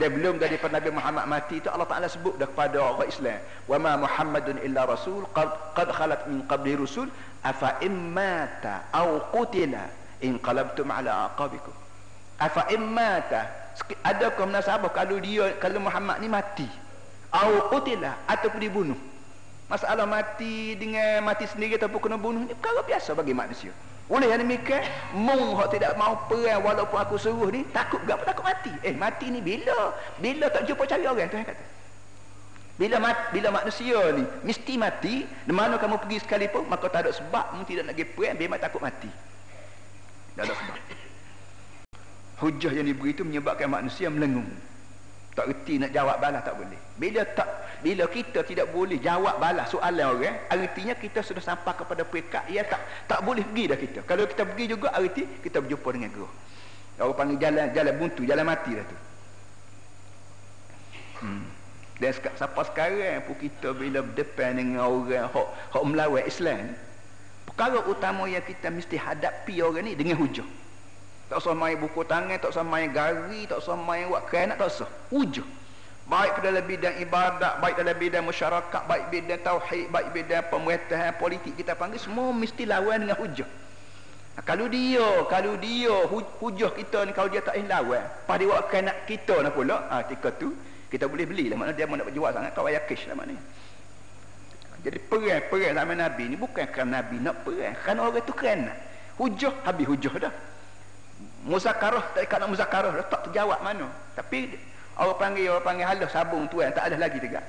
Dan 0.00 0.16
belum 0.16 0.40
daripada 0.40 0.80
Nabi 0.80 0.96
Muhammad 0.96 1.28
mati 1.28 1.60
itu 1.60 1.68
Allah 1.68 1.84
Taala 1.84 2.08
sebut 2.08 2.40
dah 2.40 2.48
kepada 2.48 2.80
orang 2.80 3.04
Islam 3.04 3.36
wa 3.68 3.76
ma 3.76 3.92
Muhammadun 4.00 4.56
illa 4.64 4.88
rasul 4.88 5.28
qad 5.36 5.76
qad 5.76 5.92
khalat 5.92 6.24
min 6.24 6.40
qabli 6.48 6.72
rusul 6.72 7.12
afa 7.44 7.76
immata 7.84 8.88
aw 8.96 9.28
qutila 9.28 9.84
in 10.24 10.40
qalabtum 10.40 10.88
ala 10.88 11.28
aqabikum. 11.28 11.76
Afa 12.40 12.64
immata 12.72 13.44
adakah 14.08 14.48
munasabah 14.48 14.88
kalau 14.88 15.20
dia 15.20 15.52
kalau 15.60 15.84
Muhammad 15.84 16.16
ni 16.24 16.32
mati 16.32 16.83
aw 17.34 17.68
qutila 17.74 18.22
ataupun 18.30 18.62
dibunuh 18.62 18.98
Masalah 19.64 20.04
mati 20.04 20.76
dengan 20.76 21.24
mati 21.24 21.48
sendiri 21.48 21.80
ataupun 21.80 21.96
kena 21.96 22.20
bunuh 22.20 22.44
ni 22.44 22.52
perkara 22.52 22.84
biasa 22.84 23.16
bagi 23.16 23.32
manusia. 23.32 23.72
Oleh 24.12 24.28
yang 24.28 24.44
demikian, 24.44 24.84
mung 25.16 25.56
hak 25.56 25.72
tidak 25.72 25.96
mau 25.96 26.28
perang 26.28 26.60
walaupun 26.60 27.00
aku 27.00 27.16
suruh 27.16 27.48
ni, 27.48 27.64
takut 27.72 27.96
gak 28.04 28.20
takut 28.28 28.44
mati. 28.44 28.68
Eh, 28.84 28.92
mati 28.92 29.32
ni 29.32 29.40
bila? 29.40 29.96
Bila 30.20 30.52
tak 30.52 30.68
jumpa 30.68 30.84
cari 30.84 31.08
orang 31.08 31.32
tu 31.32 31.40
kata. 31.40 31.64
Bila 32.76 33.00
mat, 33.00 33.32
bila 33.32 33.48
manusia 33.48 33.96
ni 34.12 34.28
mesti 34.44 34.76
mati, 34.76 35.24
di 35.24 35.54
mana 35.54 35.80
kamu 35.80 35.96
pergi 35.96 36.20
sekalipun, 36.20 36.68
maka 36.68 36.92
tak 36.92 37.08
ada 37.08 37.10
sebab 37.16 37.56
mu 37.56 37.64
tidak 37.64 37.88
nak 37.88 37.96
pergi 37.96 38.12
perang, 38.12 38.36
memang 38.36 38.60
takut 38.60 38.84
mati. 38.84 39.08
Tak 40.36 40.44
ada 40.44 40.52
sebab. 40.52 40.76
Hujah 42.44 42.72
yang 42.76 42.84
diberi 42.84 43.16
itu 43.16 43.24
menyebabkan 43.24 43.72
manusia 43.72 44.12
melengung 44.12 44.44
tak 45.34 45.50
reti 45.50 45.82
nak 45.82 45.90
jawab 45.90 46.22
balas 46.22 46.46
tak 46.46 46.54
boleh. 46.54 46.78
Bila 46.94 47.26
tak 47.26 47.48
bila 47.82 48.06
kita 48.06 48.46
tidak 48.46 48.70
boleh 48.70 49.02
jawab 49.02 49.36
balas 49.42 49.66
soalan 49.68 50.14
orang 50.14 50.36
artinya 50.46 50.94
kita 50.94 51.20
sudah 51.20 51.42
sampai 51.42 51.74
kepada 51.74 52.06
peringkat 52.06 52.48
ia 52.54 52.62
tak 52.62 52.80
tak 53.10 53.20
boleh 53.26 53.42
pergi 53.42 53.64
dah 53.66 53.78
kita. 53.78 54.00
Kalau 54.06 54.24
kita 54.30 54.42
pergi 54.46 54.64
juga 54.70 54.94
arti 54.94 55.26
kita 55.42 55.58
berjumpa 55.58 55.88
dengan 55.90 56.10
guru. 56.14 56.30
Orang 57.02 57.18
panggil 57.18 57.38
jalan 57.42 57.66
jalan 57.74 57.94
buntu 57.98 58.22
jalan 58.22 58.46
mati 58.46 58.72
dah 58.78 58.86
tu. 58.86 58.98
Hmm. 61.24 61.46
dan 62.02 62.10
sampai 62.12 62.64
sekarang 62.68 63.22
pun 63.24 63.38
kita 63.38 63.72
bila 63.72 64.04
berdepan 64.04 64.60
dengan 64.60 64.84
orang 64.84 65.30
hok 65.30 65.48
hok 65.72 65.84
melawan 65.88 66.26
Islam 66.26 66.74
perkara 67.48 67.80
utama 67.86 68.28
yang 68.28 68.44
kita 68.44 68.68
mesti 68.68 68.98
hadapi 68.98 69.62
orang 69.64 69.88
ni 69.88 69.92
dengan 69.96 70.20
hujah 70.20 70.44
tak 71.28 71.40
usah 71.40 71.56
main 71.56 71.76
buku 71.80 72.04
tangan 72.04 72.36
tak 72.36 72.52
usah 72.52 72.64
main 72.64 72.92
gari 72.92 73.48
tak 73.48 73.58
usah 73.60 73.76
main 73.76 74.08
buat 74.08 74.28
kerenak 74.28 74.60
tak 74.60 74.68
usah. 74.68 74.88
Wujud 75.08 75.46
baik 76.04 76.44
dalam 76.44 76.60
bidang 76.68 77.00
ibadat 77.00 77.64
baik 77.64 77.80
dalam 77.80 77.96
bidang 77.96 78.24
masyarakat 78.28 78.82
baik 78.84 79.08
bidang 79.08 79.40
tauhid 79.40 79.88
baik 79.88 80.12
bidang 80.12 80.44
pemerintahan 80.52 81.16
politik 81.16 81.56
kita 81.56 81.72
panggil 81.72 81.96
semua 81.96 82.28
mesti 82.28 82.68
lawan 82.68 83.08
dengan 83.08 83.16
hujah 83.16 83.48
kalau 84.44 84.68
dia 84.68 85.24
kalau 85.32 85.56
dia 85.56 85.96
hujah 86.12 86.70
kita 86.76 87.08
ni 87.08 87.16
kalau 87.16 87.32
dia 87.32 87.40
tak 87.40 87.56
ingin 87.56 87.72
lawan 87.72 88.04
pada 88.28 88.44
waktu 88.44 88.68
kerenak 88.68 88.96
kita 89.08 89.40
nak 89.40 89.56
pula 89.56 89.88
ha, 89.88 90.04
ketika 90.04 90.28
tu 90.36 90.52
kita 90.92 91.08
boleh 91.08 91.24
beli 91.24 91.48
lah 91.48 91.56
mana 91.56 91.72
dia 91.72 91.88
mau 91.88 91.96
nak 91.96 92.12
berjual 92.12 92.30
sangat 92.36 92.52
kau 92.52 92.68
ayah 92.68 92.84
cash 92.84 93.08
lah 93.08 93.16
maknanya 93.16 93.40
jadi 94.84 95.00
perang-perang 95.08 95.72
zaman 95.72 95.96
Nabi 95.96 96.24
ni 96.28 96.36
bukan 96.36 96.68
kerana 96.68 97.00
Nabi 97.00 97.16
nak 97.16 97.48
perang 97.48 97.74
kerana 97.80 98.00
orang 98.12 98.24
tu 98.28 98.34
kerana 98.36 98.72
hujah 99.16 99.56
habis 99.64 99.88
hujah 99.88 100.28
dah 100.28 100.34
muzakarah 101.44 102.04
tak 102.16 102.32
nak 102.40 102.48
muzakarah 102.48 102.92
tak 103.06 103.20
terjawab 103.28 103.60
mana. 103.60 103.86
Tapi 104.16 104.56
orang 104.96 105.18
panggil 105.20 105.52
orang 105.52 105.64
panggil 105.64 105.86
halah 105.86 106.10
sabung 106.10 106.48
tuan 106.48 106.72
tak 106.72 106.88
ada 106.88 106.96
lagi 106.96 107.20
tegak 107.20 107.44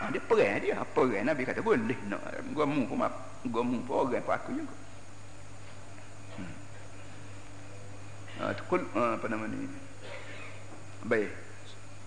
ha, 0.00 0.08
dia 0.08 0.20
perang 0.24 0.56
dia. 0.62 0.76
Perang 0.94 1.24
Nabi 1.26 1.42
kata 1.44 1.60
boleh 1.60 1.98
nak 2.08 2.20
gua 2.56 2.64
mu 2.64 2.88
pun 2.88 3.04
gua 3.52 3.62
mu 3.62 3.78
pun 3.84 4.08
orang 4.08 4.22
pun 4.24 4.34
aku 4.34 4.50
juga. 4.56 4.74
Hmm. 6.38 6.54
ha, 8.40 8.44
kul, 8.70 8.82
ha, 8.96 9.02
apa 9.18 9.26
nama 9.28 9.44
ni? 9.50 9.68
Baik. 11.04 11.30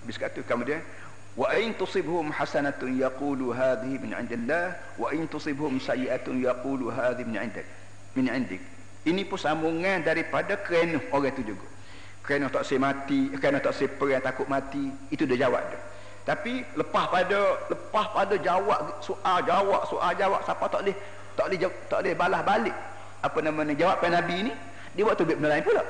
Bis 0.04 0.18
kata 0.20 0.42
kemudian 0.44 0.82
wa 1.34 1.50
in 1.58 1.74
tusibhum 1.74 2.30
hasanatun 2.30 3.00
yaqulu 3.00 3.56
hadhihi 3.56 3.98
min 3.98 4.14
indillah 4.14 4.78
wa 5.02 5.10
in 5.10 5.26
tusibhum 5.26 5.82
sayi'atun 5.82 6.46
yaqulu 6.46 6.94
hadhihi 6.94 7.26
min 7.26 7.38
indik 7.42 7.66
min 8.14 8.30
indik 8.30 8.62
ini 9.04 9.28
pun 9.28 9.36
sambungan 9.36 10.00
daripada 10.00 10.56
kerana 10.56 11.00
orang 11.12 11.36
itu 11.36 11.52
juga. 11.52 11.68
Kerana 12.24 12.48
tak 12.48 12.64
saya 12.64 12.80
mati 12.80 13.28
kerana 13.36 13.60
tak 13.60 13.76
saya 13.76 13.92
perang 13.92 14.24
takut 14.24 14.48
mati 14.48 14.88
itu 15.12 15.28
dia 15.28 15.44
jawab 15.44 15.60
dia. 15.68 15.80
Tapi 16.24 16.64
lepas 16.80 17.12
pada 17.12 17.40
lepas 17.68 18.08
pada 18.16 18.36
jawab 18.40 19.04
soal 19.04 19.44
jawab 19.44 19.84
soal 19.92 20.16
jawab 20.16 20.40
siapa 20.48 20.66
tak 20.72 20.88
boleh 20.88 20.96
tak 21.36 21.46
boleh 21.52 21.60
tak 21.92 22.00
boleh 22.00 22.16
balas 22.16 22.42
balik. 22.48 22.76
Apa 23.20 23.38
nama 23.44 23.60
ni 23.68 23.76
jawapan 23.76 24.24
nabi 24.24 24.38
ni 24.48 24.54
dia 24.96 25.04
buat 25.04 25.20
tubik 25.20 25.36
benda 25.36 25.52
lain 25.52 25.68
pula. 25.68 25.84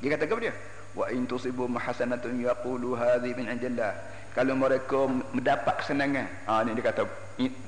Dia 0.00 0.08
kata 0.16 0.24
kepada 0.24 0.48
dia 0.48 0.54
wa 0.96 1.08
in 1.12 1.28
tusibu 1.28 1.68
hasanatun 1.68 2.40
yaqulu 2.40 2.96
hadhi 2.96 3.36
min 3.36 3.52
indillah. 3.52 3.92
Kalau 4.32 4.56
mereka 4.56 5.04
mendapat 5.36 5.84
kesenangan 5.84 6.24
ha, 6.48 6.64
ni 6.64 6.72
dia 6.72 6.88
kata 6.88 7.04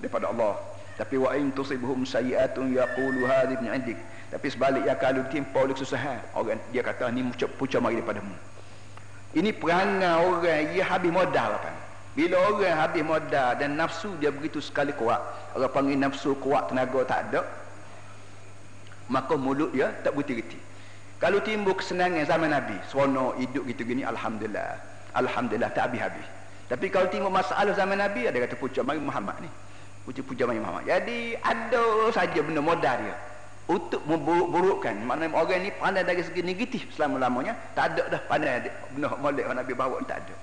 daripada 0.01 0.33
Allah. 0.33 0.57
Tapi 0.97 1.21
wa 1.21 1.37
in 1.37 1.53
tusibhum 1.53 2.09
sayiatun 2.09 2.73
yaqulu 2.73 3.29
hadhi 3.29 3.61
min 3.61 3.77
indik 3.77 4.01
tapi 4.35 4.51
sebaliknya 4.51 4.99
kalau 4.99 5.22
timpa 5.30 5.62
oleh 5.62 5.78
kesusahan 5.78 6.18
orang 6.35 6.59
dia 6.74 6.82
kata 6.82 7.07
ni 7.14 7.22
pucuk 7.22 7.55
pucuk 7.55 7.78
mari 7.78 8.03
daripadamu 8.03 8.35
ini 9.39 9.55
perangai 9.55 10.18
orang 10.18 10.74
ia 10.74 10.82
habis 10.87 11.11
modal 11.14 11.59
apa? 11.59 11.70
Bila 12.18 12.39
orang 12.51 12.74
habis 12.78 13.03
modal 13.07 13.55
dan 13.55 13.78
nafsu 13.78 14.11
dia 14.18 14.35
begitu 14.35 14.59
sekali 14.59 14.91
kuat 14.91 15.22
orang 15.55 15.70
panggil 15.70 15.99
nafsu 16.03 16.35
kuat 16.43 16.66
tenaga 16.66 17.07
tak 17.07 17.30
ada 17.30 17.47
maka 19.07 19.39
mulut 19.39 19.70
dia 19.70 19.95
tak 20.03 20.18
berhenti-henti 20.18 20.59
kalau 21.22 21.39
timbul 21.39 21.78
kesenangan 21.78 22.26
zaman 22.26 22.51
Nabi 22.51 22.74
seronok 22.91 23.39
hidup 23.39 23.62
gitu 23.70 23.87
gini 23.87 24.03
Alhamdulillah. 24.03 24.82
Alhamdulillah 25.14 25.70
tak 25.70 25.95
habis-habis. 25.95 26.26
Tapi 26.66 26.91
kalau 26.91 27.07
timbul 27.07 27.30
masalah 27.30 27.70
zaman 27.70 28.03
Nabi 28.03 28.26
ada 28.26 28.35
kata 28.35 28.59
pucuk 28.59 28.82
mari 28.82 28.99
Muhammad 28.99 29.47
ni. 29.47 29.51
Pucuk-pucuk 30.11 30.43
mari 30.43 30.59
Muhammad. 30.59 30.91
Jadi 30.91 31.39
ada 31.39 32.11
saja 32.11 32.39
benda 32.43 32.59
modal 32.59 32.99
dia 32.99 33.14
untuk 33.71 34.01
memburuk-burukkan. 34.05 35.05
Maknanya 35.05 35.33
orang 35.33 35.61
ni 35.65 35.71
pandai 35.75 36.05
dari 36.05 36.21
segi 36.21 36.45
negatif 36.45 36.89
selama-lamanya. 36.93 37.57
Tak 37.73 37.97
ada 37.97 38.03
dah 38.12 38.21
pandai 38.29 38.69
benda 38.93 39.09
molek 39.17 39.45
Nabi 39.49 39.73
bawa 39.73 39.97
tak 40.05 40.21
ada. 40.25 40.35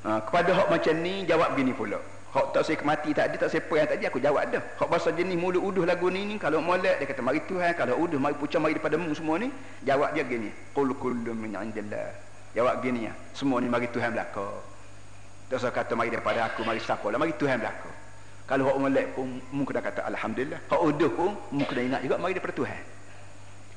Ha, 0.00 0.08
kepada 0.24 0.50
hak 0.56 0.68
macam 0.72 0.94
ni 1.04 1.28
jawab 1.28 1.52
gini 1.54 1.76
pula. 1.76 2.00
Hak 2.30 2.54
tak 2.54 2.62
saya 2.62 2.78
mati 2.86 3.10
tak 3.10 3.34
ada 3.34 3.36
tak 3.36 3.50
saya 3.52 3.62
perang 3.66 3.90
tadi 3.90 4.06
aku 4.08 4.22
jawab 4.22 4.48
dah. 4.48 4.62
Hak 4.80 4.88
bahasa 4.88 5.12
jenis 5.12 5.36
mulut 5.36 5.60
uduh 5.60 5.84
lagu 5.84 6.08
ni 6.08 6.24
ni 6.24 6.34
kalau 6.40 6.62
molek 6.64 7.02
dia 7.02 7.06
kata 7.10 7.20
mari 7.20 7.42
Tuhan 7.44 7.76
kalau 7.76 8.00
uduh 8.00 8.16
mari 8.16 8.38
pucuk 8.38 8.62
mari 8.62 8.78
daripada 8.78 8.96
mu 8.96 9.12
semua 9.12 9.36
ni. 9.36 9.52
Jawab 9.84 10.16
dia 10.16 10.24
gini 10.24 10.48
qul 10.72 10.94
kullum 10.96 11.36
min 11.36 11.52
indillah. 11.58 12.14
Jawab 12.56 12.80
gini 12.80 13.06
ya 13.06 13.12
semua 13.36 13.60
ni 13.60 13.68
mari 13.68 13.86
Tuhan 13.92 14.10
belaka 14.10 14.70
tak 15.50 15.58
usah 15.58 15.74
kata 15.74 15.98
mari 15.98 16.14
daripada 16.14 16.46
aku 16.46 16.62
mari 16.62 16.78
siapa 16.78 17.02
lah 17.10 17.18
mari 17.18 17.34
Tuhan 17.34 17.58
belaka 17.58 17.89
kalau 18.50 18.66
hak 18.66 18.78
molek 18.82 19.06
pun 19.14 19.38
mu 19.54 19.62
kena 19.62 19.78
kata 19.78 20.02
alhamdulillah. 20.10 20.58
Hak 20.66 20.80
uduh 20.82 21.10
pun 21.14 21.38
mu 21.54 21.62
kena 21.70 21.86
ingat 21.86 22.00
juga 22.02 22.18
mari 22.18 22.34
daripada 22.34 22.58
Tuhan. 22.58 22.82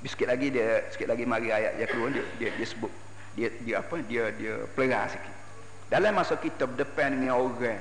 Sikit 0.02 0.28
lagi 0.34 0.50
dia 0.50 0.82
sikit 0.90 1.14
lagi 1.14 1.30
mari 1.30 1.54
ayat 1.54 1.78
yang 1.78 1.90
keluar 1.94 2.10
dia 2.10 2.26
dia, 2.42 2.50
dia 2.58 2.66
sebut 2.66 2.90
dia 3.38 3.54
dia 3.62 3.76
apa 3.86 4.02
dia 4.02 4.34
dia 4.34 4.66
pelera 4.74 5.06
sikit. 5.14 5.36
Dalam 5.94 6.18
masa 6.18 6.42
kita 6.42 6.66
berdepan 6.66 7.22
dengan 7.22 7.38
orang 7.38 7.78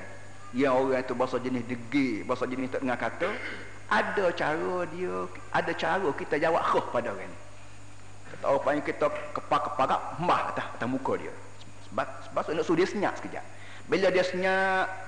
yang 0.53 0.77
orang 0.77 1.01
itu 1.01 1.17
bahasa 1.17 1.41
jenis 1.41 1.65
degi 1.65 2.21
bahasa 2.29 2.45
jenis 2.45 2.69
tak 2.69 2.85
dengar 2.85 3.01
kata 3.01 3.29
ada 3.89 4.25
cara 4.37 4.85
dia 4.93 5.15
ada 5.49 5.71
cara 5.73 6.09
kita 6.13 6.35
jawab 6.37 6.61
khuf 6.61 6.85
pada 6.93 7.09
orang 7.09 7.25
ni. 7.25 7.39
Kata 8.37 8.45
orang 8.53 8.85
kita 8.85 9.09
kepak-kepak 9.33 10.21
mbah 10.21 10.41
atas, 10.53 10.65
atas 10.77 10.87
muka 10.87 11.17
dia. 11.17 11.33
Sebab 11.89 12.07
sebab 12.29 12.41
nak 12.53 12.63
suruh 12.69 12.77
dia 12.77 12.85
senyap 12.85 13.17
sekejap. 13.17 13.41
Bila 13.89 14.13
dia 14.13 14.21
senyap 14.21 15.02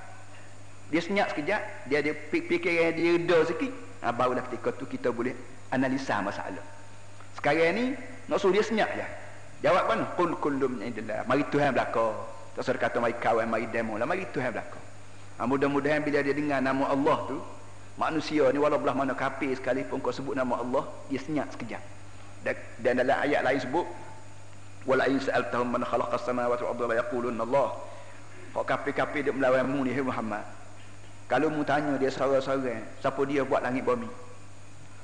dia 0.86 1.00
senyap 1.02 1.34
sekejap 1.34 1.90
dia 1.90 1.98
ada 1.98 2.12
fikiran 2.30 2.94
dia 2.94 3.18
reda 3.18 3.38
sikit. 3.50 3.72
Ha, 4.06 4.14
barulah 4.14 4.44
ketika 4.46 4.70
tu 4.70 4.86
kita 4.86 5.10
boleh 5.10 5.34
analisa 5.74 6.22
masalah. 6.22 6.62
Sekarang 7.34 7.74
ni 7.74 7.84
nak 8.30 8.38
suruh 8.38 8.54
dia 8.54 8.62
senyap 8.62 8.90
je. 8.94 9.06
Jawab 9.66 9.90
mana 9.90 10.04
kul 10.14 10.38
kullum 10.38 10.78
indillah. 10.78 11.26
Mari 11.26 11.42
Tuhan 11.50 11.74
belaka. 11.74 12.14
Tak 12.54 12.62
usah 12.62 12.78
kata 12.78 12.96
mari 13.02 13.18
kawan 13.18 13.50
mari 13.50 13.66
demo 13.68 13.98
lah. 13.98 14.06
Mari 14.06 14.30
Tuhan 14.30 14.54
belaka. 14.54 14.78
Ha, 15.36 15.44
mudah-mudahan 15.44 16.06
bila 16.06 16.22
dia 16.22 16.32
dengar 16.32 16.62
nama 16.62 16.86
Allah 16.86 17.18
tu 17.28 17.36
manusia 17.98 18.46
ni 18.54 18.60
walau 18.60 18.78
belah 18.78 18.94
mana 18.94 19.12
kafir 19.16 19.52
sekalipun 19.56 20.00
kau 20.00 20.12
sebut 20.12 20.36
nama 20.38 20.62
Allah 20.62 20.86
dia 21.10 21.18
senyap 21.18 21.50
sekejap. 21.50 21.82
Dan, 22.46 23.02
dalam 23.02 23.18
ayat 23.26 23.42
lain 23.42 23.58
sebut 23.58 23.86
wala 24.86 25.02
in 25.10 25.18
sa'altahum 25.18 25.66
man 25.66 25.82
khalaqas 25.82 26.22
samawati 26.22 26.62
wal 26.62 26.78
arda 26.78 26.84
la 26.86 26.96
yaqulunna 27.02 27.42
Allah. 27.42 27.68
Kau 28.54 28.62
kafir-kafir 28.62 29.26
dia 29.26 29.34
melawan 29.34 29.66
mu 29.66 29.82
ni 29.82 29.92
Muhammad 29.98 30.55
kalau 31.26 31.50
mu 31.50 31.66
tanya 31.66 31.98
dia 31.98 32.06
seorang-seorang 32.06 32.86
siapa 33.02 33.20
dia 33.26 33.42
buat 33.42 33.58
langit 33.58 33.82
bumi? 33.82 34.06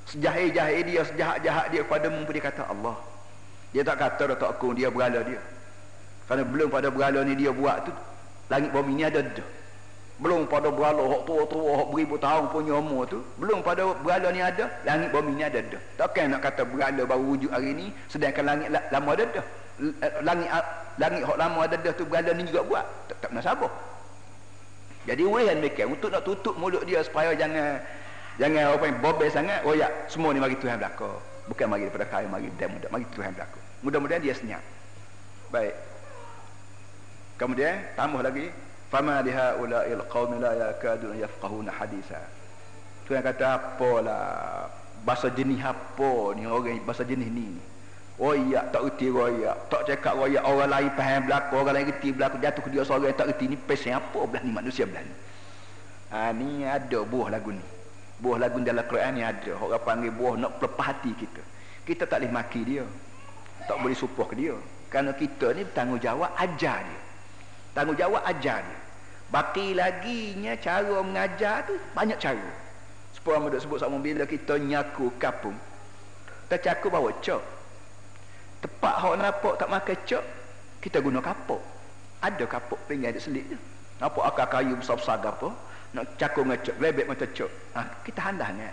Sejahir-jahir 0.07 0.83
dia 0.87 1.03
sejahat-jahat 1.03 1.67
dia 1.75 1.83
pada 1.83 2.07
mu 2.07 2.23
dia 2.31 2.43
kata 2.43 2.63
Allah. 2.71 2.95
Dia 3.75 3.83
tak 3.83 3.99
kata 3.99 4.31
Datuk 4.31 4.49
Akung 4.55 4.75
dia 4.79 4.87
berala 4.87 5.27
dia. 5.27 5.43
Kerana 6.31 6.47
belum 6.47 6.69
pada 6.71 6.89
berala 6.95 7.27
ni 7.27 7.35
dia 7.35 7.51
buat 7.51 7.91
tu 7.91 7.93
langit 8.47 8.71
bumi 8.71 9.03
ni 9.03 9.03
ada 9.03 9.19
dah. 9.19 9.49
Belum 10.23 10.47
pada 10.47 10.71
berala 10.71 11.03
hok 11.03 11.27
tua-tua 11.27 11.83
hok 11.83 11.89
beribu 11.91 12.15
tahun 12.15 12.47
punya 12.55 12.79
umur 12.79 13.03
tu 13.11 13.19
belum 13.43 13.59
pada 13.59 13.91
berala 14.07 14.31
ni 14.31 14.39
ada 14.39 14.71
langit 14.87 15.11
bumi 15.11 15.35
ni 15.35 15.43
ada 15.43 15.59
dah. 15.59 15.83
Takkan 15.99 16.31
nak 16.31 16.47
kata 16.47 16.63
berala 16.63 17.03
baru 17.03 17.35
wujud 17.35 17.51
hari 17.51 17.75
ni 17.75 17.87
sedangkan 18.07 18.47
langit 18.47 18.69
lama 18.71 19.11
ada 19.19 19.25
dah. 19.27 19.47
Langit 20.23 20.49
langit 21.03 21.23
hok 21.27 21.35
lama 21.35 21.59
ada 21.67 21.75
dah 21.83 21.93
tu 21.99 22.07
berala 22.07 22.31
ni 22.31 22.47
juga 22.47 22.63
buat. 22.63 22.87
Tak, 23.11 23.17
tak 23.27 23.29
pernah 23.35 23.43
sabar 23.43 23.73
jadi 25.03 25.23
yang 25.27 25.59
mikir 25.59 25.91
untuk 25.91 26.15
nak 26.15 26.23
tutup 26.23 26.55
mulut 26.55 26.87
dia 26.87 27.03
supaya 27.03 27.35
jangan 27.35 27.83
jangan 28.39 28.79
apa 28.79 28.85
yang 28.87 28.99
bobel 29.03 29.29
sangat. 29.29 29.61
Oh 29.67 29.75
ya, 29.75 29.91
semua 30.07 30.31
ni 30.31 30.39
mari 30.39 30.55
Tuhan 30.55 30.79
belaka. 30.79 31.19
Bukan 31.51 31.67
mari 31.67 31.91
daripada 31.91 32.07
kaya, 32.07 32.27
mari 32.31 32.47
dan 32.55 32.71
muda, 32.71 32.87
mari 32.87 33.03
Tuhan 33.11 33.35
belaka. 33.35 33.59
Mudah-mudahan 33.83 34.23
dia 34.23 34.35
senyap. 34.39 34.63
Baik. 35.51 35.75
Kemudian 37.35 37.83
tambah 37.99 38.23
lagi, 38.23 38.55
fama 38.95 39.19
liha 39.27 39.59
ula'il 39.59 40.03
qaumi 40.07 40.39
la 40.39 40.71
yakadun 40.71 41.19
yafqahuna 41.19 41.75
hadisa. 41.75 42.23
Tuhan 43.11 43.27
kata 43.27 43.59
apalah 43.59 44.71
bahasa 45.03 45.27
jenis 45.35 45.59
apa 45.59 46.39
ni 46.39 46.47
orang 46.47 46.79
bahasa 46.87 47.03
jenis 47.03 47.27
ni. 47.27 47.59
Iya 48.23 48.71
tak 48.71 48.87
reti 48.87 49.11
royak. 49.11 49.67
Tak 49.67 49.83
cakap 49.91 50.15
royak 50.15 50.47
orang 50.47 50.71
lain 50.71 50.91
faham 50.95 51.27
berlaku 51.27 51.53
orang 51.59 51.75
lain 51.75 51.87
reti 51.91 52.15
berlaku. 52.15 52.39
Jatuh 52.39 52.63
ke 52.63 52.69
dia 52.71 52.87
seorang 52.87 53.11
tak 53.19 53.35
reti 53.35 53.51
ni 53.51 53.59
pesen 53.59 53.99
apa 53.99 54.21
belah 54.31 54.43
ni 54.47 54.55
manusia 54.55 54.87
belah 54.87 55.03
ni? 55.03 55.15
Ha, 56.15 56.31
ni 56.31 56.63
ada 56.63 57.03
buah 57.03 57.35
lagu 57.35 57.51
ni. 57.51 57.65
Buah 58.23 58.39
lagu 58.39 58.63
dalam 58.63 58.87
Quran 58.87 59.19
ni 59.19 59.27
ada. 59.27 59.59
Orang 59.59 59.83
panggil 59.83 60.15
buah 60.15 60.39
nak 60.39 60.63
pelepah 60.63 60.87
hati 60.95 61.11
kita. 61.19 61.43
Kita 61.83 62.07
tak 62.07 62.23
boleh 62.23 62.31
maki 62.31 62.63
dia. 62.63 62.87
Tak 63.67 63.83
boleh 63.83 63.97
supuh 63.99 64.31
ke 64.31 64.39
dia. 64.39 64.55
Kerana 64.87 65.19
kita 65.19 65.51
ni 65.59 65.67
bertanggungjawab 65.67 66.31
ajar 66.39 66.79
dia. 66.87 67.01
Tanggungjawab 67.75 68.23
ajar 68.23 68.63
dia. 68.63 68.79
Baki 69.35 69.75
lagi 69.75 70.39
nya 70.39 70.55
cara 70.63 71.03
mengajar 71.03 71.67
tu 71.67 71.75
banyak 71.91 72.23
cara. 72.23 72.51
Supaya 73.19 73.43
mudah 73.43 73.59
sebut 73.59 73.83
sama 73.83 73.99
bila 73.99 74.31
kita 74.31 74.63
nyaku 74.63 75.11
kapung. 75.19 75.59
Kita 76.47 76.71
cakup 76.71 76.95
bawa 76.95 77.11
cok 77.19 77.62
Tepat 78.63 78.95
hok 79.03 79.15
nampak 79.19 79.55
tak 79.59 79.69
makan 79.75 79.97
cok, 80.07 80.25
kita 80.79 81.03
guna 81.03 81.19
kapok. 81.19 81.59
Ada 82.23 82.47
kapok 82.47 82.79
pinggan 82.87 83.11
ada 83.11 83.19
selit 83.19 83.43
je. 83.51 83.59
Nampak 83.99 84.23
akar 84.23 84.47
kayu 84.47 84.79
besar-besar 84.79 85.19
apa? 85.19 85.51
Nak 85.93 86.15
cakung 86.15 86.47
dengan 86.47 86.63
cok, 86.63 86.77
lebek 86.79 87.07
macam 87.11 87.27
cok. 87.27 87.51
Ha, 87.75 87.81
kita 88.07 88.21
handahnya 88.23 88.71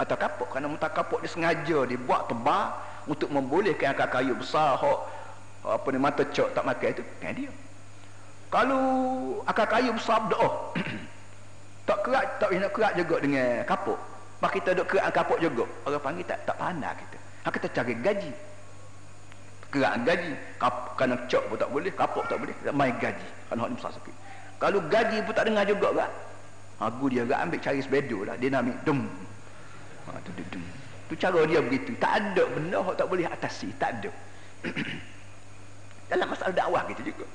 atau 0.00 0.16
kapok 0.16 0.48
kerana 0.52 0.68
mutak 0.68 0.92
kapok 0.96 1.20
dia 1.20 1.28
sengaja 1.28 1.84
dibuat 1.84 2.28
tebal 2.28 2.72
untuk 3.04 3.28
membolehkan 3.28 3.92
akar 3.92 4.08
kayu 4.08 4.32
besar 4.32 4.80
hok 4.80 5.00
apa 5.60 5.86
ni 5.92 6.00
mata 6.00 6.24
cok 6.24 6.56
tak 6.56 6.64
makan 6.64 6.88
itu 6.92 7.02
kan 7.20 7.32
dia. 7.36 7.52
Kalau 8.52 8.82
akar 9.48 9.68
kayu 9.72 9.92
besar 9.96 10.24
berdoa 10.24 10.76
tak 11.88 11.98
kerak 12.04 12.24
tak 12.40 12.48
nak 12.52 12.72
kerak 12.76 12.92
juga 12.96 13.16
dengan 13.24 13.64
kapok. 13.64 13.98
Pak 14.40 14.50
kita 14.56 14.70
duk 14.72 14.88
kerak 14.88 15.12
kapok 15.12 15.36
juga. 15.40 15.64
Orang 15.88 16.00
panggil 16.00 16.24
tak 16.28 16.44
tak 16.44 16.56
pandai 16.60 16.92
kita. 16.96 17.18
Ha, 17.44 17.46
kita 17.48 17.66
cari 17.72 17.94
gaji 17.96 18.32
kerak 19.70 20.02
gaji. 20.04 20.32
Kap, 20.58 20.98
cok 21.00 21.42
pun 21.48 21.56
tak 21.56 21.70
boleh 21.72 21.92
kapok 21.94 22.24
tak 22.28 22.36
boleh 22.36 22.54
main 22.74 22.94
gaji. 23.00 23.28
Hak 23.48 23.56
ni 23.56 23.74
besar 23.78 23.90
sikit 23.94 24.14
kalau 24.60 24.78
gaji 24.92 25.24
pun 25.24 25.32
tak 25.32 25.48
dengar 25.48 25.64
juga 25.64 25.88
kan 25.96 26.10
aku 26.84 27.08
dia 27.08 27.24
kan 27.24 27.48
ambil 27.48 27.58
cari 27.64 27.80
sebedo 27.80 28.28
lah. 28.28 28.36
Dia 28.36 28.52
nak 28.52 28.68
ambil 28.68 28.76
dum. 28.84 29.00
Ha, 30.04 30.20
tu, 30.20 30.30
tu, 30.36 30.44
dum. 30.52 30.64
tu 31.08 31.14
cara 31.16 31.40
dia 31.48 31.60
begitu. 31.64 31.96
Tak 31.96 32.12
ada 32.20 32.44
benda 32.44 32.78
hak 32.84 32.94
tak 33.00 33.08
boleh 33.08 33.24
atasi. 33.24 33.72
Tak 33.80 33.90
ada. 33.98 34.12
Dalam 36.12 36.28
masalah 36.28 36.52
dakwah 36.52 36.84
gitu 36.92 37.08
juga. 37.08 37.26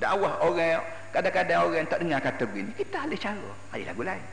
Dakwah 0.00 0.40
orang 0.40 0.80
kadang-kadang 1.12 1.60
orang 1.68 1.84
tak 1.84 1.98
dengar 2.00 2.20
kata 2.24 2.42
begini 2.48 2.72
kita 2.72 3.04
ada 3.04 3.16
cara. 3.20 3.50
Ada 3.76 3.82
lagu 3.92 4.02
lain. 4.08 4.24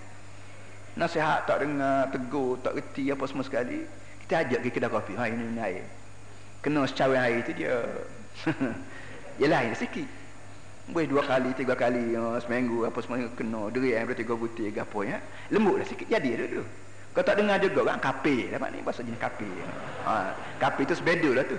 Nasihat 0.95 1.43
tak 1.43 1.59
dengar 1.59 2.07
tegur 2.15 2.55
tak 2.63 2.79
reti 2.79 3.11
apa 3.11 3.23
semua 3.27 3.43
sekali 3.43 3.83
kita 4.23 4.47
ajak 4.47 4.59
ke 4.63 4.79
kedai 4.79 4.87
kopi. 4.87 5.13
Ha 5.19 5.27
ini 5.27 5.43
ni 5.43 5.59
air 5.59 5.83
kena 6.59 6.83
secara 6.87 7.27
air 7.27 7.39
tu 7.43 7.51
dia. 7.55 7.83
Yelah 9.41 9.63
air 9.63 9.75
sikit. 9.75 10.07
Boleh 10.89 11.05
dua 11.05 11.21
kali 11.21 11.53
tiga 11.53 11.77
kali 11.77 12.17
uh, 12.17 12.35
seminggu 12.41 12.83
apa 12.83 12.99
semua 12.99 13.21
kena. 13.37 13.71
Deri 13.71 13.95
air 13.95 14.09
tiga 14.11 14.35
butir 14.35 14.73
ke 14.73 14.83
apa 14.83 14.99
ya. 15.05 15.17
Lembut 15.53 15.79
dah 15.79 15.87
sikit 15.87 16.07
jadi 16.09 16.29
dah 16.35 16.47
tu. 16.59 16.63
Kau 17.09 17.25
tak 17.25 17.41
dengar 17.41 17.57
juga 17.57 17.89
kan 17.89 17.97
kape 17.97 18.53
dapat 18.53 18.69
ni? 18.75 18.79
Bahasa 18.85 19.01
jenis 19.01 19.17
kape 19.17 19.49
ha, 20.05 20.29
kape 20.61 20.85
tu 20.85 20.93
sebedo 20.93 21.33
lah 21.33 21.45
tu. 21.47 21.57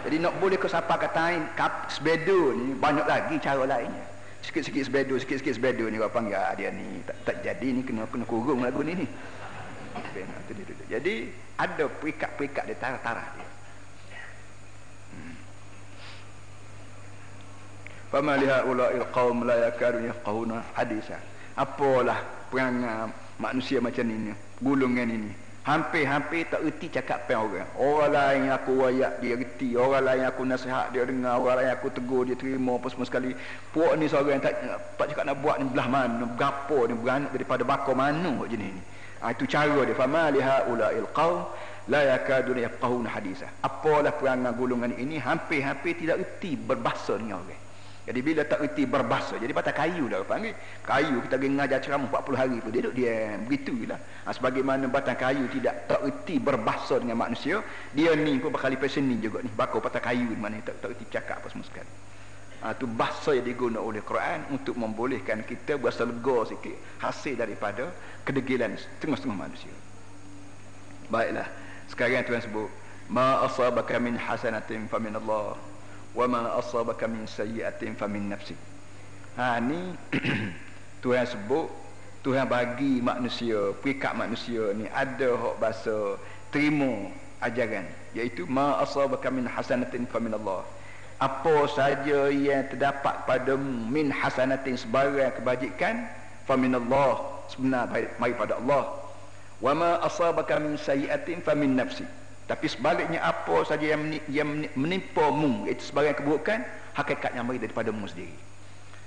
Jadi 0.00 0.16
nak 0.16 0.34
boleh 0.40 0.56
kau 0.56 0.66
sapa 0.66 0.96
katain 0.96 1.44
kap 1.54 1.92
sebedo 1.92 2.56
ni 2.56 2.74
banyak 2.74 3.04
lagi 3.06 3.36
cara 3.38 3.62
lainnya. 3.68 4.06
Sikit-sikit 4.40 4.88
sebedo 4.88 5.14
sikit-sikit 5.20 5.60
sebedo 5.60 5.84
ni 5.86 6.00
kau 6.00 6.10
panggil 6.10 6.40
ah, 6.40 6.56
dia 6.56 6.72
ni 6.72 7.04
tak, 7.04 7.16
tak 7.28 7.36
jadi 7.44 7.68
ni 7.76 7.84
kena 7.84 8.08
kena 8.08 8.24
kurung 8.24 8.64
lagu 8.64 8.80
ni 8.80 9.04
ni. 9.04 9.06
Jadi 10.90 11.28
ada 11.54 11.84
perikat-perikat 11.86 12.64
dia 12.66 12.76
tarah-tarah 12.80 13.26
dia 13.36 13.50
fama 18.10 18.36
li 18.36 18.46
haula'il 18.46 19.06
qaum 19.14 19.46
la 19.46 19.70
yakadun 19.70 20.10
yafqahuna 20.10 20.62
hadisa. 20.74 21.16
Apalah 21.56 22.18
perangai 22.50 23.14
manusia 23.38 23.78
macam 23.80 24.04
ini 24.04 24.34
gulungan 24.60 25.08
ini 25.08 25.32
hampir-hampir 25.60 26.48
tak 26.48 26.64
erti 26.64 26.88
cakap 26.88 27.28
apa 27.28 27.36
orang. 27.36 27.68
Orang 27.76 28.10
lain 28.16 28.48
aku 28.48 28.72
wayak 28.80 29.20
dia 29.20 29.36
erti 29.36 29.76
orang 29.76 30.02
lain 30.08 30.24
aku 30.24 30.42
nasihat 30.48 30.88
dia 30.90 31.04
dengar 31.04 31.36
orang 31.36 31.62
lain 31.62 31.70
aku 31.76 31.92
tegur 31.92 32.24
dia 32.24 32.34
terima 32.34 32.80
apa 32.80 32.88
semua 32.88 33.06
sekali. 33.06 33.36
Puak 33.70 33.92
ni 34.00 34.08
seorang 34.08 34.40
yang 34.40 34.42
tak, 34.42 34.56
tak 34.96 35.06
cakap 35.12 35.24
nak 35.28 35.36
buat 35.44 35.56
ni 35.60 35.68
belah 35.68 35.88
mana 35.88 36.24
berapa 36.24 36.78
ni 36.88 36.94
beranak 36.96 37.30
daripada 37.36 37.62
bakar 37.62 37.94
mana 37.94 38.32
jenis 38.48 38.72
ni 38.72 38.82
ha, 39.20 39.30
itu 39.36 39.44
cara 39.44 39.80
dia. 39.84 39.94
Fama 39.94 40.32
li 40.32 40.40
haula'il 40.40 41.08
qaum 41.12 41.44
la 41.92 42.00
yakadun 42.16 42.56
yafqahuna 42.64 43.08
hadisa. 43.12 43.46
Apalah 43.60 44.16
perangai 44.16 44.56
gulungan 44.56 44.96
ini 44.96 45.20
hampir-hampir 45.20 45.92
tidak 46.00 46.24
erti 46.24 46.56
berbahasa 46.56 47.20
dengan 47.20 47.44
orang 47.44 47.59
jadi 48.10 48.26
bila 48.26 48.42
tak 48.42 48.58
reti 48.66 48.90
berbahasa, 48.90 49.38
jadi 49.38 49.54
patah 49.54 49.70
kayu 49.70 50.10
dah 50.10 50.26
panggil. 50.26 50.50
Kayu 50.82 51.22
kita 51.22 51.38
pergi 51.38 51.54
ngajar 51.54 51.78
ceramah 51.78 52.10
40 52.10 52.42
hari 52.42 52.58
pun 52.58 52.70
dia 52.74 52.82
duduk 52.82 52.94
dia 52.98 53.38
begitulah. 53.38 54.02
Ha, 54.26 54.34
sebagaimana 54.34 54.90
batang 54.90 55.14
kayu 55.14 55.46
tidak 55.46 55.86
tak 55.86 56.02
reti 56.02 56.42
berbahasa 56.42 56.98
dengan 56.98 57.22
manusia, 57.22 57.62
dia 57.94 58.10
ni 58.18 58.42
pun 58.42 58.50
bakal 58.50 58.74
lepas 58.74 58.90
seni 58.90 59.14
juga 59.22 59.46
ni. 59.46 59.50
Bakal 59.54 59.78
patah 59.78 60.02
kayu 60.02 60.26
di 60.26 60.34
mana 60.34 60.58
tak 60.58 60.82
tak 60.82 60.90
reti 60.90 61.06
cakap 61.06 61.38
apa 61.38 61.54
semua 61.54 61.70
sekali. 61.70 61.92
Ha, 62.66 62.74
tu 62.74 62.90
bahasa 62.90 63.30
yang 63.30 63.46
digunakan 63.46 63.78
oleh 63.78 64.02
Quran 64.02 64.42
untuk 64.50 64.74
membolehkan 64.74 65.46
kita 65.46 65.78
berasa 65.78 66.02
lega 66.02 66.50
sikit 66.50 66.74
hasil 67.06 67.38
daripada 67.38 67.94
kedegilan 68.26 68.74
setengah-setengah 68.74 69.38
manusia. 69.38 69.74
Baiklah. 71.14 71.46
Sekarang 71.86 72.26
Tuhan 72.26 72.42
sebut 72.42 72.66
ma 73.06 73.46
asabaka 73.46 74.02
min 74.02 74.18
hasanatin 74.18 74.90
fa 74.90 74.98
min 74.98 75.14
Allah 75.14 75.69
wa 76.14 76.26
ma 76.26 76.40
asabaka 76.58 77.06
min 77.06 77.26
sayyi'atin 77.26 77.94
fa 77.96 78.06
min 78.10 78.30
nafsi 78.30 78.56
ha 79.36 79.60
ni 79.62 79.94
Tuhan 81.02 81.24
sebut 81.26 81.70
Tuhan 82.20 82.44
bagi 82.44 83.00
manusia 83.00 83.72
perikat 83.80 84.12
manusia 84.12 84.76
ni 84.76 84.84
ada 84.92 85.32
hak 85.40 85.56
bahasa 85.56 86.20
terima 86.52 87.08
ajaran 87.40 87.88
iaitu 88.12 88.44
ma 88.44 88.76
asabaka 88.84 89.32
min 89.32 89.48
hasanatin 89.48 90.04
fa 90.04 90.20
min 90.20 90.36
Allah. 90.36 90.60
Apa 91.20 91.68
saja 91.68 92.32
yang 92.32 92.64
terdapat 92.72 93.28
padamu 93.28 93.88
min 93.88 94.08
hasanatin 94.08 94.76
sebarang 94.76 95.36
kebajikan 95.36 96.08
fa 96.48 96.56
min 96.56 96.72
Allah 96.76 97.20
sebenar 97.52 97.88
mari 97.92 98.34
pada 98.36 98.56
Allah. 98.60 98.88
Wa 99.60 99.72
ma 99.76 100.00
asabaka 100.04 100.56
min 100.60 100.76
sayyi'atin 100.80 101.44
fa 101.44 101.52
min 101.56 101.76
nafsi 101.76 102.04
tapi 102.50 102.66
sebaliknya 102.66 103.22
apa 103.22 103.62
saja 103.62 103.94
yang, 103.94 104.10
yang 104.26 104.66
menimpa 104.74 105.30
mu 105.30 105.70
itu 105.70 105.86
sebagai 105.86 106.18
keburukan 106.18 106.66
hakikatnya 106.98 107.46
mari 107.46 107.62
daripada 107.62 107.94
mu 107.94 108.10
sendiri. 108.10 108.34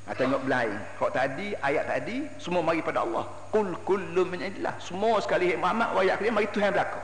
Ha, 0.07 0.15
tengok 0.15 0.47
belai. 0.47 0.71
Kau 0.95 1.11
tadi 1.11 1.51
ayat 1.59 1.91
tadi 1.91 2.23
semua 2.39 2.63
mari 2.63 2.79
pada 2.79 3.03
Allah. 3.03 3.27
Kul 3.51 3.75
kullu 3.83 4.23
min 4.31 4.47
indillah. 4.47 4.79
Semua 4.79 5.19
sekali 5.19 5.51
Muhammad 5.59 5.91
ayat 5.91 6.23
dia 6.23 6.31
mari 6.31 6.47
Tuhan 6.55 6.71
belaka. 6.71 7.03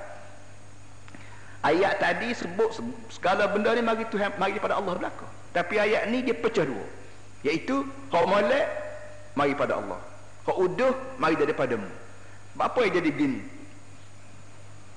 Ayat 1.59 1.99
tadi 1.99 2.31
sebut 2.31 2.71
segala 3.11 3.51
benda 3.51 3.75
ni 3.75 3.83
mari 3.83 4.07
Tuhan 4.07 4.31
mari 4.39 4.55
daripada 4.55 4.79
Allah 4.79 4.95
belaka. 4.95 5.27
Tapi 5.51 5.75
ayat 5.75 6.07
ni 6.07 6.23
dia 6.23 6.39
pecah 6.39 6.63
dua. 6.63 6.87
Iaitu 7.43 7.83
kau 8.07 8.23
molek 8.23 8.63
mari 9.35 9.51
pada 9.59 9.75
Allah. 9.75 9.99
Kau 10.47 10.55
uduh 10.55 10.95
mari 11.19 11.35
daripada 11.35 11.75
mu. 11.75 11.91
Apa 12.55 12.87
yang 12.87 13.03
jadi 13.03 13.11
begini? 13.11 13.58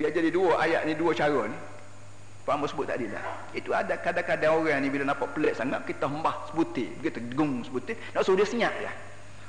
Dia 0.03 0.11
jadi 0.11 0.35
dua 0.35 0.59
ayat 0.59 0.83
ni 0.83 0.99
dua 0.99 1.15
cara 1.15 1.47
ni. 1.47 1.55
Faham 2.43 2.67
sebut 2.67 2.91
tadi 2.91 3.07
lah. 3.07 3.23
Itu 3.55 3.71
ada 3.71 3.95
kadang-kadang 3.95 4.67
orang 4.67 4.83
ni 4.83 4.91
bila 4.91 5.07
nampak 5.07 5.31
pelik 5.31 5.55
sangat 5.55 5.87
kita 5.87 6.11
hembah 6.11 6.51
sebutir, 6.51 6.91
begitu 6.99 7.23
gung 7.39 7.63
sebutir, 7.63 7.95
nak 8.11 8.27
suruh 8.27 8.43
dia 8.43 8.51
senyap 8.51 8.75
lah. 8.83 8.91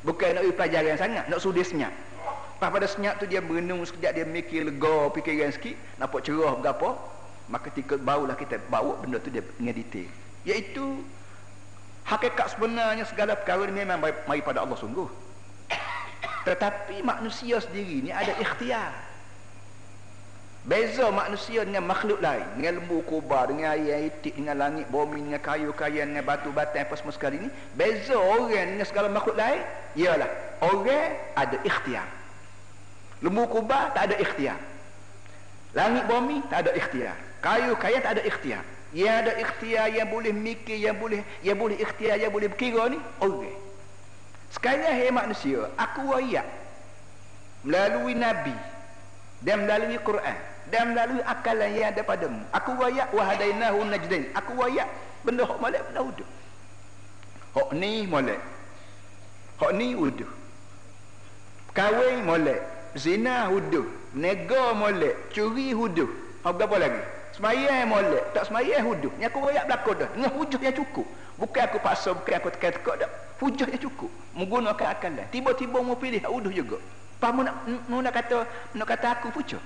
Bukan 0.06 0.38
nak 0.38 0.46
pelajaran 0.54 0.94
sangat, 0.94 1.26
nak 1.26 1.42
suruh 1.42 1.58
dia 1.58 1.66
senyap. 1.66 1.90
Lepas 1.90 2.70
pada 2.70 2.86
senyap 2.86 3.18
tu 3.18 3.26
dia 3.26 3.42
berenung 3.42 3.82
sekejap 3.82 4.14
dia 4.14 4.26
mikir 4.30 4.70
lega 4.70 5.10
fikiran 5.10 5.50
sikit, 5.50 5.74
nampak 5.98 6.22
cerah 6.22 6.54
berapa, 6.54 6.90
maka 7.50 7.74
ketika 7.74 7.98
barulah 7.98 8.38
kita 8.38 8.62
bawa 8.70 8.94
benda 9.02 9.18
tu 9.18 9.34
dia 9.34 9.42
dengan 9.58 9.74
detail. 9.74 10.06
Iaitu 10.46 11.02
hakikat 12.06 12.54
sebenarnya 12.54 13.10
segala 13.10 13.34
perkara 13.34 13.66
ni 13.74 13.82
memang 13.82 14.06
mari 14.06 14.46
pada 14.46 14.62
Allah 14.62 14.78
sungguh. 14.78 15.10
Tetapi 16.48 17.02
manusia 17.02 17.58
sendiri 17.58 18.06
ni 18.06 18.12
ada 18.14 18.38
ikhtiar. 18.38 19.13
Beza 20.64 21.12
manusia 21.12 21.68
dengan 21.68 21.84
makhluk 21.84 22.24
lain. 22.24 22.48
Dengan 22.56 22.80
lembu 22.80 23.04
kubah, 23.04 23.52
dengan 23.52 23.76
air 23.76 24.08
itik 24.08 24.32
Dengan 24.32 24.56
langit, 24.56 24.88
bumi, 24.88 25.20
dengan 25.20 25.44
kayu-kayu 25.44 26.08
Dengan 26.08 26.24
batu-batu 26.24 26.80
apa 26.80 26.96
semua 26.96 27.12
sekali 27.12 27.36
ni. 27.36 27.50
Beza 27.76 28.16
orang 28.16 28.80
dengan 28.80 28.88
segala 28.88 29.12
makhluk 29.12 29.36
lain 29.36 29.60
Ialah 30.00 30.32
orang 30.64 31.20
ada 31.36 31.60
ikhtiar. 31.68 32.08
Lembu 33.20 33.44
kubah 33.52 33.92
tak 33.92 34.12
ada 34.12 34.16
ikhtiar. 34.16 34.56
Langit 35.76 36.08
bumi 36.08 36.40
tak 36.48 36.64
ada 36.68 36.72
ikhtiar. 36.80 37.16
Kayu-kayu 37.44 38.00
tak 38.00 38.12
ada 38.20 38.24
ikhtiar. 38.24 38.64
Yang 38.96 39.16
ada 39.20 39.32
ikhtiar 39.44 39.88
yang 39.92 40.08
boleh 40.08 40.32
mikir 40.32 40.78
Yang 40.80 40.96
boleh 41.02 41.22
yang 41.42 41.58
boleh 41.60 41.76
ikhtiar, 41.82 42.16
yang 42.22 42.30
boleh 42.30 42.46
berkira 42.46 42.94
ni 42.94 43.02
Orang. 43.20 43.58
Sekarang 44.54 44.86
hai 44.86 45.10
manusia 45.10 45.66
Aku 45.82 46.14
wayak 46.14 46.46
Melalui 47.66 48.14
Nabi 48.14 48.54
Dan 49.42 49.66
melalui 49.66 49.98
Quran 49.98 50.53
dan 50.74 50.90
melalui 50.90 51.22
akal 51.22 51.54
yang 51.54 51.94
ada 51.94 52.02
padamu. 52.02 52.42
Aku 52.50 52.74
wayak 52.82 53.14
wahadainahu 53.14 53.86
najdain. 53.94 54.34
Aku 54.34 54.58
wayak 54.58 54.90
benda 55.22 55.46
hok 55.46 55.62
molek 55.62 55.86
benda 55.86 56.02
uduh. 56.02 56.30
Hok 57.54 57.70
ni 57.78 58.10
molek. 58.10 58.42
Hok 59.62 59.72
ni 59.78 59.94
uduh. 59.94 60.26
Kahwin 61.78 62.26
molek. 62.26 62.58
Zina 62.98 63.54
uduh. 63.54 63.86
Nega 64.18 64.74
molek. 64.74 65.30
Curi 65.30 65.78
uduh. 65.78 66.10
Hok 66.42 66.58
apa 66.58 66.76
lagi? 66.82 67.02
Semayang 67.38 67.94
molek. 67.94 68.34
Tak 68.34 68.50
semayang 68.50 68.90
uduh. 68.90 69.14
Ni 69.22 69.30
aku 69.30 69.46
wayak 69.46 69.70
belakang 69.70 70.02
dah. 70.02 70.10
Dengan 70.10 70.34
hujah 70.34 70.58
yang 70.58 70.74
cukup. 70.74 71.06
Bukan 71.38 71.62
aku 71.70 71.78
paksa 71.86 72.18
bukan 72.18 72.34
aku 72.42 72.50
tekan-tekan 72.58 73.06
dah. 73.06 73.12
Hujah 73.38 73.70
yang 73.70 73.82
cukup. 73.86 74.10
Menggunakan 74.34 74.90
akal 74.90 75.14
tiba-tiba 75.30 75.78
mau 75.86 75.94
pilih 75.94 76.18
uduh 76.26 76.50
juga. 76.50 76.82
Apa 77.22 77.32
mu 77.32 77.46
nak, 77.46 77.56
nak 77.88 78.12
kata 78.12 78.44
nak 78.76 78.84
kata 78.84 79.08
aku 79.16 79.32
pucuk 79.32 79.62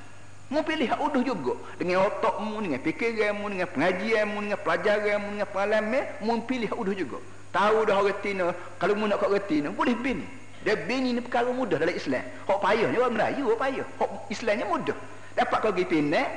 Mu 0.47 0.63
pilih 0.63 0.87
hak 0.87 1.03
uduh 1.03 1.23
juga 1.27 1.59
dengan 1.75 2.07
otakmu 2.07 2.63
dengan 2.63 2.79
fikiranmu 2.79 3.51
dengan 3.51 3.67
pengajianmu 3.67 4.37
dengan 4.47 4.59
pelajaranmu 4.63 5.29
dengan 5.35 5.49
pengalaman 5.51 6.03
mu 6.23 6.39
pilih 6.47 6.71
hak 6.71 6.79
uduh 6.79 6.95
juga. 6.95 7.19
Tahu 7.51 7.83
dah 7.83 7.99
orang 7.99 8.19
tina 8.23 8.47
kalau 8.79 8.95
mu 8.95 9.11
nak 9.11 9.19
kau 9.19 9.27
reti 9.27 9.59
ni 9.59 9.67
boleh 9.67 9.91
bini. 9.99 10.23
Dia 10.63 10.79
bini 10.79 11.11
ni 11.11 11.19
perkara 11.19 11.51
mudah 11.51 11.75
dalam 11.75 11.91
Islam. 11.91 12.23
Hak 12.47 12.59
payah 12.63 12.87
ni 12.87 12.95
orang 12.95 13.19
Melayu 13.19 13.43
hak 13.51 13.59
payah. 13.59 13.87
Hak 13.99 14.09
Islamnya 14.31 14.65
mudah. 14.71 14.97
Dapat 15.35 15.57
kau 15.59 15.71
pergi 15.75 15.85
pindah 15.91 16.27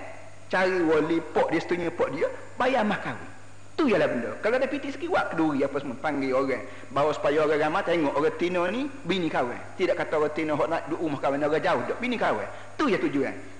cari 0.50 0.78
wali 0.82 1.22
pok 1.22 1.54
dia 1.54 1.62
setunya 1.62 1.94
pok 1.94 2.10
dia 2.10 2.26
bayar 2.58 2.82
mah 2.82 2.98
kahwin. 2.98 3.30
Tu 3.78 3.94
ialah 3.94 4.10
benda. 4.10 4.34
Kalau 4.42 4.58
ada 4.58 4.66
piti 4.66 4.90
sikit 4.90 5.06
buat 5.06 5.30
keduri 5.30 5.62
apa 5.62 5.78
semua 5.78 5.94
panggil 6.02 6.34
orang 6.34 6.66
bawa 6.90 7.14
supaya 7.14 7.46
orang 7.46 7.62
ramai 7.62 7.86
tengok 7.86 8.18
orang 8.18 8.34
tina 8.42 8.62
ni 8.74 8.90
bini 9.06 9.30
kahwin. 9.30 9.54
Tidak 9.78 9.94
kata 9.94 10.18
orang 10.18 10.34
tina 10.34 10.58
hok 10.58 10.66
nak 10.66 10.90
duduk 10.90 10.98
rumah 10.98 11.20
kahwin 11.22 11.46
orang 11.46 11.62
jauh 11.62 11.82
dak 11.86 11.98
bini 12.02 12.18
kahwin. 12.18 12.50
Tu 12.74 12.90
ya 12.90 12.98
tujuan 12.98 13.59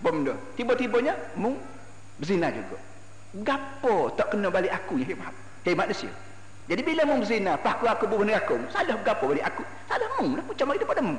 apa 0.00 0.08
benda? 0.08 0.34
Tiba-tibanya 0.56 1.12
mu 1.36 1.52
berzina 2.16 2.48
juga. 2.48 2.80
Gapo 3.44 4.10
tak 4.16 4.32
kena 4.32 4.48
balik 4.48 4.72
aku 4.72 4.98
ya 4.98 5.06
hebat? 5.12 5.36
Hebat 5.62 5.92
manusia 5.92 6.10
jadi 6.70 6.86
bila 6.86 7.02
mu 7.02 7.18
berzina 7.18 7.58
pak 7.58 7.82
aku 7.82 7.84
aku 7.90 8.04
bunuh 8.06 8.30
aku 8.30 8.54
salah 8.70 8.94
gapo 9.02 9.34
balik 9.34 9.42
aku? 9.42 9.66
Salah 9.90 10.06
mu 10.22 10.38
lah 10.38 10.44
macam 10.46 10.66
mana 10.70 10.86
pada 10.86 11.02
mu? 11.02 11.18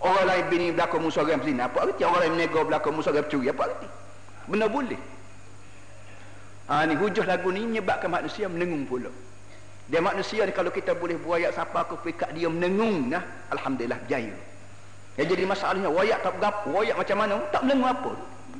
Orang 0.00 0.24
lain 0.24 0.44
bini 0.48 0.66
belakang 0.72 1.04
mu 1.04 1.12
seorang 1.12 1.36
berzina 1.36 1.68
apa 1.68 1.84
arti? 1.84 2.00
Orang 2.00 2.20
lain 2.24 2.32
menego 2.32 2.64
belakang 2.64 2.96
mu 2.96 3.04
seorang 3.04 3.28
curi 3.28 3.52
apa 3.52 3.62
arti? 3.68 3.88
Benda 4.48 4.72
boleh. 4.72 4.96
Ha, 6.72 6.88
ni 6.88 6.96
hujah 6.96 7.28
lagu 7.28 7.52
ni 7.52 7.68
menyebabkan 7.68 8.08
manusia 8.08 8.48
menengung 8.48 8.88
pula. 8.88 9.12
Dia 9.86 10.00
manusia 10.00 10.48
ni 10.48 10.52
kalau 10.56 10.72
kita 10.72 10.96
boleh 10.96 11.20
buat 11.20 11.44
ayat 11.44 11.60
siapa 11.60 11.76
aku 11.84 12.00
fikat 12.00 12.32
dia 12.32 12.48
menengung 12.48 13.12
nah 13.12 13.22
alhamdulillah 13.52 14.00
jaya 14.10 14.32
yang 15.16 15.28
jadi 15.32 15.44
masalahnya 15.48 15.88
wayak 15.88 16.20
tak 16.20 16.36
berapa, 16.36 16.68
wayak 16.68 16.96
macam 17.00 17.16
mana? 17.16 17.34
Tak 17.48 17.64
melengu 17.64 17.88
apa. 17.88 18.12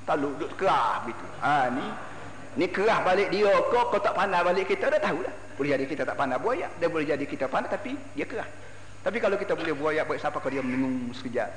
Taluk 0.09 0.33
duduk 0.41 0.51
kerah 0.57 1.05
begitu. 1.05 1.27
Ha 1.45 1.69
ni 1.69 1.85
ni 2.57 2.67
kerah 2.73 3.05
balik 3.05 3.29
dia 3.29 3.53
kau 3.69 3.93
kau 3.93 4.01
tak 4.01 4.17
pandai 4.17 4.41
balik 4.41 4.65
kita 4.65 4.89
dah 4.89 5.01
tahu 5.01 5.21
dah. 5.21 5.35
Boleh 5.61 5.77
jadi 5.77 5.85
kita 5.85 6.03
tak 6.09 6.17
pandai 6.17 6.41
buaya, 6.41 6.69
dia 6.81 6.89
boleh 6.89 7.05
jadi 7.05 7.25
kita 7.29 7.45
pandai 7.53 7.69
tapi 7.69 7.93
dia 8.17 8.25
kerah. 8.25 8.49
Tapi 9.05 9.21
kalau 9.21 9.37
kita 9.37 9.53
boleh 9.53 9.77
buaya 9.77 10.03
baik 10.09 10.17
siapa 10.17 10.41
kau 10.41 10.49
dia 10.49 10.65
menengung 10.65 11.13
sekejap. 11.13 11.53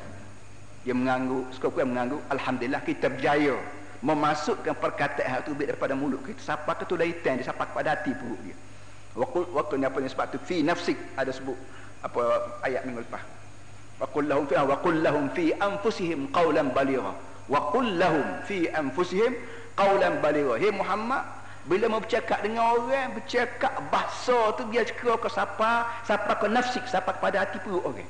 Dia 0.84 0.96
mengganggu, 0.96 1.48
sekop 1.56 1.76
yang 1.80 1.92
mengganggu, 1.92 2.20
alhamdulillah 2.32 2.82
kita 2.84 3.08
berjaya 3.12 3.56
memasukkan 4.00 4.76
perkataan 4.80 5.44
itu 5.44 5.52
daripada 5.56 5.96
mulut 5.96 6.24
kita. 6.28 6.40
Siapa 6.44 6.76
tu 6.84 7.00
dari 7.00 7.16
tan 7.24 7.40
dia 7.40 7.48
siapa 7.48 7.72
kepada 7.72 7.96
hati 7.96 8.12
perut 8.12 8.40
dia. 8.44 8.56
Waktu 9.16 9.48
waktu 9.56 9.74
ni 9.80 9.88
apa 9.88 9.98
ni 10.04 10.12
sebab 10.12 10.28
tu 10.36 10.38
fi 10.44 10.60
nafsik 10.60 11.00
ada 11.16 11.32
sebut 11.32 11.56
apa 12.04 12.22
ayat 12.64 12.88
minggu 12.88 13.04
lepas 13.04 13.39
fi 14.00 14.56
wa 14.56 14.76
qul 14.80 14.96
lahum 15.04 15.30
fi 15.36 15.52
anfusihim 15.60 16.32
qawlan 16.32 16.72
baligha 16.72 17.14
wa 17.50 17.60
qul 17.76 17.86
lahum 18.00 18.24
fi 18.48 18.72
anfusihim 18.72 19.36
qawlan 19.76 20.24
baligha 20.24 20.56
hey 20.56 20.72
Muhammad 20.72 21.24
bila 21.68 21.86
mau 21.92 22.00
bercakap 22.00 22.40
dengan 22.42 22.72
orang 22.74 23.14
bercakap 23.20 23.76
bahasa 23.92 24.56
tu 24.58 24.64
dia 24.72 24.88
kira 24.88 25.20
ke 25.20 25.30
siapa 25.30 25.86
siapa 26.08 26.32
ke 26.40 26.48
nafsik 26.48 26.84
siapa 26.88 27.14
kepada 27.14 27.46
hati 27.46 27.60
perut 27.62 27.84
orang. 27.86 28.10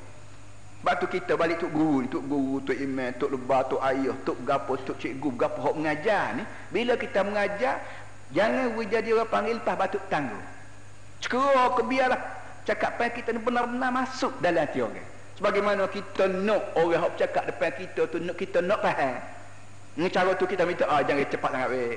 Sebab 0.80 0.96
tu 1.04 1.06
kita 1.12 1.36
balik 1.36 1.60
tok 1.60 1.76
guru 1.76 2.08
tok 2.08 2.24
guru 2.24 2.64
tok 2.64 2.78
imam 2.80 3.12
tok 3.20 3.36
lebah 3.36 3.68
tok 3.68 3.84
ayah 3.84 4.16
tok 4.24 4.38
gapo 4.48 4.80
tok 4.80 4.96
cikgu 4.96 5.30
gapo 5.36 5.60
hok 5.60 5.76
mengajar 5.76 6.40
ni. 6.40 6.48
Bila 6.72 6.96
kita 6.96 7.20
mengajar 7.20 7.84
jangan 8.32 8.72
jadi 8.88 9.10
orang 9.12 9.28
panggil 9.28 9.56
lepas 9.60 9.76
batuk 9.76 10.04
tangguh 10.08 10.40
cekera 11.20 11.76
ke 11.76 11.82
biarlah 11.84 12.22
cakapan 12.64 13.10
kita 13.12 13.36
ni 13.36 13.42
benar-benar 13.44 13.92
masuk 13.92 14.32
dalam 14.40 14.64
hati 14.64 14.80
orang 14.80 15.04
sebagaimana 15.40 15.88
kita 15.88 16.28
nak 16.28 16.76
orang 16.76 17.00
hok 17.08 17.16
cakap 17.16 17.48
depan 17.48 17.72
kita 17.80 18.02
tu 18.12 18.20
nak 18.20 18.36
kita 18.36 18.60
nak 18.60 18.84
faham 18.84 19.16
ni 19.96 20.12
cara 20.12 20.36
tu 20.36 20.44
kita 20.44 20.68
minta 20.68 20.84
ah 20.92 21.00
jangan 21.00 21.24
cepat 21.32 21.50
sangat 21.56 21.70
weh 21.72 21.96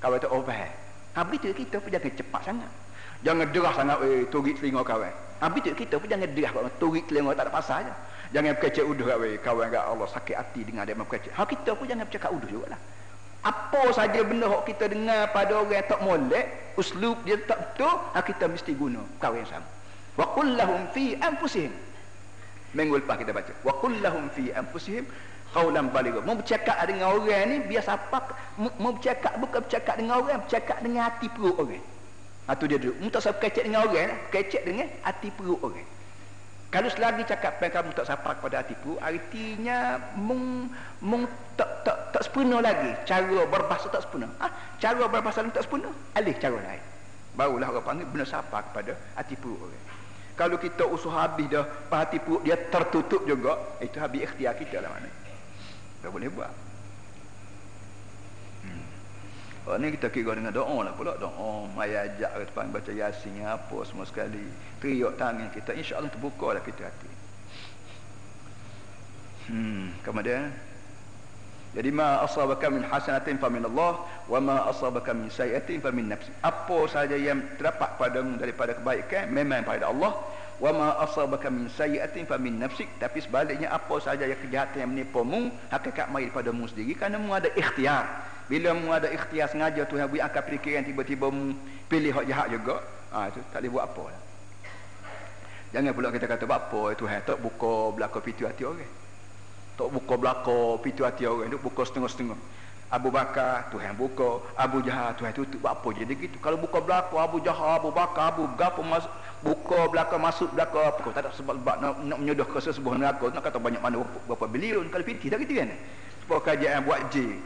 kawan 0.00 0.16
tu 0.16 0.28
oh 0.32 0.40
faham 0.40 0.72
ha 1.12 1.18
begitu 1.28 1.52
kita 1.52 1.76
pun 1.78 1.92
jangan 1.92 2.12
cepat 2.16 2.42
sangat 2.48 2.72
jangan 3.20 3.46
derah 3.52 3.74
sangat 3.76 3.98
weh 4.00 4.24
turik 4.32 4.56
telinga 4.56 4.80
kawan 4.80 5.12
ha 5.12 5.44
begitu 5.52 5.76
kita 5.76 6.00
pun 6.00 6.08
jangan 6.08 6.28
derah 6.32 6.52
kalau 6.56 6.70
turik 6.80 7.04
telinga 7.04 7.36
tak 7.36 7.44
ada 7.46 7.52
pasal 7.52 7.84
aja 7.84 7.94
Jangan 8.28 8.60
berkecek 8.60 8.84
uduh 8.84 9.08
weh 9.16 9.40
kawan 9.40 9.72
kat 9.72 9.80
Allah 9.80 10.04
sakit 10.04 10.36
hati 10.36 10.60
dengan 10.60 10.84
dia 10.84 10.92
berkecek. 10.92 11.32
Ha 11.32 11.48
kita 11.48 11.72
pun 11.72 11.88
jangan 11.88 12.04
bercakap 12.04 12.30
uduh 12.36 12.48
jugalah. 12.52 12.80
Apa 13.40 13.82
saja 13.96 14.20
benda 14.20 14.52
hok 14.52 14.68
kita 14.68 14.92
dengar 14.92 15.32
pada 15.32 15.56
orang 15.56 15.80
tak 15.88 16.00
molek, 16.04 16.76
uslub 16.76 17.16
dia 17.24 17.40
tak 17.48 17.56
betul, 17.72 17.94
ha 18.12 18.20
kita 18.20 18.44
mesti 18.52 18.76
guna 18.76 19.00
kawan 19.16 19.40
yang 19.40 19.48
sama. 19.48 19.68
Wa 20.20 20.26
qul 20.36 20.48
lahum 20.60 20.84
fi 20.92 21.16
anfusihim. 21.16 21.72
Minggu 22.76 23.00
lepas 23.00 23.16
kita 23.16 23.32
baca. 23.32 23.52
Wa 23.64 23.72
qul 23.80 24.00
lahum 24.04 24.28
fi 24.28 24.52
anfusihim 24.52 25.08
qawlan 25.56 25.88
baligha. 25.88 26.20
Mau 26.20 26.36
bercakap 26.36 26.76
dengan 26.84 27.16
orang 27.16 27.44
ni 27.48 27.56
biasa 27.64 27.96
apa 27.96 28.36
mau 28.76 28.92
bercakap 28.92 29.40
bukan 29.40 29.60
bercakap 29.64 29.94
dengan 29.96 30.20
orang, 30.20 30.44
bercakap 30.44 30.78
dengan 30.84 31.08
hati 31.08 31.26
perut 31.32 31.56
orang. 31.56 31.84
Ha 32.48 32.56
tu 32.56 32.64
dia 32.68 32.80
duduk. 32.80 32.96
Mu 33.00 33.08
tak 33.08 33.24
usah 33.24 33.32
berkecek 33.36 33.64
dengan 33.68 33.80
orang, 33.88 34.12
berkecek 34.28 34.62
dengan 34.64 34.88
hati 35.04 35.28
perut 35.32 35.60
orang. 35.64 35.88
Kalau 36.68 36.92
selagi 36.92 37.24
cakap 37.24 37.56
pen 37.64 37.72
kamu 37.72 37.96
tak 37.96 38.04
sapa 38.04 38.36
kepada 38.36 38.60
hatiku, 38.60 39.00
artinya 39.00 39.96
mung 40.20 40.68
mung 41.00 41.24
tak 41.56 41.80
tak 41.80 42.12
tak 42.12 42.20
sempurna 42.28 42.60
lagi 42.60 42.92
cara 43.08 43.48
berbahasa 43.48 43.88
tak 43.88 44.04
sempurna. 44.04 44.28
Ah, 44.36 44.52
cara 44.76 45.08
berbahasa 45.08 45.48
tak 45.48 45.64
sempurna, 45.64 45.88
alih 46.12 46.36
cara 46.36 46.60
lain. 46.60 46.84
Barulah 47.32 47.72
orang 47.72 47.84
panggil 47.88 48.06
benar 48.12 48.28
sapa 48.28 48.60
kepada 48.68 48.92
hati 49.16 49.32
perut 49.40 49.56
orang. 49.56 49.87
Kalau 50.38 50.54
kita 50.54 50.86
usuh 50.86 51.10
habis 51.10 51.50
dah 51.50 51.66
hati 51.90 52.22
perut 52.22 52.46
dia 52.46 52.54
tertutup 52.54 53.26
juga, 53.26 53.58
itu 53.82 53.98
habis 53.98 54.22
ikhtiar 54.22 54.54
kita 54.54 54.78
lah 54.78 54.94
mana. 54.94 55.10
Tak 55.98 56.14
boleh 56.14 56.30
buat. 56.30 56.54
Oh, 59.68 59.76
ni 59.76 59.92
kita 59.92 60.08
kira 60.08 60.32
dengan 60.32 60.54
doa 60.56 60.80
lah 60.80 60.96
pula. 60.96 61.12
Doa 61.20 61.68
maya 61.76 62.08
ajak 62.08 62.30
ke 62.32 62.44
depan 62.48 62.72
baca 62.72 62.88
yasin 62.88 63.44
apa 63.44 63.76
semua 63.84 64.08
sekali. 64.08 64.40
Teriak 64.80 65.20
tangan 65.20 65.52
kita 65.52 65.76
insya-Allah 65.76 66.08
terbuka 66.08 66.56
lah 66.56 66.62
kita 66.64 66.88
hati. 66.88 67.10
Hmm 69.52 69.92
kemudian 70.04 70.48
jadi 71.78 71.94
ma 71.94 72.26
asabaka 72.26 72.66
min 72.74 72.82
hasanatin 72.82 73.38
fa 73.38 73.46
min 73.46 73.62
Allah 73.62 74.02
wa 74.26 74.38
ma 74.42 74.66
asabaka 74.66 75.14
min 75.14 75.30
sayiatin 75.30 75.78
fa 75.78 75.94
min 75.94 76.10
nafsi. 76.10 76.26
Apa 76.42 76.90
saja 76.90 77.14
yang 77.14 77.38
terdapat 77.54 77.94
padamu 77.94 78.34
daripada 78.34 78.74
kebaikan 78.74 79.30
memang 79.30 79.62
daripada 79.62 79.86
Allah. 79.94 80.18
Wa 80.58 80.74
ma 80.74 80.98
asabaka 81.06 81.46
min 81.54 81.70
sayiatin 81.70 82.26
fa 82.26 82.34
min 82.34 82.58
nafsik 82.58 82.90
tapi 82.98 83.22
sebaliknya 83.22 83.70
apa 83.70 83.94
saja 84.02 84.26
yang 84.26 84.42
kejahatan 84.42 84.82
yang 84.82 84.90
menipumu 84.90 85.54
hakikat 85.70 86.10
mai 86.10 86.26
daripada 86.26 86.50
mu 86.50 86.66
sendiri 86.66 86.98
kerana 86.98 87.14
mu 87.22 87.30
ada 87.30 87.46
ikhtiar. 87.54 88.26
Bila 88.50 88.74
mu 88.74 88.90
ada 88.90 89.06
ikhtiar 89.14 89.46
sengaja 89.46 89.86
Tuhan 89.86 90.10
beri 90.10 90.18
akal 90.18 90.50
fikiran 90.50 90.82
tiba-tiba 90.82 91.30
mu 91.30 91.54
pilih 91.86 92.10
hak 92.10 92.26
jahat 92.26 92.58
juga 92.58 92.82
ha, 93.14 93.30
itu 93.30 93.38
tak 93.54 93.62
boleh 93.62 93.70
buat 93.70 93.84
apa 93.86 94.02
lah. 94.10 94.22
jangan 95.68 95.92
pula 95.94 96.08
kita 96.10 96.26
kata 96.26 96.44
apa 96.48 96.80
Tuhan 96.96 97.18
tak 97.22 97.38
buka 97.38 97.92
belakang 97.94 98.24
pintu 98.24 98.50
hati 98.50 98.64
orang 98.66 98.88
tak 99.78 99.94
buka 99.94 100.14
belakang 100.18 100.82
pintu 100.82 101.06
hati 101.06 101.22
orang 101.22 101.54
tu 101.54 101.62
buka 101.62 101.86
setengah-setengah. 101.86 102.34
Abu 102.90 103.14
Bakar 103.14 103.70
Tuhan 103.70 103.94
buka. 103.94 104.42
Abu 104.58 104.82
Jahal 104.82 105.14
Tuhan 105.14 105.30
tutup. 105.30 105.62
Apa 105.62 105.94
jadi 105.94 106.10
gitu? 106.18 106.34
Kalau 106.42 106.58
buka 106.58 106.82
belakang 106.82 107.22
Abu 107.22 107.38
Jahal 107.38 107.78
Abu 107.78 107.94
Bakar 107.94 108.34
Abu 108.34 108.50
Gapa 108.58 108.82
masuk 108.82 109.12
buka 109.38 109.86
belakang 109.86 110.18
masuk 110.18 110.50
belakang 110.50 110.82
apa 110.82 110.98
tak 111.14 111.22
ada 111.22 111.30
sebab, 111.30 111.62
sebab 111.62 111.76
nak, 111.78 111.94
nak 112.02 112.18
menyudah 112.18 112.42
ke 112.48 112.58
sesebuah 112.58 112.98
neraka? 112.98 113.30
Nak 113.30 113.42
kata 113.44 113.62
banyak 113.62 113.78
mana 113.78 114.02
berapa 114.26 114.44
bilion 114.50 114.82
kalau 114.90 115.04
pintu 115.06 115.30
tak 115.30 115.38
gitu 115.46 115.54
kan? 115.62 115.70
Sebab 116.26 116.38
kajian 116.42 116.82
buat 116.82 117.00
J 117.14 117.38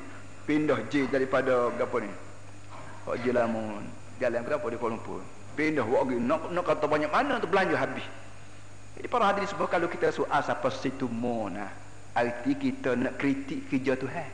pindah 0.48 0.78
J 0.88 1.12
daripada 1.12 1.68
apa 1.68 1.96
ni? 2.00 2.10
Pak 3.04 3.16
J 3.20 3.24
Lamun. 3.36 3.84
Jalan 4.22 4.40
berapa 4.46 4.66
di 4.70 4.78
Kuala 4.78 4.94
Lumpur? 4.94 5.20
Pindah 5.58 5.84
buat 5.84 6.08
lagi 6.08 6.16
nak, 6.16 6.48
nak 6.54 6.64
kata 6.64 6.86
banyak 6.88 7.10
mana 7.12 7.36
untuk 7.42 7.50
belanja 7.52 7.76
habis. 7.76 8.06
Jadi 8.96 9.10
para 9.10 9.28
hadirin 9.28 9.50
sebab 9.50 9.66
kalau 9.68 9.90
kita 9.90 10.14
soal 10.14 10.40
siapa 10.40 10.70
situ 10.70 11.10
mona 11.10 11.82
arti 12.12 12.52
kita 12.56 12.92
nak 12.96 13.16
kritik 13.16 13.68
kerja 13.72 13.96
Tuhan. 13.96 14.30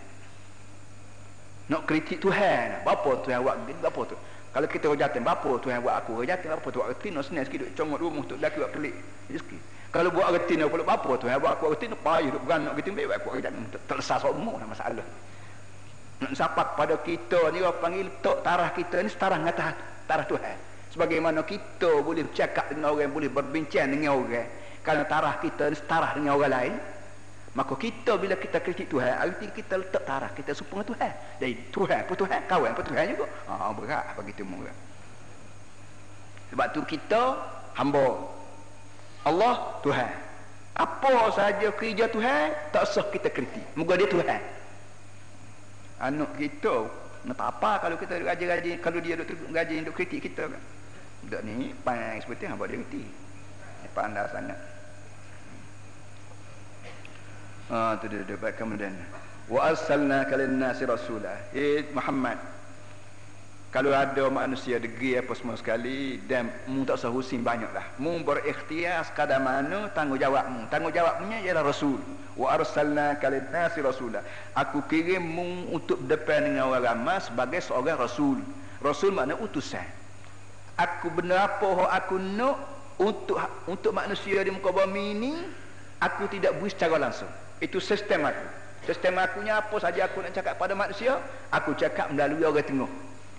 Nak 1.68 1.83
kritik 1.87 2.18
Tuhan. 2.18 2.83
Apa 2.83 3.22
Tuhan 3.22 3.39
buat 3.45 3.57
begini 3.62 3.81
apa 3.85 4.01
tu. 4.09 4.16
Kalau 4.49 4.66
kita 4.66 4.87
rajatin 4.91 5.22
apa 5.29 5.51
Tuhan 5.61 5.79
buat 5.85 5.95
aku. 6.03 6.24
Rajatin 6.24 6.51
apa 6.51 6.66
tu 6.72 6.81
buat 6.83 6.91
reti 6.91 7.09
no 7.14 7.20
senang 7.22 7.47
sikit 7.47 7.70
congok 7.76 7.99
rumah 8.01 8.24
tu 8.26 8.35
laki 8.41 8.57
buat 8.59 8.72
pelik. 8.72 8.95
Kalau 9.93 10.11
buat 10.11 10.26
reti 10.35 10.59
no 10.59 10.66
apa 10.66 11.11
Tuhan 11.20 11.37
buat 11.39 11.53
aku 11.55 11.64
reti 11.76 11.87
no 11.87 11.97
payah 12.01 12.29
duk 12.35 12.43
beranak 12.43 12.72
gitu 12.81 12.91
baik 12.97 13.22
aku 13.22 13.29
rajatin 13.39 13.62
terlesas 13.87 14.18
semua 14.24 14.59
masalah. 14.66 15.07
Nak 16.18 16.35
sapak 16.35 16.74
pada 16.74 16.99
kita 16.99 17.55
ni 17.55 17.62
orang 17.62 17.79
panggil 17.79 18.07
tok 18.18 18.43
tarah 18.43 18.74
kita 18.74 19.07
ni 19.07 19.09
setarah 19.12 19.39
dengan 19.39 19.55
tarah, 19.55 19.74
tarah 20.11 20.26
Tuhan. 20.26 20.57
Sebagaimana 20.91 21.47
kita 21.47 22.03
boleh 22.03 22.26
bercakap 22.26 22.74
dengan 22.74 22.91
orang 22.91 23.12
boleh 23.14 23.31
berbincang 23.31 23.87
dengan 23.93 24.18
orang. 24.18 24.51
Kerana 24.83 25.07
tarah 25.07 25.39
kita 25.39 25.70
ni 25.70 25.76
setarah 25.79 26.16
dengan 26.18 26.35
orang 26.35 26.51
lain 26.51 26.74
maka 27.57 27.75
kita 27.81 28.21
bila 28.21 28.37
kita 28.37 28.61
kritik 28.61 28.93
Tuhan 28.93 29.15
arti 29.17 29.49
kita 29.49 29.81
letak 29.81 30.05
tarah 30.05 30.31
kita 30.33 30.53
supaya 30.53 30.85
Tuhan. 30.85 31.13
Dari 31.41 31.55
Tuhan 31.73 32.01
pun 32.05 32.17
Tuhan 32.17 32.41
kawan 32.45 32.71
pun 32.77 32.85
Tuhan 32.85 33.05
juga. 33.17 33.27
Ha, 33.49 33.73
berat 33.73 34.05
bagi 34.17 34.33
tu 34.37 34.45
murah 34.45 34.89
sebab 36.49 36.67
tu 36.73 36.81
kita 36.85 37.37
hamba. 37.77 38.25
Allah 39.27 39.77
Tuhan. 39.85 40.13
Apa 40.79 41.35
sahaja 41.35 41.69
kerja 41.75 42.07
Tuhan 42.09 42.55
tak 42.71 42.85
sah 42.89 43.07
kita 43.11 43.29
kritik. 43.29 43.67
Moga 43.75 43.99
dia 43.99 44.09
Tuhan. 44.09 44.41
Anak 45.99 46.39
kita 46.39 46.87
nak 47.27 47.41
apa 47.43 47.83
kalau 47.83 47.99
kita 47.99 48.23
gaji-gaji 48.23 48.79
kalau 48.79 49.03
dia 49.03 49.19
duk 49.19 49.29
gaji 49.51 49.83
duk 49.83 49.95
kritik 49.99 50.31
kita. 50.31 50.47
Budak 51.27 51.43
ni 51.43 51.75
pandai 51.83 52.23
seperti 52.23 52.47
apa 52.47 52.63
dia 52.71 52.79
reti 52.79 53.03
pandai 53.91 54.23
sangat 54.31 54.55
ah 57.69 58.01
tu 58.01 58.09
dia 58.09 58.25
baik 58.25 58.57
kemudian. 58.57 58.93
Wa 59.49 59.73
arsalna 59.73 60.29
kalin 60.29 60.61
nasi 60.61 60.85
rasulah. 60.85 61.37
Eh 61.53 61.85
Muhammad. 61.93 62.37
Kalau 63.69 63.93
ada 63.93 64.33
manusia 64.33 64.81
degri 64.81 65.12
apa 65.21 65.37
semua 65.37 65.53
sekali 65.61 66.16
dan 66.25 66.49
mu 66.64 66.89
tak 66.89 66.97
usah 67.05 67.12
husin 67.12 67.45
banyaklah. 67.45 67.85
Mu 68.01 68.25
berikhtiar 68.25 69.05
sekadar 69.05 69.45
mana 69.45 69.93
tanggungjawabmu. 69.93 70.73
Tanggungjawabnya 70.73 71.45
ialah 71.45 71.69
rasul. 71.69 72.01
Wa 72.33 72.57
arsalna 72.57 73.21
kalinasi 73.21 73.85
rasulah. 73.85 74.25
Aku 74.57 74.81
kirim 74.89 75.21
mu 75.21 75.69
untuk 75.69 76.01
depan 76.09 76.49
dengan 76.49 76.73
orang 76.73 76.97
ramai 76.97 77.21
sebagai 77.21 77.61
seorang 77.61 78.01
rasul. 78.01 78.41
Rasul 78.81 79.12
makna 79.12 79.37
utusan. 79.37 79.85
Aku 80.81 81.12
benar 81.12 81.53
apa 81.53 81.93
aku 81.93 82.16
nak 82.16 82.57
untuk 82.97 83.37
untuk 83.69 83.93
manusia 83.93 84.41
di 84.41 84.51
muka 84.55 84.73
bumi 84.73 85.05
ini 85.12 85.33
aku 85.99 86.31
tidak 86.31 86.59
beri 86.59 86.71
secara 86.71 86.99
langsung 86.99 87.31
itu 87.59 87.79
sistem 87.83 88.27
aku. 88.29 88.47
Sistem 88.87 89.21
akunya 89.21 89.61
apa 89.61 89.77
saja 89.83 90.07
aku 90.09 90.25
nak 90.25 90.33
cakap 90.33 90.55
pada 90.57 90.73
manusia 90.73 91.21
aku 91.53 91.75
cakap 91.77 92.09
melalui 92.15 92.47
orang 92.47 92.65
tengah. 92.65 92.91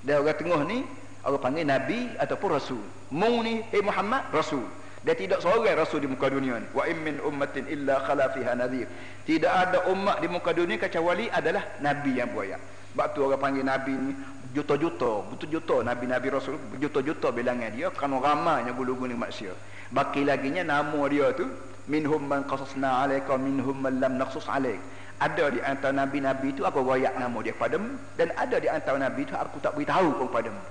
Dan 0.05 0.22
orang 0.22 0.38
tengah 0.38 0.61
ni 0.67 0.78
orang 1.26 1.41
panggil 1.41 1.65
nabi 1.65 1.99
ataupun 2.20 2.49
rasul. 2.53 2.84
Mu 3.09 3.41
ni 3.41 3.65
hey 3.74 3.82
Muhammad 3.82 4.30
rasul. 4.30 4.63
Dan 4.99 5.15
tidak 5.15 5.39
seorang 5.39 5.80
rasul 5.80 6.03
di 6.03 6.11
muka 6.11 6.28
dunia 6.28 6.59
ni. 6.59 6.67
Wa 6.76 6.84
in 6.86 6.99
min 7.01 7.24
ummatin 7.24 7.65
illa 7.72 8.03
khala 8.03 8.30
fiha 8.36 8.51
nadhir. 8.53 8.86
Tidak 9.24 9.47
ada 9.49 9.88
umat 9.89 10.20
di 10.20 10.28
muka 10.28 10.51
dunia 10.51 10.76
kecuali 10.76 11.32
adalah 11.32 11.80
nabi 11.80 12.20
yang 12.20 12.30
buaya. 12.36 12.59
Sebab 12.93 13.07
tu 13.15 13.20
orang 13.24 13.39
panggil 13.39 13.63
nabi 13.63 13.93
ni 13.95 14.11
juta-juta 14.49 15.30
betul-juta 15.30 15.86
nabi-nabi 15.86 16.34
rasul 16.34 16.57
juta-juta 16.82 17.30
bilangan 17.30 17.70
dia 17.70 17.93
kerana 17.93 18.17
ramainya 18.17 18.74
gulu-gulu 18.74 19.13
manusia. 19.13 19.53
Baki 19.93 20.26
lagi 20.26 20.53
nya 20.53 20.65
nama 20.65 21.01
dia 21.09 21.34
tu 21.34 21.45
minhum 21.89 22.21
man 22.29 22.45
qasasna 22.45 23.03
alayka 23.03 23.33
minhum 23.41 23.75
man 23.81 23.97
lam 23.97 24.21
naqsus 24.21 24.45
alayk 24.45 24.77
ada 25.19 25.51
di 25.51 25.59
antara 25.59 25.91
nabi-nabi 25.91 26.55
itu 26.55 26.63
aku 26.63 26.79
wayak 26.85 27.17
nama 27.17 27.35
dia 27.43 27.51
padamu 27.57 27.97
dan 28.15 28.31
ada 28.37 28.55
di 28.61 28.69
antara 28.71 28.95
nabi 28.95 29.27
itu 29.27 29.33
aku 29.35 29.57
tak 29.59 29.73
beritahu 29.75 30.15
pun 30.15 30.29
padamu 30.29 30.61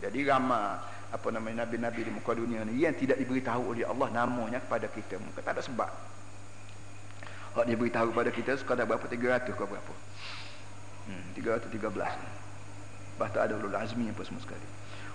jadi 0.00 0.30
ramai 0.30 0.78
apa 1.10 1.26
nama 1.34 1.66
nabi-nabi 1.66 2.06
di 2.06 2.10
muka 2.14 2.32
dunia 2.38 2.62
ni 2.62 2.86
yang 2.86 2.94
tidak 2.94 3.18
diberitahu 3.18 3.74
oleh 3.74 3.84
Allah 3.84 4.08
namanya 4.14 4.62
kepada 4.62 4.86
kita. 4.86 5.18
Maka 5.18 5.42
tak 5.42 5.52
ada 5.58 5.62
sebab. 5.66 5.90
Hak 7.58 7.66
diberitahu 7.66 8.14
kepada 8.14 8.30
kita 8.30 8.52
sekadar 8.56 8.86
berapa? 8.86 9.02
300 9.10 9.50
ke 9.50 9.64
berapa? 9.66 9.94
Hmm, 11.10 11.24
313 11.34 12.38
lepas 13.20 13.36
tu 13.36 13.40
ada 13.42 13.52
ulul 13.52 13.76
azmi 13.76 14.08
apa 14.08 14.22
semua 14.24 14.40
sekali. 14.40 14.64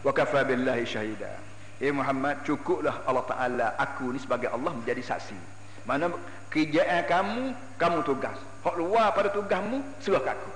Wa 0.06 0.14
kafa 0.14 0.46
billahi 0.46 0.86
syahida 0.86 1.42
eh 1.80 1.92
Muhammad 1.92 2.44
cukuplah 2.48 3.04
Allah 3.04 3.26
Taala 3.28 3.68
aku 3.76 4.16
ni 4.16 4.20
sebagai 4.20 4.48
Allah 4.48 4.72
menjadi 4.72 5.04
saksi. 5.04 5.36
Mana 5.84 6.10
kerjaan 6.48 7.04
kamu 7.06 7.44
kamu 7.76 8.00
tugas. 8.08 8.38
Hak 8.64 8.76
luar 8.80 9.14
pada 9.14 9.30
tugasmu 9.30 9.84
serah 10.02 10.24
ke 10.24 10.32
aku. 10.34 10.52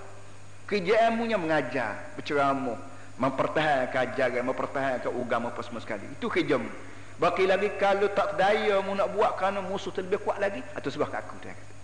Kerjaanmu 0.69 1.29
yang 1.29 1.41
mengajar 1.41 1.97
berceramah 2.17 2.77
mempertahankan 3.19 4.15
ajaran 4.15 4.43
mempertahankan 4.47 5.11
agama 5.11 5.51
apa 5.51 5.61
semua 5.61 5.83
sekali. 5.83 6.07
Itu 6.07 6.31
kerjamu. 6.31 6.71
Baki 7.19 7.51
lagi 7.51 7.67
kalau 7.75 8.07
tak 8.15 8.39
daya 8.39 8.79
mu 8.79 8.95
nak 8.95 9.11
buat 9.11 9.35
kerana 9.35 9.59
musuh 9.59 9.91
terlebih 9.91 10.23
kuat 10.23 10.39
lagi 10.39 10.63
atau 10.71 10.87
sebab 10.87 11.11
aku 11.11 11.35
dia 11.43 11.51
kata. 11.51 11.75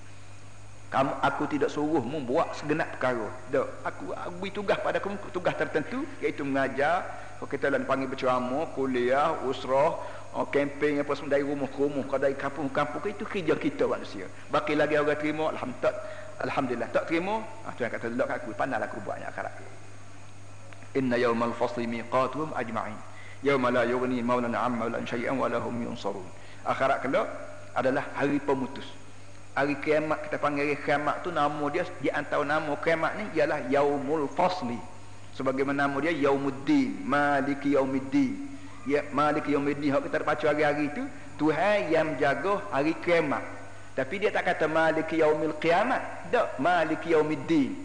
Kamu 0.96 1.12
aku 1.20 1.44
tidak 1.52 1.70
suruh 1.76 2.00
mu 2.00 2.24
buat 2.24 2.56
segenap 2.56 2.88
perkara. 2.96 3.28
Dak 3.52 3.68
aku 3.84 4.16
beri 4.40 4.52
tugas 4.56 4.80
pada 4.80 5.04
kamu 5.04 5.20
tugas 5.36 5.60
tertentu 5.60 6.08
iaitu 6.24 6.48
mengajar 6.48 7.04
kita 7.48 7.70
lain 7.70 7.86
panggil 7.86 8.10
berceramah 8.10 8.74
kuliah 8.74 9.34
usrah 9.46 9.98
oh, 10.36 10.46
kempen 10.52 11.00
apa 11.02 11.12
semua 11.16 11.38
dari 11.38 11.46
rumah 11.46 11.70
ke 11.70 11.80
rumah 11.80 12.06
dari 12.20 12.36
kampung-kampung 12.36 13.06
itu 13.08 13.24
kerja 13.24 13.56
kita 13.56 13.86
manusia. 13.88 14.28
Baki 14.52 14.76
lagi 14.76 14.98
orang 14.98 15.18
terima 15.18 15.54
alhamdulillah. 15.54 15.96
Alhamdulillah. 16.36 16.90
Tak 16.92 17.08
terima 17.08 17.40
ah 17.64 17.74
Tuhan 17.78 17.90
kata 17.94 18.12
lelak 18.12 18.44
aku 18.44 18.52
pandailah 18.58 18.92
aku 18.92 19.00
buatnya 19.06 19.32
akhirat 19.32 19.56
inna 20.96 21.20
yawmal 21.20 21.52
fasli 21.54 21.86
miqatuhum 21.86 22.56
ajma'in. 22.56 22.98
Yauma 23.44 23.70
la 23.70 23.84
yughni 23.84 24.24
maulan 24.24 24.56
amma 24.56 24.90
lan 24.90 25.04
syai'an 25.06 25.38
wa 25.38 25.52
lahum 25.52 25.76
yunsarun. 25.84 26.26
Akhirat 26.66 27.04
kelak 27.04 27.28
adalah 27.76 28.08
hari 28.16 28.40
pemutus. 28.40 28.88
Hari 29.54 29.80
kiamat 29.84 30.26
kita 30.28 30.40
panggil 30.40 30.76
kiamat 30.82 31.22
tu 31.24 31.32
nama 31.32 31.64
dia 31.72 31.86
di 32.00 32.10
antara 32.12 32.44
nama 32.44 32.74
kiamat 32.80 33.12
ni 33.20 33.24
ialah 33.40 33.68
yaumul 33.72 34.28
fasli 34.32 34.80
sebagaimana 35.36 35.86
nama 35.86 36.00
dia 36.00 36.16
yaumuddin 36.16 37.04
maliki 37.04 37.76
yaumiddin. 37.76 38.56
Ya 38.88 39.04
maliki 39.12 39.52
yaumiddin. 39.52 39.92
Hak 39.92 40.08
kita 40.08 40.24
baca 40.24 40.46
hari-hari 40.48 40.90
tu 40.96 41.04
Tuhan 41.36 41.92
yang 41.92 42.16
menjaga 42.16 42.64
hari 42.72 42.96
kiamat. 43.04 43.44
Tapi 43.96 44.16
dia 44.20 44.32
tak 44.32 44.48
kata 44.48 44.68
maliki 44.68 45.20
yaumil 45.20 45.56
qiyamat 45.60 46.32
tak 46.32 46.56
maliki 46.58 47.12
yaumiddin. 47.12 47.76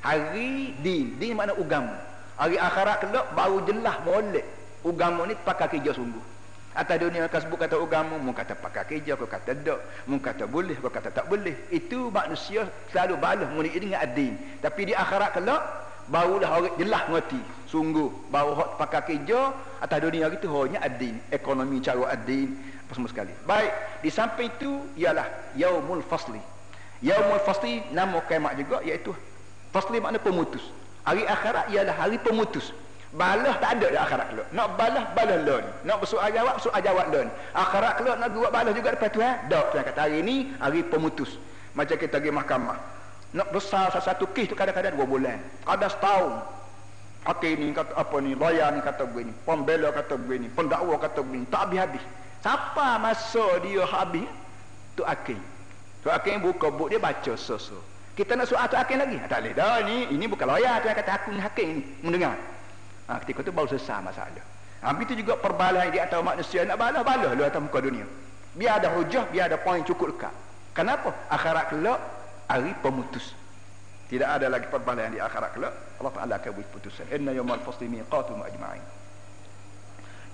Hari 0.00 0.80
din. 0.80 1.16
Din 1.20 1.36
makna 1.36 1.56
agama 1.56 1.96
hari 2.34 2.58
akhirat 2.58 2.96
kelak 3.04 3.26
baru 3.36 3.58
jelas 3.68 3.96
molek. 4.02 4.46
Agama 4.84 5.24
ni 5.24 5.34
pakai 5.36 5.68
kerja 5.76 5.96
sungguh. 5.96 6.32
Atas 6.74 6.98
dunia 6.98 7.30
kau 7.30 7.38
sebut 7.38 7.54
kata 7.54 7.78
agama 7.78 8.18
mu 8.18 8.34
kata 8.34 8.58
pakai 8.58 8.98
kerja 8.98 9.14
kau 9.14 9.30
kata 9.30 9.54
tak. 9.54 9.78
Mu 10.10 10.18
kata 10.18 10.44
boleh 10.50 10.74
kau 10.82 10.90
kata 10.90 11.14
tak 11.14 11.30
boleh. 11.30 11.54
Itu 11.70 12.10
manusia 12.10 12.66
selalu 12.90 13.14
balas 13.16 13.48
muni 13.54 13.70
dengan 13.70 14.02
adin 14.02 14.34
tapi 14.58 14.90
di 14.90 14.92
akhirat 14.92 15.38
kelak 15.38 15.62
barulah 16.08 16.60
orang 16.60 16.74
jelas 16.76 17.02
ngerti. 17.08 17.40
Sungguh 17.68 18.12
baru 18.30 18.54
hak 18.54 18.70
pakai 18.78 19.02
kerja 19.02 19.50
atas 19.82 19.98
dunia 19.98 20.30
itu 20.30 20.46
hanya 20.46 20.78
adin. 20.84 21.18
Ekonomi 21.32 21.82
cara 21.82 22.14
adin 22.14 22.54
apa 22.84 22.92
semua 22.94 23.10
sekali. 23.10 23.32
Baik 23.48 23.72
di 24.04 24.10
samping 24.12 24.52
itu 24.52 24.70
ialah 25.00 25.26
yaumul 25.56 26.04
fasli. 26.04 26.40
Yaumul 27.00 27.42
fasli 27.42 27.80
nama 27.90 28.20
kiamat 28.28 28.60
juga 28.60 28.84
iaitu 28.84 29.16
fasli 29.72 29.98
makna 29.98 30.20
pemutus. 30.20 30.62
Hari 31.04 31.24
akhirat 31.24 31.72
ialah 31.72 31.94
hari 31.96 32.16
pemutus. 32.20 32.72
Balah 33.14 33.54
tak 33.62 33.78
ada 33.78 33.86
di 33.94 33.98
akhirat 33.98 34.26
kelak. 34.34 34.48
Nak 34.50 34.68
balah 34.74 35.04
balah 35.14 35.38
lon 35.46 35.64
nak 35.86 36.02
bersoal 36.02 36.34
jawab 36.34 36.58
soal 36.58 36.82
jawab 36.82 37.06
lon 37.14 37.28
akhirat 37.54 37.92
kelak 38.02 38.16
nak 38.18 38.28
buat 38.34 38.50
balah 38.50 38.72
juga 38.74 38.90
depan 38.90 39.10
Tuhan 39.14 39.34
dak 39.46 39.64
Tuhan 39.70 39.84
kata 39.86 40.00
hari 40.04 40.18
ni 40.20 40.36
hari 40.58 40.82
pemutus. 40.82 41.38
Macam 41.74 41.98
kita 41.98 42.22
pergi 42.22 42.30
mahkamah 42.30 42.78
nak 43.34 43.50
besar 43.50 43.90
satu 43.98 44.30
kes 44.30 44.46
tu 44.46 44.54
kadang-kadang 44.54 44.94
dua 44.94 45.06
bulan. 45.10 45.38
Kadang 45.66 45.90
setahun. 45.90 46.32
Hakim 47.24 47.56
ni 47.56 47.72
kata 47.74 47.92
apa 47.98 48.16
ni 48.20 48.36
lawyer 48.36 48.68
ni 48.76 48.84
kata 48.84 49.08
begini 49.08 49.32
pembela 49.48 49.88
kata 49.88 50.20
begini 50.20 50.52
pendakwa 50.52 51.00
kata 51.00 51.24
begini 51.24 51.48
tak 51.50 51.66
habis-habis. 51.66 52.04
Siapa 52.44 53.00
masa 53.00 53.58
dia 53.64 53.82
habis? 53.88 54.28
Tu 54.94 55.02
hakim 55.02 55.40
tu 56.04 56.12
hakim 56.12 56.44
buka 56.44 56.68
buk 56.68 56.92
dia 56.92 57.00
baca 57.00 57.32
so-so 57.34 57.80
kita 58.14 58.38
nak 58.38 58.46
soal 58.46 58.70
tu 58.70 58.78
hakim 58.78 59.02
lagi? 59.02 59.18
Tak 59.26 59.42
boleh 59.42 59.54
dah 59.58 59.82
ni. 59.82 59.96
Ini 60.14 60.24
bukan 60.30 60.46
lawyer 60.46 60.78
tu 60.78 60.86
yang 60.86 60.98
kata 61.02 61.12
aku 61.18 61.28
ni 61.34 61.42
hakim 61.42 61.68
ni. 61.80 61.82
Mendengar. 61.98 62.38
Ha, 63.10 63.18
ketika 63.26 63.42
itu 63.42 63.50
baru 63.50 63.66
selesai 63.74 64.06
masalah. 64.06 64.44
Ha, 64.86 64.94
itu 65.02 65.18
juga 65.18 65.34
perbalahan 65.34 65.90
di 65.90 65.98
antara 65.98 66.22
manusia. 66.22 66.62
Nak 66.62 66.78
balah 66.78 67.02
balah 67.02 67.34
lu 67.34 67.42
atas 67.42 67.58
muka 67.58 67.82
dunia. 67.82 68.06
Biar 68.54 68.78
ada 68.78 68.94
hujah 68.94 69.26
biar 69.34 69.50
ada 69.50 69.58
poin 69.58 69.82
cukup 69.82 70.14
dekat. 70.14 70.30
Kenapa? 70.78 71.10
Akhirat 71.26 71.74
kelak 71.74 71.98
hari 72.48 72.72
pemutus. 72.80 73.32
Tidak 74.08 74.28
ada 74.28 74.46
lagi 74.52 74.68
perbalahan 74.68 75.16
di 75.16 75.20
akhirat 75.20 75.56
kelak. 75.56 75.74
Allah 75.98 76.12
Ta'ala 76.12 76.34
akan 76.36 76.50
buat 76.54 76.68
putusan. 76.76 77.08
Inna 77.08 77.32
yawmal 77.32 77.64
fasli 77.64 77.88
miqatum 77.88 78.44
ajma'in. 78.44 78.84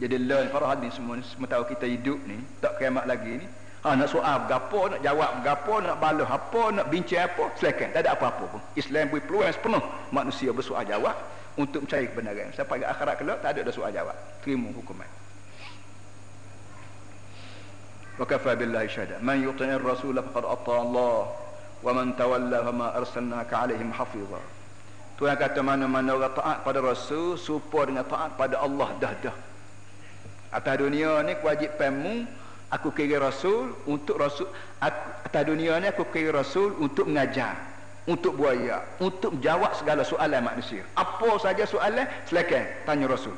Jadi 0.00 0.16
learn 0.16 0.48
para 0.48 0.64
hadis 0.64 0.96
semua 0.96 1.20
semua 1.20 1.44
tahu 1.44 1.68
kita 1.68 1.84
hidup 1.84 2.16
ni 2.24 2.40
tak 2.58 2.80
kiamat 2.80 3.04
lagi 3.04 3.44
ni. 3.44 3.46
Ha, 3.80 3.96
nak 3.96 4.12
soal 4.12 4.44
berapa 4.44 4.96
nak 4.96 5.00
jawab 5.00 5.40
berapa 5.40 5.74
nak 5.80 5.96
balah 6.00 6.28
apa 6.28 6.62
nak 6.72 6.86
bincang 6.88 7.28
apa 7.28 7.52
silakan. 7.56 7.88
Tak 7.92 8.00
ada 8.04 8.10
apa-apa 8.16 8.44
pun. 8.48 8.60
Islam 8.76 9.12
beri 9.12 9.24
peluang 9.24 9.52
sepenuh. 9.52 9.84
Manusia 10.12 10.50
bersoal 10.56 10.84
jawab 10.88 11.16
untuk 11.56 11.84
mencari 11.84 12.08
kebenaran. 12.08 12.52
Sampai 12.56 12.80
ke 12.80 12.86
akhirat 12.88 13.14
kelak 13.20 13.38
tak 13.44 13.56
ada 13.56 13.60
dah 13.64 13.72
soal 13.72 13.92
jawab. 13.92 14.16
Terima 14.40 14.68
hukuman. 14.72 15.08
Wa 18.20 18.24
kafa 18.28 18.52
billahi 18.56 18.88
syahada. 18.88 19.16
Man 19.20 19.40
yuti'ir 19.40 19.80
rasul 19.80 20.16
faqad 20.16 20.44
atta 20.44 20.72
Allah 20.76 21.28
wa 21.80 21.92
man 21.96 22.12
tawalla 22.16 22.64
fama 22.64 22.86
arsalnaka 22.96 23.54
alaihim 23.66 23.90
hafiza 23.92 24.40
Tuhan 25.20 25.36
kata 25.36 25.60
mana-mana 25.60 26.16
orang 26.16 26.32
taat 26.32 26.64
pada 26.64 26.80
rasul 26.80 27.36
serupa 27.36 27.84
dengan 27.84 28.08
taat 28.08 28.40
pada 28.40 28.56
Allah 28.60 28.88
dah 29.00 29.12
dah 29.20 29.36
atas 30.50 30.74
dunia 30.80 31.20
ni 31.24 31.36
kewajipanmu 31.38 32.24
aku 32.70 32.88
kira 32.94 33.20
rasul 33.20 33.74
untuk 33.84 34.16
rasul 34.16 34.48
aku, 34.80 35.00
atas 35.28 35.42
dunia 35.44 35.76
ni 35.78 35.86
aku 35.92 36.08
kira 36.08 36.40
rasul 36.40 36.72
untuk 36.80 37.06
mengajar 37.08 37.70
untuk 38.08 38.34
buaya 38.34 38.80
untuk 38.98 39.36
menjawab 39.36 39.76
segala 39.76 40.02
soalan 40.02 40.40
manusia. 40.40 40.82
Apa 40.96 41.36
saja 41.38 41.68
soalan 41.68 42.08
silakan 42.26 42.64
tanya 42.88 43.06
rasul. 43.06 43.36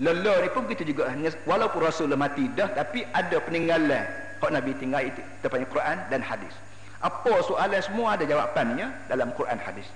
Lelah 0.00 0.44
ni 0.44 0.48
pun 0.52 0.68
begitu 0.68 0.92
juga 0.92 1.08
walaupun 1.48 1.80
rasul 1.82 2.12
mati 2.14 2.46
dah 2.52 2.70
tapi 2.72 3.02
ada 3.10 3.36
peninggalan. 3.42 4.06
Hak 4.36 4.52
nabi 4.52 4.76
tinggal 4.76 5.00
itu 5.02 5.24
depannya 5.40 5.66
Quran 5.66 5.96
dan 6.12 6.20
hadis 6.20 6.52
apa 7.00 7.32
soalan 7.44 7.80
semua 7.84 8.16
ada 8.16 8.24
jawapannya 8.24 8.86
dalam 9.10 9.28
Quran 9.36 9.58
hadis 9.60 9.88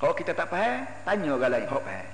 kalau 0.00 0.12
kita 0.12 0.36
tak 0.36 0.52
faham 0.52 0.84
tanya 1.08 1.30
orang 1.36 1.50
lain 1.56 1.66
hak 1.68 1.82
faham 1.82 2.08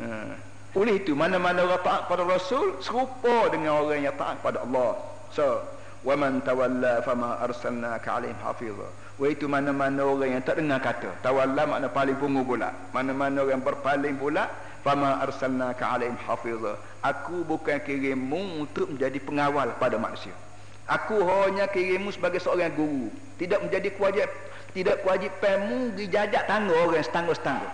hmm. 0.00 0.32
oleh 0.76 0.94
itu 0.96 1.12
mana-mana 1.12 1.64
orang 1.64 1.82
taat 1.84 2.02
pada 2.08 2.22
rasul 2.24 2.76
serupa 2.80 3.52
dengan 3.52 3.84
orang 3.84 4.00
yang 4.00 4.16
taat 4.16 4.40
pada 4.40 4.64
Allah 4.64 4.96
so 5.32 5.60
wa 6.06 6.14
man 6.16 6.40
tawalla 6.40 7.04
fama 7.04 7.36
arsalnaka 7.44 8.08
alaihim 8.16 8.38
hafizah 8.40 8.90
Wah 9.16 9.32
itu 9.32 9.48
mana-mana 9.48 10.04
orang 10.04 10.36
yang 10.36 10.44
tak 10.44 10.60
dengar 10.60 10.76
kata. 10.76 11.08
Tawalla 11.24 11.64
makna 11.64 11.88
paling 11.88 12.20
pungu 12.20 12.44
pula. 12.44 12.68
Mana-mana 12.92 13.48
orang 13.48 13.64
berpaling 13.64 14.20
pula. 14.20 14.44
Fama 14.84 15.24
arsalnaka 15.24 15.88
alaihim 15.88 16.20
hafizah. 16.20 16.76
Aku 17.00 17.40
bukan 17.48 17.80
kirimmu 17.80 18.60
untuk 18.60 18.92
menjadi 18.92 19.16
pengawal 19.24 19.72
pada 19.80 19.96
manusia. 19.96 20.36
Aku 20.86 21.18
hanya 21.18 21.66
kirimmu 21.66 22.14
sebagai 22.14 22.38
seorang 22.38 22.70
guru. 22.78 23.10
Tidak 23.42 23.58
menjadi 23.58 23.90
kewajib 23.90 24.30
tidak 24.70 25.00
kewajipanmu 25.02 25.96
dijajak 25.96 26.44
tangga 26.44 26.76
orang 26.76 27.00
setangga-setangga. 27.00 27.70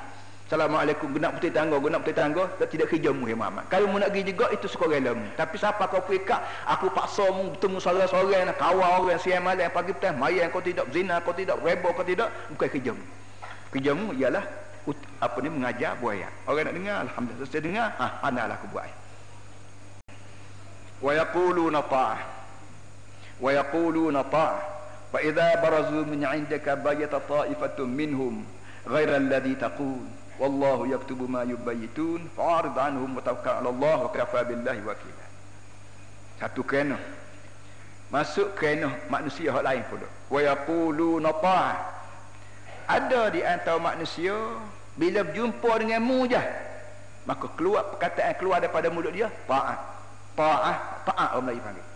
Assalamualaikum. 0.47 1.11
Guna 1.17 1.35
putih 1.35 1.51
tangga 1.51 1.77
guna 1.83 1.99
putih 1.99 2.17
tangga. 2.17 2.45
Tak 2.57 2.73
tidak 2.73 2.95
kerja 2.95 3.11
mu 3.11 3.29
ya 3.29 3.37
Muhammad. 3.37 3.67
Kalau 3.69 3.91
mu 3.91 3.99
nak 3.99 4.15
pergi 4.15 4.33
juga 4.33 4.47
itu 4.55 4.69
sekolah 4.69 4.97
ilmu 5.01 5.29
tapi 5.35 5.57
siapa 5.59 5.89
kau 5.89 6.05
pergi 6.05 6.29
kak 6.29 6.41
aku 6.69 6.93
paksa 6.93 7.25
mu 7.33 7.57
bertemu 7.57 7.79
seorang-seorang 7.83 8.43
nak 8.53 8.57
kawal 8.61 9.03
orang 9.03 9.21
siang 9.21 9.45
malam 9.45 9.69
pagi 9.69 9.93
petang. 9.93 10.17
Mayang 10.17 10.49
kau 10.55 10.65
tidak 10.65 10.89
zina 10.93 11.19
kau 11.21 11.35
tidak 11.35 11.59
rebo 11.61 11.93
kau 11.93 12.07
tidak 12.07 12.33
bukan 12.55 12.69
kerja 12.69 12.91
mu. 12.95 13.05
Kerja 13.73 13.91
mu 13.93 14.07
ialah 14.17 14.45
apa 15.21 15.37
ni 15.43 15.49
mengajar 15.53 15.99
buaya 15.99 16.29
orang 16.47 16.71
nak 16.71 16.75
dengar? 16.79 16.97
Alhamdulillah. 17.11 17.49
Saya 17.51 17.63
dengar? 17.65 17.89
Ah 17.99 18.13
pandailah 18.23 18.57
aku 18.57 18.67
buat 18.73 18.89
wa 21.03 21.11
yaquluna 21.11 21.83
ta'ah 21.91 22.42
idza 25.21 25.61
barazu 25.63 26.07
min 26.07 26.23
'indaka 26.25 26.77
bayata 26.77 27.21
ta'ifatun 27.21 27.89
minhum 27.91 28.47
ghayra 28.89 29.17
alladhi 29.19 29.59
taqul 29.59 30.01
wallahu 30.41 30.89
yaktubu 30.89 31.29
ma 31.29 31.43
yubayitun 31.45 32.31
fa'arid 32.33 32.73
anhum 32.79 33.17
wa 33.17 33.23
tawakkal 33.23 33.61
'ala 33.61 33.69
Allah 33.69 33.99
wa 34.07 34.11
kafa 34.15 34.45
billahi 34.49 34.81
wakila 34.81 35.25
satu 36.41 36.67
kena. 36.67 36.99
Masuk 38.11 38.59
kena 38.59 38.91
manusia 39.09 39.55
hak 39.55 39.63
lain 39.63 39.85
pula. 39.87 40.09
wa 40.33 40.41
yaquluna 40.41 41.31
ta'ah 41.45 41.77
ada 42.89 43.29
di 43.29 43.45
antara 43.45 43.77
manusia 43.77 44.33
bila 44.97 45.21
berjumpa 45.29 45.71
dengan 45.77 46.01
mu 46.01 46.25
je 46.25 46.41
maka 47.29 47.47
keluar 47.53 47.85
perkataan 47.93 48.33
keluar 48.41 48.59
daripada 48.65 48.89
mulut 48.89 49.13
dia 49.13 49.29
ta'ah 49.45 49.77
ta'ah 50.33 50.77
ta'ah 51.05 51.29
orang 51.37 51.53
Melayu 51.53 51.63
panggil 51.69 51.87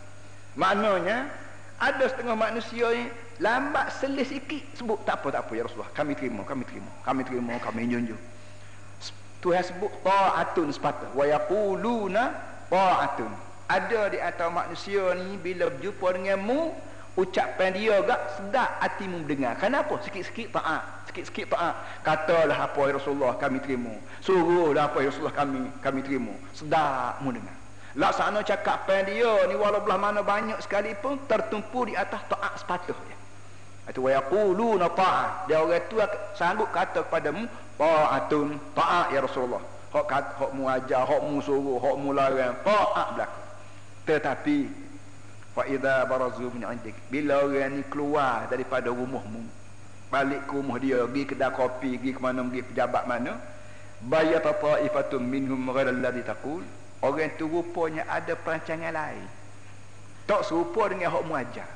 maknanya 0.57 1.29
ada 1.77 2.05
setengah 2.09 2.37
manusia 2.37 2.89
ni 2.97 3.05
lambat 3.37 3.93
selis 4.01 4.33
sikit 4.33 4.65
sebut 4.73 4.97
tak 5.05 5.21
apa 5.21 5.29
tak 5.29 5.43
apa 5.45 5.53
ya 5.53 5.63
Rasulullah 5.69 5.93
kami 5.93 6.17
terima 6.17 6.41
kami 6.49 6.65
terima 6.65 6.91
kami 7.05 7.21
terima 7.25 7.53
kami 7.61 7.85
junjung. 7.85 8.21
Tuhan 9.45 9.63
sebut 9.63 9.93
ta'atun 10.01 10.73
sepatah 10.73 11.13
wa 11.13 11.25
yaquluna 11.29 12.33
ta'atun. 12.73 13.29
Ada 13.69 14.09
di 14.09 14.19
antara 14.23 14.49
manusia 14.49 15.13
ni 15.21 15.37
bila 15.37 15.69
berjumpa 15.69 16.17
denganmu 16.17 16.73
ucapan 17.19 17.75
dia 17.75 17.99
gak 18.05 18.21
sedap 18.41 18.71
hatimu 18.81 19.27
dengar 19.29 19.59
kenapa? 19.61 20.01
Sikit-sikit 20.01 20.57
taat 20.57 20.97
sikit-sikit 21.13 21.53
taat. 21.53 21.77
Katalah 22.05 22.73
apa 22.73 22.81
ya 22.89 22.97
Rasulullah 22.97 23.37
kami 23.37 23.61
terima. 23.61 23.93
Suruhlah 24.25 24.89
apa 24.93 25.05
ya 25.05 25.13
Rasulullah 25.13 25.37
kami 25.37 25.69
kami 25.85 26.01
terima. 26.05 26.33
Sedap 26.53 27.21
mu 27.21 27.33
dengar 27.33 27.56
laksana 27.97 28.45
cakap 28.45 28.85
pen 28.85 29.09
dia 29.09 29.49
ni 29.49 29.57
walau 29.57 29.81
belah 29.81 29.97
mana 29.97 30.21
banyak 30.21 30.61
sekalipun 30.61 31.17
tertumpu 31.25 31.89
di 31.89 31.97
atas 31.97 32.21
taat 32.29 32.53
sepatutnya. 32.61 33.17
Itu 33.89 34.05
wa 34.05 34.11
yaquluna 34.13 34.93
ta'at 34.93 35.49
dia 35.49 35.65
orang 35.65 35.83
tu 35.89 35.97
sanggup 36.37 36.69
kata 36.71 37.09
kepadamu 37.09 37.49
ta'atun 37.81 38.61
ta'at 38.77 39.17
ya 39.17 39.25
Rasulullah. 39.25 39.63
Hok 39.97 40.05
kat 40.05 40.25
hok 40.37 40.51
mu 40.53 40.69
ajar 40.69 41.09
hok 41.09 41.23
mu 41.25 41.41
suruh 41.41 41.81
hok 41.81 41.97
mu 41.97 42.13
larang 42.13 42.53
ta'at 42.61 43.09
berlaku. 43.17 43.41
Tetapi 44.07 44.59
fa 45.57 45.65
idza 45.65 46.05
barazu 46.05 46.53
min 46.53 46.69
indik 46.69 46.93
bila 47.09 47.49
orang 47.49 47.81
ni 47.81 47.83
keluar 47.89 48.45
daripada 48.53 48.93
rumahmu 48.93 49.41
balik 50.13 50.45
ke 50.45 50.53
rumah 50.53 50.77
dia 50.77 51.03
pergi 51.09 51.23
kedai 51.33 51.51
kopi 51.51 51.91
pergi 51.97 52.13
ke 52.13 52.21
mana 52.21 52.45
pergi 52.45 52.63
pejabat 52.69 53.05
mana 53.09 53.33
bayat 54.05 54.45
ta'ifatun 54.45 55.23
minhum 55.25 55.65
ghayra 55.73 55.91
alladhi 55.97 56.23
taqul 56.29 56.61
orang 57.05 57.31
tu 57.37 57.45
rupanya 57.49 58.09
ada 58.09 58.33
perancangan 58.37 58.93
lain. 58.93 59.27
Tak 60.27 60.43
serupa 60.43 60.91
dengan 60.91 61.13
hak 61.13 61.25
muajar. 61.27 61.69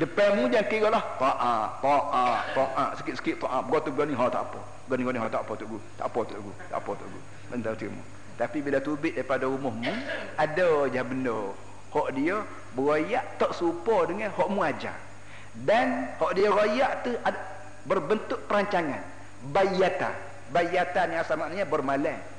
Depan 0.00 0.40
mu 0.40 0.48
jangan 0.48 0.66
kira 0.72 0.88
lah 0.88 1.04
ta'at 1.20 1.84
ta'at 1.84 2.42
ta'at 2.56 2.90
sikit-sikit 2.96 3.44
ta'at 3.44 3.60
berkata 3.68 3.92
berani 3.92 4.16
ha 4.16 4.24
tak 4.32 4.48
apa? 4.48 4.60
Berani 4.88 5.04
berani 5.04 5.20
ha 5.20 5.28
tak 5.28 5.42
apa 5.44 5.52
tu 5.58 5.78
tak 6.00 6.06
apa 6.08 6.20
tu 6.26 6.52
tak 6.72 6.78
apa 6.80 6.90
tu 6.96 7.06
benda 7.52 7.70
terima. 7.76 8.02
Tapi 8.40 8.58
bila 8.64 8.80
tubik 8.80 9.12
daripada 9.12 9.44
rumahmu 9.46 9.92
ada 10.40 10.70
je 10.88 11.02
benda. 11.04 11.38
Hak 11.92 12.08
dia 12.16 12.40
berayak 12.72 13.24
tak 13.36 13.52
serupa 13.52 14.08
dengan 14.08 14.32
hak 14.32 14.48
muajar. 14.48 14.96
Dan 15.52 16.08
hak 16.16 16.32
dia 16.40 16.48
rayak 16.48 16.92
tu 17.04 17.12
ada, 17.20 17.40
berbentuk 17.84 18.40
perancangan. 18.48 19.04
Bayata. 19.52 20.16
Bayatan 20.50 21.12
yang 21.12 21.20
asal 21.20 21.36
maknanya 21.36 21.68
bermalam 21.68 22.31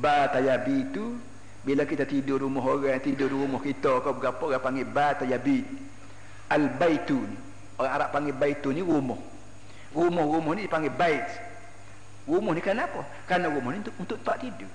batayabi 0.00 0.88
itu 0.88 1.16
bila 1.62 1.86
kita 1.86 2.08
tidur 2.08 2.42
rumah 2.42 2.64
orang 2.64 2.98
tidur 2.98 3.30
rumah 3.30 3.60
kita 3.60 4.00
kau 4.02 4.16
berapa 4.16 4.40
orang 4.40 4.62
panggil 4.62 4.86
batayabi 4.88 5.62
al 6.50 6.64
baitun 6.80 7.28
orang 7.80 7.92
Arab 7.92 8.08
panggil 8.12 8.34
baitun 8.36 8.72
ni 8.76 8.82
rumah. 8.84 9.18
Rumah-rumah 9.92 10.52
ni 10.56 10.64
dipanggil 10.64 10.94
bait. 10.96 11.26
Rumah 12.24 12.52
ni 12.54 12.62
kenapa 12.64 13.04
kerana 13.28 13.52
rumah 13.52 13.76
ni 13.76 13.84
untuk, 13.84 13.94
untuk 13.98 14.18
tak 14.24 14.40
tidur. 14.40 14.70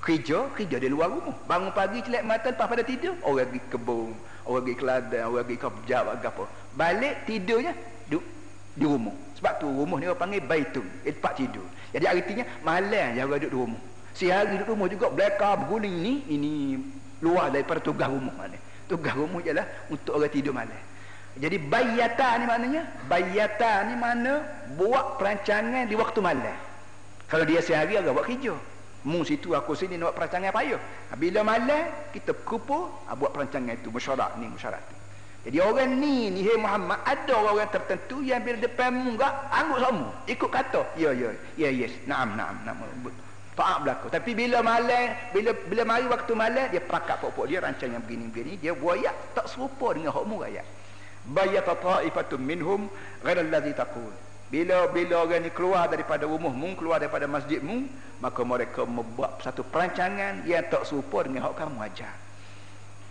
Kerja 0.00 0.48
kerja 0.52 0.76
di 0.80 0.88
luar 0.88 1.12
rumah. 1.12 1.36
Bangun 1.44 1.72
pagi 1.72 2.00
celak 2.04 2.24
mata 2.24 2.48
lepas 2.52 2.66
pada 2.68 2.84
tidur 2.84 3.16
orang 3.24 3.48
pergi 3.50 3.60
kebun 3.72 4.12
orang 4.44 4.60
pergi 4.60 4.76
ke 4.76 4.84
ladang 4.84 5.24
orang 5.32 5.44
pergi 5.48 5.60
kerja 5.64 5.96
apa 6.04 6.44
balik 6.76 7.14
tidurnya 7.24 7.72
di, 8.08 8.16
di 8.76 8.84
rumah. 8.84 9.16
Sebab 9.40 9.52
tu 9.60 9.66
rumah 9.68 9.96
ni 10.00 10.06
orang 10.08 10.20
panggil 10.20 10.42
baitun. 10.44 10.86
Tempat 11.04 11.32
tidur. 11.36 11.66
Jadi 11.92 12.04
artinya 12.08 12.44
malam 12.64 13.06
je 13.14 13.20
orang 13.20 13.40
duduk 13.40 13.52
di 13.52 13.58
rumah 13.58 13.82
siang 14.14 14.46
duduk 14.46 14.64
di 14.64 14.70
rumah 14.70 14.88
juga 14.88 15.06
belaka 15.10 15.58
berguling 15.58 15.96
ni 16.00 16.12
ini 16.30 16.50
luar 17.20 17.50
daripada 17.50 17.82
tugas 17.82 18.08
rumah 18.08 18.34
mana. 18.34 18.58
Tugas 18.86 19.12
rumah 19.12 19.42
ialah 19.42 19.66
untuk 19.90 20.16
orang 20.16 20.30
tidur 20.30 20.54
malam 20.54 20.94
jadi 21.34 21.58
bayata 21.58 22.38
ni 22.38 22.44
maknanya 22.46 22.82
bayata 23.10 23.82
ni 23.90 23.98
mana 23.98 24.46
buat 24.78 25.18
perancangan 25.18 25.90
di 25.90 25.94
waktu 25.98 26.22
malam. 26.22 26.54
Kalau 27.26 27.42
dia 27.42 27.58
sehari 27.58 27.98
agak 27.98 28.14
buat 28.14 28.26
kerja. 28.30 28.54
Mu 29.04 29.26
situ 29.26 29.52
aku 29.52 29.74
sini 29.74 29.98
nak 29.98 30.14
buat 30.14 30.16
perancangan 30.22 30.54
payah. 30.54 30.80
Ha, 31.10 31.18
bila 31.18 31.42
malam 31.42 31.90
kita 32.14 32.38
kumpul 32.46 32.86
ha, 33.10 33.18
buat 33.18 33.34
perancangan 33.34 33.74
itu 33.74 33.90
mesyuarat 33.90 34.38
ni 34.38 34.46
mesyuarat 34.48 34.80
jadi 35.44 35.60
orang 35.60 36.00
ni 36.00 36.32
ni 36.32 36.40
hey 36.40 36.56
Muhammad 36.56 37.04
ada 37.04 37.36
orang 37.36 37.68
tertentu 37.68 38.24
yang 38.24 38.40
bila 38.40 38.56
depan 38.64 38.96
mu 38.96 39.12
enggak 39.12 39.28
angguk 39.52 39.76
sama. 39.76 40.08
Ikut 40.24 40.48
kata 40.48 40.88
ya 40.96 41.12
ya 41.12 41.36
ya 41.60 41.68
yes 41.68 41.92
naam 42.08 42.32
naam 42.32 42.64
naam 42.64 42.80
Taat 43.54 43.86
berlaku. 43.86 44.10
Tapi 44.10 44.34
bila 44.34 44.66
malam, 44.66 45.14
bila 45.30 45.54
bila 45.54 45.82
mari 45.86 46.06
waktu 46.10 46.32
malam, 46.34 46.66
dia 46.74 46.82
prakak 46.82 47.22
pokok 47.22 47.46
dia 47.46 47.62
rancang 47.62 47.94
yang 47.94 48.02
begini-begini, 48.02 48.58
dia 48.58 48.74
buaya 48.74 49.14
tak 49.30 49.46
serupa 49.46 49.94
dengan 49.94 50.10
hak 50.10 50.24
mu 50.26 50.42
ayat. 50.42 50.66
Bayat 51.24 51.62
ta'ifatun 51.64 52.42
minhum 52.42 52.90
ghairal 53.22 53.48
ladzi 53.48 53.72
taqul 53.72 54.10
bila 54.54 54.86
bila 54.92 55.26
orang 55.26 55.42
ni 55.42 55.50
keluar 55.50 55.90
daripada 55.90 56.30
rumahmu 56.30 56.78
keluar 56.78 57.02
daripada 57.02 57.26
masjidmu 57.26 57.90
maka 58.22 58.40
mereka 58.46 58.86
membuat 58.86 59.42
satu 59.42 59.66
perancangan 59.66 60.46
yang 60.46 60.62
tak 60.70 60.86
serupa 60.86 61.26
dengan 61.26 61.50
hak 61.50 61.58
kamu 61.58 61.82
ajar 61.90 62.14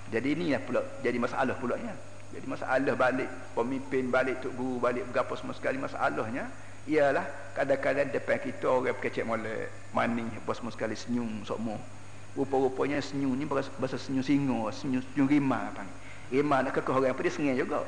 jadi 0.07 0.27
ini 0.37 0.55
lah 0.55 0.61
pula 0.63 0.81
jadi 1.03 1.17
masalah 1.19 1.55
pula 1.59 1.75
ya 1.75 1.91
jadi 2.31 2.47
masalah 2.47 2.93
balik 2.95 3.29
pemimpin 3.57 4.07
balik 4.13 4.39
tok 4.39 4.55
guru 4.55 4.79
balik 4.79 5.03
berapa 5.11 5.33
semua 5.35 5.51
sekali 5.57 5.81
masalahnya 5.81 6.47
ialah 6.89 7.23
kadang-kadang 7.55 8.11
depan 8.11 8.37
kita 8.43 8.65
orang 8.67 8.97
kecek 8.99 9.23
molek 9.23 9.71
maning 9.95 10.27
apa 10.35 10.51
semua 10.51 10.73
sekali 10.75 10.97
senyum 10.99 11.47
semua 11.47 11.79
rupa-rupanya 12.33 12.99
senyum 12.99 13.37
ni 13.37 13.45
bahasa 13.45 13.95
senyum 13.95 14.25
singa 14.25 14.73
senyum, 14.73 14.99
senyum 15.13 15.27
rimah 15.29 15.69
apa 15.69 15.85
rimah 16.33 16.65
nak 16.65 16.73
kekeh 16.73 16.93
orang 16.97 17.13
apa 17.13 17.21
dia 17.21 17.33
sengih 17.33 17.55
juga. 17.61 17.85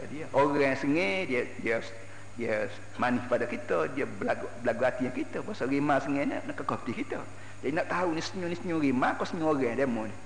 Jadi 0.00 0.16
orang 0.32 0.72
yang 0.72 0.78
sengih 0.80 1.14
dia 1.28 1.42
dia 1.60 1.76
dia 2.34 2.54
manis 2.98 3.22
pada 3.30 3.46
kita 3.46 3.92
dia 3.92 4.08
belagu, 4.08 4.48
belagu 4.64 4.82
hati 4.88 5.06
kita. 5.12 5.44
Pasal 5.44 5.68
rimah 5.68 6.00
sengaja 6.00 6.40
nak 6.40 6.56
kekop 6.56 6.80
kita. 6.88 7.20
Jadi 7.60 7.72
nak 7.76 7.86
tahu 7.92 8.16
ni 8.16 8.22
senyum 8.24 8.48
ni 8.48 8.56
senyum 8.56 8.78
rimah 8.80 9.20
kau 9.20 9.28
senyum 9.28 9.52
orang 9.52 9.76
demo 9.76 10.08
ni. 10.08 10.16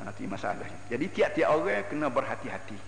Ha, 0.00 0.08
itu 0.16 0.24
masalahnya. 0.24 0.78
Jadi 0.88 1.04
tiap-tiap 1.12 1.48
orang 1.52 1.84
kena 1.90 2.08
berhati-hati. 2.08 2.78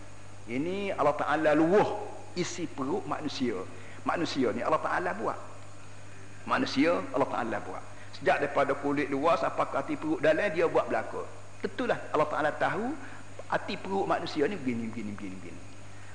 Ini 0.48 0.96
Allah 0.96 1.12
Ta'ala 1.12 1.50
luah 1.52 1.86
isi 2.32 2.64
perut 2.64 3.04
manusia 3.04 3.60
manusia 4.02 4.50
ni 4.50 4.62
Allah 4.62 4.82
Ta'ala 4.82 5.10
buat 5.14 5.38
manusia 6.48 6.98
Allah 7.14 7.28
Ta'ala 7.30 7.56
buat 7.62 7.82
sejak 8.18 8.42
daripada 8.42 8.74
kulit 8.76 9.08
luar 9.08 9.38
sampai 9.38 9.66
ke 9.70 9.76
hati 9.78 9.94
perut 9.98 10.18
dalam 10.18 10.48
dia 10.50 10.66
buat 10.66 10.86
belakang 10.90 11.26
tentulah 11.62 11.98
Allah 12.10 12.28
Ta'ala 12.28 12.50
tahu 12.54 12.92
hati 13.52 13.74
perut 13.78 14.08
manusia 14.08 14.48
ni 14.48 14.56
begini 14.58 14.88
begini 14.88 15.12
begini, 15.14 15.36
begini. 15.38 15.60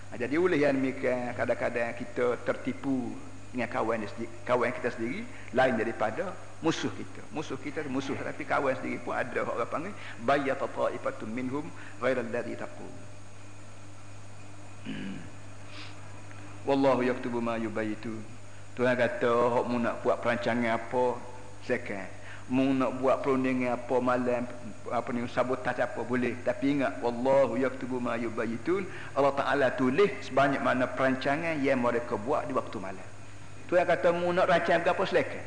Ha, 0.08 0.16
jadi 0.16 0.36
oleh 0.40 0.64
yang 0.64 0.74
demikian 0.80 1.36
kadang-kadang 1.36 1.92
kita 2.00 2.40
tertipu 2.48 3.12
dengan 3.52 3.68
kawan 3.68 4.08
kawan 4.48 4.72
kita 4.72 4.90
sendiri 4.96 5.28
lain 5.52 5.74
daripada 5.76 6.32
musuh 6.64 6.90
kita. 6.96 7.22
Musuh 7.36 7.60
kita 7.60 7.84
musuh 7.92 8.16
tapi 8.16 8.48
kawan 8.48 8.74
sendiri 8.80 9.04
pun 9.04 9.14
ada 9.14 9.44
orang 9.44 9.68
panggil 9.68 9.94
bayyat 10.24 10.58
ta'ifatun 10.64 11.30
minhum 11.30 11.66
ghairal 12.00 12.28
ladzi 12.32 12.56
taqul. 12.56 12.92
Wallahu 16.68 17.00
yaktubu 17.00 17.40
ma 17.40 17.56
yubayyitu. 17.56 18.12
Tuhan 18.76 19.00
kata 19.00 19.32
hok 19.32 19.72
mu 19.72 19.80
nak 19.80 20.04
buat 20.04 20.20
perancangan 20.20 20.76
apa? 20.76 21.16
Sekarang 21.64 22.12
mu 22.52 22.76
nak 22.76 23.00
buat 23.00 23.24
perundingan 23.24 23.80
apa 23.80 23.96
malam? 24.04 24.44
Apa 24.92 25.16
ni 25.16 25.24
sabotaj 25.32 25.80
apa 25.80 26.04
boleh? 26.04 26.36
Tapi 26.44 26.76
ingat 26.76 27.00
wallahu 27.00 27.56
yaktubu 27.56 28.04
ma 28.04 28.20
yubayitun 28.20 28.84
Allah 29.16 29.32
Taala 29.40 29.68
tulis 29.80 30.12
sebanyak 30.28 30.60
mana 30.60 30.92
perancangan 30.92 31.56
yang 31.64 31.80
mereka 31.80 32.20
buat 32.20 32.44
di 32.48 32.52
waktu 32.52 32.76
malam. 32.84 33.08
Tu 33.72 33.80
yang 33.80 33.88
kata 33.88 34.12
mu 34.12 34.36
nak 34.36 34.52
rancang 34.52 34.84
apa 34.84 35.04
silakan. 35.08 35.44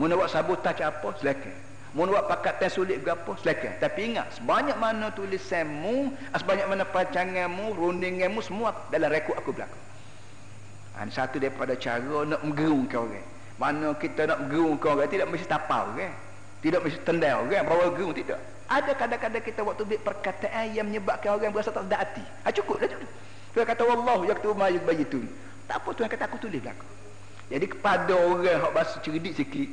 Mu 0.00 0.08
nak 0.08 0.24
buat 0.24 0.32
sabotaj 0.32 0.80
apa 0.80 1.08
silakan. 1.20 1.56
Mu 1.92 2.08
nak 2.08 2.12
buat 2.16 2.26
pakatan 2.32 2.72
sulit 2.72 3.04
apa 3.04 3.32
silakan. 3.36 3.76
Tapi 3.76 4.00
ingat 4.16 4.40
sebanyak 4.40 4.80
mana 4.80 5.12
tulisanmu 5.12 6.16
sebanyak 6.32 6.64
mana 6.64 6.88
perancanganmu 6.88 7.76
rundinganmu 7.76 8.40
semua 8.40 8.72
dalam 8.88 9.12
rekod 9.12 9.36
aku 9.36 9.52
belakang 9.52 9.89
ha, 11.00 11.08
satu 11.08 11.40
daripada 11.40 11.72
cara 11.80 12.28
nak 12.28 12.44
menggerungkan 12.44 13.08
orang. 13.08 13.26
Mana 13.56 13.96
kita 13.96 14.28
nak 14.28 14.52
gerung 14.52 14.76
ke 14.76 14.86
orang 14.88 15.08
tidak 15.08 15.32
mesti 15.32 15.48
tapau 15.48 15.96
kan 15.96 16.12
tidak 16.60 16.80
mesti 16.84 17.00
tendal 17.00 17.48
kan 17.48 17.64
bawa 17.64 17.88
gerung 17.96 18.12
tidak. 18.12 18.36
Ada 18.68 18.92
kadang-kadang 18.94 19.42
kita 19.42 19.60
waktu 19.64 19.82
bik 19.88 20.00
perkataan 20.04 20.76
yang 20.76 20.86
menyebabkan 20.86 21.34
orang 21.34 21.50
berasa 21.50 21.72
tak 21.72 21.88
sedap 21.88 22.00
hati. 22.04 22.24
Ha, 22.44 22.52
cukup 22.52 22.76
dah 22.84 22.88
cukup 22.92 23.10
Tuhan 23.50 23.66
kata 23.66 23.82
wallahu 23.82 24.22
yaktubu 24.28 24.54
ma 24.54 24.68
yubayitun. 24.68 25.26
Tak 25.66 25.82
apa 25.82 25.88
Tuhan 25.96 26.08
kata 26.12 26.24
aku 26.28 26.36
tulis 26.38 26.60
belakang. 26.60 26.90
Jadi 27.50 27.66
kepada 27.66 28.14
orang 28.14 28.46
yang 28.46 28.70
bahasa 28.70 29.02
cerdik 29.02 29.34
sikit 29.34 29.68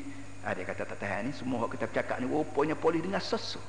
ha, 0.47 0.55
dia 0.55 0.63
kata 0.63 0.87
tak 0.87 0.97
tahan 0.97 1.27
ni 1.27 1.31
semua 1.35 1.67
yang 1.67 1.71
kita 1.75 1.85
bercakap 1.91 2.17
ni 2.23 2.25
rupanya 2.25 2.73
polis 2.73 3.03
dengan 3.03 3.19
sesu 3.21 3.61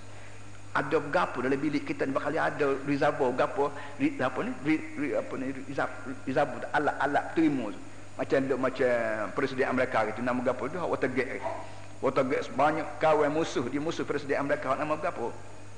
ada 0.75 0.97
berapa 1.01 1.39
dalam 1.41 1.59
bilik 1.59 1.89
kita 1.89 2.05
ni. 2.05 2.13
Bakal 2.13 2.37
ada 2.37 2.67
reservoir 2.85 3.31
berapa 3.33 3.65
apa 3.73 4.39
ni? 4.45 4.53
Apa 5.15 5.35
ni? 5.41 5.47
Reservoir 6.29 6.69
alat-alat 6.75 7.25
terima 7.33 7.73
tu. 7.73 7.81
Macam 8.19 8.39
duk 8.51 8.59
macam 8.59 8.93
presiden 9.39 9.71
Amerika 9.71 10.03
gitu. 10.11 10.21
Nama 10.21 10.41
gapo 10.43 10.67
tu? 10.67 10.79
Watergate. 10.79 11.39
Watergate 12.03 12.51
banyak 12.55 12.87
kawan 12.99 13.31
musuh. 13.31 13.65
Di 13.71 13.79
musuh 13.79 14.03
presiden 14.03 14.43
Amerika. 14.43 14.75
Nama 14.75 14.99
gapo? 14.99 15.31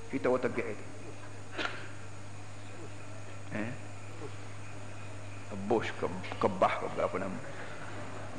Kita 0.09 0.33
Watergate 0.33 0.73
itu. 0.73 0.85
Eh? 3.51 3.71
Bush 5.67 5.91
ke 5.99 6.07
kebah 6.39 6.73
ke 6.83 6.87
apa 7.03 7.17
nama 7.19 7.50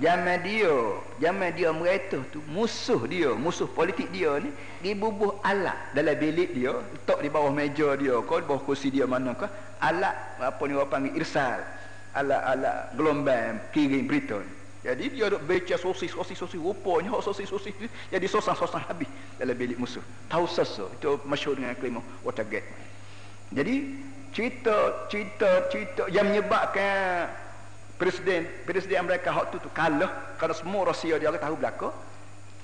Zaman 0.02 0.42
dia, 0.42 0.74
zaman 1.22 1.54
dia 1.54 1.70
mereka 1.70 2.26
tu 2.34 2.42
musuh 2.50 3.06
dia, 3.06 3.38
musuh 3.38 3.70
politik 3.70 4.10
dia 4.10 4.34
ni 4.42 4.50
dibubuh 4.82 5.38
alat 5.46 5.78
dalam 5.94 6.18
bilik 6.18 6.58
dia, 6.58 6.74
letak 6.74 7.22
di 7.22 7.30
bawah 7.30 7.54
meja 7.54 7.94
dia, 7.94 8.18
kau 8.26 8.42
di 8.42 8.50
bawah 8.50 8.66
kursi 8.66 8.90
dia 8.90 9.06
mana 9.06 9.38
kau, 9.38 9.46
alat 9.78 10.42
apa 10.42 10.62
ni 10.66 10.74
orang 10.74 10.90
panggil 10.90 11.14
irsal. 11.22 11.62
Alat-alat 12.12 12.92
gelombang 13.00 13.72
kirim 13.72 14.04
berita 14.04 14.36
ni. 14.42 14.52
Jadi 14.82 15.14
dia 15.14 15.30
duk 15.30 15.46
baca 15.46 15.76
sosis 15.78 16.10
sosis 16.10 16.36
sosis 16.36 16.58
rupanya 16.58 17.14
hak 17.14 17.22
sosis 17.22 17.46
sosis 17.46 17.72
jadi 18.10 18.26
sosang-sosang 18.26 18.82
habis 18.82 19.08
dalam 19.38 19.54
bilik 19.54 19.78
musuh. 19.78 20.02
Tahu 20.26 20.50
sesu 20.50 20.90
itu 20.90 21.22
masyhur 21.30 21.54
dengan 21.54 21.78
kelima 21.78 22.02
Watergate. 22.26 22.66
Jadi 23.54 24.02
cerita 24.34 25.06
cerita 25.08 25.70
cerita 25.70 26.10
yang 26.10 26.34
menyebabkan 26.34 27.30
presiden 28.02 28.50
presiden 28.66 28.98
Amerika 29.06 29.30
hak 29.30 29.54
tu 29.54 29.62
tu 29.62 29.70
kalah 29.70 30.34
kerana 30.42 30.58
semua 30.58 30.90
Rusia 30.90 31.22
dia 31.22 31.30
tahu 31.38 31.54
belaka. 31.54 31.94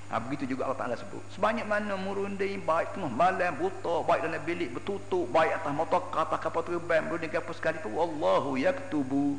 Ha, 0.08 0.16
begitu 0.24 0.56
juga 0.56 0.64
Allah 0.64 0.80
Taala 0.80 0.96
sebut. 0.96 1.20
Sebanyak 1.36 1.68
mana 1.68 1.94
murundai 2.00 2.56
baik 2.56 2.96
tengah 2.96 3.12
malam 3.12 3.52
buta, 3.60 4.08
baik 4.08 4.24
dalam 4.24 4.40
bilik 4.40 4.72
bertutup, 4.72 5.28
baik 5.28 5.52
atas 5.52 5.68
motor 5.76 6.00
atas 6.16 6.40
kapal 6.40 6.64
terbang, 6.64 7.04
berunding 7.12 7.28
apa 7.36 7.52
sekali 7.52 7.76
pun 7.84 7.92
Allahu 7.92 8.56
yaktubu. 8.56 9.36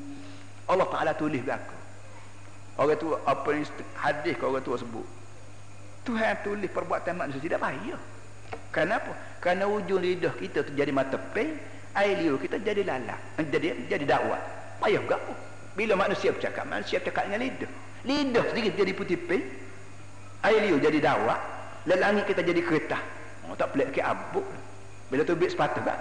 Allah 0.70 0.88
Taala 0.94 1.12
tulis 1.18 1.42
belaka. 1.42 1.74
Orang 2.78 2.96
tu 3.02 3.18
apa 3.18 3.50
ni 3.50 3.66
hadis 3.98 4.34
kau 4.38 4.54
orang 4.54 4.64
tua 4.64 4.78
sebut. 4.78 5.08
Tuhan 6.06 6.38
tulis 6.46 6.70
perbuatan 6.70 7.18
manusia 7.18 7.42
tidak 7.42 7.60
payah. 7.66 8.00
Kenapa? 8.70 9.12
Kerana 9.42 9.66
ujung 9.66 10.00
lidah 10.00 10.38
kita 10.38 10.64
tu 10.64 10.72
jadi 10.78 10.94
mata 10.94 11.18
pe, 11.18 11.58
air 11.98 12.14
liur 12.22 12.38
kita 12.38 12.62
jadi 12.62 12.86
lalat. 12.86 13.18
Jadi 13.42 13.90
jadi 13.90 14.06
dakwah. 14.06 14.38
Payah 14.80 15.02
gapo? 15.10 15.49
Bila 15.80 15.96
manusia 15.96 16.36
bercakap, 16.36 16.68
manusia 16.68 17.00
bercakap 17.00 17.32
dengan 17.32 17.40
lidah. 17.40 17.72
Lidah 18.04 18.44
sedikit 18.52 18.76
jadi 18.76 18.92
putih 18.92 19.16
pe. 19.16 19.40
Air 20.44 20.68
liur 20.68 20.84
jadi 20.84 21.00
dakwah. 21.00 21.40
Langit 21.88 22.28
kita 22.28 22.44
jadi 22.44 22.60
kereta. 22.60 23.00
Oh, 23.48 23.56
tak 23.56 23.72
pelik 23.72 23.96
ke 23.96 24.04
abuk. 24.04 24.44
Bila 25.08 25.24
tu 25.24 25.40
bit 25.40 25.56
sepatu 25.56 25.80
kan? 25.80 25.96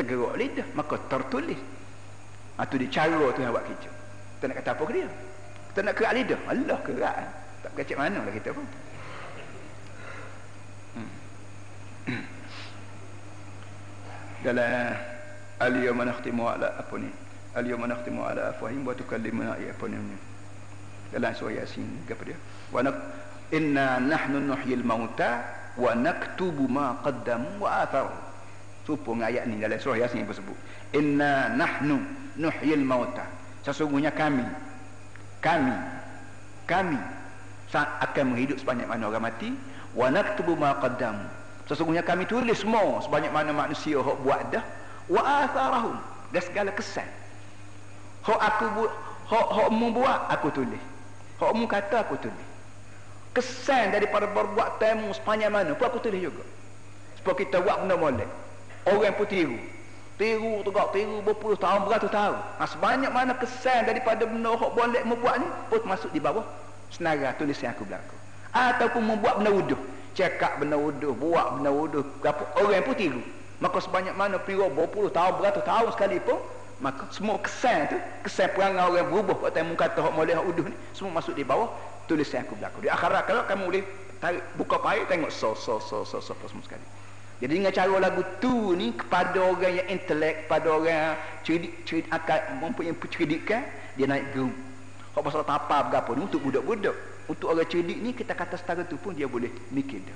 Tergerak 0.00 0.32
lidah. 0.32 0.64
Maka 0.72 0.96
tertulis. 1.12 1.60
Itu 1.60 2.74
ha, 2.74 2.80
dia 2.80 2.88
cara 2.88 3.20
tu 3.36 3.40
yang 3.44 3.52
buat 3.52 3.68
kita. 3.68 3.88
Kita 4.40 4.44
nak 4.48 4.56
kata 4.64 4.70
apa 4.72 4.82
ke 4.88 4.92
dia? 4.96 5.08
Kita 5.68 5.80
nak 5.84 5.94
kerak 6.00 6.12
lidah. 6.16 6.40
Allah 6.48 6.78
kerak. 6.80 7.16
Tak 7.68 7.72
kecek 7.76 7.96
mana 8.00 8.24
lah 8.24 8.32
kita 8.32 8.48
pun. 8.56 8.64
Hmm. 10.96 11.10
Dalam 14.48 14.96
Al-Yawma 15.60 16.02
nakhtimu 16.08 16.48
ala 16.48 16.80
apa 16.80 16.96
ni? 16.96 17.27
Ala 17.56 18.42
afwahim 18.52 18.84
wa 18.84 18.92
tukallimuna 18.92 19.56
ya 19.56 19.72
apa 19.72 19.84
ni? 19.88 19.96
Dalam 21.08 21.32
surah 21.32 21.64
Yasin 21.64 21.88
apa 22.04 22.22
dia? 22.28 22.36
Wa 22.68 22.84
nak 22.84 22.96
inna 23.48 23.96
nahnu 24.00 24.44
nuhyil 24.44 24.84
mauta 24.84 25.44
wa 25.78 25.94
atharu. 27.82 28.12
Supung 28.88 29.20
ayat 29.20 29.44
ni 29.44 29.60
dalam 29.60 29.76
surah 29.76 30.00
yasin 30.00 30.24
sebut 30.24 30.56
inna 30.96 31.52
nahnu 31.52 32.00
nuhyil 32.40 32.80
mauta. 32.80 33.28
Sesungguhnya 33.64 34.12
kami 34.16 34.44
kami 35.44 35.76
kami 36.64 36.96
akan 37.76 38.24
menghidup 38.32 38.56
sebanyak 38.56 38.88
mana 38.88 39.12
orang 39.12 39.28
mati. 39.28 39.52
Wa 39.92 40.08
naktubu 40.12 40.56
ma 40.56 40.76
qaddamu 40.80 41.24
sesungguhnya 41.68 42.00
kami 42.00 42.24
tulis 42.24 42.64
semua 42.64 43.04
sebanyak 43.04 43.28
mana 43.28 43.52
manusia 43.52 44.00
hok 44.00 44.24
buat 44.24 44.40
dah. 44.52 44.64
Wa 45.08 45.44
atharahum. 45.44 45.96
Dan 46.28 46.42
segala 46.44 46.72
kesan 46.76 47.08
hok 48.28 48.40
aku 48.44 48.64
buat 48.76 48.92
hok 49.32 49.48
hok 49.56 49.68
mu 49.72 49.88
buat 49.96 50.28
aku 50.28 50.52
tulis. 50.52 50.82
Hok 51.40 51.52
mu 51.56 51.64
kata 51.64 52.04
aku 52.04 52.20
tulis. 52.20 52.48
Kesan 53.32 53.96
daripada 53.96 54.28
perbuatanmu 54.28 55.16
sepanjang 55.16 55.52
mana 55.52 55.72
pun 55.72 55.88
aku 55.88 56.04
tulis 56.04 56.20
juga. 56.20 56.44
Supaya 57.16 57.34
kita 57.40 57.64
buat 57.64 57.80
benda 57.84 57.96
molek. 57.96 58.28
Orang 58.84 59.16
pun 59.16 59.26
tiru. 59.28 59.58
Tiru 60.18 60.66
tegak 60.66 60.90
tiru 60.90 61.22
berpuluh 61.22 61.54
tahun 61.54 61.86
beratus 61.86 62.10
tahun. 62.10 62.36
Ha, 62.58 62.64
sebanyak 62.66 63.10
mana 63.14 63.32
kesan 63.38 63.86
daripada 63.86 64.26
benda 64.26 64.50
yang 64.58 64.72
boleh 64.74 65.02
membuat 65.06 65.34
ni 65.40 65.48
pun 65.70 65.80
masuk 65.86 66.10
di 66.10 66.20
bawah. 66.20 66.44
Senara 66.90 67.32
tulis 67.38 67.56
yang 67.62 67.72
aku 67.76 67.86
berlaku. 67.86 68.16
Ataupun 68.50 69.02
membuat 69.06 69.40
benda 69.40 69.54
wuduh. 69.54 69.80
Cakap 70.18 70.58
benda 70.58 70.74
wuduh 70.74 71.14
buat 71.14 71.60
benda 71.60 71.70
wuduh. 71.70 72.02
Orang 72.58 72.82
pun 72.82 72.94
tiru. 72.98 73.22
Maka 73.62 73.78
sebanyak 73.78 74.18
mana 74.18 74.42
tiru 74.42 74.66
berpuluh 74.72 75.12
tahun 75.14 75.38
beratus 75.38 75.62
tahun 75.62 75.94
sekali 75.94 76.18
pun 76.18 76.42
maka 76.78 77.10
semua 77.10 77.34
kesan 77.42 77.90
tu 77.90 77.98
kesan 78.22 78.54
perangai 78.54 78.86
orang 78.86 79.10
berubah 79.10 79.50
kata 79.50 79.66
muka 79.66 79.90
tak 79.90 80.14
boleh 80.14 80.38
wuduh 80.38 80.70
ni 80.70 80.76
semua 80.94 81.18
masuk 81.18 81.34
di 81.34 81.42
bawah 81.42 81.66
tulisan 82.06 82.46
aku 82.46 82.54
berlaku. 82.54 82.86
Di 82.86 82.88
akhirat 82.88 83.22
kalau 83.26 83.42
kamu 83.50 83.62
boleh 83.66 83.82
tarik, 84.22 84.42
buka 84.54 84.78
payah 84.78 85.04
tengok 85.10 85.30
so 85.34 85.58
so 85.58 85.82
so 85.82 86.06
so 86.06 86.22
so, 86.22 86.32
so 86.32 86.46
semua 86.46 86.62
sekali. 86.62 86.86
Jadi 87.42 87.52
dengan 87.54 87.74
cara 87.74 87.94
lagu 87.98 88.22
tu 88.38 88.74
ni 88.78 88.94
kepada 88.94 89.38
orang 89.42 89.82
yang 89.82 89.86
intelek 89.90 90.46
kepada 90.46 90.66
orang 90.70 90.94
yang 90.94 91.14
cerdik 91.42 91.72
cerdik 91.82 92.06
akal 92.14 92.38
mempunyai 92.62 92.94
pencerdikan 92.94 93.62
dia 93.94 94.06
naik 94.06 94.30
gerung 94.34 94.54
kalau 95.18 95.34
pasal 95.34 95.42
tapa 95.42 95.82
berapa 95.90 96.10
ni 96.14 96.30
untuk 96.30 96.46
budak-budak. 96.46 96.94
Untuk 97.26 97.50
orang 97.50 97.66
cerdik 97.66 97.98
ni 97.98 98.14
kita 98.14 98.38
kata 98.38 98.54
setara 98.54 98.86
tu 98.86 98.94
pun 99.02 99.18
dia 99.18 99.26
boleh 99.26 99.50
mikir 99.74 99.98
dia. 99.98 100.14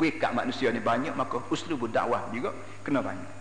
Pekat 0.00 0.32
manusia 0.32 0.72
ni 0.72 0.80
banyak 0.80 1.12
maka 1.12 1.44
uslub 1.52 1.84
dakwah 1.92 2.24
juga 2.32 2.56
kena 2.80 3.04
banyak 3.04 3.35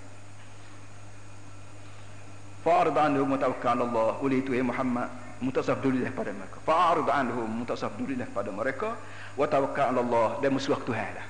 fa'ardanhu 2.66 3.30
mutawakkal 3.30 3.78
Allah 3.78 4.18
oleh 4.26 4.42
itu 4.42 4.58
ya 4.58 4.66
Muhammad 4.66 5.06
mutasabdulilah 5.38 6.10
pada 6.18 6.34
mereka. 6.34 6.58
Fa'arid 6.66 7.08
anhum 7.14 7.50
mutasabdulilah 7.62 8.28
pada 8.34 8.50
mereka. 8.50 8.98
Wa 9.38 9.46
tawakkal 9.46 9.94
Allah 9.94 10.42
dan 10.42 10.58
musuh 10.58 10.80
Tuhan 10.82 11.12
lah. 11.14 11.28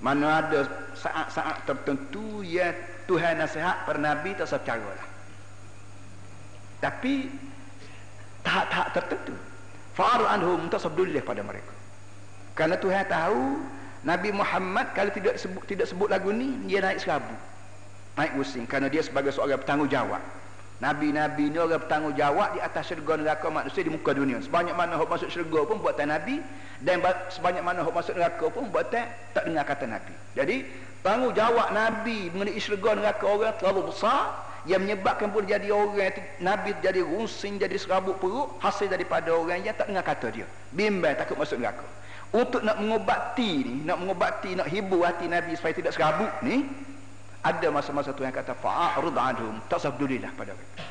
Mana 0.00 0.40
ada 0.40 0.64
saat-saat 0.96 1.68
tertentu 1.68 2.40
ya 2.40 2.72
Tuhan 3.04 3.36
nasihat 3.36 3.84
pada 3.84 4.00
Nabi 4.00 4.32
tak 4.32 4.48
secara 4.48 4.80
lah. 4.80 5.08
Tapi 6.80 7.28
tahap-tahap 8.40 8.88
tertentu 8.96 9.36
fa'arid 9.92 10.28
anhum 10.32 10.64
mutasabdulilah 10.64 11.20
pada 11.20 11.44
mereka. 11.44 11.74
Kerana 12.56 12.80
Tuhan 12.80 13.04
tahu 13.04 13.42
Nabi 14.00 14.32
Muhammad 14.32 14.96
kalau 14.96 15.12
tidak 15.12 15.36
sebut 15.36 15.60
tidak 15.68 15.84
sebut 15.84 16.08
lagu 16.08 16.32
ni 16.32 16.56
dia 16.64 16.80
naik 16.80 17.04
serabu. 17.04 17.36
Naik 18.16 18.32
pusing. 18.40 18.64
Kerana 18.64 18.88
dia 18.88 19.04
sebagai 19.04 19.36
seorang 19.36 19.60
bertanggungjawab 19.60 20.39
Nabi-Nabi 20.80 21.52
ni 21.52 21.60
orang 21.60 21.76
bertanggungjawab 21.84 22.56
di 22.56 22.60
atas 22.64 22.88
syurga 22.88 23.20
neraka 23.20 23.52
manusia 23.52 23.84
di 23.84 23.92
muka 23.92 24.16
dunia. 24.16 24.40
Sebanyak 24.40 24.72
mana 24.72 24.96
orang 24.96 25.12
masuk 25.12 25.28
syurga 25.28 25.68
pun 25.68 25.76
buatan 25.76 26.08
Nabi 26.08 26.40
dan 26.80 27.04
sebanyak 27.28 27.60
mana 27.60 27.84
orang 27.84 28.00
masuk 28.00 28.16
neraka 28.16 28.48
pun 28.48 28.64
buatan 28.72 29.04
tak 29.36 29.44
dengar 29.44 29.68
kata 29.68 29.84
Nabi. 29.84 30.14
Jadi 30.32 30.56
tanggungjawab 31.04 31.76
Nabi 31.76 32.32
mengenai 32.32 32.56
syurga 32.56 32.96
neraka 32.96 33.24
orang 33.28 33.52
terlalu 33.60 33.92
besar 33.92 34.48
yang 34.64 34.80
menyebabkan 34.88 35.28
pun 35.28 35.44
jadi 35.44 35.68
orang 35.68 36.16
Nabi 36.40 36.72
jadi 36.80 37.04
rusing 37.04 37.60
jadi 37.60 37.76
serabut 37.76 38.16
perut 38.16 38.56
hasil 38.64 38.88
daripada 38.88 39.36
orang 39.36 39.60
yang 39.60 39.76
tak 39.76 39.92
dengar 39.92 40.04
kata 40.04 40.32
dia. 40.32 40.48
Bimbang 40.72 41.12
takut 41.12 41.36
masuk 41.36 41.60
neraka. 41.60 41.84
Untuk 42.30 42.62
nak 42.62 42.78
mengobati 42.78 43.52
ni, 43.66 43.74
nak 43.82 43.98
mengobati, 44.00 44.54
nak 44.54 44.70
hibur 44.70 45.02
hati 45.02 45.26
Nabi 45.26 45.58
supaya 45.58 45.74
tidak 45.74 45.92
serabut 45.92 46.30
ni, 46.46 46.62
ada 47.40 47.66
masa-masa 47.72 48.12
Tuhan 48.12 48.32
kata 48.32 48.52
fa'arud 48.58 49.16
anhum 49.16 49.56
tasabdulilah 49.72 50.28
pada 50.36 50.52
mereka 50.52 50.82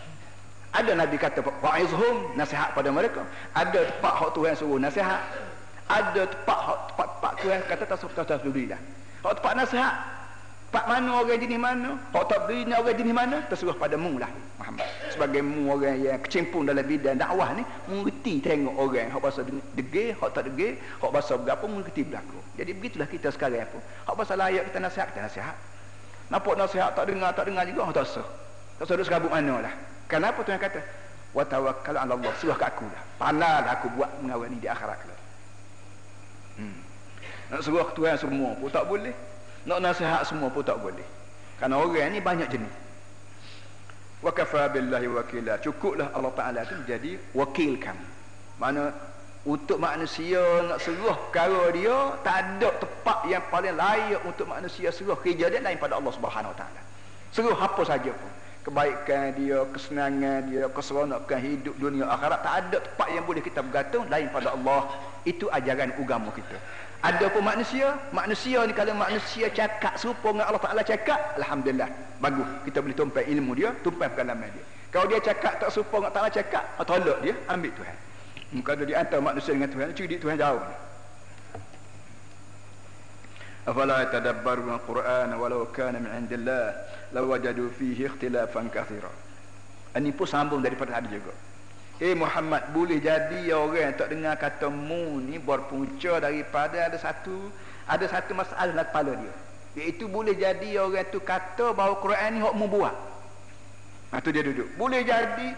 ada 0.70 0.92
Nabi 0.94 1.16
kata 1.18 1.40
fa'izhum 1.42 2.34
nasihat 2.38 2.74
pada 2.74 2.90
mereka 2.90 3.26
ada 3.54 3.80
tempat 3.90 4.14
hak 4.18 4.30
Tuhan 4.34 4.54
suruh 4.58 4.80
nasihat 4.82 5.22
ada 5.90 6.22
tempat 6.26 6.60
hak 6.62 6.80
tempat-tempat 6.94 7.34
Tuhan 7.42 7.60
kata 7.70 7.84
tasabdulilah 8.18 8.80
hak 9.26 9.34
tempat 9.42 9.54
nasihat 9.58 9.94
Pak 10.70 10.86
mana 10.86 11.26
orang 11.26 11.42
jenis 11.42 11.58
mana? 11.58 11.98
Hak 12.14 12.30
tak 12.30 12.46
ni 12.46 12.70
orang 12.70 12.94
jenis 12.94 13.16
mana? 13.18 13.42
Tersuruh 13.50 13.74
pada 13.74 13.98
mu 13.98 14.22
lah 14.22 14.30
Muhammad. 14.62 14.86
Sebagai 15.10 15.42
mu 15.42 15.74
orang 15.74 15.98
yang 15.98 16.22
kecimpung 16.22 16.70
dalam 16.70 16.86
bidang 16.86 17.18
dakwah 17.18 17.58
ni, 17.58 17.66
mengerti 17.90 18.38
tengok 18.38 18.78
orang 18.78 19.10
hak 19.10 19.18
bahasa 19.18 19.42
degil, 19.74 20.14
hak 20.14 20.30
tak 20.30 20.46
degil, 20.46 20.78
hak 20.78 21.10
bahasa 21.10 21.42
berapa 21.42 21.66
mengerti 21.66 22.06
berlaku. 22.06 22.38
Jadi 22.54 22.72
begitulah 22.78 23.10
kita 23.10 23.34
sekarang 23.34 23.66
apa. 23.66 23.82
Hak 23.82 24.14
bahasa 24.14 24.38
layak 24.38 24.70
kita 24.70 24.78
nasihat, 24.78 25.08
kita 25.10 25.22
nasihat. 25.26 25.58
Nampak 26.30 26.54
nasihat 26.58 26.94
tak 26.94 27.10
dengar, 27.10 27.34
tak 27.34 27.50
dengar 27.50 27.66
juga, 27.66 27.90
tak 27.90 28.06
sah. 28.06 28.28
Tak 28.78 28.86
sah 28.86 28.94
duduk 28.94 29.06
serabut 29.10 29.34
mana 29.34 29.66
lah. 29.66 29.74
Kenapa 30.06 30.46
Tuhan 30.46 30.62
kata? 30.62 30.82
Wa 31.34 31.46
tawakkal 31.46 31.98
ala 31.98 32.14
Allah. 32.14 32.34
Suruh 32.38 32.58
ke 32.58 32.66
aku 32.66 32.86
lah. 32.86 33.02
Pandai 33.18 33.66
lah 33.66 33.78
aku 33.78 33.90
buat 33.98 34.10
mengawal 34.22 34.50
ni 34.50 34.58
di 34.62 34.70
akhirat 34.70 35.00
lah. 35.06 35.20
Hmm. 36.62 36.78
Nak 37.50 37.62
suruh 37.66 37.90
Tuhan 37.98 38.18
semua 38.18 38.54
pun 38.58 38.70
tak 38.70 38.86
boleh. 38.86 39.14
Nak 39.66 39.80
nasihat 39.82 40.22
semua 40.26 40.54
pun 40.54 40.62
tak 40.62 40.78
boleh. 40.78 41.06
Kerana 41.58 41.82
orang 41.82 42.14
ni 42.14 42.22
banyak 42.22 42.48
jenis. 42.50 42.74
Wa 44.22 44.30
kafa 44.30 44.70
billahi 44.70 45.08
wakila. 45.10 45.58
Cukuplah 45.60 46.14
Allah 46.14 46.34
Ta'ala 46.38 46.62
tu 46.70 46.78
jadi 46.86 47.18
wakil 47.34 47.82
kamu. 47.82 48.08
Mana 48.60 48.92
untuk 49.48 49.80
manusia 49.80 50.44
nak 50.68 50.84
seruh 50.84 51.16
perkara 51.16 51.72
dia 51.72 51.96
tak 52.28 52.36
ada 52.44 52.76
tempat 52.76 53.24
yang 53.24 53.44
paling 53.48 53.72
layak 53.72 54.20
untuk 54.28 54.44
manusia 54.52 54.92
seruh 54.92 55.16
kerja 55.16 55.48
dia 55.48 55.64
lain 55.64 55.80
pada 55.80 55.96
Allah 55.96 56.12
Subhanahu 56.12 56.52
Taala. 56.60 56.82
Seruh 57.32 57.56
apa 57.56 57.80
saja 57.88 58.12
pun. 58.12 58.32
kebaikan 58.60 59.32
dia, 59.40 59.64
kesenangan 59.72 60.52
dia, 60.52 60.68
keseronokan 60.68 61.40
hidup 61.40 61.76
dunia 61.80 62.06
akhirat 62.12 62.40
tak 62.44 62.54
ada 62.68 62.78
tempat 62.84 63.08
yang 63.16 63.24
boleh 63.24 63.40
kita 63.40 63.64
bergantung 63.64 64.04
lain 64.12 64.28
pada 64.36 64.52
Allah. 64.52 64.92
Itu 65.24 65.48
ajaran 65.48 65.96
agama 65.96 66.30
kita. 66.36 66.60
Ada 67.00 67.32
pun 67.32 67.48
manusia, 67.48 67.96
manusia 68.12 68.60
ni 68.68 68.76
kalau 68.76 68.92
manusia 68.92 69.48
cakap 69.48 69.96
serupa 69.96 70.36
dengan 70.36 70.52
Allah 70.52 70.60
Taala 70.60 70.84
cakap, 70.84 71.40
alhamdulillah, 71.40 71.88
bagus. 72.20 72.50
Kita 72.68 72.84
boleh 72.84 72.98
tumpai 73.00 73.24
ilmu 73.32 73.56
dia, 73.56 73.72
tumpai 73.80 74.12
pengalaman 74.12 74.52
dia. 74.52 74.66
Kalau 74.92 75.08
dia 75.08 75.24
cakap 75.24 75.64
tak 75.64 75.72
serupa 75.72 76.04
dengan 76.04 76.12
Taala 76.12 76.28
cakap, 76.28 76.64
tolak 76.84 77.24
dia, 77.24 77.40
ambil 77.48 77.72
Tuhan. 77.72 78.09
Muka 78.50 78.74
ada 78.74 78.84
di 78.86 78.98
antara 78.98 79.22
manusia 79.22 79.54
dengan 79.54 79.70
Tuhan. 79.70 79.94
Cuma 79.94 80.08
di 80.10 80.18
Tuhan 80.18 80.38
jauh. 80.42 80.64
Afala 83.70 84.02
tadabbaru 84.10 84.66
al-Quran 84.74 85.30
walau 85.38 85.70
kana 85.70 86.02
min 86.02 86.10
indillah 86.26 86.74
la 87.14 87.22
wajadu 87.22 87.70
fihi 87.78 88.10
ikhtilafan 88.10 88.74
kathira. 88.74 89.14
Ini 89.94 90.10
pun 90.14 90.26
sambung 90.26 90.66
daripada 90.66 90.98
hadis 90.98 91.22
juga. 91.22 91.34
Eh 92.00 92.16
Muhammad, 92.16 92.72
boleh 92.72 92.98
jadi 93.04 93.52
orang 93.52 93.92
yang 93.92 93.96
tak 94.00 94.10
dengar 94.10 94.34
kata 94.40 94.72
mu 94.72 95.20
ni 95.20 95.36
berpunca 95.38 96.24
daripada 96.24 96.88
ada 96.88 96.96
satu 96.96 97.52
ada 97.86 98.06
satu 98.08 98.32
masalah 98.34 98.72
dalam 98.72 98.88
kepala 98.88 99.12
dia. 99.20 99.34
Iaitu 99.78 100.10
boleh 100.10 100.34
jadi 100.34 100.80
orang 100.82 101.06
tu 101.14 101.22
kata 101.22 101.76
bahawa 101.78 102.02
Quran 102.02 102.30
ni 102.34 102.40
hukmu 102.42 102.66
buat. 102.72 102.96
Ha, 104.10 104.18
tu 104.24 104.34
dia 104.34 104.42
duduk. 104.42 104.66
Boleh 104.80 105.06
jadi 105.06 105.54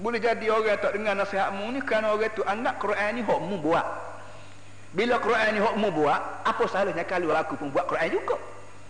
boleh 0.00 0.20
jadi 0.22 0.46
orang 0.48 0.80
tak 0.80 0.96
dengar 0.96 1.12
nasihat 1.12 1.52
mu 1.52 1.68
ni 1.68 1.84
kerana 1.84 2.16
orang 2.16 2.32
tu 2.32 2.42
anggap 2.44 2.80
Quran 2.80 3.10
ni 3.18 3.22
hok 3.24 3.40
mu 3.44 3.56
buat. 3.60 3.86
Bila 4.96 5.20
Quran 5.20 5.48
ni 5.52 5.60
hok 5.60 5.76
mu 5.76 5.92
buat, 5.92 6.48
apa 6.48 6.64
salahnya 6.64 7.04
kalau 7.04 7.28
aku 7.36 7.60
pun 7.60 7.68
buat 7.68 7.84
Quran 7.84 8.08
juga? 8.08 8.40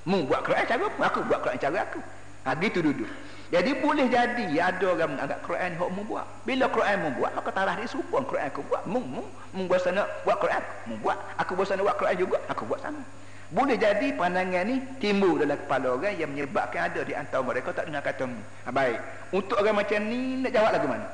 Mu 0.07 0.23
buat 0.31 0.47
Quran 0.47 0.63
cara 0.63 0.87
aku, 0.87 0.99
aku 1.03 1.19
buat 1.27 1.41
Quran 1.43 1.59
cara 1.59 1.79
aku. 1.83 2.01
Ha 2.47 2.55
gitu 2.63 2.79
duduk. 2.81 3.11
Jadi 3.49 3.81
boleh 3.81 4.07
jadi 4.13 4.45
ada 4.61 4.87
orang 4.93 5.17
menganggap 5.17 5.41
Quran 5.43 5.71
hok 5.75 5.91
mu 5.91 6.03
buat. 6.07 6.27
Bila 6.47 6.71
Quran 6.71 6.97
mu 7.03 7.11
buat, 7.19 7.33
maka 7.35 7.51
tarah 7.51 7.75
dia 7.75 7.89
serupa 7.91 8.23
Quran 8.23 8.47
aku 8.47 8.63
buat. 8.71 8.83
Mu 8.87 9.01
mu 9.03 9.23
mu 9.57 9.63
buat 9.67 9.83
sana 9.83 10.07
buat 10.23 10.39
Quran, 10.39 10.63
mu 10.87 10.95
buat. 11.03 11.19
Aku 11.43 11.59
buat 11.59 11.67
sana 11.67 11.81
buat 11.83 11.97
Quran 11.99 12.17
juga, 12.29 12.39
aku 12.47 12.63
buat 12.69 12.79
sana. 12.79 13.01
Boleh 13.49 13.81
jadi 13.81 14.13
pandangan 14.13 14.65
ni 14.69 14.77
timbul 15.01 15.41
dalam 15.41 15.57
kepala 15.57 15.97
orang 15.97 16.15
yang 16.21 16.31
menyebabkan 16.37 16.93
ada 16.93 17.01
di 17.01 17.17
antara 17.17 17.41
mereka 17.41 17.73
tak 17.73 17.89
dengar 17.89 18.05
kata 18.05 18.29
mu. 18.29 18.41
Ha, 18.65 18.69
baik. 18.69 18.99
Untuk 19.33 19.57
orang 19.57 19.81
macam 19.81 20.01
ni 20.05 20.45
nak 20.45 20.53
jawab 20.53 20.71
lagu 20.77 20.87
mana? 20.89 21.09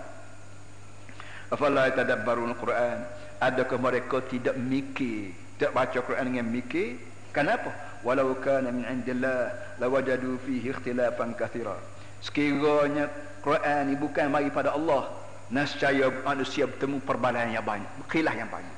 Afala 1.54 1.94
tadabbarun 1.94 2.58
Quran? 2.58 2.98
adakah 3.44 3.78
mereka 3.80 4.22
tidak 4.24 4.56
mikir 4.56 5.34
tidak 5.56 5.72
baca 5.76 5.98
Quran 6.00 6.24
dengan 6.32 6.46
mikir 6.48 6.98
kenapa 7.34 7.70
walau 8.06 8.36
kana 8.40 8.70
min 8.70 8.84
indillah 8.88 9.52
lawajadu 9.80 10.40
fihi 10.44 10.70
ikhtilafan 10.70 11.34
kathira 11.34 11.76
sekiranya 12.24 13.10
Quran 13.44 13.92
ini 13.92 13.96
bukan 13.98 14.32
mari 14.32 14.48
pada 14.48 14.72
Allah 14.72 15.12
nescaya 15.52 16.08
manusia 16.24 16.64
bertemu 16.64 17.04
perbalahan 17.04 17.52
yang 17.52 17.64
banyak 17.64 17.90
khilaf 18.08 18.34
yang 18.34 18.48
banyak 18.48 18.73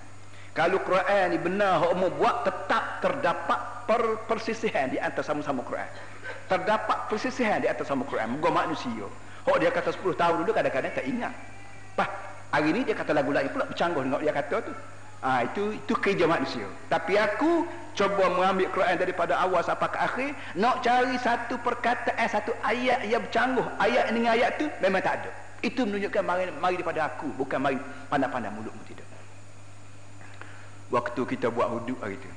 kalau 0.57 0.81
Quran 0.81 1.37
ini 1.37 1.39
benar 1.39 1.85
hak 1.85 1.91
umum 1.93 2.11
buat 2.17 2.49
tetap 2.49 3.05
terdapat 3.05 3.61
per 3.85 4.03
persisihan 4.25 4.89
di 4.89 4.97
antara 4.97 5.23
sama-sama 5.23 5.61
Quran 5.63 5.87
terdapat 6.49 7.13
persisihan 7.13 7.61
di 7.61 7.69
antara 7.69 7.85
sama 7.85 8.09
Quran 8.09 8.41
moga 8.41 8.49
manusia 8.49 9.07
hak 9.45 9.57
dia 9.61 9.71
kata 9.71 9.93
10 9.93 10.17
tahun 10.17 10.35
dulu 10.43 10.51
kadang-kadang 10.57 10.91
tak 10.97 11.07
ingat 11.07 11.35
Pah, 11.97 12.09
Hari 12.57 12.71
ni 12.73 12.81
dia 12.87 12.95
kata 12.95 13.11
lagu 13.11 13.35
lain 13.35 13.51
pula 13.51 13.67
bercanggah 13.67 14.01
dengan 14.07 14.21
dia 14.23 14.33
kata 14.33 14.57
tu. 14.63 14.73
Ha, 15.25 15.45
itu 15.45 15.75
itu 15.75 15.95
kerja 15.99 16.25
manusia. 16.29 16.65
Tapi 16.87 17.19
aku 17.19 17.67
cuba 17.97 18.33
mengambil 18.33 18.71
Quran 18.71 18.97
daripada 19.01 19.35
awal 19.41 19.65
sampai 19.65 19.93
ke 19.93 19.99
akhir, 19.99 20.31
nak 20.55 20.85
cari 20.85 21.17
satu 21.19 21.59
perkataan, 21.61 22.29
satu 22.29 22.55
ayat 22.63 23.03
yang 23.09 23.25
bercanggah. 23.25 23.67
Ayat 23.81 24.13
dengan 24.15 24.37
ayat 24.37 24.61
tu 24.61 24.69
memang 24.79 25.03
tak 25.03 25.25
ada. 25.25 25.31
Itu 25.65 25.89
menunjukkan 25.89 26.23
mari, 26.23 26.49
mari 26.61 26.75
daripada 26.79 27.13
aku, 27.13 27.29
bukan 27.35 27.59
mari 27.59 27.77
pandang-pandang 28.13 28.55
mulutmu 28.55 28.85
tidak. 28.87 29.06
Waktu 30.91 31.21
kita 31.27 31.51
buat 31.51 31.67
huduk 31.67 31.99
hari 31.99 32.15
itu. 32.15 32.31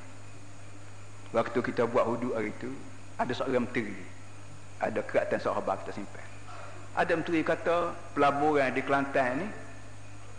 Waktu 1.35 1.59
kita 1.61 1.85
buat 1.85 2.05
huduk 2.09 2.33
hari 2.33 2.49
itu, 2.49 2.73
ada 3.21 3.29
seorang 3.29 3.69
menteri. 3.69 3.93
Ada 4.81 5.05
keratan 5.05 5.37
sahabat 5.37 5.85
kita 5.85 6.01
simpan. 6.01 6.25
Ada 6.97 7.13
menteri 7.13 7.45
kata 7.45 7.93
pelaburan 8.17 8.73
di 8.73 8.81
Kelantan 8.81 9.45
ni 9.45 9.47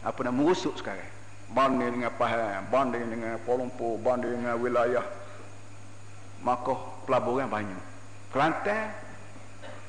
apa 0.01 0.16
nama 0.24 0.32
merusuk 0.32 0.81
sekarang 0.81 1.05
banding 1.53 2.01
dengan 2.01 2.12
Pahang 2.16 2.73
banding 2.73 3.05
dengan 3.11 3.37
Kuala 3.45 3.69
Lumpur 3.69 4.01
banding 4.01 4.41
dengan 4.41 4.57
wilayah 4.57 5.05
maka 6.41 6.73
pelaburan 7.05 7.53
banyak 7.53 7.82
Kelantan 8.32 8.97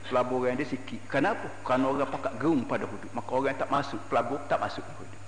pelaburan 0.10 0.60
dia 0.60 0.68
sikit 0.68 1.00
kenapa? 1.08 1.48
kerana 1.64 1.96
orang 1.96 2.10
pakat 2.12 2.34
gerung 2.42 2.68
pada 2.68 2.84
hudud 2.84 3.12
maka 3.16 3.32
orang 3.32 3.56
tak 3.56 3.72
masuk 3.72 4.02
pelabur 4.12 4.42
tak 4.52 4.60
masuk 4.60 4.84
hudud 4.84 5.22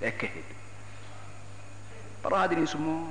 lekeh 0.00 0.32
itu 0.32 0.54
para 2.20 2.44
hadirin 2.44 2.68
semua 2.68 3.08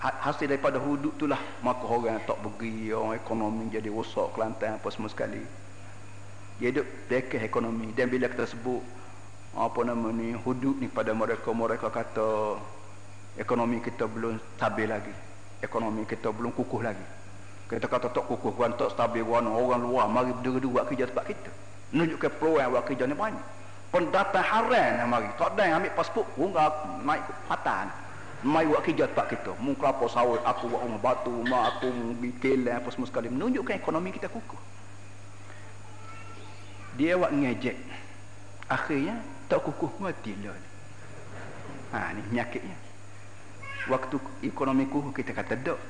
hasil 0.00 0.46
daripada 0.46 0.76
hudud 0.76 1.12
itulah 1.16 1.40
maka 1.64 1.88
orang 1.88 2.20
tak 2.28 2.36
pergi 2.38 2.92
orang 2.92 3.16
ekonomi 3.16 3.72
jadi 3.72 3.88
rosak 3.88 4.36
Kelantan 4.36 4.76
apa 4.76 4.88
semua 4.92 5.08
sekali. 5.08 5.40
Dia 6.60 6.72
hidup 6.72 6.86
dekah 7.08 7.42
ekonomi. 7.42 7.92
Dan 7.96 8.12
bila 8.12 8.28
kita 8.28 8.48
sebut 8.48 8.80
apa 9.56 9.80
nama 9.88 10.12
ni 10.12 10.36
hudud 10.36 10.76
ni 10.80 10.88
pada 10.88 11.16
mereka 11.16 11.48
mereka 11.52 11.88
kata 11.88 12.60
ekonomi 13.40 13.80
kita 13.80 14.04
belum 14.04 14.36
stabil 14.56 14.88
lagi. 14.88 15.14
Ekonomi 15.64 16.04
kita 16.04 16.28
belum 16.28 16.52
kukuh 16.52 16.84
lagi. 16.84 17.06
Kita 17.66 17.88
kata 17.88 18.12
tak 18.12 18.24
kukuh 18.30 18.52
kan 18.52 18.76
tak 18.76 18.92
stabil 18.94 19.24
kan 19.24 19.48
orang 19.48 19.82
luar 19.82 20.06
mari 20.06 20.30
berdua-dua 20.38 20.84
buat 20.84 20.84
kerja 20.92 21.08
tempat 21.08 21.24
kita. 21.34 21.50
Menunjukkan 21.96 22.30
peluang 22.36 22.68
buat 22.68 22.84
kerja 22.84 23.04
ni 23.08 23.16
banyak 23.16 23.46
pendatang 23.96 24.44
haram 24.44 24.92
yang 25.00 25.08
mari. 25.08 25.32
Tak 25.40 25.56
ada 25.56 25.62
yang 25.64 25.80
ambil 25.80 25.92
pasport. 25.96 26.28
Pun 26.36 26.52
naik 27.08 27.24
patan 27.48 27.88
mai 28.44 28.68
buat 28.68 28.84
kerja 28.84 29.08
tempat 29.08 29.32
kita. 29.32 29.52
Mu 29.56 29.72
kelapa 29.72 30.04
sawit 30.12 30.44
aku 30.44 30.68
buat 30.68 30.84
rumah 30.84 31.00
batu 31.00 31.32
rumah 31.32 31.72
aku 31.72 31.88
bikin 32.20 32.68
apa 32.68 32.92
semua 32.92 33.08
sekali. 33.08 33.32
Menunjukkan 33.32 33.80
ekonomi 33.80 34.12
kita 34.12 34.28
kukuh. 34.28 34.60
Dia 37.00 37.16
buat 37.16 37.32
ngejek. 37.32 37.76
Akhirnya 38.68 39.16
tak 39.48 39.64
kukuh 39.64 39.96
mati 39.96 40.36
lah 40.44 40.52
ha 41.96 42.12
ni 42.12 42.20
penyakitnya. 42.28 42.76
Waktu 43.88 44.16
ekonomi 44.44 44.84
kukuh 44.84 45.16
kita 45.16 45.32
kata 45.32 45.56
tak 45.56 45.80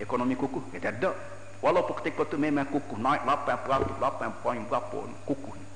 ekonomi 0.00 0.32
kukuh 0.38 0.72
kita 0.72 0.96
tak 0.96 1.12
walaupun 1.60 1.92
ketika 2.00 2.24
tu 2.24 2.40
memang 2.40 2.64
kukuh 2.72 2.96
naik 2.96 3.20
8% 3.28 4.00
8 4.00 4.40
poin 4.40 4.62
berapa 4.64 4.98
kukuh 5.28 5.54
ni 5.60 5.69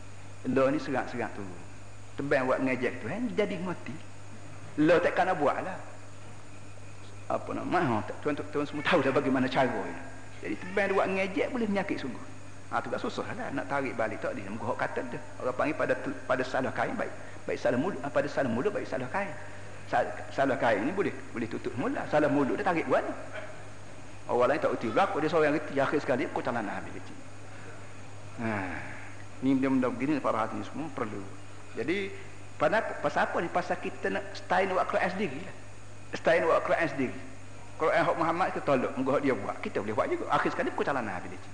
lah 0.53 0.67
ni 0.69 0.79
serak-serak 0.83 1.31
tu 1.33 1.45
tebang 2.21 2.45
buat 2.45 2.61
ngejek 2.61 3.01
tu 3.01 3.07
eh, 3.09 3.21
jadi 3.33 3.57
mati 3.65 3.95
lah 4.85 4.99
tak 5.01 5.17
kena 5.17 5.33
buat 5.33 5.57
lah 5.65 5.79
apa 7.25 7.51
nama 7.57 7.81
ha, 7.81 7.97
tuan-tuan 8.21 8.69
semua 8.69 8.85
tahu 8.85 9.01
dah 9.01 9.13
bagaimana 9.15 9.49
cara 9.49 9.73
jadi 10.45 10.55
tebang 10.61 10.93
buat 10.93 11.07
ngejek 11.09 11.49
boleh 11.49 11.65
penyakit 11.65 11.97
sungguh 11.97 12.35
Ha 12.75 12.83
tu 12.83 12.91
tak 12.91 12.99
susah 12.99 13.23
lah 13.39 13.55
nak 13.55 13.71
tarik 13.71 13.95
balik 13.95 14.19
tak 14.19 14.35
dia 14.35 14.51
muka 14.51 14.75
kata 14.75 15.07
dia. 15.07 15.23
Orang 15.39 15.55
panggil 15.55 15.79
pada 15.79 15.95
pada 16.27 16.43
salah 16.43 16.75
kain 16.75 16.91
baik. 16.99 17.15
Baik 17.47 17.59
salah 17.63 17.79
mulut 17.79 18.03
ha, 18.03 18.11
pada 18.11 18.27
salah 18.27 18.51
mulut 18.51 18.75
baik 18.75 18.91
salah 18.91 19.07
kain. 19.15 19.31
Salah, 20.35 20.59
kain 20.59 20.83
ni 20.83 20.91
boleh 20.91 21.15
boleh 21.31 21.47
tutup 21.47 21.71
mula. 21.79 22.03
Salah 22.11 22.27
mulut 22.27 22.59
dia 22.59 22.67
tarik 22.67 22.91
buat. 22.91 23.07
Orang 24.27 24.51
lain 24.51 24.59
tak 24.59 24.75
erti 24.75 24.91
berlaku 24.91 25.23
dia 25.23 25.31
seorang 25.31 25.55
reti 25.55 25.79
akhir 25.79 26.03
sekali 26.03 26.27
kau 26.35 26.43
tak 26.43 26.51
nak 26.57 26.67
ambil 26.67 26.93
reti. 26.99 27.15
Ha. 28.43 28.51
Ni 29.43 29.57
benda-benda 29.57 29.89
begini 29.91 30.23
para 30.23 30.47
hati 30.47 30.61
semua 30.69 30.87
perlu. 30.95 31.23
Jadi 31.75 32.13
pada 32.55 32.85
pasal 33.03 33.27
apa 33.27 33.37
ni 33.43 33.51
pasal 33.51 33.81
kita 33.83 34.15
nak 34.15 34.25
style 34.37 34.71
buat 34.71 34.87
Quran 34.87 35.11
sendiri 35.11 35.39
lah. 35.43 35.57
Style 36.15 36.45
buat 36.47 36.61
Quran 36.63 36.87
sendiri. 36.87 37.21
Quran 37.75 38.01
hak 38.07 38.17
Muhammad 38.21 38.47
kita 38.55 38.63
tolak, 38.63 38.93
moga 38.95 39.19
dia 39.19 39.35
buat. 39.35 39.59
Kita 39.59 39.83
boleh 39.83 39.95
buat 39.99 40.07
juga. 40.07 40.25
Akhir 40.31 40.55
sekali 40.55 40.71
tak 40.71 40.95
nak 40.95 41.03
ambil 41.03 41.35
reti 41.35 41.51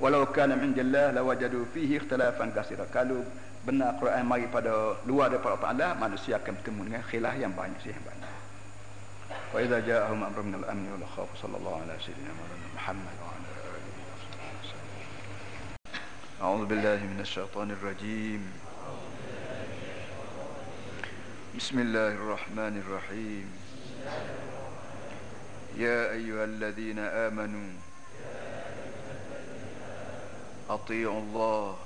walau 0.00 0.24
kana 0.32 0.56
min 0.56 0.72
jallah 0.72 1.12
lawajadu 1.12 1.68
fihi 1.76 2.00
ikhtilafan 2.00 2.56
katsira 2.56 2.88
kalau 2.88 3.20
benar 3.68 4.00
Quran 4.00 4.24
mari 4.24 4.48
pada 4.48 4.96
luar 5.04 5.28
daripada 5.28 5.60
Allah 5.60 5.92
manusia 5.92 6.40
akan 6.40 6.56
bertemu 6.56 6.80
dengan 6.88 7.02
khilaf 7.04 7.36
yang 7.36 7.52
banyak 7.52 7.76
sih 7.84 7.92
banyak 7.92 8.32
wa 9.52 9.58
idza 9.60 9.78
ja'ahum 9.84 10.24
amrun 10.24 10.44
min 10.48 10.56
al-amn 10.64 10.88
wal 10.96 11.06
khawf 11.12 11.30
sallallahu 11.36 11.84
ala 11.84 11.92
sayyidina 12.00 12.32
Muhammad 12.72 13.14
أعوذ 16.40 16.72
بالله 16.72 17.04
من 17.04 17.20
الشيطان 17.20 17.70
الرجيم. 17.70 18.40
بسم 21.52 21.76
الله 21.78 22.16
الرحمن 22.16 22.74
الرحيم. 22.80 23.46
يا 25.76 26.00
أيها 26.16 26.44
الذين 26.44 26.98
آمنوا 26.98 27.70
أطيعوا 30.70 31.20
الله 31.20 31.76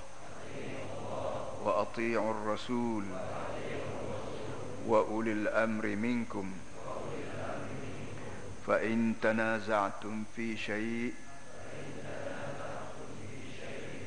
وأطيعوا 1.64 2.31
الرسول 2.31 3.05
وأولي 4.86 5.32
الأمر 5.32 5.86
منكم. 5.86 6.47
فإن 8.66 9.14
تنازعتم 9.22 10.24
في 10.36 10.56
شيء 10.56 11.12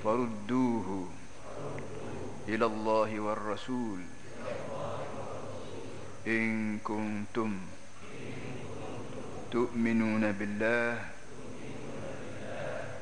فردوه 0.08 1.08
إلى 2.48 2.66
الله 2.66 3.20
والرسول 3.20 4.00
إن 6.28 6.78
كنتم 6.80 7.58
تؤمنون 9.52 10.32
بالله 10.32 11.06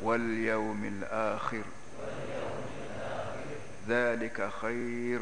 واليوم 0.02 0.86
الآخر 0.86 1.64
ذلك 3.88 4.50
خير 4.62 5.22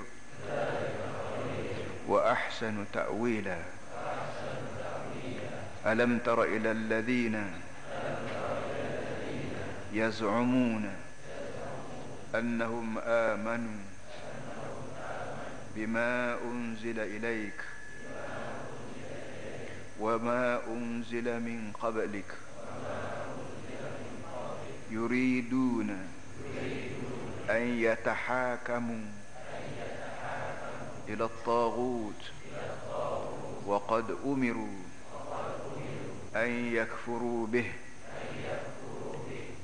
وأحسن 2.07 2.85
تأويلا 2.93 3.57
ألم 5.85 6.19
تر 6.19 6.43
إلى 6.43 6.71
الذين 6.71 7.51
يزعمون 9.93 11.02
أنهم 12.35 12.97
آمنوا 12.97 13.81
بما 15.75 16.37
أنزل 16.43 16.99
إليك 16.99 17.61
وما 19.99 20.59
أنزل 20.67 21.39
من 21.39 21.71
قبلك 21.81 22.25
يريدون 24.91 25.89
أن 27.49 27.61
يتحاكموا 27.79 29.05
إلى 31.09 31.23
الطاغوت 31.23 32.31
وقد 33.65 34.17
أمروا 34.25 34.83
أن 36.35 36.49
يكفروا 36.75 37.47
به 37.47 37.71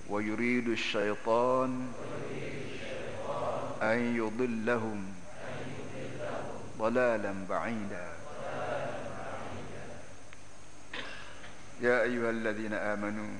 ويريد 0.09 0.67
الشيطان 0.67 1.91
يضلهم 3.92 5.00
ضلالا 6.78 7.32
بعيدا 7.48 8.06
يا 11.80 12.02
أيها 12.02 12.30
الذين 12.30 12.74
آمنوا 12.74 13.32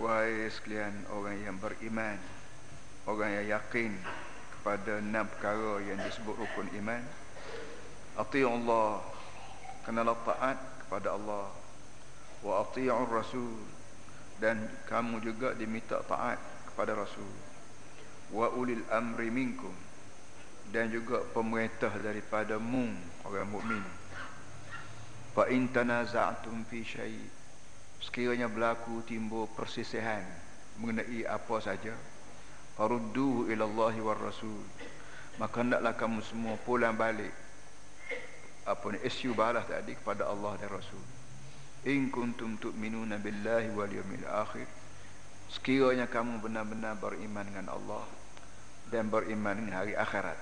Wahai 0.00 0.48
sekalian 0.48 1.04
orang 1.12 1.36
yang 1.44 1.60
beriman 1.60 2.16
Orang 3.04 3.28
yang 3.28 3.60
yakin 3.60 3.92
Kepada 4.56 5.04
enam 5.04 5.28
perkara 5.28 5.84
yang 5.84 6.00
disebut 6.00 6.32
rukun 6.32 6.64
iman 6.80 7.04
Ati'u 8.16 8.48
Allah 8.48 9.04
Kenalah 9.84 10.16
taat 10.24 10.56
kepada 10.80 11.12
Allah 11.12 11.52
Wa 12.40 12.64
ati'u 12.64 13.04
Rasul 13.04 13.52
Dan 14.40 14.64
kamu 14.88 15.20
juga 15.20 15.52
diminta 15.52 16.00
taat 16.08 16.40
kepada 16.72 16.96
Rasul 16.96 17.45
Wa 18.31 18.51
ulil 18.51 18.83
amri 18.91 19.31
minkum 19.31 19.71
Dan 20.67 20.91
juga 20.91 21.23
pemerintah 21.31 21.91
daripada 21.99 22.59
mu 22.59 22.91
Orang 23.23 23.51
mukmin. 23.51 23.83
Fa 25.35 25.47
in 25.51 25.69
tanaza'tum 25.69 26.65
fi 26.67 26.81
syai' 26.81 27.27
sekiranya 27.97 28.47
berlaku 28.47 29.03
timbul 29.05 29.49
persisihan 29.51 30.23
mengenai 30.77 31.25
apa 31.25 31.57
saja 31.59 31.93
farudduhu 32.77 33.49
ila 33.49 33.65
Allah 33.65 33.93
war 34.05 34.21
rasul 34.21 34.63
maka 35.37 35.61
hendaklah 35.61 35.93
kamu 35.93 36.19
semua 36.25 36.57
pulang 36.65 36.97
balik. 36.97 37.29
Apa 38.65 38.89
ni 38.89 38.99
isu 39.05 39.37
balas 39.37 39.69
tadi 39.69 39.93
kepada 39.93 40.25
Allah 40.25 40.57
dan 40.57 40.73
Rasul. 40.73 41.05
In 41.85 42.09
kuntum 42.09 42.57
tu'minuna 42.57 43.21
billahi 43.21 43.69
wal 43.71 43.87
yawmil 43.87 44.27
akhir 44.27 44.65
sekiranya 45.57 46.05
kamu 46.05 46.45
benar-benar 46.45 47.01
beriman 47.01 47.43
dengan 47.43 47.73
Allah 47.73 48.05
dan 48.93 49.09
beriman 49.09 49.57
dengan 49.57 49.83
hari 49.83 49.97
akhirat 49.97 50.37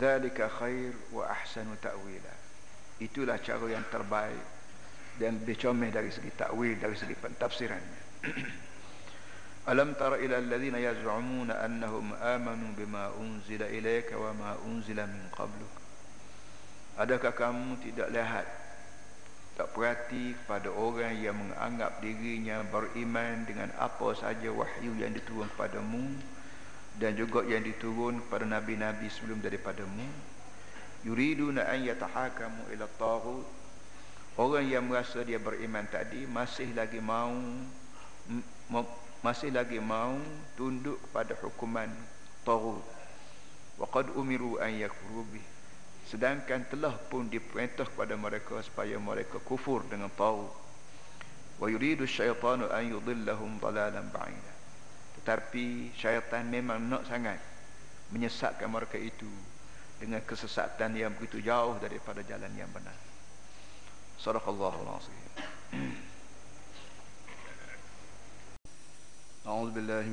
dalika 0.00 0.48
khair 0.48 0.96
wa 1.12 1.28
ahsanu 1.28 1.76
ta'wila. 1.76 2.34
Itulah 3.00 3.36
cara 3.40 3.68
yang 3.68 3.84
terbaik 3.92 4.60
dan 5.20 5.36
lebih 5.44 5.60
comel 5.60 5.92
dari 5.92 6.08
segi 6.08 6.32
takwil 6.32 6.80
dari 6.80 6.96
segi 6.96 7.12
pentafsiran 7.12 7.84
alam 9.70 9.92
tara 9.92 10.16
ila 10.16 10.40
alladhina 10.40 10.80
yaz'umuna 10.80 11.60
annahum 11.60 12.16
amanu 12.16 12.72
bima 12.72 13.12
unzila 13.20 13.68
ilayka 13.68 14.16
wa 14.16 14.32
ma 14.32 14.50
unzila 14.64 15.04
min 15.04 15.20
qabluk 15.36 15.72
adakah 16.96 17.36
kamu 17.36 17.76
tidak 17.84 18.08
lihat 18.08 18.48
tak 19.58 19.74
perhati 19.74 20.34
kepada 20.34 20.70
orang 20.70 21.14
yang 21.18 21.36
menganggap 21.36 21.98
dirinya 21.98 22.62
beriman 22.68 23.44
dengan 23.44 23.68
apa 23.76 24.14
saja 24.14 24.48
wahyu 24.50 24.94
yang 24.96 25.10
diturun 25.10 25.50
kepadamu 25.54 26.04
dan 27.00 27.16
juga 27.16 27.42
yang 27.46 27.64
diturun 27.64 28.20
kepada 28.26 28.44
nabi-nabi 28.44 29.08
sebelum 29.08 29.40
daripadamu. 29.40 30.06
Yuriduna 31.00 31.64
an 31.64 31.80
yatahakamu 31.80 32.68
ila 32.76 32.86
taghut 33.00 33.48
Orang 34.38 34.70
yang 34.70 34.86
merasa 34.86 35.20
dia 35.26 35.36
beriman 35.36 35.84
tadi 35.90 36.22
masih 36.24 36.70
lagi 36.72 37.02
mau 37.02 37.34
masih 39.20 39.50
lagi 39.52 39.76
mau 39.82 40.16
tunduk 40.54 40.96
kepada 41.08 41.34
hukuman 41.42 41.90
taghut. 42.46 42.80
Wa 43.76 43.84
qad 43.90 44.08
umiru 44.16 44.56
an 44.62 44.70
yakfuru 44.70 45.26
sedangkan 46.10 46.66
telah 46.66 46.90
pun 47.06 47.30
diperintah 47.30 47.86
kepada 47.86 48.18
mereka 48.18 48.58
supaya 48.66 48.98
mereka 48.98 49.38
kufur 49.38 49.86
dengan 49.86 50.10
tahu 50.10 50.42
wa 51.62 51.66
yuridu 51.70 52.02
syaitanu 52.02 52.66
an 52.66 52.82
yudillahum 52.82 53.62
dalalan 53.62 54.10
ba'ida. 54.10 54.52
Tetapi 55.22 55.94
syaitan 55.94 56.50
memang 56.50 56.82
nak 56.90 57.06
sangat 57.06 57.38
menyesatkan 58.10 58.66
mereka 58.66 58.98
itu 58.98 59.30
dengan 60.02 60.18
kesesatan 60.26 60.98
yang 60.98 61.14
begitu 61.14 61.38
jauh 61.46 61.78
daripada 61.78 62.26
jalan 62.26 62.50
yang 62.58 62.72
benar. 62.74 62.96
Sallallahu 64.18 64.82
alaihi 64.82 64.98
wasallam 64.98 65.30
A'udzu 69.40 69.72
billahi 69.78 70.10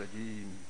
rajim 0.00 0.69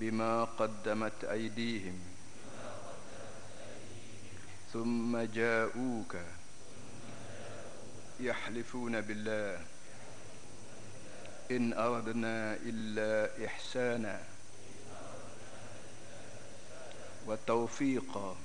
بما 0.00 0.44
قدمت 0.44 1.24
أيديهم. 1.24 1.98
ثم 4.72 5.18
جاءوك 5.18 6.16
يحلفون 8.20 9.00
بالله. 9.00 9.60
إن 11.50 11.72
أردنا 11.72 12.56
إلا 12.62 13.46
إحسانا 13.46 14.22
وتوفيقا. 17.26 18.36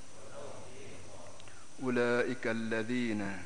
أولئك 1.83 2.47
الذين 2.47 3.39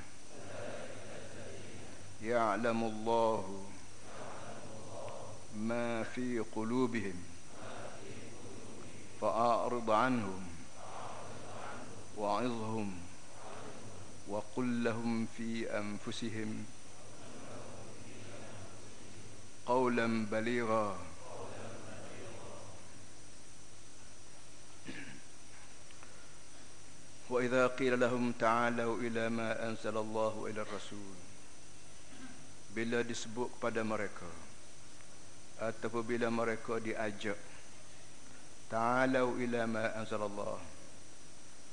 يعلم 2.21 2.83
الله 2.83 3.65
ما 5.55 6.03
في 6.03 6.39
قلوبهم. 6.39 7.28
فأعرض 9.21 9.91
عنهم 9.91 10.43
وعظهم 12.17 12.89
وقل 14.27 14.83
لهم 14.83 15.27
في 15.37 15.67
أنفسهم 15.79 16.65
قولا 19.65 20.25
بليغا. 20.25 20.97
وإذا 27.29 27.67
قيل 27.67 27.99
لهم 27.99 28.31
تعالوا 28.31 28.97
إلى 28.97 29.29
ما 29.29 29.69
أنزل 29.69 29.97
الله 29.97 30.33
إلى 30.49 30.61
الرسول 30.61 31.17
bila 32.69 33.01
disebut 33.01 33.49
kepada 33.57 33.81
mereka 33.81 34.29
ataupun 35.57 36.05
bila 36.05 36.29
mereka 36.29 36.77
diajak 36.77 37.48
ta'alau 38.69 39.35
ila 39.41 39.65
ma 39.65 39.83
anzalallah. 39.97 40.57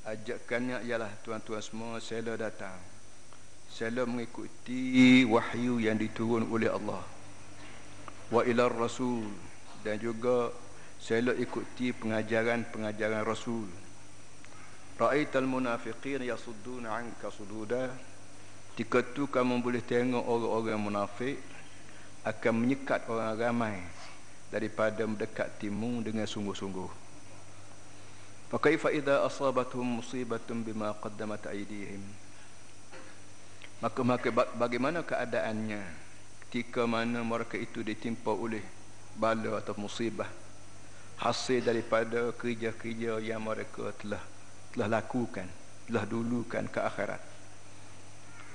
Ajakannya 0.07 0.83
ialah 0.83 1.11
tuan-tuan 1.21 1.61
semua 1.61 2.01
sela 2.01 2.33
datang. 2.33 2.75
Sela 3.69 4.07
mengikuti 4.07 5.21
wahyu 5.27 5.77
yang 5.77 5.99
diturun 5.99 6.49
oleh 6.49 6.73
Allah. 6.73 7.03
Wa 8.33 8.41
ila 8.43 8.67
rasul. 8.67 9.29
Dan 9.85 10.01
juga 10.01 10.49
selalu 10.97 11.39
ikuti 11.45 11.93
pengajaran-pengajaran 11.93 13.23
rasul. 13.23 13.69
Ra'aital 14.97 15.45
munafiqin 15.45 16.25
yasudduna 16.25 16.97
'anka 16.97 17.29
sududa. 17.29 17.93
Ketika 18.73 19.01
tu 19.01 19.29
kamu 19.29 19.61
boleh 19.61 19.81
tengok 19.81 20.21
orang-orang 20.21 20.81
munafik 20.81 21.37
akan 22.25 22.53
menyekat 22.61 23.09
orang 23.09 23.33
ramai 23.33 23.77
daripada 24.47 25.03
mendekat 25.03 25.59
timu 25.59 25.99
dengan 26.03 26.23
sungguh-sungguh. 26.23 26.89
Fakaifa 28.47 28.95
idza 28.95 29.27
asabatuhum 29.27 29.99
musibatun 29.99 30.63
bima 30.63 30.95
qaddamat 30.95 31.51
aydihim? 31.51 31.99
Maka 33.83 34.01
maka 34.01 34.31
bagaimana 34.55 35.03
keadaannya 35.03 35.83
ketika 36.47 36.87
mana 36.87 37.21
mereka 37.21 37.59
itu 37.59 37.83
ditimpa 37.83 38.31
oleh 38.31 38.63
bala 39.19 39.59
atau 39.59 39.75
musibah 39.77 40.31
hasil 41.19 41.65
daripada 41.65 42.31
kerja-kerja 42.33 43.19
yang 43.19 43.43
mereka 43.43 43.91
telah 43.99 44.23
telah 44.73 45.01
lakukan, 45.01 45.49
telah 45.89 46.05
dulukan 46.05 46.65
ke 46.69 46.79
akhirat. 46.79 47.21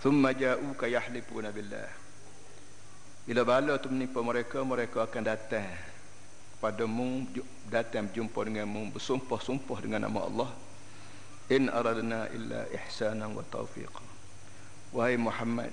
Thumma 0.03 0.35
ja'uka 0.35 0.91
yahlifuna 0.91 1.51
billah. 1.51 2.02
Bila 3.23 3.47
bala 3.47 3.79
tu 3.79 3.87
menimpa 3.87 4.19
mereka, 4.19 4.67
mereka 4.67 5.07
akan 5.07 5.23
datang 5.23 5.71
padamu, 6.59 7.23
datang 7.71 8.11
berjumpa 8.11 8.41
denganmu, 8.43 8.95
bersumpah-sumpah 8.95 9.79
dengan 9.79 10.11
nama 10.11 10.27
Allah. 10.27 10.51
In 11.51 11.71
aradna 11.71 12.27
illa 12.35 12.67
ihsanan 12.71 13.35
wa 13.35 13.47
taufiqa. 13.47 14.03
Wahai 14.91 15.19
Muhammad, 15.19 15.71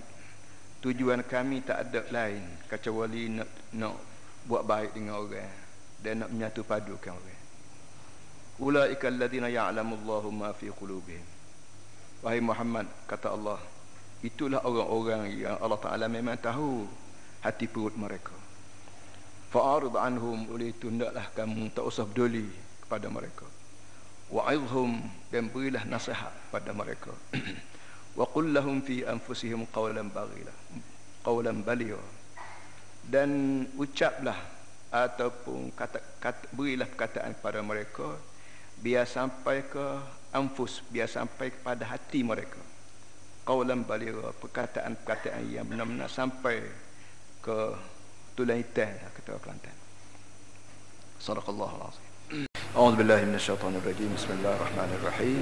tujuan 0.85 1.25
kami 1.25 1.65
tak 1.65 1.89
ada 1.89 2.05
lain 2.13 2.41
kecuali 2.69 3.33
nak, 3.33 3.49
nak 3.73 3.97
buat 4.45 4.65
baik 4.65 4.93
dengan 4.93 5.17
orang 5.17 5.53
dan 6.05 6.25
nak 6.25 6.29
menyatu 6.29 6.61
padukan 6.61 7.17
orang. 7.17 7.41
Ulaika 8.59 9.07
alladhina 9.07 9.49
ya'lamu 9.49 9.97
Allahu 10.03 10.29
ma 10.29 10.53
fi 10.53 10.69
qulubihim. 10.69 11.25
Wahai 12.21 12.43
Muhammad, 12.43 12.85
kata 13.07 13.33
Allah, 13.33 13.57
Itulah 14.19 14.59
orang-orang 14.67 15.31
yang 15.31 15.55
Allah 15.63 15.79
Ta'ala 15.79 16.11
memang 16.11 16.35
tahu 16.35 16.83
hati 17.39 17.65
perut 17.67 17.95
mereka. 17.95 18.35
Fa'arid 19.49 19.97
anhum 19.97 20.45
oleh 20.53 20.75
itu 20.75 20.93
hendaklah 20.93 21.25
kamu 21.33 21.73
tak 21.73 21.85
usah 21.87 22.05
peduli 22.05 22.45
kepada 22.85 23.09
mereka. 23.09 23.47
Wa'idhum 24.29 25.01
dan 25.33 25.49
berilah 25.49 25.81
nasihat 25.89 26.29
pada 26.53 26.69
mereka. 26.69 27.09
Wa 28.19 28.29
qul 28.29 28.53
lahum 28.53 28.85
fi 28.85 29.01
anfusihim 29.01 29.65
qawlan 29.73 30.13
baghila. 30.13 30.53
Qawlan 31.25 31.65
baligha. 31.65 31.97
Dan 33.09 33.65
ucaplah 33.73 34.37
ataupun 34.93 35.73
kata, 35.73 35.97
kata, 36.21 36.45
berilah 36.53 36.85
perkataan 36.85 37.33
kepada 37.37 37.65
mereka 37.65 38.05
biar 38.79 39.09
sampai 39.09 39.65
ke 39.65 39.97
anfus, 40.29 40.85
biar 40.93 41.09
sampai 41.09 41.49
kepada 41.49 41.89
hati 41.89 42.21
mereka 42.21 42.61
qawlan 43.49 43.81
baligha 43.81 44.29
perkataan-perkataan 44.37 45.41
yang 45.49 45.65
benar-benar 45.65 46.05
sampai 46.05 46.61
ke 47.39 47.75
tulang 48.35 48.59
hitam 48.59 48.91
kata 49.15 49.39
Kelantan 49.39 49.75
sadaqallahu 51.19 51.75
alazim 51.79 52.07
أعوذ 52.77 53.01
بالله 53.01 53.25
من 53.25 53.35
الشيطان 53.41 53.81
الرجيم. 53.81 54.13
بسم 54.13 54.29
الله 54.29 54.53
الرحمن 54.53 54.89
الرحيم. 55.01 55.41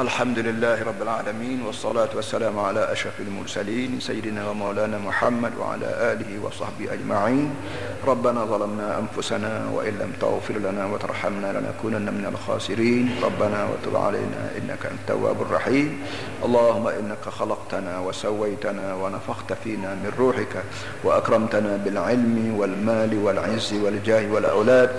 الحمد 0.00 0.38
لله 0.38 0.82
رب 0.82 1.02
العالمين 1.02 1.62
والصلاة 1.62 2.08
والسلام 2.14 2.58
على 2.58 2.92
أشرف 2.92 3.20
المرسلين 3.20 4.00
سيدنا 4.00 4.50
ومولانا 4.50 4.98
محمد 4.98 5.52
وعلى 5.60 5.86
آله 6.12 6.44
وصحبه 6.44 6.92
أجمعين 6.92 7.54
ربنا 8.06 8.44
ظلمنا 8.44 8.98
أنفسنا 8.98 9.66
وإن 9.72 9.92
لم 9.98 10.12
تغفر 10.20 10.54
لنا 10.54 10.86
وترحمنا 10.86 11.52
لنكونن 11.52 12.14
من 12.14 12.26
الخاسرين 12.32 13.10
ربنا 13.22 13.64
وتب 13.64 13.96
علينا 13.96 14.50
إنك 14.58 14.86
أنت 14.86 15.00
التواب 15.00 15.42
الرحيم 15.42 16.00
اللهم 16.44 16.88
إنك 16.88 17.28
خلقتنا 17.28 17.98
وسويتنا 17.98 18.94
ونفخت 18.94 19.52
فينا 19.64 19.94
من 19.94 20.12
روحك 20.18 20.64
وأكرمتنا 21.04 21.76
بالعلم 21.76 22.54
والمال 22.58 23.18
والعز 23.24 23.72
والجاه 23.72 24.32
والأولاد 24.32 24.90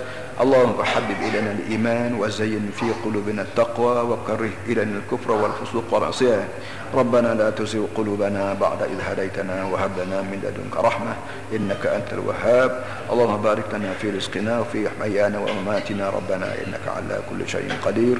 اللهم 0.41 0.83
حبب 0.83 1.17
إلينا 1.21 1.51
الإيمان 1.51 2.13
وزين 2.13 2.71
في 2.75 2.85
قلوبنا 3.05 3.41
التقوى 3.41 4.01
وكره 4.01 4.49
إلينا 4.67 5.01
الكفر 5.01 5.31
والفسوق 5.31 5.83
والعصيان. 5.91 6.47
ربنا 6.93 7.33
لا 7.33 7.49
تزغ 7.49 7.85
قلوبنا 7.95 8.53
بعد 8.53 8.81
إذ 8.81 8.99
هديتنا 9.01 9.63
وهب 9.63 9.91
لنا 9.99 10.21
من 10.21 10.39
لدنك 10.43 10.85
رحمة 10.85 11.13
إنك 11.53 11.85
أنت 11.85 12.13
الوهاب. 12.13 12.83
اللهم 13.11 13.41
بارك 13.41 13.65
لنا 13.73 13.93
في 13.93 14.09
رزقنا 14.09 14.59
وفي 14.59 14.89
حيانا 15.01 15.39
ومماتنا 15.39 16.09
ربنا 16.09 16.45
إنك 16.45 16.85
على 16.87 17.19
كل 17.29 17.49
شيء 17.49 17.73
قدير. 17.85 18.17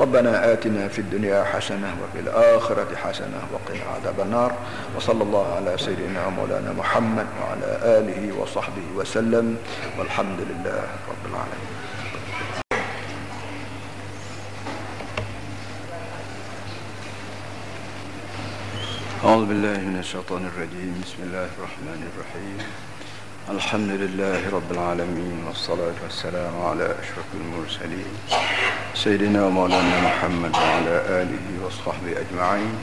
ربنا 0.00 0.52
آتنا 0.52 0.88
في 0.88 0.98
الدنيا 0.98 1.44
حسنة 1.44 1.96
وفي 2.02 2.20
الآخرة 2.20 2.96
حسنة 2.96 3.40
وقنا 3.52 3.84
عذاب 3.94 4.20
النار. 4.20 4.52
وصلى 4.96 5.22
الله 5.22 5.54
على 5.56 5.78
سيدنا 5.78 6.28
مولانا 6.28 6.72
محمد 6.72 7.26
وعلى 7.42 7.78
آله 7.98 8.40
وصحبه 8.40 8.86
وسلم. 8.96 9.56
والحمد 9.98 10.40
لله 10.40 10.82
رب 11.10 11.24
العالمين. 11.30 11.75
أعوذ 19.24 19.46
بالله 19.46 19.80
من 19.80 19.96
الشيطان 19.98 20.46
الرجيم. 20.46 21.00
بسم 21.04 21.22
الله 21.22 21.48
الرحمن 21.58 22.00
الرحيم. 22.12 22.58
الحمد 23.48 23.90
لله 23.90 24.50
رب 24.52 24.72
العالمين 24.72 25.44
والصلاة 25.46 25.96
والسلام 26.04 26.60
على 26.60 26.84
أشرف 26.84 27.24
المرسلين. 27.34 28.12
سيدنا 28.94 29.46
ومولانا 29.46 30.00
محمد 30.00 30.56
وعلى 30.56 30.96
آله 31.24 31.46
وصحبه 31.64 32.12
أجمعين. 32.20 32.74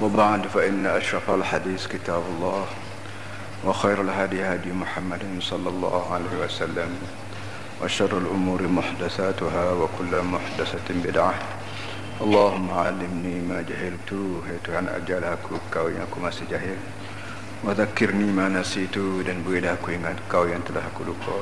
وبعد 0.00 0.46
فإن 0.46 0.86
أشرف 0.86 1.30
الحديث 1.30 1.86
كتاب 1.86 2.22
الله 2.36 2.64
وخير 3.64 4.00
الهدي 4.00 4.44
هدي 4.44 4.72
محمد 4.72 5.22
صلى 5.40 5.68
الله 5.68 6.12
عليه 6.14 6.44
وسلم 6.44 6.90
وشر 7.82 8.18
الأمور 8.18 8.62
محدثاتها 8.62 9.72
وكل 9.72 10.22
محدثة 10.22 10.88
بدعة. 10.88 11.34
Allahumma 12.14 12.94
alimni 12.94 13.42
ma 13.42 13.58
jahiltu. 13.66 14.38
Ya 14.46 14.54
Tuhan 14.62 14.86
ajal 14.86 15.26
aku 15.26 15.58
kau 15.66 15.90
yang 15.90 16.06
aku 16.06 16.22
masih 16.22 16.46
jahil. 16.46 16.78
Wa 17.66 17.74
zakirni 17.74 18.30
ma 18.30 18.46
nasitu 18.46 19.26
Dan 19.26 19.42
builah 19.42 19.74
aku 19.74 19.98
ingat 19.98 20.22
kau 20.30 20.46
yang 20.46 20.62
telah 20.62 20.86
aku 20.86 21.10
lupa. 21.10 21.34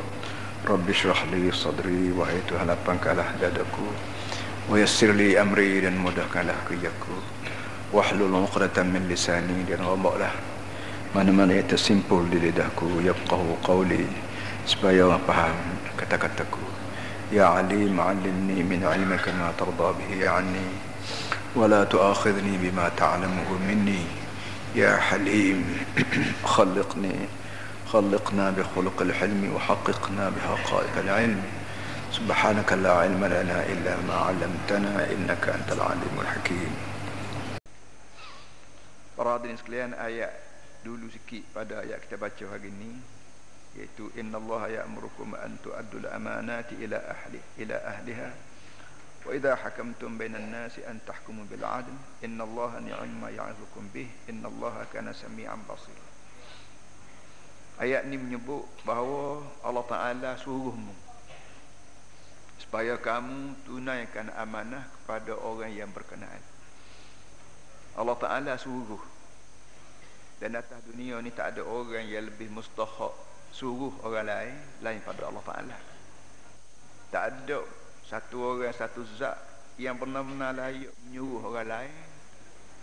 Rabbi 0.65 0.97
syrahli 0.97 1.53
sadri 1.53 2.09
Wahai 2.17 2.41
Tuhan 2.49 2.73
lapangkanlah 2.73 3.37
dadaku. 3.37 3.85
Wa 4.73 4.81
yassirli 4.81 5.37
amri 5.37 5.85
Dan 5.85 6.01
mudahkanlah 6.01 6.57
kerjaku. 6.65 7.21
Wahlul 7.93 8.33
muqratan 8.33 8.97
min 8.97 9.13
lisani 9.13 9.69
Dan 9.69 9.85
ramaklah 9.85 10.33
Mana-mana 11.13 11.53
yang 11.53 11.69
tersimpul 11.69 12.25
di 12.33 12.49
lidahku. 12.49 13.05
Yabqahu 13.05 13.61
qawli 13.61 14.09
Supaya 14.65 15.05
orang 15.05 15.21
faham 15.29 15.57
kata-kataku. 16.01 16.72
Ya 17.33 17.49
alim 17.57 17.97
alimni 17.97 18.61
min 18.61 18.85
ilmika 18.85 19.33
ma 19.33 19.49
tarda 19.57 19.97
bihi 19.97 20.29
anni 20.29 20.69
ولا 21.57 21.85
تؤاخذني 21.85 22.65
بما 22.65 22.97
تعلمه 22.97 23.49
مني. 23.69 24.05
يا 24.73 24.97
حليم 24.97 25.85
خلقني 26.45 27.17
خلقنا 27.93 28.51
بخلق 28.51 29.03
الحلم 29.03 29.53
وحققنا 29.55 30.25
بحقائق 30.33 30.95
العلم. 31.05 31.43
سبحانك 32.13 32.73
لا 32.73 32.93
علم 33.05 33.25
لنا 33.25 33.59
إلا 33.69 33.95
ما 34.09 34.17
علمتنا 34.33 35.13
إنك 35.13 35.45
أنت 35.49 35.69
العليم 35.73 36.15
الحكيم. 36.21 36.73
Para 39.13 39.37
hadirin 39.37 39.61
sekalian 39.61 39.93
ayat 39.93 40.33
dulu 40.85 41.13
sikit 41.13 41.45
pada 41.53 41.85
ayat 41.85 42.01
kita 42.01 42.17
baca 42.17 42.45
hari 42.49 42.73
ini 42.73 42.97
iaitu 43.73 44.13
inna 44.21 44.37
Allah 44.37 44.83
ya'murukum 44.83 45.33
an 45.33 45.57
tu'addul 45.65 46.05
amanati 46.13 46.77
ila 46.85 47.01
ahli 47.01 47.41
ila 47.65 47.77
ahliha. 47.81 48.31
Wa 49.23 49.31
idha 49.33 49.57
hakamtum 49.57 50.19
bainan 50.19 50.51
nasi 50.53 50.85
an 50.85 51.01
tahkumu 51.07 51.49
bil 51.49 51.65
'adl. 51.65 51.95
Inna 52.21 52.45
Allah 52.45 52.85
ni'ma 52.85 53.29
ya'idhukum 53.33 53.89
bih. 53.95 54.11
Inna 54.29 54.53
Allah 54.53 54.85
kana 54.93 55.17
sami'an 55.17 55.63
basira 55.65 56.05
Ayat 57.81 58.05
ni 58.05 58.21
menyebut 58.21 58.69
bahawa 58.85 59.41
Allah 59.65 59.85
Ta'ala 59.89 60.31
suruhmu 60.37 60.93
Supaya 62.61 63.01
kamu 63.01 63.65
tunaikan 63.65 64.29
amanah 64.37 64.87
kepada 65.01 65.35
orang 65.35 65.73
yang 65.73 65.91
berkenaan. 65.91 66.41
Allah 67.97 68.17
Ta'ala 68.21 68.55
suruh. 68.61 69.01
Dan 70.39 70.59
atas 70.59 70.79
dunia 70.87 71.19
ni 71.25 71.35
tak 71.35 71.57
ada 71.57 71.63
orang 71.67 72.07
yang 72.07 72.29
lebih 72.29 72.51
mustahak 72.55 73.32
Suruh 73.53 73.93
orang 74.03 74.27
lain 74.27 74.57
Lain 74.81 75.01
pada 75.05 75.29
Allah 75.29 75.45
Ta'ala. 75.45 75.79
Tak 77.13 77.23
ada 77.29 77.61
satu 78.03 78.37
orang, 78.57 78.73
satu 78.73 79.05
zat 79.17 79.37
Yang 79.77 80.05
benar-benar 80.05 80.57
layak 80.57 80.93
menyuruh 81.07 81.53
orang 81.53 81.69
lain. 81.69 81.97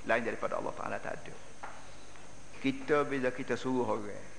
Lain 0.07 0.23
daripada 0.23 0.61
Allah 0.61 0.73
Ta'ala 0.77 0.97
tak 1.01 1.13
ada. 1.19 1.35
Kita 2.61 3.03
bila 3.03 3.33
kita 3.33 3.57
suruh 3.57 3.85
orang 3.85 4.37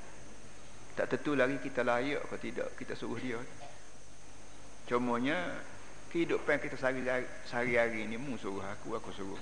tak 0.91 1.17
tentu 1.17 1.33
lagi 1.33 1.57
kita 1.63 1.81
layak 1.81 2.21
atau 2.29 2.37
tidak 2.37 2.77
kita 2.77 2.93
suruh 2.93 3.17
dia. 3.17 3.41
Cumanya 4.85 5.39
kehidupan 6.13 6.61
kita 6.61 6.77
sehari-hari 7.47 8.05
ini 8.05 8.19
mu 8.19 8.35
suruh 8.35 8.61
aku 8.61 8.99
aku 8.99 9.15
suruh 9.15 9.39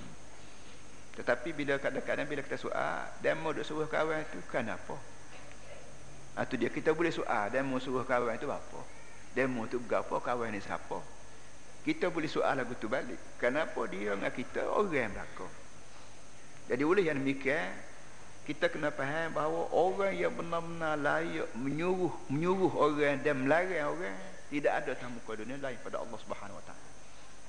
tetapi 1.19 1.51
bila 1.51 1.75
kadang-kadang 1.81 2.29
bila 2.29 2.39
kita 2.45 2.55
soal 2.55 3.09
demo 3.19 3.51
duk 3.51 3.67
suruh 3.67 3.89
kawan 3.91 4.23
tu? 4.31 4.39
Kenapa 4.47 4.95
itu 6.45 6.55
dia. 6.55 6.69
Kita 6.71 6.95
boleh 6.95 7.11
soal 7.11 7.51
demo 7.51 7.79
suruh 7.81 8.05
kawan 8.07 8.37
itu 8.37 8.47
apa? 8.47 8.81
Demo 9.35 9.65
tu 9.67 9.79
berapa 9.81 10.19
kawan 10.21 10.53
ni 10.53 10.61
siapa? 10.63 10.99
Kita 11.83 12.11
boleh 12.11 12.27
soal 12.27 12.59
lagu 12.59 12.75
tu 12.75 12.91
balik. 12.91 13.17
Kenapa 13.39 13.87
dia 13.87 14.13
dengan 14.13 14.31
kita? 14.31 14.67
Orang 14.67 15.15
belakang 15.15 15.53
jadi 16.69 16.85
oleh 16.85 17.03
yang 17.09 17.17
demikian. 17.17 17.73
Kita 18.45 18.69
kena 18.69 18.89
faham 18.93 19.33
bahawa 19.33 19.69
orang 19.73 20.13
yang 20.13 20.33
benar-benar 20.33 20.97
layak 20.97 21.49
menyuruh 21.53 22.13
menyuruh 22.33 22.73
orang 22.81 23.21
dan 23.21 23.45
melarang 23.45 23.93
orang 23.93 24.17
tidak 24.49 24.73
ada 24.73 24.97
dalam 24.97 25.21
muka 25.21 25.37
dunia 25.37 25.57
lain 25.61 25.77
pada 25.85 26.01
Allah 26.01 26.17
Subhanahu 26.17 26.57
Wa 26.57 26.65
Taala. 26.65 26.89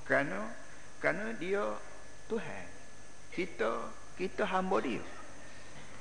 Kerana 0.05 0.39
kerana 1.01 1.25
dia 1.41 1.65
Tuhan. 2.29 2.67
Kita 3.33 3.73
kita 4.21 4.45
hamba 4.45 4.77
dia. 4.85 5.01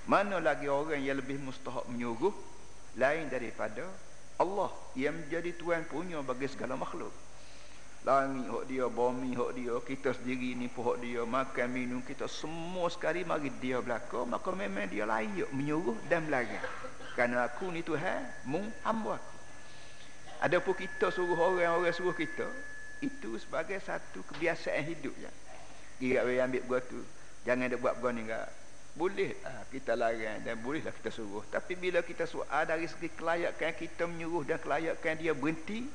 Mana 0.03 0.44
lagi 0.44 0.68
orang 0.68 0.99
yang 0.99 1.16
lebih 1.20 1.40
mustahak 1.40 1.88
menyuruh 1.88 2.36
lain 2.98 3.30
daripada 3.30 3.86
Allah 4.40 4.72
yang 4.95 5.14
menjadi 5.14 5.52
tuan 5.60 5.84
punya 5.84 6.24
bagi 6.24 6.48
segala 6.48 6.80
makhluk. 6.80 7.11
Langit 8.07 8.48
hok 8.48 8.64
dia 8.72 8.88
bumi 8.88 9.36
hok 9.36 9.52
dia 9.60 9.76
kita 9.84 10.16
sendiri 10.16 10.56
ni 10.56 10.72
pun 10.72 10.88
hok 10.88 11.03
dia 11.03 11.28
makan 11.28 11.68
minum 11.68 11.99
kita 11.99 12.32
semua 12.32 12.88
sekali 12.88 13.28
mari 13.28 13.52
dia 13.60 13.84
belaka 13.84 14.24
maka 14.24 14.56
memang 14.56 14.88
dia 14.88 15.03
layak 15.03 15.52
menyuruh 15.52 15.99
dan 16.07 16.24
melarang 16.24 16.64
kerana 17.20 17.52
aku 17.52 17.68
ni 17.68 17.84
Tuhan 17.84 18.24
mu 18.48 18.64
hamba 18.88 19.20
ada 20.40 20.64
pun 20.64 20.80
kita 20.80 21.11
suruh 21.11 21.36
orang 21.36 21.76
orang 21.76 21.91
suruh 21.91 22.16
kita 22.16 22.48
itu 23.03 23.36
sebagai 23.36 23.76
satu 23.84 24.24
kebiasaan 24.32 24.88
hidup 24.88 25.11
ya. 25.20 25.32
Dia 25.99 26.24
ambil 26.24 26.64
buat 26.64 26.84
tu 26.88 27.03
jangan 27.44 27.68
dia 27.68 27.76
buat 27.76 27.99
begini 27.99 28.32
enggak 28.32 28.48
boleh 29.00 29.40
ah, 29.48 29.64
kita 29.72 29.96
larang 29.96 30.44
dan 30.44 30.60
bolehlah 30.60 30.92
kita 30.92 31.08
suruh. 31.08 31.48
Tapi 31.48 31.80
bila 31.80 32.04
kita 32.04 32.28
suruh 32.28 32.44
dari 32.68 32.84
segi 32.84 33.08
kelayakan 33.16 33.72
kita 33.80 34.04
menyuruh 34.04 34.44
dan 34.44 34.60
kelayakan 34.60 35.16
dia 35.16 35.32
berhenti 35.32 35.88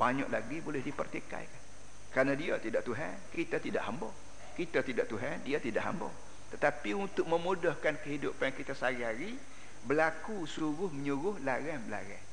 banyak 0.00 0.32
lagi 0.32 0.64
boleh 0.64 0.80
dipertikaikan. 0.80 1.60
Kerana 2.08 2.32
dia 2.32 2.56
tidak 2.56 2.88
Tuhan 2.88 3.12
kita 3.36 3.60
tidak 3.60 3.84
hamba. 3.84 4.08
Kita 4.56 4.80
tidak 4.80 5.12
Tuhan 5.12 5.44
dia 5.44 5.60
tidak 5.60 5.84
hamba. 5.84 6.08
Tetapi 6.56 6.96
untuk 6.96 7.28
memudahkan 7.28 8.00
kehidupan 8.00 8.56
kita 8.56 8.72
sehari-hari 8.72 9.36
berlaku 9.84 10.48
suruh 10.48 10.88
menyuruh 10.88 11.36
larang 11.44 11.82
melarang 11.84 12.32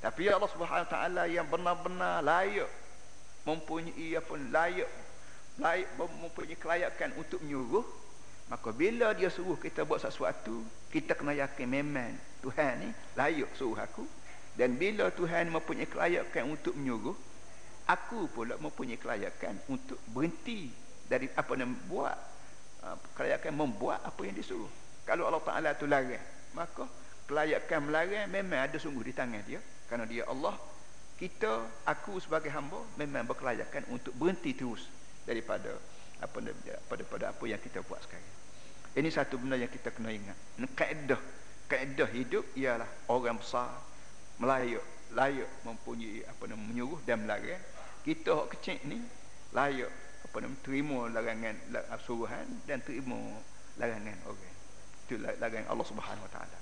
tapi 0.00 0.28
ya 0.28 0.40
Allah 0.40 0.48
Subhanahu 0.48 0.88
taala 0.88 1.28
yang 1.28 1.44
benar-benar 1.44 2.24
layak 2.24 2.68
mempunyai 3.44 4.16
apa 4.16 4.34
layak 4.48 4.90
layak 5.60 5.88
mempunyai 5.96 6.56
kelayakan 6.56 7.10
untuk 7.20 7.40
menyuruh 7.44 7.84
maka 8.50 8.74
bila 8.74 9.14
dia 9.14 9.30
suruh 9.30 9.54
kita 9.54 9.86
buat 9.86 10.02
sesuatu 10.02 10.66
kita 10.90 11.14
kena 11.14 11.38
yakin 11.38 11.70
memang 11.70 12.18
Tuhan 12.42 12.82
ni 12.82 12.90
layak 13.14 13.54
suruh 13.54 13.78
aku. 13.78 14.02
Dan 14.58 14.74
bila 14.74 15.08
Tuhan 15.14 15.54
mempunyai 15.54 15.86
kelayakan 15.86 16.50
untuk 16.50 16.74
menyuruh 16.74 17.14
aku 17.86 18.26
pula 18.34 18.58
mempunyai 18.58 18.98
kelayakan 18.98 19.54
untuk 19.70 19.96
berhenti 20.10 20.66
dari 21.06 21.30
apa 21.30 21.52
yang 21.54 21.70
buat 21.86 22.18
uh, 22.82 22.98
kelayakan 23.14 23.54
membuat 23.54 24.02
apa 24.02 24.20
yang 24.26 24.34
disuruh. 24.34 24.68
Kalau 25.06 25.30
Allah 25.30 25.42
Taala 25.46 25.70
tu 25.78 25.86
larang 25.86 26.18
maka 26.50 26.90
kelayakan 27.30 27.86
melarang 27.86 28.26
memang 28.26 28.66
ada 28.66 28.76
sungguh 28.82 29.06
di 29.06 29.14
tangan 29.14 29.46
dia. 29.46 29.62
Kerana 29.86 30.10
dia 30.10 30.26
Allah 30.26 30.58
kita 31.22 31.86
aku 31.86 32.18
sebagai 32.18 32.50
hamba 32.50 32.82
memang 32.98 33.30
berkelayakan 33.30 33.86
untuk 33.94 34.10
berhenti 34.18 34.58
terus 34.58 34.90
daripada 35.22 35.70
apa 36.18 36.38
pada 36.90 37.02
pada 37.06 37.24
apa 37.30 37.44
yang 37.46 37.62
kita 37.62 37.80
buat 37.86 38.02
sekarang 38.02 38.39
ini 38.98 39.08
satu 39.10 39.38
benda 39.38 39.54
yang 39.54 39.70
kita 39.70 39.94
kena 39.94 40.10
ingat. 40.10 40.34
Kaedah. 40.74 41.20
Kaedah 41.70 42.08
hidup 42.10 42.42
ialah 42.58 42.88
orang 43.06 43.38
besar 43.38 43.70
melayak 44.42 44.82
layak 45.14 45.46
mempunyai 45.62 46.26
apa 46.26 46.42
nama 46.50 46.58
menyuruh 46.58 46.98
dan 47.06 47.22
melarang. 47.22 47.62
Kita 48.02 48.34
hak 48.34 48.58
kecil 48.58 48.82
ni 48.90 48.98
layak 49.54 49.90
apa 50.26 50.36
nama 50.42 50.56
terima 50.66 51.06
larangan 51.06 51.54
suruhan 52.02 52.46
dan 52.66 52.82
terima 52.82 53.18
larangan 53.78 54.18
orang. 54.26 54.54
Itu 55.06 55.22
larangan 55.22 55.70
Allah 55.70 55.86
Subhanahu 55.86 56.26
Wa 56.26 56.32
Taala. 56.34 56.58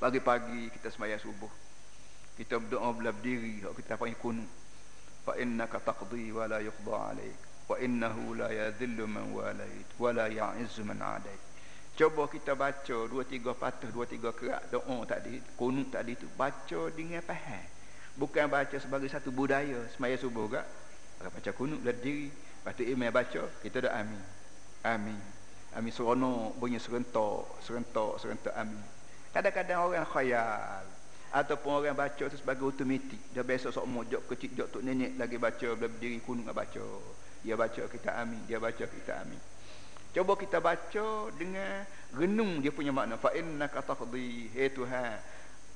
Pagi-pagi 0.00 0.72
kita 0.72 0.88
sembahyang 0.88 1.20
subuh. 1.20 1.52
Kita 2.40 2.56
berdoa 2.56 2.88
belah 2.96 3.12
berdiri. 3.12 3.60
Kita 3.60 4.00
panggil 4.00 4.16
kunu 4.16 4.44
fa 5.22 5.36
innaka 5.38 5.78
taqdi 5.78 6.34
wa 6.34 6.48
la 6.50 6.58
yuqda 6.58 6.96
alaik 7.14 7.51
wa 7.68 7.76
innahu 7.78 8.34
la 8.34 8.48
yadhillu 8.50 9.06
man 9.06 9.30
walait 9.30 9.88
wa 9.98 10.10
la 10.10 10.26
ya'izzu 10.26 10.82
man 10.82 10.98
adait 11.02 11.52
Cuba 11.92 12.24
kita 12.24 12.56
baca 12.56 13.04
dua 13.04 13.20
tiga 13.28 13.52
patah 13.52 13.92
dua 13.92 14.08
tiga 14.08 14.32
kerak 14.32 14.72
doa 14.72 15.04
tadi, 15.04 15.36
kunut 15.60 15.92
tadi 15.92 16.16
tu 16.16 16.24
baca 16.40 16.88
dengan 16.88 17.20
faham. 17.20 17.68
Bukan 18.16 18.48
baca 18.48 18.76
sebagai 18.80 19.12
satu 19.12 19.28
budaya 19.28 19.76
semaya 19.92 20.16
subuh 20.16 20.48
gak. 20.48 20.64
Kalau 21.20 21.30
baca 21.36 21.50
kunut 21.52 21.84
dah 21.84 21.92
diri, 21.92 22.32
lepas 22.32 22.72
tu 22.72 22.88
imam 22.88 23.12
baca, 23.12 23.44
kita 23.60 23.84
dah 23.84 23.92
amin. 24.00 24.24
Amin. 24.88 25.20
Amin 25.76 25.92
seronok 25.92 26.56
bunyi 26.56 26.80
serentak, 26.80 27.60
serentak, 27.60 28.16
serentak 28.24 28.56
amin. 28.56 28.80
Kadang-kadang 29.36 29.92
orang 29.92 30.08
khayal 30.08 30.84
ataupun 31.28 31.72
orang 31.76 31.96
baca 31.96 32.24
tu 32.24 32.36
sebagai 32.40 32.72
otomatik. 32.72 33.20
Dia 33.36 33.44
biasa 33.44 33.68
sok 33.68 33.84
mojok 33.84 34.32
kecil 34.32 34.56
jok 34.56 34.80
tok 34.80 34.82
nenek 34.84 35.20
lagi 35.20 35.36
baca 35.36 35.68
berdiri 35.76 36.24
kunut 36.24 36.48
baca. 36.56 36.88
Dia 37.42 37.58
baca 37.58 37.82
kita 37.90 38.10
amin, 38.22 38.46
dia 38.46 38.62
baca 38.62 38.84
kita 38.86 39.12
amin. 39.26 39.52
Cuba 40.12 40.36
kita 40.36 40.60
baca 40.60 41.32
dengan 41.32 41.88
renung 42.12 42.60
dia 42.60 42.68
punya 42.68 42.92
makna. 42.92 43.16
Fa 43.16 43.32
innaka 43.32 43.80
taqdi 43.80 44.52
hai 44.52 44.68
Tuhan. 44.68 45.16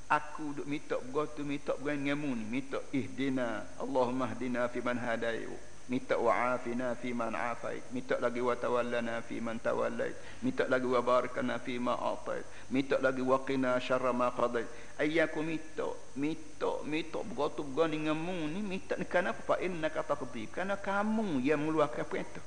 Aku 0.06 0.55
duk 0.55 0.68
minta 0.68 1.01
begitu 1.01 1.43
minta 1.43 1.72
denganmu 1.74 2.30
ni. 2.36 2.44
Minta 2.44 2.78
ihdina. 2.93 3.64
Allahumma 3.80 4.28
hdina 4.36 4.68
fi 4.68 4.84
man 4.84 5.01
hadai. 5.01 5.48
Minta 5.86 6.18
wa'afina 6.18 6.98
fi 6.98 7.14
man 7.14 7.34
afait. 7.34 7.82
Minta 7.94 8.18
lagi 8.18 8.42
wa 8.42 8.58
tawallana 8.58 9.22
fi 9.22 9.38
man 9.38 9.62
tawallait. 9.62 10.14
Minta 10.42 10.66
lagi 10.66 10.86
wa 10.86 10.98
barakana 10.98 11.62
fi 11.62 11.78
ma 11.78 11.94
atait. 11.94 12.42
Minta 12.74 12.98
lagi 12.98 13.22
wa 13.22 13.38
qina 13.46 13.78
syarra 13.78 14.10
ma 14.10 14.34
qadait. 14.34 14.66
Ayyaku 14.98 15.46
minta, 15.46 15.86
minta, 16.18 16.82
minta 16.82 17.22
begitu 17.22 17.62
begitu 17.62 17.86
denganmu 17.86 18.50
ni. 18.50 18.60
Minta 18.66 18.98
kenapa? 19.06 19.38
Fa 19.46 19.56
innaka 19.62 20.02
taqdi. 20.02 20.50
Kerana 20.50 20.74
kamu 20.74 21.38
yang 21.46 21.62
mengeluarkan 21.62 22.04
perintah 22.10 22.42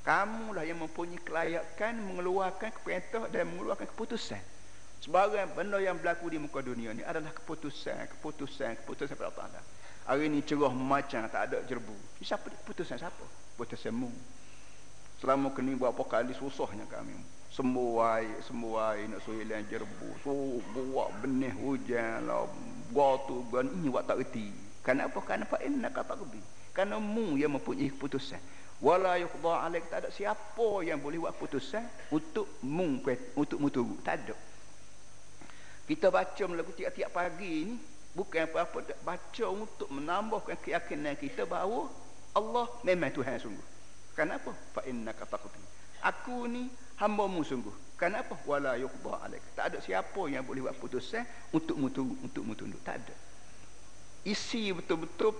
kamulah 0.00 0.64
yang 0.64 0.80
mempunyai 0.80 1.20
kelayakan 1.20 2.00
mengeluarkan 2.00 2.72
perintah 2.80 3.28
dan 3.28 3.44
mengeluarkan 3.52 3.84
keputusan 3.84 4.40
sebarang 5.04 5.56
benda 5.56 5.76
yang 5.80 5.96
berlaku 5.96 6.32
di 6.32 6.38
muka 6.40 6.60
dunia 6.64 6.92
ni 6.96 7.04
adalah 7.04 7.32
keputusan 7.32 8.08
keputusan 8.16 8.80
keputusan 8.84 9.16
pada 9.16 9.32
Allah 9.32 9.64
hari 10.10 10.26
ni 10.26 10.42
cerah 10.42 10.74
macam 10.74 11.22
tak 11.30 11.54
ada 11.54 11.62
jerbu. 11.70 11.94
Siapa 12.18 12.50
keputusan 12.50 12.98
siapa? 12.98 13.22
Keputusan 13.54 13.94
mu 13.94 14.10
selama 15.22 15.54
kini 15.54 15.78
berapa 15.78 16.02
kali 16.02 16.34
susahnya 16.34 16.82
kami. 16.90 17.14
Semua 17.54 18.18
air 18.18 18.42
semua 18.42 18.98
air 18.98 19.06
nak 19.06 19.22
suai 19.22 19.46
lain 19.46 19.62
jerbu. 19.70 20.18
So 20.26 20.58
buat 20.74 21.14
benih 21.22 21.54
hujan 21.54 22.26
lah. 22.26 22.50
Buat 22.90 23.30
tu 23.30 23.46
buat 23.46 23.62
ini 23.62 23.86
buat 23.86 24.02
tak 24.02 24.18
reti. 24.18 24.50
Kenapa? 24.82 25.22
Kenapa 25.22 25.62
ini 25.62 25.78
nak 25.78 25.94
kata 25.94 26.18
lebih. 26.18 26.42
Kerana 26.74 26.98
mu 26.98 27.38
yang 27.38 27.54
mempunyai 27.54 27.94
keputusan 27.94 28.42
wala 28.80 29.20
yuqda 29.20 29.68
alaik 29.68 29.92
tak 29.92 30.02
ada 30.02 30.08
siapa 30.08 30.68
yang 30.80 31.04
boleh 31.04 31.20
buat 31.20 31.36
putusan 31.36 31.84
untuk 32.08 32.48
mung 32.64 32.98
untuk 33.36 33.58
mutu 33.62 33.84
tak 34.02 34.26
ada. 34.26 34.34
Kita 35.84 36.08
baca 36.08 36.44
melagu 36.48 36.72
tiap-tiap 36.74 37.12
pagi 37.12 37.54
ni 37.70 37.74
bukan 38.14 38.50
apa-apa 38.50 38.90
baca 39.06 39.44
untuk 39.46 39.88
menambahkan 39.90 40.58
keyakinan 40.58 41.14
kita 41.14 41.46
bahawa 41.46 41.86
Allah 42.34 42.66
memang 42.86 43.10
Tuhan 43.14 43.38
sungguh. 43.38 43.66
Kenapa? 44.14 44.50
Fa 44.74 44.82
innaka 44.86 45.26
taqdi. 45.26 45.62
Aku 46.02 46.46
ni 46.50 46.70
hamba-Mu 46.98 47.42
sungguh. 47.46 47.74
Kenapa? 47.94 48.34
Wala 48.48 48.74
yuqda 48.80 49.28
alaik. 49.28 49.44
Tak 49.54 49.74
ada 49.74 49.78
siapa 49.78 50.20
yang 50.26 50.42
boleh 50.42 50.66
buat 50.66 50.76
putusan 50.80 51.22
untuk 51.52 51.76
mutu 51.76 52.02
untuk 52.24 52.42
mutu 52.42 52.64
tak 52.82 53.02
ada. 53.02 53.14
Isi 54.24 54.72
betul-betul 54.72 55.36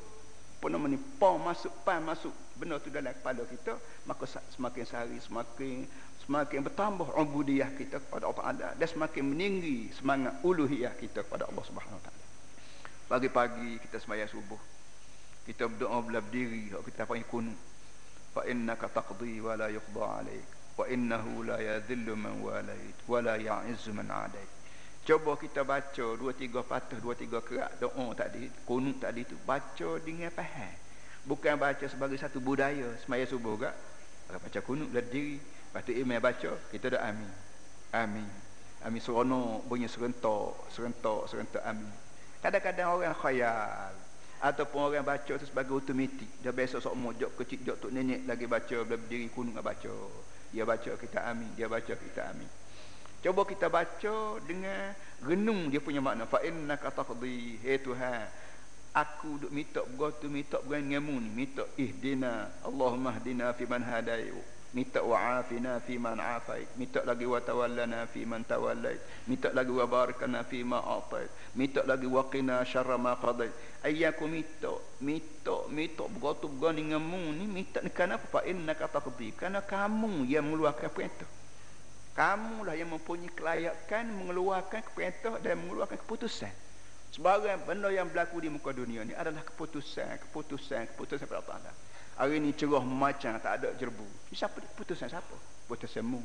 nama 0.60 0.84
ni 0.92 1.00
pom 1.00 1.40
masuk 1.40 1.72
pan 1.88 2.04
masuk 2.04 2.36
benda 2.60 2.76
tu 2.76 2.92
dalam 2.92 3.16
kepala 3.16 3.48
kita 3.48 3.80
maka 4.04 4.28
semakin 4.52 4.84
sehari 4.84 5.16
semakin 5.16 5.88
semakin 6.20 6.60
bertambah 6.68 7.16
ubudiyah 7.16 7.72
kita 7.80 7.96
kepada 7.96 8.28
Allah 8.28 8.44
Taala. 8.44 8.68
Dan 8.76 8.88
semakin 8.88 9.24
meninggi 9.24 9.88
semangat 9.96 10.36
uluhiyah 10.44 10.92
kita 11.00 11.24
kepada 11.24 11.48
Allah 11.48 11.64
Subhanahu 11.64 11.96
Wa 11.96 12.04
Taala 12.04 12.19
pagi-pagi 13.10 13.82
kita 13.82 13.98
sembahyang 13.98 14.30
subuh 14.30 14.62
kita 15.42 15.66
berdoa 15.66 15.98
belah 16.06 16.22
berdiri 16.22 16.70
kita 16.70 17.10
panggil 17.10 17.26
kunu 17.26 17.54
fa 18.30 18.46
innaka 18.46 18.86
taqdi 18.86 19.42
wa 19.42 19.58
la 19.58 19.66
yuqda 19.66 20.04
alaik 20.22 20.46
wa 20.78 20.86
innahu 20.86 21.42
la 21.42 21.58
yadhillu 21.58 22.14
man 22.14 22.38
walait 22.38 22.94
wa 23.10 23.18
la 23.18 23.34
ya'izzu 23.34 23.90
man 23.90 24.06
adait 24.14 24.60
Coba 25.00 25.32
kita 25.40 25.64
baca 25.64 26.06
dua 26.12 26.36
tiga 26.36 26.60
patah, 26.60 27.00
dua 27.00 27.16
tiga 27.16 27.40
kerak 27.40 27.80
doa 27.80 28.12
tadi, 28.12 28.52
kunut 28.68 29.00
tadi 29.00 29.24
tu 29.24 29.32
baca 29.48 29.96
dengan 30.04 30.28
faham. 30.28 30.76
Bukan 31.24 31.56
baca 31.56 31.84
sebagai 31.88 32.20
satu 32.20 32.36
budaya 32.36 32.84
semaya 33.00 33.24
subuh 33.24 33.56
gak. 33.56 33.72
Kalau 34.28 34.38
baca 34.44 34.60
kunut 34.60 34.92
berdiri, 34.92 35.40
lepas 35.40 35.82
tu 35.88 35.96
imam 35.96 36.20
baca, 36.20 36.52
kita 36.68 36.94
dah 36.94 37.02
amin. 37.08 37.32
Amin. 37.96 38.28
Amin 38.84 39.00
seronok 39.00 39.64
bunyi 39.66 39.88
serentak, 39.88 40.68
serentak, 40.68 41.32
serentak 41.32 41.64
amin. 41.64 42.09
Kadang-kadang 42.40 42.88
orang 42.96 43.16
khayal 43.16 43.92
ataupun 44.40 44.80
orang 44.88 45.04
baca 45.04 45.32
tu 45.36 45.44
sebagai 45.44 45.76
automatik. 45.76 46.40
Dia 46.40 46.56
biasa 46.56 46.80
sok 46.80 46.96
mojok 46.96 47.36
kecil 47.44 47.60
jok 47.60 47.76
tok 47.84 47.92
nenek 47.92 48.24
lagi 48.24 48.48
baca 48.48 48.76
berdiri 48.88 49.28
kunut 49.28 49.60
baca. 49.60 49.92
Dia 50.50 50.64
baca 50.64 50.90
kita 50.96 51.20
amin, 51.28 51.52
dia 51.54 51.68
baca 51.68 51.92
kita 51.92 52.32
amin. 52.32 52.48
Cuba 53.20 53.44
kita 53.44 53.68
baca 53.68 54.40
dengan 54.48 54.96
renung 55.20 55.68
dia 55.68 55.84
punya 55.84 56.00
makna. 56.00 56.24
Fa 56.24 56.40
innaka 56.40 56.88
taqdi 56.88 57.60
hai 57.60 57.76
Tuhan. 57.76 58.24
Aku 58.96 59.38
duk 59.38 59.52
minta 59.52 59.84
begitu 59.84 60.26
minta 60.32 60.56
bukan 60.64 60.80
denganmu 60.88 61.14
ni. 61.20 61.30
Minta 61.44 61.62
ihdina. 61.76 62.48
Allahumma 62.64 63.12
hdina 63.20 63.52
fi 63.52 63.68
man 63.68 63.84
hadai. 63.84 64.32
Minta 64.70 65.02
wa'afina 65.02 65.82
fi 65.82 65.98
man 65.98 66.22
afait. 66.22 66.70
Minta 66.78 67.02
lagi 67.02 67.26
wa 67.26 67.42
tawallana 67.42 68.06
fi 68.06 68.22
man 68.22 68.46
tawallait. 68.46 69.02
Minta 69.26 69.50
lagi 69.50 69.74
wa 69.74 69.82
barakana 69.82 70.46
fi 70.46 70.62
ma 70.62 70.78
atait. 70.78 71.26
Minta 71.58 71.82
lagi 71.82 72.06
wa 72.06 72.22
qina 72.30 72.62
syarra 72.62 72.94
ma 72.94 73.18
qadait. 73.18 73.50
Ayyaku 73.82 74.30
minta. 74.30 74.70
Minta. 75.02 75.66
Minta 75.74 76.06
begitu 76.06 76.46
bukan 76.46 76.78
denganmu 76.78 77.34
ni. 77.34 77.50
Minta 77.50 77.82
kenapa? 77.90 78.22
Fa 78.30 78.40
innaka 78.46 78.86
taqdi. 78.86 79.34
Kerana 79.34 79.58
kamu 79.58 80.30
yang 80.30 80.46
mengeluarkan 80.46 80.90
perintah. 80.94 81.26
Kamulah 82.14 82.78
yang 82.78 82.94
mempunyai 82.94 83.30
kelayakan 83.34 84.06
mengeluarkan 84.22 84.82
perintah 84.94 85.34
dan 85.42 85.58
mengeluarkan 85.62 85.98
keputusan. 85.98 86.50
Sebarang 87.10 87.66
benda 87.66 87.90
yang 87.90 88.06
berlaku 88.06 88.38
di 88.38 88.46
muka 88.46 88.70
dunia 88.70 89.02
ni 89.02 89.10
adalah 89.18 89.42
keputusan, 89.42 90.30
keputusan, 90.30 90.94
keputusan 90.94 91.26
pada 91.26 91.42
Allah. 91.42 91.74
Hari 92.20 92.36
ni 92.36 92.52
cerah 92.52 92.84
macam 92.84 93.40
tak 93.40 93.64
ada 93.64 93.72
jerbu. 93.80 94.04
Siapa 94.28 94.60
keputusan 94.60 95.08
siapa? 95.08 95.32
Keputusan 95.64 96.04
mu. 96.04 96.20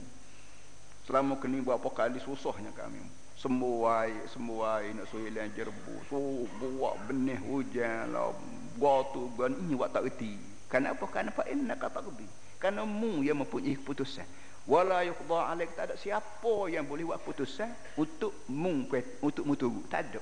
Selama 1.08 1.40
kini 1.40 1.64
berapa 1.64 1.88
kali 1.88 2.20
susahnya 2.20 2.76
kami. 2.76 3.00
Sembuai, 3.40 4.28
sembuai 4.28 4.92
nak 4.92 5.08
suai 5.08 5.32
lain 5.32 5.56
jerbu. 5.56 5.96
So, 6.12 6.20
buat 6.60 7.00
benih 7.08 7.40
hujan 7.40 8.12
lah. 8.12 8.36
Buat 8.76 9.16
tu, 9.16 9.32
ini 9.40 9.72
buat 9.72 9.96
tak 9.96 10.04
reti. 10.12 10.36
Kenapa? 10.68 11.08
Kenapa? 11.08 11.48
Ini 11.48 11.64
nak 11.64 11.80
kata 11.80 12.04
lebih. 12.04 12.28
Kerana 12.60 12.84
mu 12.84 13.24
yang 13.24 13.40
mempunyai 13.40 13.80
keputusan 13.80 14.28
wala 14.66 15.06
yuqda 15.06 15.54
alaik 15.54 15.78
tak 15.78 15.94
ada 15.94 15.96
siapa 15.96 16.54
yang 16.74 16.90
boleh 16.90 17.06
buat 17.06 17.22
putusan 17.22 17.70
untuk 18.02 18.34
mung 18.50 18.90
untuk 19.22 19.46
mutu 19.46 19.70
tak 19.94 20.10
ada 20.10 20.22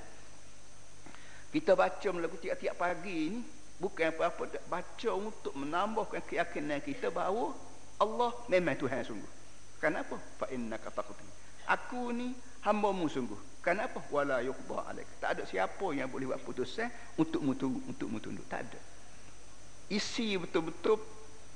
kita 1.48 1.72
baca 1.72 2.08
melagu 2.12 2.36
tiap-tiap 2.36 2.76
pagi 2.76 3.32
ni 3.32 3.40
bukan 3.82 4.14
apa-apa 4.14 4.54
baca 4.70 5.10
untuk 5.14 5.52
menambahkan 5.58 6.22
keyakinan 6.30 6.78
kita 6.78 7.10
bahawa 7.10 7.54
Allah 7.98 8.30
memang 8.50 8.78
Tuhan 8.78 9.02
sungguh. 9.02 9.32
Kenapa? 9.82 10.16
Fa 10.38 10.46
innaka 10.50 10.90
taqdi. 10.90 11.26
Aku 11.68 12.12
ni 12.14 12.34
hamba-Mu 12.62 13.06
sungguh. 13.10 13.40
Kenapa? 13.64 14.00
Wala 14.12 14.44
yuqda 14.44 14.92
alaik. 14.92 15.08
Tak 15.20 15.40
ada 15.40 15.42
siapa 15.48 15.86
yang 15.96 16.08
boleh 16.12 16.28
buat 16.28 16.40
putusan 16.44 16.88
untuk 17.16 17.40
mutu 17.40 17.80
untuk 17.88 18.08
mutu 18.12 18.28
tak 18.48 18.68
ada. 18.68 18.80
Isi 19.88 20.36
betul-betul 20.36 21.00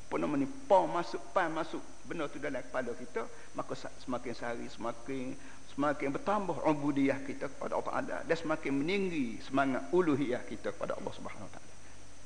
apa 0.09 0.15
nama 0.16 0.40
ni 0.40 0.49
pom 0.49 0.89
masuk 0.89 1.20
pan 1.36 1.53
masuk 1.53 1.85
benda 2.09 2.24
tu 2.32 2.40
dalam 2.40 2.65
kepala 2.65 2.97
kita 2.97 3.28
maka 3.53 3.77
semakin 3.77 4.32
sehari 4.32 4.65
semakin 4.73 5.36
semakin 5.77 6.09
bertambah 6.16 6.65
ubudiyah 6.65 7.20
kita 7.28 7.53
kepada 7.53 7.77
Allah 7.77 7.93
Taala. 7.93 8.16
Dan 8.24 8.36
semakin 8.36 8.73
meninggi 8.73 9.36
semangat 9.45 9.85
uluhiyah 9.93 10.40
kita 10.49 10.73
kepada 10.73 10.97
Allah 10.97 11.12
Subhanahu 11.12 11.45
Wa 11.45 11.53
Taala 11.61 11.78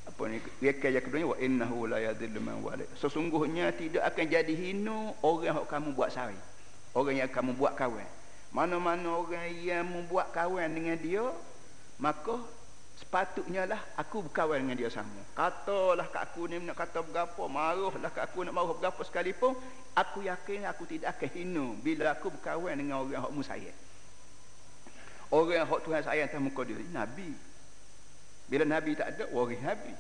apa 0.03 0.23
ni? 0.27 0.39
Reka 0.59 0.91
yang 0.91 1.31
wa 1.31 1.37
innahu 1.39 1.87
la 1.87 1.99
yadhillu 2.03 2.43
man 2.43 2.59
walid 2.63 2.91
sesungguhnya 2.99 3.71
tidak 3.75 4.03
akan 4.11 4.27
jadi 4.27 4.55
hina 4.55 5.15
orang 5.23 5.45
yang 5.47 5.57
kamu 5.67 5.95
buat 5.95 6.11
sari 6.11 6.39
orang 6.93 7.25
yang 7.25 7.31
kamu 7.31 7.57
buat 7.57 7.73
kawan. 7.79 8.05
Mana-mana 8.53 9.17
orang 9.17 9.49
yang 9.65 9.89
membuat 9.89 10.29
kawan 10.35 10.69
dengan 10.69 11.01
dia 11.01 11.25
maka 11.97 12.37
sepatutnya 13.01 13.65
lah 13.65 13.81
aku 13.97 14.27
berkawan 14.29 14.61
dengan 14.61 14.77
dia 14.77 14.91
sama. 14.93 15.23
Katalah 15.33 16.07
kat 16.11 16.29
aku 16.29 16.51
ni 16.51 16.61
nak 16.61 16.77
kata 16.77 17.01
berapa 17.01 17.43
marahlah 17.49 18.11
kat 18.13 18.29
aku 18.29 18.45
nak 18.45 18.53
marah 18.53 18.77
berapa 18.77 19.01
sekalipun 19.07 19.57
aku 19.97 20.27
yakin 20.27 20.69
aku 20.69 20.85
tidak 20.85 21.17
akan 21.17 21.31
hina 21.33 21.67
bila 21.81 22.13
aku 22.13 22.29
berkawan 22.29 22.77
dengan 22.77 23.01
orang 23.01 23.17
yang 23.17 23.33
musayang 23.33 23.79
orang 25.33 25.65
yang 25.65 25.67
Tuhan 25.67 26.03
sayang 26.05 26.29
atas 26.29 26.41
muka 26.45 26.63
dia. 26.69 26.77
Nabi 26.93 27.33
bila 28.53 28.69
Nabi 28.69 28.93
tak 28.93 29.17
ada 29.17 29.25
waris 29.33 29.57
Nabi. 29.65 29.97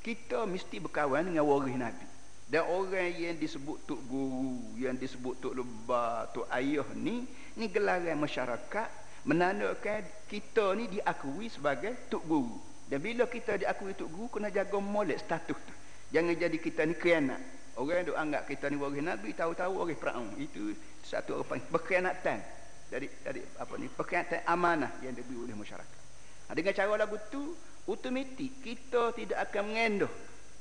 Kita 0.00 0.48
mesti 0.48 0.80
berkawan 0.80 1.28
dengan 1.28 1.44
waris 1.44 1.76
Nabi. 1.76 2.08
Dan 2.48 2.64
orang 2.72 3.12
yang 3.12 3.36
disebut 3.36 3.84
Tuk 3.84 4.00
Guru 4.08 4.80
yang 4.80 4.96
disebut 4.96 5.44
Tuk 5.44 5.52
Lebah 5.52 6.32
Tuk 6.32 6.48
Ayah 6.48 6.88
ni 6.96 7.28
ni 7.60 7.68
gelaran 7.68 8.16
masyarakat 8.16 8.88
menandakan 9.28 10.08
kita 10.24 10.72
ni 10.72 10.88
diakui 10.88 11.52
sebagai 11.52 12.08
tok 12.08 12.24
guru. 12.24 12.56
Dan 12.88 13.02
bila 13.02 13.28
kita 13.28 13.60
diakui 13.60 13.92
tok 13.92 14.08
guru 14.08 14.40
kena 14.40 14.48
jaga 14.48 14.80
molek 14.80 15.20
status 15.20 15.58
tu. 15.60 15.74
Jangan 16.16 16.32
jadi 16.32 16.56
kita 16.56 16.80
ni 16.88 16.96
khianat. 16.96 17.42
Orang 17.76 18.08
yang 18.08 18.16
anggap 18.16 18.48
kita 18.48 18.72
ni 18.72 18.80
waris 18.80 19.04
nabi 19.04 19.36
tahu-tahu 19.36 19.84
waris 19.84 20.00
Firaun 20.00 20.32
itu 20.40 20.72
satu 21.04 21.44
apa 21.44 21.60
berkhianatan. 21.68 22.40
Dari 22.88 23.10
dari 23.20 23.44
apa 23.60 23.74
ni? 23.76 23.90
Berkhianatan 23.90 24.48
amanah 24.48 24.96
yang 25.04 25.12
diberi 25.12 25.44
oleh 25.44 25.58
masyarakat 25.58 26.05
dengan 26.52 26.74
cara 26.76 26.94
lagu 26.94 27.16
tu 27.32 27.56
otomatik 27.90 28.62
kita 28.62 29.14
tidak 29.16 29.38
akan 29.50 29.62
mengendoh 29.72 30.12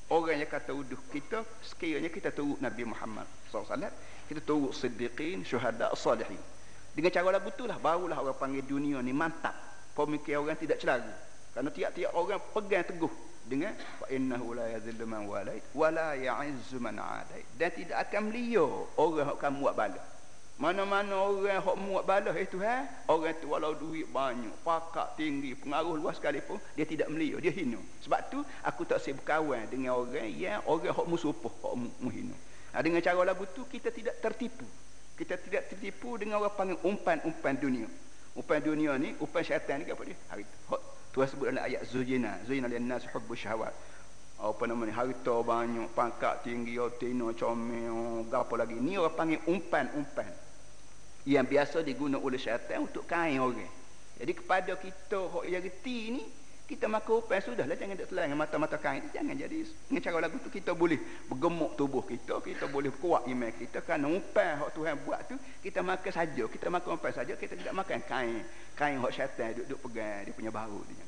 orang 0.10 0.42
yang 0.42 0.50
kata 0.50 0.72
uduh 0.74 1.02
kita 1.12 1.46
sekiranya 1.62 2.10
kita 2.10 2.34
turut 2.34 2.58
Nabi 2.62 2.86
Muhammad 2.88 3.28
SAW 3.52 3.90
kita 4.26 4.42
turut 4.42 4.74
siddiqin 4.74 5.46
syuhada 5.46 5.94
salihin 5.94 6.56
dengan 6.96 7.12
cara 7.12 7.28
lagu 7.28 7.52
itulah 7.52 7.76
barulah 7.76 8.24
orang 8.24 8.40
panggil 8.40 8.64
dunia 8.64 9.04
ni 9.04 9.12
mantap. 9.12 9.52
Pemikiran 9.92 10.48
orang 10.48 10.56
tidak 10.56 10.80
celaru. 10.80 11.12
Karena 11.52 11.70
tiap-tiap 11.72 12.12
orang 12.16 12.40
pegang 12.56 12.88
teguh 12.88 13.12
dengan 13.44 13.76
fa 13.76 14.08
innahu 14.08 14.56
la 14.56 14.72
yadhillu 14.80 15.04
man 15.04 15.28
walait 15.28 15.64
wa 15.76 15.92
la 15.92 16.16
ya'izzu 16.16 16.80
man 16.80 16.96
adait. 16.96 17.44
Dan 17.60 17.76
tidak 17.76 18.00
akan 18.08 18.32
melia 18.32 18.64
orang 18.96 19.28
yang 19.28 19.36
kamu 19.36 19.58
buat 19.60 19.76
bala. 19.76 20.02
Mana-mana 20.56 21.20
orang 21.20 21.60
yang 21.60 21.84
buat 21.84 22.08
bala 22.08 22.32
itu 22.32 22.64
ha, 22.64 22.88
orang 23.12 23.36
tu 23.44 23.52
walau 23.52 23.76
duit 23.76 24.08
banyak, 24.08 24.56
pakak 24.64 25.20
tinggi, 25.20 25.52
pengaruh 25.52 26.00
luas 26.00 26.16
sekalipun, 26.16 26.56
dia 26.80 26.88
tidak 26.88 27.12
melia, 27.12 27.36
dia 27.44 27.52
hina. 27.52 27.76
Sebab 28.08 28.20
tu 28.32 28.40
aku 28.64 28.88
tak 28.88 29.04
sibuk 29.04 29.28
berkawan 29.28 29.68
dengan 29.68 30.00
orang 30.00 30.32
yang 30.32 30.64
orang 30.64 30.96
hok 30.96 31.12
musupuh, 31.12 31.52
hok 31.60 31.76
muhina. 32.00 32.32
Nah, 32.72 32.80
dengan 32.80 33.04
cara 33.04 33.28
lagu 33.28 33.44
tu 33.52 33.68
kita 33.68 33.92
tidak 33.92 34.24
tertipu. 34.24 34.64
Kita 35.20 35.36
tidak 35.36 35.76
tertipu 35.76 36.16
dengan 36.16 36.40
orang 36.40 36.56
panggil 36.56 36.80
umpan-umpan 36.88 37.60
dunia. 37.60 37.88
Umpan 38.32 38.64
dunia 38.64 38.96
ni 38.96 39.12
umpan 39.20 39.44
syaitan 39.44 39.84
ni 39.84 39.92
apa 39.92 40.04
dia? 40.08 40.16
Hari 40.32 40.44
Tuhan 41.12 41.28
sebut 41.32 41.52
dalam 41.52 41.64
ayat 41.64 41.88
Zujina 41.88 42.36
Zujina 42.48 42.68
lian 42.72 42.88
nas 42.88 43.04
hubbu 43.12 43.36
syahwat. 43.36 43.76
Apa 44.40 44.68
nama 44.68 44.84
ni 44.88 44.92
harta 44.92 45.36
banyak 45.40 45.92
pangkat 45.96 46.48
tinggi 46.48 46.80
otino 46.80 47.32
comel 47.36 48.28
apa 48.28 48.54
lagi. 48.56 48.76
Ni 48.80 48.96
orang 49.00 49.16
panggil 49.16 49.40
umpan-umpan 49.48 50.45
yang 51.26 51.46
biasa 51.46 51.82
digunakan 51.82 52.22
oleh 52.22 52.38
syaitan 52.38 52.86
untuk 52.86 53.10
kain 53.10 53.42
orang. 53.42 53.70
Jadi 54.16 54.32
kepada 54.32 54.78
kita 54.78 55.44
yang 55.50 55.62
reti 55.66 56.00
ni 56.14 56.24
kita 56.66 56.90
makan 56.90 57.22
upai 57.22 57.42
sudahlah. 57.42 57.78
Jangan 57.78 57.98
telan 57.98 58.26
dengan 58.30 58.40
mata-mata 58.42 58.78
kain 58.78 59.06
jangan 59.10 59.34
jadi 59.34 59.66
dengan 59.90 60.02
cara 60.02 60.18
lagu 60.22 60.38
tu 60.42 60.50
kita 60.54 60.74
boleh 60.74 60.98
bergemuk 61.30 61.78
tubuh 61.78 62.06
kita 62.06 62.42
kita 62.42 62.70
boleh 62.70 62.94
kuat 62.94 63.26
iman 63.26 63.52
kita. 63.54 63.82
Kerana 63.82 64.06
upai 64.10 64.62
hak 64.62 64.70
Tuhan 64.78 64.96
buat 65.02 65.20
tu 65.26 65.36
kita 65.66 65.82
makan 65.82 66.12
saja. 66.14 66.44
Kita 66.46 66.68
makan 66.70 66.90
upai 66.98 67.12
saja 67.14 67.34
kita 67.34 67.58
tidak 67.58 67.74
makan 67.74 68.00
kain. 68.06 68.42
Kain 68.78 69.02
hak 69.02 69.12
syaitan 69.14 69.54
duk 69.58 69.66
duk 69.66 69.80
pegang 69.90 70.30
dia 70.30 70.34
punya 70.34 70.54
bahu 70.54 70.80
dia 70.90 71.06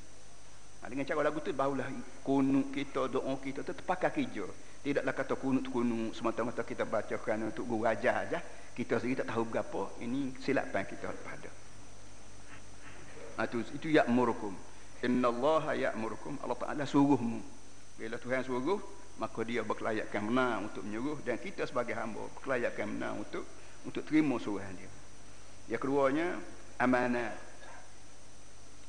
nah, 0.82 0.88
dengan 0.94 1.04
cara 1.04 1.20
lagu 1.26 1.44
tu 1.44 1.52
barulah 1.52 1.84
kunut 2.24 2.72
kita 2.72 3.12
doa 3.12 3.34
kita 3.44 3.62
tu 3.62 3.74
terpakai 3.76 4.14
kerja. 4.14 4.46
Tidaklah 4.82 5.14
kata 5.14 5.36
kunut-kunut 5.36 6.16
semata-mata 6.16 6.64
kita 6.64 6.88
baca 6.88 7.18
kerana 7.20 7.52
untuk 7.52 7.68
guru 7.68 7.84
ajar 7.84 8.24
aja 8.24 8.40
kita 8.78 9.02
sendiri 9.02 9.26
tak 9.26 9.34
tahu 9.34 9.50
berapa. 9.50 9.82
Ini 10.06 10.38
silapan 10.38 10.86
kita 10.86 11.10
pada. 11.26 11.50
Nah, 13.42 13.46
itu, 13.50 13.58
itu 13.74 13.88
ya 13.90 14.06
murukum 14.06 14.54
Inna 15.02 15.34
Allah 15.34 15.78
ya'murukum. 15.78 16.42
Allah 16.46 16.58
Ta'ala 16.58 16.86
suruhmu. 16.86 17.42
Bila 17.98 18.22
Tuhan 18.22 18.46
suruh 18.46 18.78
Maka 19.18 19.42
dia 19.42 19.66
berkelayakan 19.66 20.22
menang 20.30 20.70
untuk 20.70 20.86
menyuruh. 20.86 21.22
Dan 21.26 21.42
kita 21.42 21.66
sebagai 21.66 21.98
hamba 21.98 22.22
berkelayakan 22.38 22.86
menang 22.98 23.26
untuk 23.26 23.46
Untuk 23.86 24.06
terima 24.06 24.38
suruhan 24.38 24.74
dia. 24.78 24.90
Yang 25.70 25.82
keduanya 25.86 26.28
Amanat. 26.78 27.34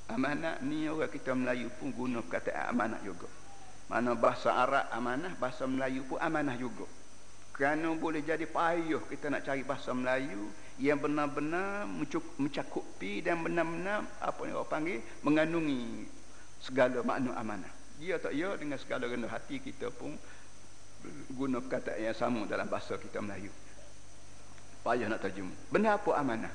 Amanat 0.08 0.64
ni 0.64 0.88
orang 0.88 1.12
kita 1.12 1.32
Melayu 1.36 1.68
pun 1.76 1.92
guna 1.92 2.24
kata 2.24 2.72
amanat 2.72 3.00
juga. 3.04 3.28
Mana 3.88 4.12
bahasa 4.12 4.52
Arab 4.52 4.88
amanah 4.92 5.32
Bahasa 5.36 5.64
Melayu 5.64 6.04
pun 6.04 6.20
amanah 6.20 6.56
juga 6.56 6.84
kerana 7.58 7.90
boleh 7.98 8.22
jadi 8.22 8.46
payuh 8.46 9.02
kita 9.10 9.34
nak 9.34 9.42
cari 9.42 9.66
bahasa 9.66 9.90
Melayu 9.90 10.46
yang 10.78 11.02
benar-benar 11.02 11.90
mencakupi 12.38 13.18
dan 13.18 13.42
benar-benar 13.42 14.06
apa 14.22 14.46
yang 14.46 14.62
orang 14.62 14.70
panggil 14.70 14.98
mengandungi 15.26 16.06
segala 16.62 17.02
makna 17.02 17.34
amanah. 17.34 17.72
Dia 17.98 18.22
tak 18.22 18.38
ya 18.38 18.54
dengan 18.54 18.78
segala 18.78 19.10
rendah 19.10 19.26
hati 19.26 19.58
kita 19.58 19.90
pun 19.90 20.14
guna 21.34 21.58
kata 21.66 21.98
yang 21.98 22.14
sama 22.14 22.46
dalam 22.46 22.70
bahasa 22.70 22.94
kita 22.94 23.18
Melayu. 23.18 23.50
Payah 24.86 25.10
nak 25.10 25.26
terjemah. 25.26 25.58
Benar 25.74 25.98
apa 25.98 26.14
amanah? 26.14 26.54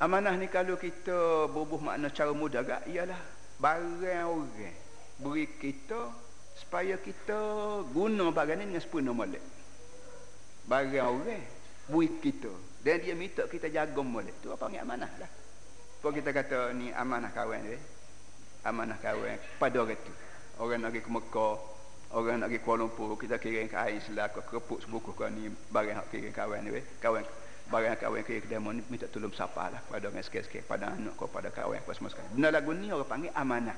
Amanah 0.00 0.34
ni 0.40 0.48
kalau 0.48 0.80
kita 0.80 1.52
bubuh 1.52 1.84
makna 1.84 2.08
cara 2.08 2.32
mudah 2.32 2.64
agak 2.64 2.88
ialah 2.88 3.20
barang 3.60 4.00
orang 4.24 4.74
beri 5.20 5.46
kita 5.60 6.23
supaya 6.54 6.94
kita 6.98 7.38
guna 7.90 8.30
barang 8.30 8.56
ni 8.58 8.64
dengan 8.70 8.82
sepenuh 8.82 9.14
molek. 9.14 9.42
Barang 10.64 11.20
orang 11.20 11.44
beri 11.90 12.08
kita 12.22 12.52
dan 12.80 13.02
dia 13.02 13.12
minta 13.12 13.44
kita 13.44 13.68
jaga 13.68 14.00
molek. 14.00 14.38
Tu 14.40 14.48
apa 14.48 14.70
panggil 14.70 14.80
amanah 14.82 15.10
lah. 15.20 15.30
Apa 16.00 16.08
kita 16.12 16.30
kata 16.36 16.72
ni 16.76 16.92
amanah 16.92 17.32
kawan 17.32 17.64
dia 17.64 17.80
amanah 18.64 18.96
kawan 18.96 19.36
pada 19.60 19.76
orang 19.84 20.00
tu 20.00 20.12
orang 20.58 20.80
nak 20.80 20.90
pergi 20.96 21.04
ke 21.04 21.10
Mekah 21.12 21.56
orang 22.16 22.36
nak 22.40 22.48
pergi 22.48 22.64
Kuala 22.64 22.80
Lumpur 22.88 23.12
kita 23.20 23.36
kirim 23.36 23.68
ke 23.68 23.76
air 23.76 24.00
selaka 24.00 24.40
kerepuk 24.40 24.80
sebuku 24.80 25.12
kau 25.12 25.28
ni 25.28 25.52
barang 25.52 25.96
hak 26.00 26.06
kirim 26.08 26.32
kawan 26.32 26.64
ni 26.64 26.80
kawan 26.98 27.24
barang 27.68 28.00
kawan 28.00 28.20
kirim 28.24 28.40
ke 28.40 28.48
demo 28.48 28.72
ni 28.72 28.80
minta 28.88 29.04
tolong 29.12 29.32
siapa 29.36 29.68
lah 29.68 29.80
pada 29.84 30.08
orang 30.08 30.24
sikit-sikit 30.24 30.64
pada 30.64 30.96
anak 30.96 31.12
kau 31.20 31.28
pada 31.28 31.52
kawan 31.52 31.76
kau 31.84 31.92
semua 31.92 32.08
sekali 32.08 32.32
benda 32.32 32.48
lagu 32.56 32.72
ni 32.72 32.88
orang 32.88 33.08
panggil 33.08 33.32
amanah 33.36 33.76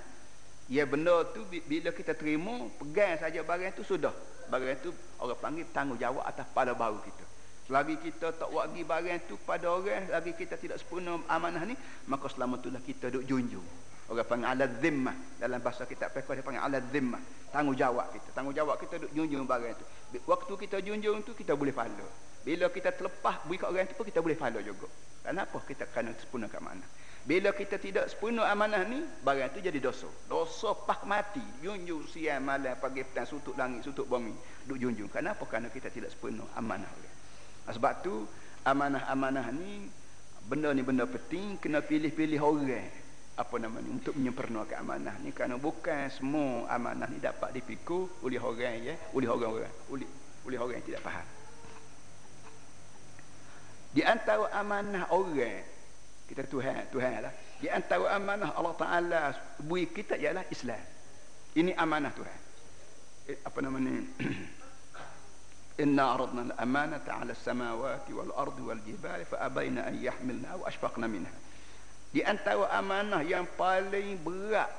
ya 0.66 0.82
benda 0.84 1.22
tu 1.30 1.46
bila 1.46 1.90
kita 1.94 2.12
terima 2.14 2.66
pegang 2.78 3.18
saja 3.18 3.42
barang 3.42 3.78
tu 3.78 3.82
sudah 3.86 4.12
barang 4.50 4.78
tu 4.82 4.90
orang 5.22 5.38
panggil 5.38 5.66
tanggungjawab 5.70 6.22
atas 6.26 6.46
pada 6.50 6.74
baru 6.74 6.98
kita 7.02 7.26
Selagi 7.66 7.98
kita 7.98 8.30
tak 8.30 8.46
wagi 8.54 8.86
barang 8.86 9.26
tu 9.26 9.34
pada 9.42 9.66
orang, 9.66 10.06
lagi 10.06 10.38
kita 10.38 10.54
tidak 10.54 10.78
sempurna 10.78 11.18
amanah 11.26 11.66
ni, 11.66 11.74
maka 12.06 12.30
selama 12.30 12.62
itulah 12.62 12.78
kita 12.78 13.10
duk 13.10 13.26
junjung. 13.26 13.66
Orang 14.06 14.22
panggil 14.22 14.54
ala 14.54 14.70
zimmah. 14.78 15.18
Dalam 15.34 15.58
bahasa 15.58 15.82
kitab 15.82 16.14
fiqh 16.14 16.30
dia 16.30 16.46
panggil 16.46 16.62
ala 16.62 16.78
zimmah. 16.78 17.18
Tanggungjawab 17.50 18.14
kita. 18.14 18.28
Tanggungjawab 18.38 18.78
kita 18.78 19.02
duk 19.02 19.10
junjung 19.10 19.50
barang 19.50 19.74
itu. 19.74 19.84
Waktu 20.30 20.52
kita 20.62 20.76
junjung 20.78 21.26
tu 21.26 21.34
kita 21.34 21.58
boleh 21.58 21.74
follow. 21.74 22.06
Bila 22.46 22.70
kita 22.70 22.94
terlepas 22.94 23.42
beri 23.50 23.58
kat 23.58 23.66
orang 23.66 23.90
tu 23.90 23.98
pun 23.98 24.06
kita 24.06 24.22
boleh 24.22 24.38
follow 24.38 24.62
juga. 24.62 24.86
Kenapa 25.26 25.58
kita 25.66 25.90
kena 25.90 26.14
sempurna 26.14 26.46
ke 26.46 26.62
mana? 26.62 26.86
Bila 27.26 27.50
kita 27.50 27.82
tidak 27.82 28.06
sempurna 28.06 28.46
amanah 28.46 28.86
ni, 28.86 29.02
barang 29.02 29.50
tu 29.50 29.58
jadi 29.58 29.82
dosa. 29.82 30.06
Dosa 30.30 30.78
pah 30.86 31.02
mati. 31.02 31.42
Junjung 31.58 32.06
siang 32.06 32.46
malam 32.46 32.78
pagi 32.78 33.02
petang 33.02 33.26
sutuk 33.26 33.58
langit 33.58 33.82
sutuk 33.82 34.06
bumi. 34.06 34.30
Duk 34.62 34.78
junjung. 34.78 35.10
Kenapa? 35.10 35.42
Kerana 35.42 35.66
kita 35.66 35.90
tidak 35.90 36.14
sempurna 36.14 36.46
amanah. 36.54 36.86
Sebab 37.66 37.94
tu 38.06 38.22
amanah-amanah 38.62 39.50
ni 39.58 39.90
benda 40.46 40.70
ni 40.70 40.86
benda 40.86 41.02
penting 41.10 41.58
kena 41.58 41.82
pilih-pilih 41.82 42.38
orang 42.38 42.86
apa 43.36 43.54
nama 43.58 43.82
ni 43.82 43.90
untuk 43.92 44.14
menyempurnakan 44.14 44.78
amanah 44.80 45.14
ni 45.20 45.34
kerana 45.34 45.58
bukan 45.58 46.08
semua 46.08 46.70
amanah 46.70 47.10
ni 47.10 47.18
dapat 47.18 47.52
dipikul 47.52 48.08
oleh 48.22 48.38
orang 48.38 48.78
ya 48.80 48.94
oleh 49.12 49.28
orang-orang 49.28 49.74
oleh 49.90 50.08
oleh 50.46 50.58
orang 50.58 50.78
yang 50.80 50.86
tidak 50.88 51.02
faham 51.04 51.26
di 53.92 54.02
antara 54.06 54.46
amanah 54.56 55.10
orang 55.12 55.75
kita 56.26 56.42
Tuhan 56.50 56.90
Tuhan 56.90 57.22
lah 57.22 57.32
di 57.56 57.70
antara 57.70 58.12
amanah 58.12 58.52
Allah 58.52 58.74
Taala. 58.76 59.22
Beri 59.62 59.88
kita 59.88 60.18
ialah 60.18 60.44
Islam. 60.52 60.82
Ini 61.56 61.72
amanah 61.72 62.12
Tuhan. 62.12 62.40
Eh, 63.32 63.38
apa 63.46 63.58
nama 63.64 63.78
ni? 63.80 63.94
Inna 65.84 66.04
aradna 66.16 66.52
al-amanata 66.52 67.16
'ala 67.16 67.32
as-samawati 67.32 68.10
wal-ardi 68.12 68.62
wal-jibali 68.64 69.24
fa 69.24 69.44
abayna 69.44 69.88
an 69.88 69.94
yahmilna 69.96 70.60
wa 70.60 70.64
ashfaqna 70.68 71.06
minha. 71.08 71.32
Di 72.12 72.20
antara 72.26 72.68
amanah 72.74 73.24
yang 73.24 73.46
paling 73.56 74.20
berat. 74.20 74.72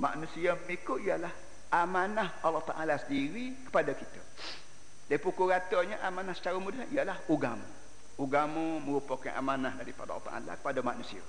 Manusia 0.00 0.56
mengikut 0.56 1.04
ialah 1.04 1.32
amanah 1.76 2.40
Allah 2.40 2.64
Ta'ala 2.64 2.96
sendiri 2.96 3.68
kepada 3.68 3.92
kita. 3.92 4.20
Dia 5.12 5.20
pukul 5.20 5.52
ratanya 5.52 6.00
amanah 6.08 6.32
secara 6.32 6.56
mudah 6.56 6.88
ialah 6.88 7.20
agama 7.28 7.79
agama 8.20 8.76
merupakan 8.84 9.32
amanah 9.32 9.80
daripada 9.80 10.12
Allah 10.12 10.26
Ta'ala 10.28 10.52
kepada 10.60 10.80
manusia. 10.84 11.24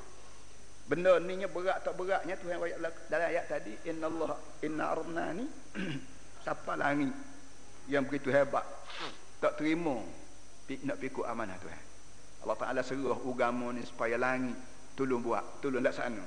Benda 0.91 1.15
ni 1.23 1.39
berat 1.47 1.88
tak 1.88 1.95
beratnya 1.95 2.35
Tuhan 2.35 2.59
dalam 3.07 3.27
ayat 3.31 3.47
tadi 3.47 3.72
inna 3.88 4.11
Allah 4.11 4.35
inna 4.59 4.84
arna 4.91 5.26
ni 5.31 5.47
siapa 6.43 6.76
langit 6.84 7.15
yang 7.88 8.03
begitu 8.03 8.27
hebat 8.27 8.68
tak 9.39 9.55
terima 9.55 10.03
nak 10.84 10.97
pikul 10.99 11.23
amanah 11.23 11.55
Tuhan. 11.63 11.81
Allah 12.43 12.57
Ta'ala 12.59 12.81
seruh 12.84 13.15
agama 13.15 13.72
ni 13.72 13.88
supaya 13.88 14.19
langit 14.19 14.59
tolong 14.99 15.23
buat 15.23 15.63
tolong 15.63 15.80
laksana. 15.80 16.23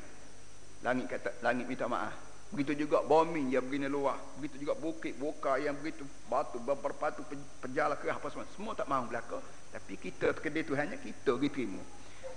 Langit 0.80 1.12
kata 1.12 1.44
langit 1.44 1.68
minta 1.68 1.84
maaf 1.84 2.23
begitu 2.54 2.86
juga 2.86 3.02
bumi 3.02 3.50
yang 3.50 3.66
begini 3.66 3.90
luar. 3.90 4.16
Begitu 4.38 4.62
juga 4.62 4.78
bukit 4.78 5.18
buka 5.18 5.58
yang 5.58 5.74
begitu 5.74 6.06
batu 6.30 6.62
berpatu 6.62 7.26
penjala 7.58 7.98
kerah 7.98 8.16
apa 8.16 8.30
semua. 8.30 8.46
Semua 8.54 8.72
tak 8.78 8.86
mahu 8.86 9.10
belaka. 9.10 9.42
Tapi 9.74 9.98
kita 9.98 10.30
kedai 10.38 10.62
Tuhannya 10.62 11.02
kita 11.02 11.34
pergi 11.34 11.50
terima. 11.50 11.82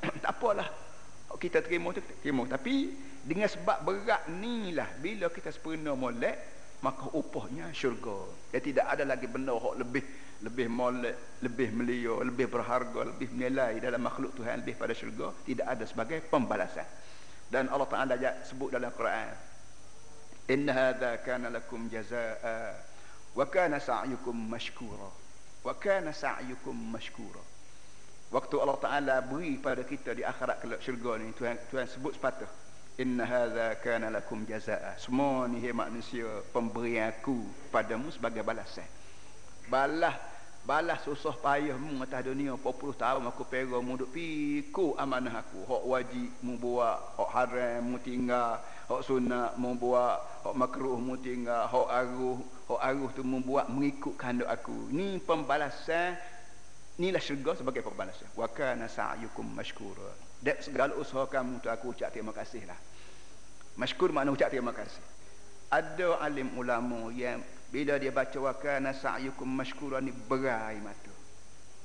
Tak 0.25 0.33
apalah. 0.41 0.67
Kita 1.37 1.61
terima 1.61 1.93
tu 1.93 2.01
terima. 2.25 2.49
Tapi 2.49 2.89
dengan 3.21 3.45
sebab 3.45 3.85
berat 3.85 4.25
ni 4.33 4.73
lah 4.73 4.89
bila 4.97 5.29
kita 5.29 5.53
sempurna 5.53 5.93
molek 5.93 6.57
maka 6.81 7.13
upahnya 7.13 7.69
syurga. 7.73 8.25
Ya 8.49 8.59
tidak 8.61 8.85
ada 8.89 9.05
lagi 9.05 9.29
benda 9.29 9.53
yang 9.53 9.77
lebih 9.77 10.03
lebih 10.45 10.69
molek, 10.69 11.41
lebih 11.41 11.73
melia, 11.73 12.13
lebih 12.21 12.45
berharga, 12.45 13.09
lebih 13.09 13.33
nilai 13.33 13.81
dalam 13.81 14.01
makhluk 14.05 14.37
Tuhan 14.37 14.61
lebih 14.61 14.77
pada 14.77 14.93
syurga. 14.93 15.33
Tidak 15.45 15.65
ada 15.65 15.85
sebagai 15.85 16.21
pembalasan. 16.29 16.85
Dan 17.47 17.71
Allah 17.71 17.87
Taala 17.89 18.15
sebut 18.43 18.69
dalam 18.69 18.91
Quran, 18.91 19.46
"Inna 20.47 20.73
hadza 20.73 21.17
kana 21.23 21.49
lakum 21.49 21.89
jazaa'a 21.91 22.75
wa 23.35 23.45
kana 23.45 23.79
sa'yukum 23.79 24.35
mashkura." 24.35 25.09
Wa 25.63 25.73
kana 25.75 26.13
sa'yukum 26.15 26.75
mashkura. 26.91 27.43
Waktu 28.31 28.55
Allah 28.59 28.77
Taala 28.79 29.15
beri 29.23 29.59
pada 29.59 29.83
kita 29.83 30.15
di 30.15 30.23
akhirat 30.23 30.63
kelak 30.63 30.79
syurga 30.83 31.19
ni 31.19 31.31
Tuhan 31.35 31.55
Tuhan 31.71 31.87
sebut 31.87 32.15
sepatah 32.15 32.47
Inna 32.99 33.23
hadza 33.27 33.75
kana 33.83 34.09
lakum 34.09 34.43
jazaa'a. 34.47 34.99
Semua 34.99 35.47
ni 35.47 35.59
hai 35.63 35.71
manusia 35.75 36.27
pemberian 36.51 37.11
aku 37.11 37.39
padamu 37.71 38.11
sebagai 38.11 38.43
balasan 38.43 38.87
balas 39.67 40.15
balas 40.63 40.99
susah 41.03 41.35
payah 41.35 41.75
mu 41.75 41.99
atas 42.03 42.23
dunia 42.27 42.55
40 42.55 42.95
tahun 42.95 43.23
aku 43.27 43.43
pegang 43.47 43.83
mu 43.83 43.99
duk 43.99 44.11
piku 44.15 44.95
amanah 44.95 45.43
aku 45.43 45.63
hak 45.63 45.83
wajib 45.83 46.31
mu 46.43 46.55
buat 46.59 47.19
hak 47.19 47.29
haram 47.35 47.83
mu 47.83 47.97
tinggal 47.99 48.59
hak 48.87 49.01
sunat 49.03 49.59
mu 49.59 49.75
buat 49.75 50.47
hak 50.47 50.55
makruh 50.55 50.95
mu 50.95 51.19
tinggal 51.19 51.67
hak 51.67 51.87
aruh 51.91 52.39
hak 52.71 52.81
aruh 52.81 53.09
tu 53.11 53.21
mu 53.21 53.43
buat 53.43 53.67
mengikut 53.67 54.15
kehendak 54.15 54.47
aku. 54.47 54.87
Ni 54.95 55.19
pembalasan 55.19 56.15
inilah 56.95 57.19
syurga 57.19 57.59
sebagai 57.59 57.83
pembalasan. 57.83 58.31
Wa 58.31 58.47
kana 58.47 58.87
sa'yukum 58.87 59.43
mashkura. 59.43 60.07
Dak 60.39 60.63
segala 60.63 60.95
usaha 60.95 61.27
kamu 61.27 61.59
tu 61.59 61.67
aku 61.67 61.91
ucap 61.91 62.15
terima 62.15 62.31
kasih 62.31 62.63
lah. 62.63 62.79
Mashkur 63.75 64.15
makna 64.15 64.31
ucap 64.31 64.47
terima 64.47 64.71
kasih. 64.71 65.03
Ada 65.67 66.23
alim 66.23 66.55
ulama 66.55 67.11
yang 67.11 67.43
bila 67.67 67.99
dia 67.99 68.15
baca 68.15 68.39
wa 68.39 68.55
kana 68.55 68.95
sa'yukum 68.95 69.51
mashkura 69.51 69.99
ni 69.99 70.15
berai 70.15 70.79
mata. 70.79 71.11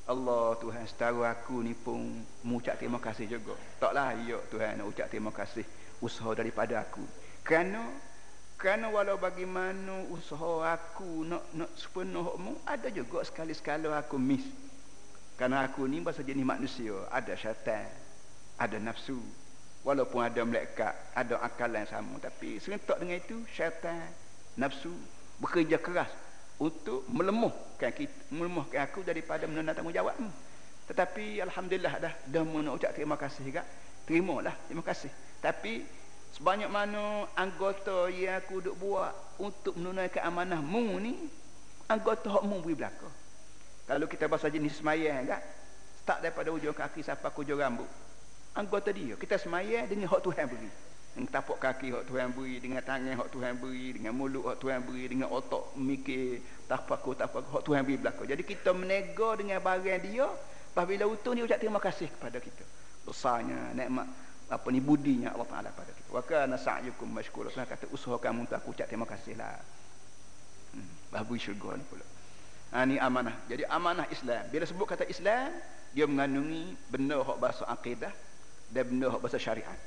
Allah 0.07 0.55
Tuhan 0.63 0.87
setara 0.87 1.35
aku 1.35 1.63
ni 1.67 1.75
pun 1.75 2.23
mengucap 2.47 2.79
terima 2.79 3.03
kasih 3.03 3.27
juga. 3.27 3.59
Tak 3.83 3.91
layak 3.91 4.55
Tuhan 4.55 4.79
nak 4.79 4.87
ucap 4.87 5.11
terima 5.11 5.35
kasih 5.35 5.67
usaha 6.03 6.35
daripada 6.35 6.83
aku 6.83 7.01
kerana 7.47 7.87
kerana 8.59 8.91
walau 8.91 9.17
bagaimana 9.17 10.05
usaha 10.11 10.75
aku 10.75 11.25
nak 11.27 11.47
nak 11.55 11.71
sepenuhmu 11.79 12.61
ada 12.67 12.91
juga 12.91 13.23
sekali-sekala 13.23 13.97
aku 14.03 14.19
miss 14.19 14.45
kerana 15.39 15.65
aku 15.65 15.87
ni 15.87 16.03
bahasa 16.03 16.27
jenis 16.27 16.45
manusia 16.45 16.95
ada 17.09 17.33
syaitan 17.39 17.87
ada 18.59 18.77
nafsu 18.77 19.17
walaupun 19.87 20.21
ada 20.27 20.43
malaikat 20.43 20.93
ada 21.15 21.41
akal 21.41 21.71
yang 21.71 21.87
sama 21.87 22.19
tapi 22.21 22.59
serentak 22.59 23.01
dengan 23.01 23.19
itu 23.23 23.41
syaitan 23.49 24.11
nafsu 24.59 24.93
bekerja 25.41 25.81
keras 25.81 26.11
untuk 26.63 27.03
melemuhkan 27.11 27.91
kita, 27.91 28.15
melemuhkan 28.31 28.87
aku 28.87 29.03
daripada 29.03 29.51
menunda 29.51 29.75
tanggungjawabmu. 29.75 30.31
Tetapi 30.87 31.43
alhamdulillah 31.43 31.99
dah 31.99 32.15
dah 32.31 32.43
nak 32.47 32.75
ucap 32.79 32.95
terima 32.95 33.19
kasih 33.19 33.43
juga. 33.51 33.67
Terimalah, 34.07 34.55
terima 34.67 34.83
kasih. 34.83 35.11
Tapi 35.39 35.87
sebanyak 36.35 36.71
mana 36.71 37.27
anggota 37.39 38.11
yang 38.11 38.39
aku 38.43 38.63
duk 38.63 38.77
buat 38.79 39.15
untuk 39.39 39.79
menunaikan 39.79 40.27
amanahmu 40.27 40.85
ni, 40.99 41.15
anggota 41.87 42.31
hokmu 42.31 42.63
beri 42.63 42.75
belaka. 42.79 43.09
Kalau 43.87 44.07
kita 44.07 44.27
bahasa 44.31 44.51
jenis 44.51 44.79
semayang 44.79 45.27
kan, 45.27 45.43
start 46.03 46.19
daripada 46.23 46.51
ujung 46.55 46.75
kaki 46.75 47.03
sampai 47.03 47.31
ujung 47.35 47.59
rambut. 47.59 47.89
Anggota 48.53 48.93
dia, 48.93 49.17
kita 49.17 49.39
semayang 49.39 49.89
dengan 49.89 50.13
hak 50.13 50.23
Tuhan 50.23 50.47
beri. 50.51 50.71
dengan 51.13 51.29
tapak 51.29 51.61
kaki 51.61 51.93
hak 51.93 52.05
Tuhan 52.09 52.33
beri 52.33 52.57
dengan 52.57 52.81
tangan 52.81 53.13
hak 53.21 53.29
Tuhan 53.37 53.61
beri 53.61 54.01
dengan 54.01 54.17
mulut 54.17 54.49
hak 54.49 54.65
Tuhan 54.65 54.81
beri 54.81 55.13
dengan 55.13 55.29
otak 55.29 55.77
mikir 55.77 56.41
tafakur 56.65 57.13
tafakur 57.13 57.61
hak 57.61 57.65
Tuhan 57.69 57.85
beri 57.85 58.01
belaka 58.01 58.25
jadi 58.25 58.41
kita 58.41 58.73
menego 58.73 59.37
dengan 59.37 59.61
barang 59.61 60.01
dia 60.09 60.25
apabila 60.73 61.05
utuh 61.05 61.37
ni 61.37 61.45
ucap 61.45 61.61
terima 61.61 61.77
kasih 61.85 62.09
kepada 62.09 62.41
kita 62.41 62.65
besarnya 63.03 63.75
nikmat 63.75 64.07
apa 64.53 64.69
ni 64.69 64.85
budinya 64.85 65.33
Allah 65.33 65.49
Taala 65.49 65.71
pada 65.73 65.91
kita. 65.97 66.09
Wa 66.13 66.21
kana 66.21 66.61
sa'yukum 66.61 67.09
mashkura. 67.09 67.49
Tuhan 67.49 67.65
kata 67.65 67.89
usaha 67.89 68.21
kamu 68.21 68.45
untuk 68.45 68.57
aku 68.61 68.77
ucap 68.77 68.85
terima 68.85 69.09
kasihlah 69.09 69.57
hmm, 70.77 71.09
bahabu 71.09 71.41
syurga 71.41 71.81
ni 71.81 71.85
pula. 71.89 72.05
Ha, 72.73 72.85
ni 72.85 73.01
amanah. 73.01 73.37
Jadi 73.49 73.65
amanah 73.65 74.05
Islam. 74.13 74.45
Bila 74.53 74.65
sebut 74.69 74.85
kata 74.85 75.09
Islam 75.09 75.57
dia 75.97 76.05
mengandungi 76.05 76.77
benda 76.89 77.21
hak 77.21 77.39
bahasa 77.41 77.65
akidah 77.69 78.13
dan 78.73 78.85
benda 78.89 79.09
hak 79.09 79.21
bahasa 79.25 79.41
syariat. 79.41 79.79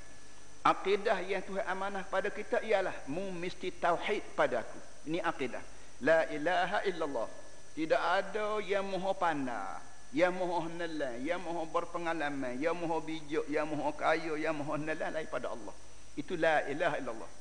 Akidah 0.66 1.22
yang 1.22 1.46
Tuhan 1.46 1.66
amanah 1.70 2.02
pada 2.10 2.34
kita 2.34 2.58
ialah 2.66 3.06
mu 3.06 3.30
mesti 3.30 3.70
tauhid 3.70 4.34
padaku. 4.34 4.82
Ini 5.06 5.22
akidah. 5.22 5.62
La 6.02 6.26
ilaha 6.34 6.82
illallah. 6.90 7.30
Tidak 7.78 8.02
ada 8.02 8.58
yang 8.66 8.88
maha 8.88 9.12
pandai, 9.14 9.84
yang 10.16 10.32
maha 10.32 10.72
nelan, 10.72 11.20
yang 11.28 11.44
maha 11.44 11.68
berpengalaman, 11.68 12.56
yang 12.56 12.72
maha 12.80 13.04
bijak, 13.04 13.44
yang 13.52 13.68
maha 13.68 13.92
kaya, 14.00 14.40
yang 14.40 14.56
maha 14.56 14.80
nelan 14.80 15.12
lain 15.12 15.28
pada 15.28 15.52
Allah. 15.52 15.76
Itu 16.16 16.40
la 16.40 16.64
ilaha 16.72 16.96
illallah. 16.96 17.32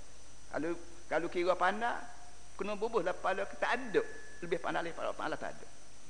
Kalau 0.50 0.70
kalau 1.06 1.28
kira 1.30 1.54
pandai, 1.54 2.02
kena 2.58 2.74
bubuhlah 2.74 3.14
pada 3.14 3.46
kita 3.46 3.78
ada. 3.78 4.02
Lebih 4.42 4.58
pandai 4.58 4.90
daripada 4.90 5.14
Taala 5.14 5.38
tak 5.38 5.54
ada. 5.54 5.66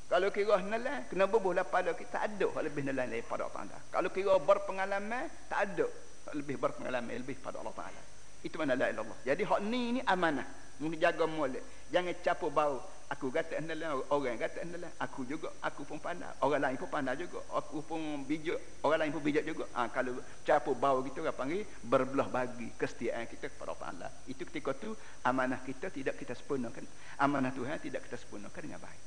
Kalau 0.09 0.29
kira 0.33 0.57
nelan, 0.65 1.05
kena 1.13 1.29
bubuhlah 1.29 1.69
pada 1.69 1.93
kita 1.93 2.25
ada 2.25 2.49
lebih 2.65 2.81
nelan 2.81 3.13
daripada 3.13 3.45
Allah 3.45 3.57
Taala. 3.61 3.79
Kalau 3.93 4.09
kira 4.09 4.33
berpengalaman, 4.41 5.29
tak 5.53 5.61
ada 5.69 5.87
lebih 6.33 6.57
berpengalaman 6.57 7.13
lebih 7.13 7.37
pada 7.45 7.61
Allah 7.61 7.77
Taala. 7.77 8.03
Itu 8.41 8.57
mana 8.57 8.73
la 8.73 8.89
ilallah. 8.89 9.21
Jadi 9.21 9.45
hak 9.45 9.61
ni 9.69 9.97
ni 9.97 10.01
amanah. 10.01 10.45
Mesti 10.81 10.97
jaga 10.97 11.25
molek. 11.29 11.65
Jangan 11.93 12.15
capo 12.25 12.49
bau. 12.49 12.81
Aku 13.13 13.29
kata 13.29 13.61
adalah 13.61 14.01
orang 14.09 14.41
kata 14.41 14.65
adalah 14.65 14.89
aku 14.97 15.29
juga 15.29 15.53
aku 15.61 15.85
pun 15.85 16.01
pandai. 16.01 16.33
Orang 16.41 16.65
lain 16.65 16.81
pun 16.81 16.89
pandai 16.89 17.21
juga. 17.21 17.45
Aku 17.53 17.85
pun 17.85 18.25
bijak. 18.25 18.57
Orang 18.81 19.05
lain 19.05 19.13
pun 19.13 19.21
bijak 19.21 19.45
juga. 19.45 19.69
Ha, 19.77 19.93
kalau 19.93 20.17
capo 20.41 20.73
bau 20.73 21.05
kita 21.05 21.21
orang 21.21 21.37
panggil 21.37 21.63
berbelah 21.85 22.33
bagi 22.33 22.73
kesetiaan 22.81 23.29
kita 23.29 23.53
kepada 23.53 23.77
Allah. 23.85 24.09
Itu 24.25 24.49
ketika 24.49 24.73
tu 24.73 24.97
amanah 25.21 25.61
kita 25.61 25.93
tidak 25.93 26.17
kita 26.17 26.33
sempurnakan. 26.33 26.89
Amanah 27.21 27.53
Tuhan 27.53 27.77
tidak 27.77 28.09
kita 28.09 28.17
sempurnakan 28.17 28.61
dengan 28.65 28.81
baik. 28.81 29.03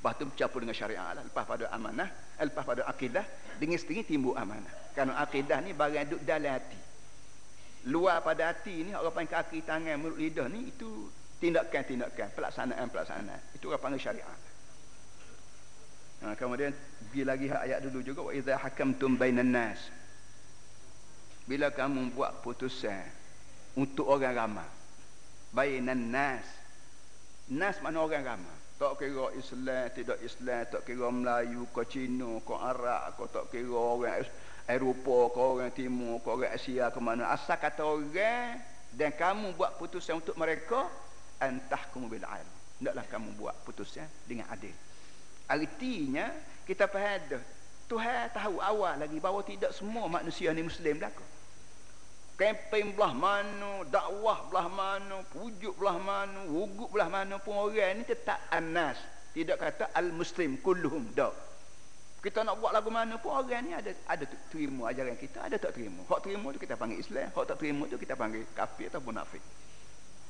Lepas 0.00 0.16
tu 0.16 0.24
bercampur 0.30 0.58
dengan 0.64 0.76
syariah 0.78 1.12
lah. 1.12 1.20
Lepas 1.26 1.44
pada 1.44 1.68
amanah, 1.76 2.08
eh, 2.40 2.46
lepas 2.48 2.64
pada 2.64 2.88
akidah, 2.88 3.26
dengan 3.60 3.76
sendiri 3.76 4.06
timbul 4.08 4.32
amanah. 4.32 4.72
Kerana 4.96 5.20
akidah 5.20 5.60
ni 5.60 5.76
barang 5.76 6.16
duduk 6.16 6.22
dalam 6.24 6.56
hati. 6.56 6.80
Luar 7.92 8.24
pada 8.24 8.48
hati 8.48 8.88
ni, 8.88 8.96
orang 8.96 9.12
panggil 9.12 9.36
kaki, 9.36 9.58
tangan, 9.60 10.00
mulut, 10.00 10.16
lidah 10.16 10.48
ni, 10.48 10.72
itu 10.72 10.88
tindakan-tindakan, 11.40 12.28
pelaksanaan-pelaksanaan. 12.36 13.56
Itu 13.56 13.72
orang 13.72 13.80
panggil 13.80 14.00
syariat. 14.00 14.40
Nah, 16.20 16.36
ha, 16.36 16.36
kemudian 16.36 16.76
pergi 17.08 17.24
lagi 17.24 17.46
ayat 17.48 17.80
dulu 17.80 18.04
juga 18.04 18.20
wa 18.28 18.32
idza 18.36 18.60
hakamtum 18.60 19.16
bainan 19.16 19.56
nas. 19.56 19.80
Bila 21.48 21.72
kamu 21.72 22.12
buat 22.12 22.44
putusan 22.44 23.08
untuk 23.80 24.04
orang 24.04 24.36
ramai. 24.36 24.68
Bainan 25.56 26.12
nas. 26.12 26.44
Nas 27.48 27.80
mana 27.80 28.04
orang 28.04 28.22
ramai? 28.22 28.56
Tak 28.76 29.00
kira 29.00 29.32
Islam, 29.36 29.92
tidak 29.92 30.18
Islam, 30.24 30.64
tak 30.68 30.88
kira 30.88 31.08
Melayu, 31.12 31.68
ke 31.68 31.84
Cina, 31.88 32.40
ke 32.40 32.54
Arab, 32.56 33.12
ke 33.16 33.24
tak 33.28 33.44
kira 33.52 33.76
orang 33.76 34.24
Eropa, 34.68 35.18
ke 35.32 35.40
orang 35.40 35.72
Timur, 35.72 36.16
ke 36.20 36.28
orang 36.32 36.52
Asia, 36.52 36.88
ke 36.88 37.00
mana. 37.00 37.28
Asal 37.32 37.60
kata 37.60 37.84
orang 37.84 38.60
dan 38.94 39.14
kamu 39.14 39.54
buat 39.54 39.78
putusan 39.78 40.18
untuk 40.18 40.34
mereka, 40.34 40.90
antah 41.40 41.82
kamu 41.90 42.06
bil 42.06 42.26
adil 42.28 42.50
hendaklah 42.80 43.04
kamu 43.08 43.28
buat 43.40 43.56
putusan 43.64 44.06
dengan 44.28 44.46
adil 44.52 44.72
artinya 45.48 46.30
kita 46.68 46.86
faham 46.86 47.40
Tuhan 47.90 48.30
tahu 48.30 48.62
awal 48.62 49.02
lagi 49.02 49.18
bahawa 49.18 49.42
tidak 49.42 49.74
semua 49.74 50.06
manusia 50.06 50.54
ni 50.54 50.62
muslim 50.62 51.00
belaka 51.00 51.26
kempen 52.40 52.96
belah 52.96 53.12
mana, 53.12 53.84
dakwah 53.84 54.48
belah 54.48 54.72
mana, 54.72 55.20
pujuk 55.28 55.76
belah 55.76 56.00
mana, 56.00 56.48
wugut 56.48 56.88
belah 56.88 57.12
mana 57.12 57.36
pun 57.36 57.52
orang 57.52 58.00
ni 58.00 58.02
tetap 58.08 58.40
anas. 58.48 58.96
Tidak 59.36 59.60
kata 59.60 59.92
al-muslim 59.92 60.56
kulluhum 60.64 61.12
dak. 61.12 61.36
Kita 62.24 62.40
nak 62.40 62.56
buat 62.56 62.72
lagu 62.72 62.88
mana 62.88 63.20
pun 63.20 63.36
orang 63.36 63.60
ni 63.68 63.76
ada 63.76 63.92
ada 64.08 64.24
terima 64.48 64.88
ajaran 64.88 65.20
kita, 65.20 65.44
ada 65.44 65.60
tak 65.60 65.76
terima. 65.76 66.00
Hak 66.08 66.24
terima 66.24 66.48
tu 66.56 66.58
kita 66.58 66.80
panggil 66.80 67.04
Islam, 67.04 67.28
hak 67.28 67.44
tak 67.44 67.56
terima 67.60 67.84
tu 67.92 68.00
kita 68.00 68.16
panggil 68.16 68.42
kafir 68.56 68.88
atau 68.88 69.04
munafik. 69.04 69.44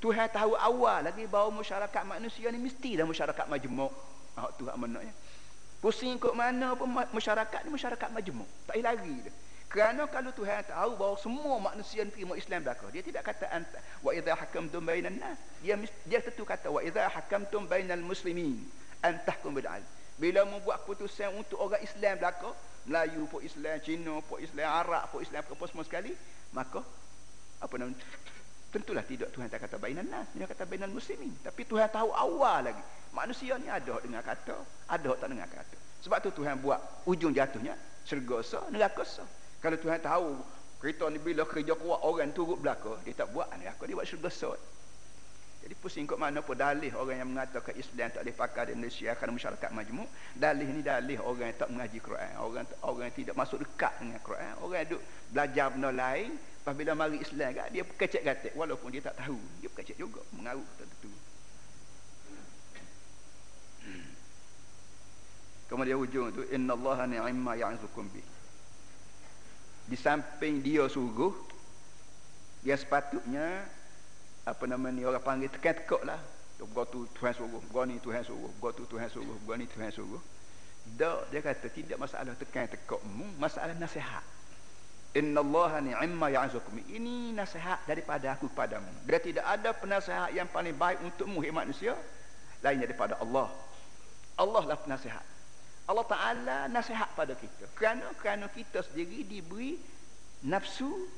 Tuhan 0.00 0.32
tahu 0.32 0.56
awal 0.56 1.04
lagi 1.04 1.28
bahawa 1.28 1.60
masyarakat 1.60 2.02
manusia 2.08 2.48
ni 2.48 2.56
mesti 2.56 2.96
dah 2.96 3.04
masyarakat 3.04 3.44
majmuk. 3.44 3.92
Hak 4.32 4.50
tu 4.56 4.64
hak 4.64 4.76
maknanya. 4.80 5.12
Pusing 5.84 6.16
kok 6.16 6.32
mana 6.32 6.72
pun 6.72 6.88
masyarakat 6.88 7.60
ni 7.68 7.70
masyarakat 7.72 8.08
majmuk. 8.08 8.48
Tak 8.64 8.80
lari 8.80 9.20
dia. 9.20 9.32
Kerana 9.70 10.02
kalau 10.10 10.34
Tuhan 10.34 10.66
tahu 10.66 10.98
bahawa 10.98 11.16
semua 11.20 11.54
manusia 11.62 12.02
yang 12.02 12.10
terima 12.10 12.34
Islam 12.34 12.66
belaka, 12.66 12.90
dia 12.90 13.06
tidak 13.06 13.22
kata 13.22 13.46
wa 14.02 14.10
idza 14.10 14.34
hakamtum 14.34 14.82
bainan 14.82 15.14
nas. 15.20 15.38
Dia 15.62 15.78
dia 16.10 16.18
tentu 16.24 16.42
kata 16.42 16.74
wa 16.74 16.82
idza 16.82 17.06
hakamtum 17.06 17.70
bainal 17.70 18.02
muslimin 18.02 18.66
an 19.06 19.20
tahkum 19.22 19.54
bil 19.54 19.68
adl. 19.70 19.86
Bila 20.18 20.42
membuat 20.42 20.82
keputusan 20.84 21.32
untuk 21.38 21.62
orang 21.62 21.80
Islam 21.86 22.18
belaka, 22.18 22.50
Melayu 22.84 23.24
pun 23.30 23.40
Islam, 23.46 23.76
Cina 23.80 24.18
pun 24.26 24.42
Islam, 24.42 24.68
Arab 24.68 25.06
pun 25.12 25.22
Islam, 25.22 25.44
apa 25.46 25.64
semua 25.70 25.84
sekali, 25.86 26.12
maka 26.50 26.82
apa 27.60 27.74
nama 27.78 27.92
Tentulah 28.70 29.02
tidak 29.02 29.34
Tuhan 29.34 29.50
tak 29.50 29.66
kata 29.66 29.82
bainan 29.82 30.06
nas, 30.06 30.30
dia 30.30 30.46
kata 30.46 30.62
bainal 30.62 30.94
muslimin. 30.94 31.34
Tapi 31.42 31.66
Tuhan 31.66 31.90
tahu 31.90 32.14
awal 32.14 32.70
lagi. 32.70 32.82
Manusia 33.10 33.58
ni 33.58 33.66
ada 33.66 33.98
dengar 33.98 34.22
kata, 34.22 34.54
ada 34.86 35.10
tak 35.18 35.26
dengar 35.26 35.50
kata. 35.50 35.76
Sebab 36.06 36.18
tu 36.22 36.30
Tuhan 36.38 36.62
buat 36.62 36.78
ujung 37.10 37.34
jatuhnya 37.34 37.74
syurga 38.06 38.46
sah, 38.46 38.64
neraka 38.70 39.02
sah. 39.02 39.26
Kalau 39.58 39.74
Tuhan 39.74 39.98
tahu 39.98 40.38
kita 40.80 41.10
ni 41.10 41.18
bila 41.18 41.42
kerja 41.44 41.74
kuat 41.74 42.00
orang 42.06 42.30
turut 42.30 42.62
belaka, 42.62 42.94
dia 43.02 43.12
tak 43.12 43.34
buat 43.34 43.50
ni 43.58 43.66
aku 43.66 43.90
dia 43.90 43.98
buat 43.98 44.06
syurga 44.06 44.30
sot. 44.30 44.60
Jadi 45.60 45.74
pusing 45.76 46.08
kok 46.08 46.16
mana 46.16 46.40
pun 46.40 46.56
dalih 46.56 46.88
orang 46.96 47.20
yang 47.20 47.28
mengatakan 47.36 47.76
Islam 47.76 48.08
tak 48.08 48.24
boleh 48.24 48.32
pakai 48.32 48.62
di 48.72 48.80
Indonesia 48.80 49.12
kerana 49.12 49.32
masyarakat 49.36 49.70
majmuk. 49.76 50.08
Dalih 50.32 50.68
ni 50.72 50.80
dalih 50.80 51.20
orang 51.20 51.52
yang 51.52 51.58
tak 51.60 51.68
mengaji 51.68 51.98
Quran. 52.00 52.32
Orang 52.40 52.64
orang 52.80 53.04
yang 53.12 53.16
tidak 53.20 53.34
masuk 53.36 53.58
dekat 53.60 53.92
dengan 54.00 54.20
Quran. 54.24 54.52
Orang 54.64 54.76
yang 54.80 54.88
duk 54.96 55.02
belajar 55.28 55.66
benda 55.68 55.90
lain. 55.92 56.30
Apabila 56.60 56.92
mari 56.92 57.18
Islam 57.18 57.56
kan, 57.56 57.72
dia 57.72 57.82
kecek 57.82 58.22
gatik. 58.22 58.52
Walaupun 58.54 58.92
dia 58.92 59.00
tak 59.00 59.16
tahu. 59.16 59.40
Dia 59.64 59.70
kecek 59.72 59.96
juga. 59.96 60.20
Mengarut 60.36 60.68
tentu. 60.76 61.12
Hmm. 63.84 64.08
Kemudian 65.72 65.96
ujung 65.96 66.30
tu. 66.36 66.44
Inna 66.52 66.76
Allah 66.76 67.08
ni'imma 67.08 67.56
ya'azukum 67.56 68.06
bih 68.12 68.40
di 69.90 69.98
samping 69.98 70.62
dia 70.62 70.86
suruh 70.86 71.34
dia 72.62 72.78
sepatutnya 72.78 73.66
apa 74.46 74.62
nama 74.70 74.86
ni 74.94 75.02
orang 75.02 75.18
panggil 75.18 75.50
tekan 75.50 75.74
tekok 75.82 76.06
lah 76.06 76.22
gua 76.70 76.86
tu 76.86 77.10
Tuhan 77.18 77.34
suruh 77.34 77.58
gua 77.74 77.82
ni 77.90 77.98
Tuhan 77.98 78.22
suruh 78.22 78.54
gua 78.62 78.70
tu 78.70 78.86
Tuhan 78.86 79.10
suruh 79.10 79.34
gua 79.42 79.58
ni 79.58 79.66
Tuhan 79.66 79.90
suruh 79.90 80.22
dak 80.94 81.26
dia 81.34 81.42
kata 81.42 81.66
tidak 81.74 81.98
masalah 81.98 82.38
tekan 82.38 82.70
tekokmu 82.70 83.34
masalah 83.42 83.74
nasihat 83.74 84.22
innallaha 85.10 85.82
ni'ma 85.82 86.30
ya'zukum 86.30 86.78
ini 86.86 87.34
nasihat 87.34 87.82
daripada 87.86 88.30
aku 88.34 88.46
kepadamu. 88.50 88.86
Bila 89.02 89.18
tidak 89.18 89.44
ada 89.46 89.70
penasihat 89.74 90.30
yang 90.30 90.46
paling 90.46 90.74
baik 90.78 91.02
untukmu 91.02 91.42
hai 91.42 91.50
manusia 91.50 91.98
lain 92.62 92.78
daripada 92.78 93.18
Allah. 93.18 93.50
Allah 94.38 94.62
lah 94.64 94.78
penasihat. 94.78 95.24
Allah 95.90 96.06
Ta'ala 96.06 96.58
nasihat 96.70 97.10
pada 97.18 97.34
kita. 97.34 97.66
Kerana 97.74 98.06
kerana 98.22 98.46
kita 98.46 98.86
sendiri 98.86 99.26
diberi 99.26 99.74
nafsu 100.46 101.10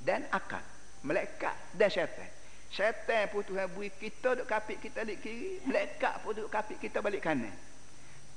dan 0.00 0.24
akal. 0.32 0.64
Malaikat 1.04 1.54
dan 1.76 1.92
syaitan. 1.92 2.30
Syaitan 2.72 3.28
pun 3.28 3.44
Tuhan 3.44 3.68
beri 3.72 3.92
kita 3.92 4.36
duk 4.36 4.48
kapit 4.48 4.80
kita 4.80 5.04
balik 5.04 5.24
kiri 5.24 5.60
malaikat 5.64 6.20
pun 6.20 6.32
duk 6.36 6.48
kapit 6.52 6.76
kita 6.80 7.00
balik 7.04 7.24
kanan. 7.24 7.52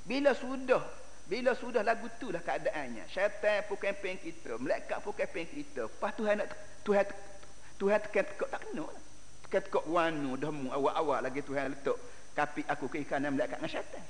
Bila 0.04 0.32
sudah 0.36 0.80
bila 1.30 1.54
sudah 1.54 1.86
lagu 1.86 2.10
tu 2.18 2.34
lah 2.34 2.42
keadaannya. 2.42 3.06
Syaitan 3.06 3.62
pun 3.70 3.78
kempen 3.78 4.18
kita 4.18 4.58
malaikat 4.58 4.98
pun 5.00 5.14
kempen 5.14 5.46
kita. 5.46 5.86
Lepas 5.86 6.12
Tuhan 6.18 6.34
nak 6.42 6.48
Tuhan 6.82 7.04
Tuhan 7.78 7.98
tekan 8.02 8.24
tekuk 8.26 8.48
tak 8.50 8.60
kena 8.66 8.84
lah. 8.86 9.02
Tekan 9.46 9.60
tekuk 9.66 9.84
wanu 9.86 10.34
dah 10.34 10.50
mu 10.50 10.68
awal-awal 10.74 11.22
lagi 11.22 11.40
Tuhan 11.46 11.72
letak 11.72 11.98
kapit 12.32 12.66
aku 12.66 12.90
ke 12.90 13.06
kanan 13.06 13.38
malaikat 13.38 13.62
dengan 13.62 13.70
syaitan. 13.70 14.04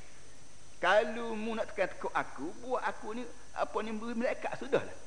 Kalau 0.81 1.37
mu 1.37 1.53
nak 1.53 1.69
tekan 1.73 1.93
tekuk 1.93 2.13
aku 2.17 2.49
buat 2.65 2.83
aku 2.83 3.21
ni 3.21 3.23
apa 3.55 3.77
ni 3.85 3.91
beri 3.93 4.15
malaikat 4.17 4.53
sudahlah 4.57 4.99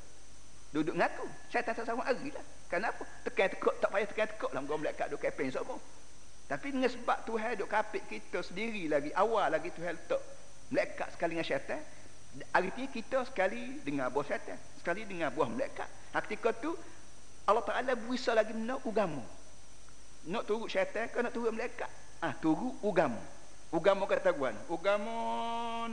duduk 0.72 0.94
dengan 0.94 1.10
aku. 1.10 1.26
Syaitan 1.50 1.74
tak 1.74 1.90
sama 1.90 2.06
hari 2.06 2.30
lah. 2.30 2.46
Kenapa? 2.70 3.04
Tekan 3.26 3.50
tekuk 3.50 3.76
tak 3.82 3.90
payah 3.90 4.08
tekan 4.08 4.28
tekuk 4.30 4.52
lah. 4.54 4.62
Kau 4.62 4.78
malaikat 4.78 5.06
duduk 5.10 5.26
keping 5.26 5.50
semua 5.50 5.82
tapi 6.46 6.70
dengan 6.70 6.90
sebab 6.94 7.26
Tuhan 7.26 7.58
duduk 7.58 7.70
kapit 7.74 8.06
kita 8.06 8.46
sendiri 8.46 8.86
lagi 8.86 9.10
awal 9.18 9.50
lagi 9.50 9.74
Tuhan 9.74 9.98
letak 9.98 10.22
malaikat 10.76 11.08
sekali 11.16 11.40
dengan 11.40 11.48
syaitan. 11.48 11.80
Artinya 12.52 12.90
kita 12.92 13.24
sekali 13.24 13.80
dengan 13.80 14.12
buah 14.12 14.28
syaitan 14.28 14.60
sekali 14.76 15.08
dengan 15.08 15.32
buah 15.32 15.48
malaikat 15.48 15.88
ketika 16.20 16.52
tu 16.52 16.76
Allah 17.48 17.64
Taala 17.64 17.96
bisa 17.96 18.36
lagi 18.36 18.52
nak 18.52 18.84
ugamu. 18.84 19.24
Nak 20.28 20.44
turut 20.44 20.68
syaitan 20.68 21.08
ke 21.08 21.24
nak 21.24 21.32
turut 21.32 21.56
malaikat 21.56 21.88
ah 22.20 22.36
turut 22.44 22.76
ugamu. 22.84 23.18
Ugamu 23.72 24.04
kata 24.04 24.36
guan 24.36 24.54
ugamu 24.68 25.16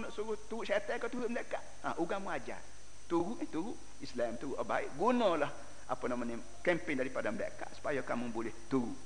nak 0.03 0.11
suruh 0.11 0.35
turut 0.51 0.67
syaitan 0.67 0.99
ke 0.99 1.07
turut 1.07 1.31
malaikat 1.31 1.63
ah 1.87 1.95
ugamu 2.03 2.27
aja 2.35 2.59
turut 3.07 3.39
eh 3.39 3.47
turut. 3.47 3.79
Islam 4.03 4.35
tu 4.35 4.51
oh, 4.59 4.67
baik 4.67 4.99
gunalah 4.99 5.49
apa 5.87 6.05
namanya 6.11 6.43
kempen 6.67 6.99
daripada 6.99 7.31
malaikat 7.31 7.71
supaya 7.79 8.03
kamu 8.03 8.35
boleh 8.35 8.51
turut. 8.67 8.99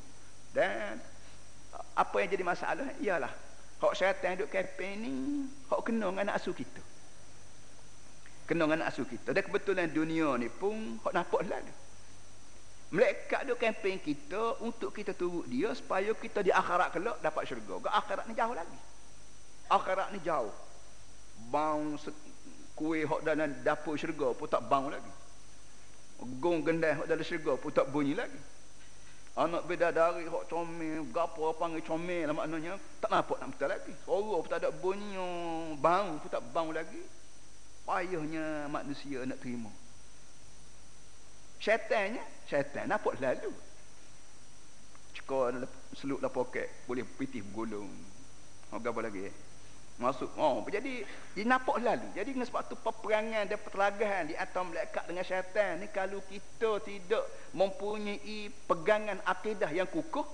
Dan 0.56 0.96
apa 1.92 2.16
yang 2.16 2.32
jadi 2.32 2.44
masalah? 2.46 2.88
Ialah 2.96 3.32
hak 3.76 3.92
syaitan 3.92 4.38
duk 4.40 4.48
kempen 4.48 4.94
ni 5.02 5.12
hak 5.68 5.80
kena 5.84 6.08
dengan 6.08 6.30
anak 6.30 6.40
asuh 6.40 6.54
kita 6.56 6.82
kena 8.48 8.64
dengan 8.64 8.84
anak 8.84 8.94
asuh 8.94 9.04
kita 9.04 9.34
dan 9.36 9.42
kebetulan 9.44 9.90
dunia 9.92 10.36
ni 10.40 10.48
pun 10.48 11.00
hak 11.04 11.12
nampak 11.12 11.44
lalu 11.44 11.74
Malaikat 12.86 13.50
dia 13.50 13.54
kempen 13.58 13.98
kita 13.98 14.62
untuk 14.62 14.94
kita 14.94 15.10
turut 15.10 15.42
dia 15.50 15.74
supaya 15.74 16.14
kita 16.14 16.38
di 16.38 16.54
akhirat 16.54 16.94
kelak 16.94 17.18
dapat 17.18 17.42
syurga. 17.50 17.82
Ke 17.82 17.88
akhirat 17.90 18.24
ni 18.30 18.34
jauh 18.38 18.54
lagi. 18.54 18.78
Akhirat 19.66 20.08
ni 20.14 20.22
jauh. 20.22 20.54
Bang 21.50 21.98
kuih 22.78 23.02
hok 23.02 23.26
dalam 23.26 23.50
dapur 23.66 23.98
syurga 23.98 24.30
pun 24.38 24.46
tak 24.46 24.62
bang 24.70 24.86
lagi. 24.86 25.12
Gong 26.38 26.62
gendai 26.62 26.94
hok 26.94 27.10
dalam 27.10 27.26
syurga 27.26 27.58
pun 27.58 27.74
tak 27.74 27.90
bunyi 27.90 28.14
lagi. 28.14 28.38
Anak 29.36 29.68
bidadari 29.68 30.24
hok 30.32 30.48
comel, 30.48 31.04
gapo 31.12 31.52
panggil 31.60 31.84
comel 31.84 32.24
lah 32.24 32.32
maknanya 32.32 32.80
tak 33.04 33.12
nampak 33.12 33.36
nak 33.36 33.52
betul 33.52 33.68
lagi. 33.68 33.92
Suara 34.08 34.40
pun 34.40 34.48
tak 34.48 34.64
ada 34.64 34.72
bunyi, 34.72 35.12
bang 35.76 36.16
pun 36.16 36.28
tak 36.32 36.40
bang 36.56 36.68
lagi. 36.72 37.04
Payahnya 37.84 38.64
manusia 38.72 39.28
nak 39.28 39.36
terima. 39.44 39.68
Syaitannya, 41.60 42.24
syaitan 42.48 42.88
nampak 42.88 43.20
lalu. 43.20 43.52
Cekor 45.12 45.68
seluk 45.92 46.24
dalam 46.24 46.32
poket, 46.32 46.72
boleh 46.88 47.04
pitih 47.04 47.44
gulung. 47.52 47.92
Apa 48.72 48.88
lagi? 49.04 49.28
Masuk. 49.96 50.28
Oh, 50.36 50.60
jadi 50.68 51.08
dia 51.32 51.44
nampak 51.48 51.80
lalu. 51.80 52.04
Jadi 52.12 52.36
dengan 52.36 52.44
sebab 52.44 52.68
tu 52.68 52.76
peperangan 52.76 53.48
dan 53.48 53.56
pertelagahan 53.56 54.28
di 54.28 54.36
atas 54.36 54.60
malaikat 54.60 55.04
dengan 55.08 55.24
syaitan 55.24 55.80
ni 55.80 55.88
kalau 55.88 56.20
kita 56.28 56.84
tidak 56.84 57.24
mempunyai 57.56 58.52
pegangan 58.68 59.16
akidah 59.24 59.72
yang 59.72 59.88
kukuh, 59.88 60.28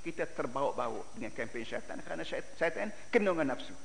kita 0.00 0.24
terbawa-bawa 0.32 1.04
dengan 1.12 1.28
kempen 1.36 1.60
syaitan 1.68 2.00
kerana 2.00 2.24
syaitan 2.24 2.88
kena 3.12 3.36
dengan 3.36 3.52
nafsu. 3.52 3.76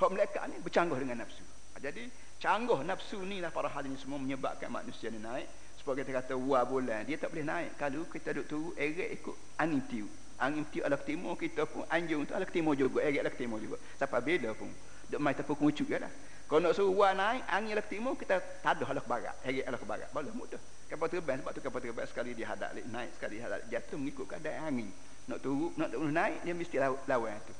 Hak 0.00 0.08
malaikat 0.08 0.42
ni 0.48 0.56
bercanggah 0.64 0.96
dengan 0.96 1.20
nafsu. 1.20 1.44
Jadi 1.76 2.08
canggah 2.40 2.80
nafsu 2.88 3.20
ni 3.20 3.44
lah 3.44 3.52
para 3.52 3.68
hal 3.68 3.84
ini 3.84 4.00
semua 4.00 4.16
menyebabkan 4.16 4.72
manusia 4.72 5.12
ni 5.12 5.20
naik 5.20 5.44
sebab 5.80 5.92
kita 6.02 6.18
kata 6.18 6.34
wah 6.36 6.64
bulan 6.64 7.04
dia 7.06 7.14
tak 7.14 7.32
boleh 7.32 7.46
naik 7.46 7.78
kalau 7.78 8.04
kita 8.10 8.34
duduk 8.34 8.46
turun 8.48 8.72
eret 8.74 9.22
ikut 9.22 9.36
angin 9.60 9.80
tiu 9.86 10.08
angin 10.38 10.64
tiu 10.68 10.84
ala 10.84 10.96
timur 11.00 11.34
kita 11.40 11.64
pun 11.64 11.84
anjung 11.88 12.28
tu 12.28 12.32
ala 12.36 12.44
timur 12.44 12.76
juga 12.76 13.00
eret 13.04 13.20
ala 13.24 13.32
timur 13.32 13.58
juga. 13.60 13.76
Sampai 13.96 14.20
bila 14.20 14.52
pun. 14.52 14.68
Duk 15.06 15.20
mai 15.22 15.34
tepuk 15.38 15.56
kuncup 15.56 15.86
je 15.86 15.98
lah. 15.98 16.12
Kalau 16.46 16.62
nak 16.62 16.74
suruh 16.78 17.10
naik 17.14 17.42
angin 17.50 17.74
ala 17.74 17.84
timur 17.84 18.14
kita 18.14 18.38
tadah 18.62 18.86
ala 18.86 19.00
ke 19.02 19.08
barat 19.08 19.34
eret 19.42 19.64
ala 19.66 19.76
ke 19.78 19.86
barat 19.86 20.08
boleh 20.14 20.30
mudah 20.30 20.60
kapal 20.86 21.10
terbang 21.10 21.42
sebab 21.42 21.50
tu 21.50 21.60
kapal 21.62 21.80
terbang 21.82 22.06
sekali 22.06 22.30
dia 22.38 22.46
hadap 22.46 22.70
naik 22.74 23.10
sekali 23.18 23.42
hadap 23.42 23.58
jatuh 23.66 23.98
mengikut 23.98 24.26
keadaan 24.30 24.70
angin. 24.70 24.90
Nak 25.26 25.38
turun 25.42 25.74
nak 25.74 25.90
turun 25.90 26.14
naik 26.14 26.42
dia 26.46 26.54
mesti 26.54 26.76
lawan 26.80 27.34
tu 27.42 27.54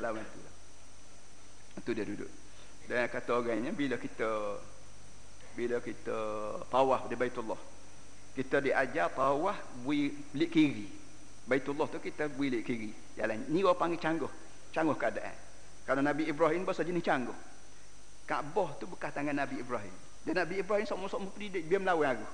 lawan 0.00 0.24
tu 0.24 0.38
lah. 0.40 0.54
tu 1.84 1.90
dia 1.92 2.04
duduk. 2.04 2.30
Dan 2.88 3.06
kata 3.06 3.30
orangnya 3.38 3.70
bila 3.70 4.00
kita 4.00 4.58
bila 5.54 5.76
kita 5.82 6.18
tawaf 6.70 7.10
di 7.10 7.14
Baitullah 7.18 7.58
kita 8.38 8.62
diajar 8.62 9.10
tawaf 9.12 9.58
bilik 9.82 10.50
kiri 10.50 10.99
Baitullah 11.50 11.90
tu 11.90 11.98
kita 11.98 12.30
bilik 12.30 12.62
kiri. 12.62 12.94
Jalan. 13.18 13.50
Ni 13.50 13.66
orang 13.66 13.74
panggil 13.74 13.98
cangguh. 13.98 14.30
Cangguh 14.70 14.94
keadaan. 14.94 15.34
Kalau 15.82 15.98
Nabi 15.98 16.30
Ibrahim 16.30 16.62
bahasa 16.62 16.86
jenis 16.86 17.02
cangguh. 17.02 17.34
Kaabah 18.30 18.78
tu 18.78 18.86
bekas 18.86 19.10
tangan 19.10 19.34
Nabi 19.34 19.58
Ibrahim. 19.58 19.90
Dan 20.22 20.46
Nabi 20.46 20.62
Ibrahim 20.62 20.86
sok-sok 20.86 21.34
dia, 21.42 21.58
dia 21.58 21.78
melawan 21.82 22.14
aku. 22.14 22.26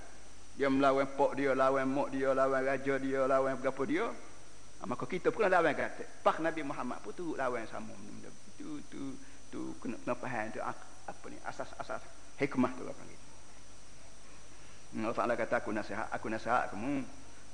Dia 0.61 0.69
melawan 0.69 1.09
pok 1.17 1.33
dia 1.33 1.57
lawan 1.57 1.89
mak 1.89 2.13
dia 2.13 2.37
lawan 2.37 2.61
raja 2.61 2.95
dia 3.01 3.25
lawan 3.25 3.57
berapa 3.57 3.83
dia. 3.89 4.05
Ha, 4.05 4.83
maka 4.85 5.09
kita 5.09 5.33
pun 5.33 5.49
lawan 5.49 5.73
kata. 5.73 6.05
Pak 6.21 6.45
Nabi 6.45 6.61
Muhammad 6.69 7.01
pun 7.01 7.17
tu 7.17 7.33
lawan 7.33 7.65
sama 7.73 7.97
tu 8.61 8.85
tu 8.93 9.17
tu. 9.49 9.61
Kena, 9.81 9.97
kena 10.05 10.13
faham 10.13 10.53
tu. 10.53 10.61
Apa 10.61 11.25
ni? 11.33 11.41
Asas-asas 11.41 12.05
hikmah 12.37 12.73
tu 12.77 12.85
lah 12.85 12.93
panggil. 12.93 13.21
Allah 14.97 15.17
Ta'ala 15.17 15.35
kata 15.37 15.65
aku 15.65 15.73
nasihat 15.73 16.09
aku 16.13 16.29
nasihat 16.29 16.73
kamu 16.73 17.05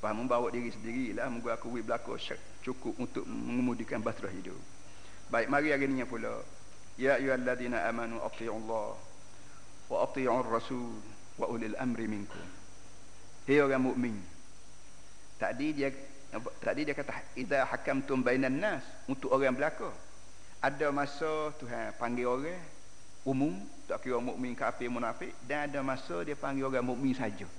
faham? 0.03 0.27
Membawa 0.27 0.51
diri 0.51 0.75
sendiri 0.75 1.15
lah 1.15 1.31
moga 1.31 1.55
aku 1.55 1.71
wib 1.71 1.87
belaka 1.87 2.19
cukup 2.67 2.99
untuk 2.99 3.23
mengemudikan 3.23 4.03
bahtera 4.03 4.29
hidup. 4.35 4.59
Baik 5.31 5.47
mari 5.47 5.71
hari 5.71 5.87
ini 5.87 6.03
pula. 6.03 6.43
Ya 6.99 7.17
ayyuhalladzina 7.17 7.87
amanu 7.87 8.21
Allah 8.21 8.99
wa 9.89 9.97
ati'ur 10.03 10.45
rasul 10.51 10.99
wa 11.39 11.47
ulil 11.47 11.79
amri 11.79 12.11
minkum. 12.11 12.45
Hei 13.47 13.63
orang 13.63 13.81
mukmin 13.87 14.19
tadi 15.43 15.75
dia 15.75 15.91
tadi 16.63 16.87
dia 16.87 16.95
kata 16.95 17.35
idza 17.35 17.67
hakamtum 17.67 18.23
bainan 18.23 18.63
nas 18.63 18.87
untuk 19.11 19.35
orang 19.35 19.59
belaka 19.59 19.91
ada 20.63 20.95
masa 20.95 21.51
Tuhan 21.59 21.99
panggil 21.99 22.31
orang 22.31 22.63
umum 23.27 23.59
tak 23.91 24.07
kira 24.07 24.23
mukmin 24.23 24.55
kafir 24.55 24.87
munafik 24.87 25.35
dan 25.51 25.67
ada 25.67 25.83
masa 25.83 26.23
dia 26.23 26.39
panggil 26.39 26.71
orang 26.71 26.87
mukmin 26.87 27.11
saja 27.11 27.51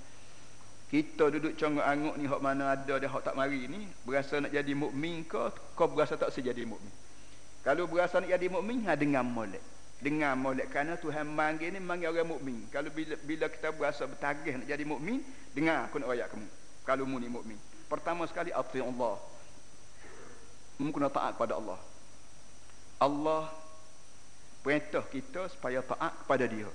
kita 0.92 1.32
duduk 1.32 1.56
congok-angok 1.56 2.14
ni 2.20 2.24
hak 2.28 2.40
mana 2.44 2.76
ada 2.76 2.94
dia 3.00 3.08
hak 3.08 3.22
tak 3.24 3.34
mari 3.34 3.66
ni 3.66 3.88
berasa 4.04 4.38
nak 4.38 4.52
jadi 4.52 4.72
mukmin 4.76 5.24
ke 5.24 5.38
kau 5.74 5.88
berasa 5.90 6.14
tak 6.14 6.30
sejadi 6.30 6.68
mukmin? 6.68 6.92
Kalau 7.64 7.88
berasa 7.88 8.20
nak 8.20 8.28
jadi 8.28 8.46
mukmin 8.52 8.84
ha 8.84 8.92
dengar 8.94 9.24
molek. 9.24 9.64
Dengar 10.04 10.36
molek. 10.36 10.68
Kerana 10.68 11.00
Tuhan 11.00 11.24
manggil 11.32 11.72
ni 11.72 11.80
manggil 11.80 12.12
orang 12.12 12.28
mukmin. 12.36 12.68
Kalau 12.68 12.92
bila, 12.92 13.16
bila 13.24 13.48
kita 13.48 13.72
berasa 13.72 14.04
bertagih 14.04 14.60
nak 14.60 14.68
jadi 14.68 14.84
mukmin 14.84 15.24
dengar 15.56 15.88
aku 15.88 15.96
nak 15.96 16.12
ayat 16.12 16.28
kamu. 16.28 16.48
Kalau 16.84 17.08
mu 17.08 17.16
ni 17.16 17.32
mukmin. 17.32 17.56
Pertama 17.88 18.28
sekali 18.28 18.52
ati 18.52 18.84
Allah. 18.84 19.16
Mu 20.76 20.92
kena 20.92 21.08
taat 21.08 21.32
kepada 21.40 21.56
Allah. 21.56 21.80
Allah 23.00 23.48
perintah 24.60 25.04
kita 25.08 25.48
supaya 25.48 25.80
taat 25.80 26.12
kepada 26.24 26.44
dia. 26.44 26.68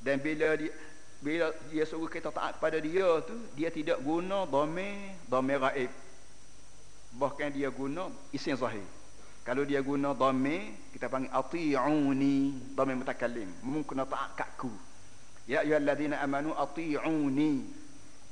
Dan 0.00 0.16
bila 0.24 0.56
dia 0.56 0.72
bila 1.20 1.52
dia 1.68 1.84
suruh 1.84 2.08
kita 2.08 2.32
taat 2.32 2.56
kepada 2.56 2.80
dia 2.80 3.20
tu 3.24 3.36
dia 3.52 3.68
tidak 3.68 4.00
guna 4.00 4.48
dhamir 4.48 5.20
dhamir 5.28 5.60
raib 5.60 5.92
bahkan 7.20 7.52
dia 7.52 7.68
guna 7.68 8.08
isim 8.32 8.56
zahir. 8.56 8.84
Kalau 9.44 9.64
dia 9.64 9.84
guna 9.84 10.16
dhamir 10.16 10.72
kita 10.96 11.12
panggil 11.12 11.32
ati'uni 11.32 12.36
dhamir 12.72 12.96
mutakallim. 13.04 13.48
Mungkin 13.60 14.04
taat 14.08 14.32
kakku 14.36 14.72
ya 15.44 15.60
ayyuhallazina 15.60 16.18
amanu 16.24 16.56
ati'uni. 16.56 17.78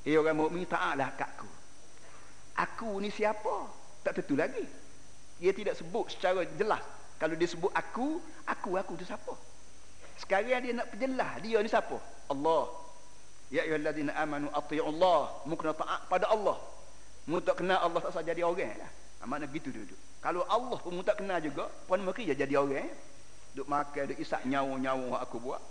Eh 0.08 0.16
orang 0.16 0.36
mukmin 0.40 0.64
taatlah 0.64 1.12
kakku 1.12 1.58
aku 2.58 2.98
ni 2.98 3.14
siapa? 3.14 3.70
Tak 4.02 4.18
tentu 4.18 4.34
lagi. 4.34 4.66
Dia 5.38 5.54
tidak 5.54 5.78
sebut 5.78 6.10
secara 6.10 6.42
jelas. 6.58 6.82
Kalau 7.22 7.38
dia 7.38 7.46
sebut 7.46 7.70
aku, 7.70 8.18
aku 8.42 8.74
aku 8.74 8.92
tu 8.98 9.06
siapa? 9.06 9.34
Sekarang 10.18 10.60
dia 10.60 10.72
nak 10.74 10.90
perjelas 10.90 11.32
dia 11.40 11.58
ni 11.62 11.70
siapa? 11.70 11.96
Allah. 12.28 12.66
Ya 13.48 13.64
ayyuhallazina 13.64 14.12
amanu 14.18 14.50
Allah. 14.52 15.20
Mu 15.46 15.54
kena 15.54 15.72
taat 15.72 16.04
pada 16.10 16.26
Allah. 16.28 16.58
Mu 17.24 17.38
tak 17.40 17.62
kenal 17.62 17.78
Allah 17.80 18.00
tak 18.02 18.12
saja 18.12 18.34
jadi 18.34 18.44
orang 18.44 18.74
lah. 18.76 18.90
Ha, 19.18 19.26
mana 19.26 19.46
gitu 19.50 19.70
duduk. 19.70 19.98
Kalau 20.18 20.42
Allah 20.50 20.78
pun 20.78 20.98
tak 21.06 21.22
kenal 21.22 21.38
juga, 21.38 21.70
pun 21.86 22.02
mesti 22.02 22.28
dia 22.28 22.36
jadi 22.36 22.54
orang. 22.58 22.90
Duk 23.54 23.66
makan, 23.70 24.14
duk 24.14 24.18
isak 24.20 24.42
nyawa-nyawa 24.44 25.22
aku 25.22 25.38
buat. 25.40 25.62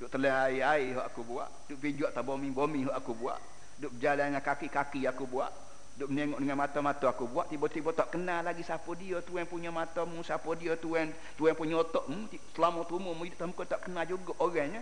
Duk 0.00 0.08
telan 0.08 0.48
air-air 0.48 0.96
aku 1.00 1.20
buat. 1.22 1.48
Duk 1.68 1.78
pijak 1.78 2.16
tak 2.16 2.24
bomi-bomi 2.24 2.88
aku 2.88 3.12
buat. 3.12 3.38
Duk 3.80 3.96
berjalan 3.96 4.32
dengan 4.34 4.42
kaki-kaki 4.44 5.04
aku 5.08 5.24
buat 5.28 5.69
duk 6.00 6.08
menengok 6.08 6.40
dengan 6.40 6.56
mata-mata 6.56 7.12
aku. 7.12 7.28
Buat 7.28 7.52
tiba-tiba 7.52 7.92
tak 7.92 8.16
kenal 8.16 8.40
lagi 8.40 8.64
siapa 8.64 8.88
dia. 8.96 9.20
Tu 9.20 9.36
yang 9.36 9.44
punya 9.44 9.68
matamu 9.68 10.24
siapa 10.24 10.48
dia? 10.56 10.72
Tu 10.80 10.96
yang 10.96 11.12
tu 11.36 11.44
yang 11.44 11.52
punya 11.52 11.84
otakmu 11.84 12.32
selama 12.56 12.88
tu 12.88 12.96
mu 12.96 13.12
hidup 13.20 13.52
kau 13.52 13.68
tak 13.68 13.84
kenal 13.84 14.04
juga 14.08 14.32
orangnya 14.40 14.80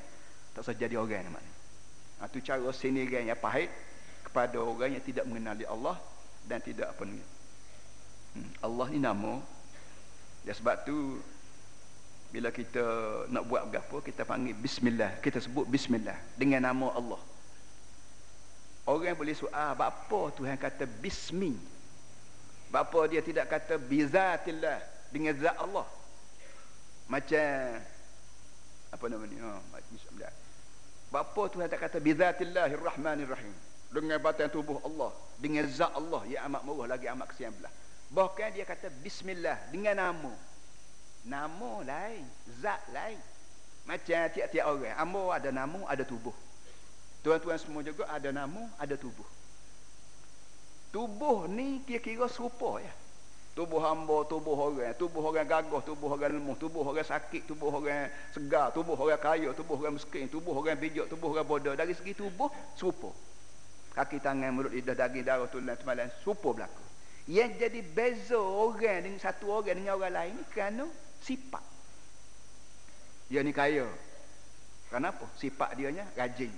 tak 0.54 0.66
usah 0.66 0.74
jadi 0.74 0.98
orang 0.98 1.22
ni 1.22 1.30
maknanya 1.30 1.54
ha, 2.18 2.26
tu 2.26 2.42
cara 2.42 2.66
seniran 2.74 3.30
yang 3.30 3.38
pahit 3.38 3.70
kepada 4.26 4.58
orang 4.58 4.98
yang 4.98 5.04
tidak 5.06 5.22
mengenali 5.22 5.62
Allah 5.70 5.94
dan 6.50 6.58
tidak 6.58 6.90
apa 6.90 7.02
ni 7.06 7.18
hmm, 7.18 8.50
Allah 8.62 8.86
ni 8.90 8.98
nama. 8.98 9.42
Ya 10.42 10.54
sebab 10.54 10.86
tu 10.86 11.22
bila 12.34 12.50
kita 12.50 12.82
nak 13.30 13.46
buat 13.46 13.70
apa 13.70 13.96
kita 14.02 14.26
panggil 14.26 14.54
bismillah. 14.54 15.18
Kita 15.22 15.38
sebut 15.38 15.66
bismillah 15.66 16.18
dengan 16.34 16.66
nama 16.66 16.94
Allah 16.94 17.22
Orang 18.88 19.20
boleh 19.20 19.36
soal 19.36 19.76
Bapa 19.76 20.32
Tuhan 20.32 20.56
kata 20.56 20.88
bismi? 20.88 21.52
Bapa 22.72 23.04
dia 23.04 23.20
tidak 23.20 23.52
kata 23.52 23.76
bizatillah 23.76 24.80
Dengan 25.12 25.36
zat 25.36 25.60
Allah. 25.60 25.84
Macam 27.04 27.84
Apa 28.88 29.04
nama 29.12 29.24
ni 29.28 29.36
oh, 29.44 29.60
Bapa 31.12 31.42
Tuhan 31.52 31.68
tak 31.68 31.84
kata 31.84 32.00
bizatillah 32.00 32.72
Rahmanirrahim 32.72 33.68
dengan 33.88 34.20
batin 34.20 34.52
tubuh 34.52 34.76
Allah 34.84 35.16
dengan 35.40 35.64
zat 35.64 35.88
Allah 35.96 36.20
yang 36.28 36.44
amat 36.52 36.60
murah 36.60 36.92
lagi 36.92 37.08
amat 37.08 37.32
kesian 37.32 37.56
belah 37.56 37.72
bahkan 38.12 38.52
dia 38.52 38.68
kata 38.68 38.92
bismillah 39.00 39.56
dengan 39.72 39.96
nama. 39.96 40.32
Nama 41.24 41.72
lain 41.88 42.24
zat 42.60 42.84
lain. 42.92 43.16
Macam 43.88 44.28
tiap-tiap 44.28 44.68
orang 44.68 44.92
hamba 44.92 45.40
ada 45.40 45.48
nama 45.48 45.80
ada 45.88 46.04
tubuh 46.04 46.36
tuan-tuan 47.22 47.58
semua 47.58 47.82
juga 47.82 48.06
ada 48.08 48.30
nama 48.30 48.68
ada 48.78 48.94
tubuh 48.94 49.26
tubuh 50.94 51.50
ni 51.50 51.82
kira-kira 51.84 52.30
serupa 52.30 52.80
ya 52.80 52.94
tubuh 53.58 53.82
hamba, 53.82 54.22
tubuh 54.30 54.54
orang, 54.54 54.94
tubuh 54.94 55.18
orang 55.18 55.42
gagah, 55.42 55.82
tubuh 55.82 56.14
orang 56.14 56.38
lemah, 56.38 56.54
tubuh 56.62 56.86
orang 56.86 57.02
sakit, 57.02 57.42
tubuh 57.42 57.74
orang 57.74 58.06
segar, 58.30 58.70
tubuh 58.70 58.94
orang 58.94 59.18
kaya, 59.18 59.50
tubuh 59.50 59.74
orang 59.74 59.98
miskin, 59.98 60.30
tubuh 60.30 60.54
orang 60.54 60.78
bijak, 60.78 61.10
tubuh 61.10 61.34
orang 61.34 61.42
bodoh. 61.42 61.74
Dari 61.74 61.90
segi 61.90 62.14
tubuh, 62.14 62.46
serupa. 62.78 63.10
Kaki 63.98 64.22
tangan, 64.22 64.54
mulut, 64.54 64.70
lidah, 64.70 64.94
daging, 64.94 65.26
darah, 65.26 65.50
tulang, 65.50 65.74
semalam, 65.74 66.06
serupa 66.22 66.54
berlaku. 66.54 66.84
Yang 67.26 67.50
jadi 67.66 67.80
beza 67.82 68.38
orang 68.38 69.02
dengan 69.02 69.18
satu 69.18 69.50
orang 69.50 69.74
dengan 69.74 69.98
orang 69.98 70.14
lain 70.14 70.32
ni 70.38 70.44
kerana 70.54 70.86
sifat. 71.18 71.64
Dia 73.26 73.42
ni 73.42 73.50
kaya. 73.50 73.90
Kenapa? 74.86 75.26
Sifat 75.34 75.74
dia 75.74 75.90
nya 75.90 76.06
rajin. 76.14 76.54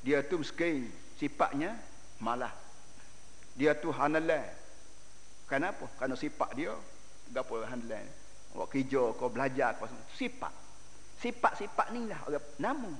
Dia 0.00 0.24
tu 0.24 0.40
miskin. 0.40 0.88
Sifatnya 1.20 1.76
malah. 2.16 2.52
Dia 3.56 3.76
tu 3.76 3.92
hanalah 3.92 4.60
Kenapa? 5.50 5.90
Kerana 5.98 6.14
sifat 6.14 6.54
dia 6.54 6.70
gapo 7.34 7.58
handlan. 7.66 8.06
Awak 8.54 8.70
kerja 8.70 9.02
kau 9.18 9.26
belajar 9.26 9.74
kau 9.82 9.90
sifat. 10.14 10.54
Sifat-sifat 11.18 11.90
ni 11.90 12.06
lah 12.06 12.22
orang 12.30 12.46
nama. 12.62 12.92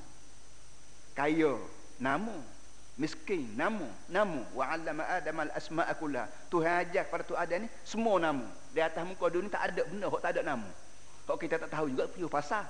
Kaya, 1.14 1.54
nama. 2.02 2.34
Miskin, 2.98 3.54
nama. 3.54 3.86
Nama. 4.10 4.42
Wa 4.50 4.66
'allama 4.66 5.06
Adam 5.06 5.46
al-asma'a 5.46 5.94
kullaha. 5.94 6.26
Tuhan 6.50 6.84
ajar 6.84 7.06
kepada 7.06 7.22
tu 7.22 7.38
ada 7.38 7.54
ni 7.54 7.70
semua 7.86 8.18
nama. 8.18 8.44
Di 8.74 8.82
atas 8.82 9.06
muka 9.06 9.30
dunia 9.30 9.46
tak 9.46 9.70
ada 9.70 9.86
benda 9.86 10.10
hok 10.10 10.20
tak 10.20 10.34
ada 10.34 10.42
nama. 10.42 10.70
Kau 11.30 11.38
kita 11.38 11.54
tak 11.54 11.70
tahu 11.70 11.86
juga 11.94 12.10
perlu 12.10 12.26
pasal. 12.26 12.66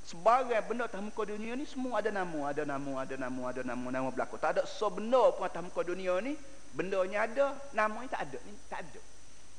Sebagai 0.00 0.56
benda 0.64 0.88
atas 0.88 1.04
muka 1.04 1.28
dunia 1.28 1.52
ni 1.54 1.68
semua 1.68 2.00
ada 2.00 2.10
nama, 2.10 2.50
ada 2.50 2.64
nama, 2.64 3.04
ada 3.04 3.14
nama, 3.20 3.42
ada 3.52 3.62
nama, 3.62 3.86
nama 3.92 4.08
berlaku. 4.08 4.40
Tak 4.40 4.58
ada 4.58 4.62
so 4.64 4.88
benda 4.88 5.20
pun 5.36 5.44
atas 5.44 5.60
muka 5.60 5.84
dunia 5.84 6.18
ni, 6.24 6.34
bendanya 6.72 7.28
ada, 7.28 7.46
namanya 7.76 8.16
tak 8.18 8.32
ada, 8.32 8.38
ni 8.48 8.54
tak 8.66 8.80
ada. 8.88 9.00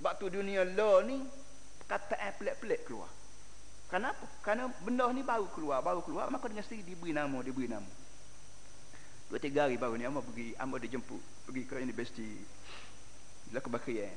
Waktu 0.01 0.25
dunia 0.41 0.65
law 0.73 1.05
ni 1.05 1.21
kata 1.85 2.17
eh 2.17 2.33
pelik-pelik 2.35 2.89
keluar. 2.89 3.11
Kenapa? 3.91 4.23
Karena 4.41 4.71
benda 4.81 5.05
ni 5.11 5.21
baru 5.21 5.45
keluar, 5.51 5.83
baru 5.83 5.99
keluar 6.01 6.31
maka 6.31 6.47
dengan 6.47 6.63
sendiri 6.63 6.95
diberi 6.95 7.11
nama, 7.11 7.37
diberi 7.43 7.67
nama. 7.67 7.91
Dua 9.31 9.39
tiga 9.39 9.67
hari 9.67 9.79
baru 9.79 9.95
ni 9.95 10.03
Amba 10.03 10.19
pergi, 10.19 10.51
Amba 10.59 10.75
dijemput 10.75 11.47
pergi 11.47 11.63
ke 11.63 11.79
universiti 11.79 12.27
Bila 13.47 13.63
Kebakian 13.63 14.11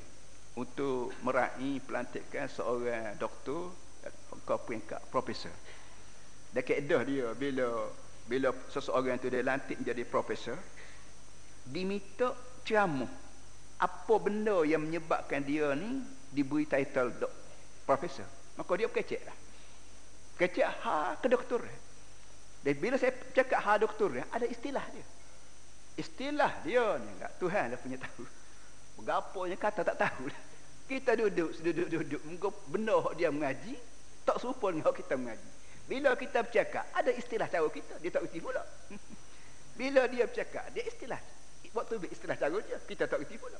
untuk 0.55 1.11
meraih 1.23 1.79
pelantikan 1.83 2.47
seorang 2.47 3.15
doktor 3.19 3.71
ke 4.47 4.55
peringkat 4.67 4.99
profesor. 5.11 5.51
Dekat 6.55 6.87
dah 6.87 7.03
dia 7.03 7.35
bila 7.35 7.91
bila 8.31 8.55
seseorang 8.71 9.19
tu 9.19 9.27
dia 9.27 9.43
lantik 9.43 9.75
menjadi 9.75 10.07
profesor 10.07 10.55
diminta 11.67 12.31
ceramah. 12.63 13.11
Apa 13.75 14.15
benda 14.23 14.63
yang 14.63 14.87
menyebabkan 14.87 15.43
dia 15.43 15.75
ni 15.75 15.99
diberi 16.31 16.63
title 16.63 17.11
dok 17.19 17.33
profesor? 17.83 18.23
Maka 18.55 18.71
dia 18.79 18.87
kecek 18.87 19.21
lah. 19.27 19.35
Kecek 20.39 20.63
ha 20.87 21.19
ke 21.19 21.27
doktor? 21.27 21.59
Dan 22.63 22.73
bila 22.79 22.95
saya 22.95 23.11
cakap 23.35 23.59
ha 23.59 23.75
doktor 23.75 24.15
ada 24.15 24.47
istilah 24.47 24.87
dia. 24.95 25.05
Istilah 25.99 26.63
dia 26.63 26.95
ni 27.03 27.09
enggak 27.19 27.35
Tuhan 27.35 27.75
dah 27.75 27.79
punya 27.83 27.99
tahu. 27.99 28.23
Berapanya 29.03 29.59
kata 29.59 29.83
tak 29.83 29.99
tahu 29.99 30.31
kita 30.85 31.17
duduk 31.17 31.49
duduk-duduk 31.65 32.21
muka 32.29 32.49
benda 32.69 32.97
dia 33.17 33.33
mengaji 33.33 33.73
tak 34.21 34.37
serupa 34.37 34.69
dengan 34.69 34.93
kita 34.93 35.17
mengaji 35.17 35.49
bila 35.85 36.17
kita 36.17 36.41
bercakap 36.41 36.89
ada 36.97 37.11
istilah 37.13 37.45
cara 37.45 37.67
kita. 37.69 38.01
Dia 38.01 38.09
tak 38.09 38.25
reti 38.25 38.41
pula. 38.41 38.61
Bila 39.79 40.07
dia 40.07 40.25
bercakap 40.25 40.71
dia 40.73 40.81
istilah. 40.87 41.19
Waktu 41.75 42.07
istilah 42.09 42.39
cara 42.39 42.57
dia 42.63 42.77
kita 42.81 43.05
tak 43.05 43.21
reti 43.21 43.37
pula. 43.37 43.59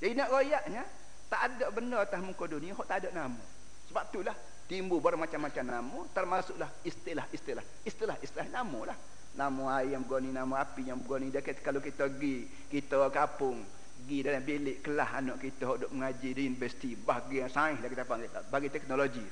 Jadi 0.00 0.16
nak 0.16 0.28
royaknya 0.32 0.82
tak 1.28 1.40
ada 1.52 1.66
benda 1.68 2.00
atas 2.00 2.20
muka 2.24 2.48
dunia 2.48 2.72
tak 2.86 3.04
ada 3.04 3.08
nama. 3.12 3.44
Sebab 3.92 4.04
itulah 4.08 4.36
timbul 4.70 5.02
bermacam-macam 5.02 5.64
nama 5.66 5.98
termasuklah 6.14 6.70
istilah-istilah 6.86 7.66
istilah-istilah 7.82 8.46
nama 8.54 8.94
lah 8.94 8.98
nama 9.34 9.82
ayam 9.82 10.06
goni 10.06 10.30
nama 10.30 10.62
api 10.62 10.86
yang 10.86 11.02
dia 11.02 11.42
kata 11.42 11.58
kalau 11.58 11.82
kita 11.82 12.06
pergi 12.06 12.46
kita 12.70 13.10
kapung 13.10 13.66
pergi 14.00 14.18
dalam 14.22 14.42
bilik 14.46 14.78
kelas 14.86 15.10
anak 15.18 15.36
kita 15.42 15.66
hok 15.66 15.76
duk 15.84 15.90
mengaji 15.90 16.30
di 16.32 16.42
universiti 16.48 16.94
bahagian 16.94 17.50
sains 17.52 17.82
lah 17.82 17.90
kita 17.90 18.08
panggil. 18.08 18.30
Bagi 18.48 18.68
teknologi. 18.72 19.22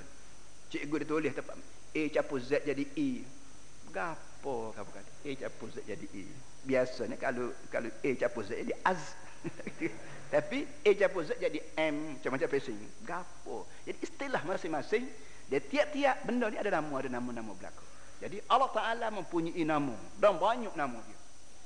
Cikgu 0.69 0.97
dia 1.01 1.09
tulis 1.09 1.33
tempat 1.33 1.57
A 1.99 2.03
capur 2.15 2.39
Z 2.39 2.63
jadi 2.63 2.85
E. 2.95 3.27
Gapo 3.91 4.71
kamu 4.71 4.91
kata 4.95 5.11
A 5.27 5.31
capur 5.35 5.69
Z 5.75 5.83
jadi 5.83 6.07
E. 6.15 6.25
Biasanya 6.63 7.19
kalau 7.19 7.51
kalau 7.75 7.91
A 7.91 8.11
capur 8.15 8.47
Z 8.47 8.55
jadi 8.55 8.75
Az. 8.87 9.19
Tapi 10.33 10.59
A 10.87 10.91
capur 10.95 11.27
Z 11.27 11.35
jadi 11.43 11.59
M 11.75 12.15
macam-macam 12.15 12.49
facing 12.55 12.79
gapo? 13.03 13.67
Jadi 13.83 13.99
istilah 13.99 14.43
masing-masing 14.47 15.11
dia 15.49 15.59
tiap-tiap 15.65 16.23
benda 16.23 16.47
ni 16.53 16.61
ada 16.61 16.71
nama 16.79 16.93
ada 17.03 17.11
nama-nama 17.11 17.51
berlaku. 17.57 17.83
Jadi 18.23 18.43
Allah 18.47 18.71
Ta'ala 18.71 19.07
mempunyai 19.11 19.63
nama 19.67 19.95
dan 20.21 20.39
banyak 20.39 20.75
nama 20.79 20.99
dia. 21.03 21.19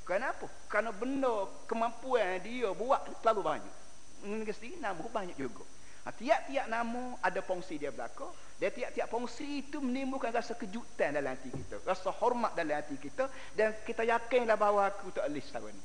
Kenapa? 0.03 0.47
kerana 0.73 0.89
benda 0.89 1.45
kemampuan 1.69 2.41
dia 2.41 2.73
buat 2.73 3.05
terlalu 3.21 3.43
banyak. 3.45 3.77
Mesti 4.25 4.81
nama 4.81 5.05
banyak 5.05 5.37
juga. 5.37 5.69
Ha, 6.03 6.11
tiap-tiap 6.17 6.67
nama 6.67 7.21
ada 7.21 7.45
fungsi 7.45 7.77
dia 7.77 7.93
berlaku 7.93 8.27
dan 8.63 8.71
tiap-tiap 8.71 9.11
fungsi 9.11 9.67
itu 9.67 9.83
menimbulkan 9.83 10.31
rasa 10.31 10.55
kejutan 10.55 11.19
dalam 11.19 11.35
hati 11.35 11.51
kita. 11.51 11.83
Rasa 11.83 12.15
hormat 12.15 12.55
dalam 12.55 12.79
hati 12.79 12.95
kita. 12.95 13.27
Dan 13.59 13.75
kita 13.83 14.07
yakinlah 14.07 14.55
bahawa 14.55 14.87
aku 14.87 15.11
tak 15.11 15.27
boleh 15.27 15.43
setara 15.43 15.67
ni. 15.67 15.83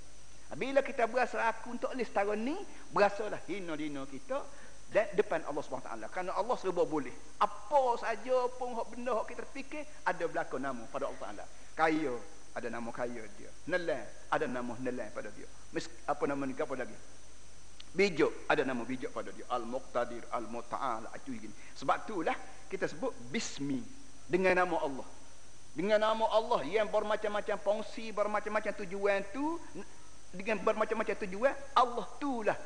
Bila 0.54 0.86
kita 0.86 1.10
berasa 1.10 1.41
aku 1.49 1.74
tak 1.82 1.98
boleh 1.98 2.06
setara 2.06 2.38
ni. 2.38 2.54
Berasalah 2.94 3.41
hina-hina 3.49 4.06
kita. 4.06 4.45
Dan 4.94 5.10
depan 5.18 5.41
Allah 5.49 5.66
SWT. 5.66 5.90
Kerana 6.14 6.38
Allah 6.38 6.54
serba 6.62 6.86
boleh. 6.86 7.41
Apa 7.41 7.98
saja 7.98 8.45
pun 8.62 8.78
benda 8.94 9.18
yang 9.18 9.26
kita 9.26 9.41
fikir. 9.49 9.82
Ada 10.06 10.30
belakang 10.30 10.62
nama 10.62 10.86
pada 10.94 11.10
Allah 11.10 11.22
Taala. 11.34 11.45
Kaya. 11.74 12.14
Ada 12.54 12.70
nama 12.70 12.94
kaya 12.94 13.26
dia. 13.41 13.49
Nelan. 13.74 14.06
Ada 14.30 14.45
nama 14.45 14.78
nelan 14.78 15.10
pada 15.18 15.34
dia. 15.34 15.49
Apa 16.06 16.30
nama 16.30 16.45
ni? 16.45 16.54
Apa 16.54 16.78
lagi? 16.78 16.94
bijak 17.98 18.30
ada 18.45 18.62
nama 18.62 18.86
bijak 18.86 19.10
pada 19.10 19.34
dia 19.34 19.41
al-muqtadir 19.49 20.22
al-muta'al 20.30 21.10
sebab 21.74 21.98
itulah 22.06 22.38
kita 22.68 22.85
sebut 22.88 23.15
bismi 23.31 23.80
dengan 24.27 24.64
nama 24.64 24.76
Allah. 24.84 25.07
Dengan 25.77 26.02
nama 26.02 26.26
Allah 26.34 26.65
yang 26.65 26.89
bermacam-macam 26.89 27.57
fungsi 27.61 28.10
bermacam-macam 28.10 28.73
tujuan 28.84 29.22
tu 29.30 29.61
dengan 30.34 30.60
bermacam-macam 30.60 31.15
tujuan 31.23 31.53
Allah 31.77 32.06
itulah 32.18 32.57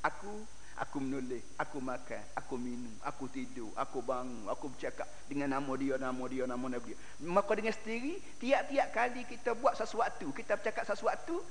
aku 0.00 0.32
aku 0.76 0.96
menulis 1.00 1.44
aku 1.56 1.78
makan 1.80 2.20
aku 2.36 2.54
minum 2.56 2.92
aku 3.04 3.28
tidur 3.28 3.72
aku 3.76 4.00
bangun 4.00 4.48
aku 4.48 4.72
bercakap 4.72 5.04
dengan 5.28 5.56
nama 5.56 5.72
dia 5.76 6.00
nama 6.00 6.24
dia 6.28 6.44
nama 6.48 6.66
nabi 6.66 6.96
dia. 6.96 6.96
Maka 7.28 7.52
dengan 7.60 7.76
sendiri 7.76 8.16
tiap-tiap 8.40 8.88
kali 8.92 9.22
kita 9.28 9.52
buat 9.52 9.76
sesuatu 9.76 10.32
kita 10.32 10.56
bercakap 10.56 10.84
sesuatu 10.88 11.44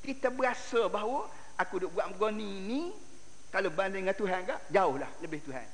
kita 0.00 0.32
berasa 0.32 0.88
bahawa 0.88 1.28
aku 1.60 1.84
duk 1.84 1.92
buat 1.92 2.08
begini 2.16 2.50
ni 2.64 2.80
kalau 3.52 3.68
banding 3.68 4.08
dengan 4.08 4.16
Tuhan 4.16 4.48
ke 4.48 4.56
jauhlah 4.72 5.10
lebih 5.20 5.44
Tuhan 5.44 5.66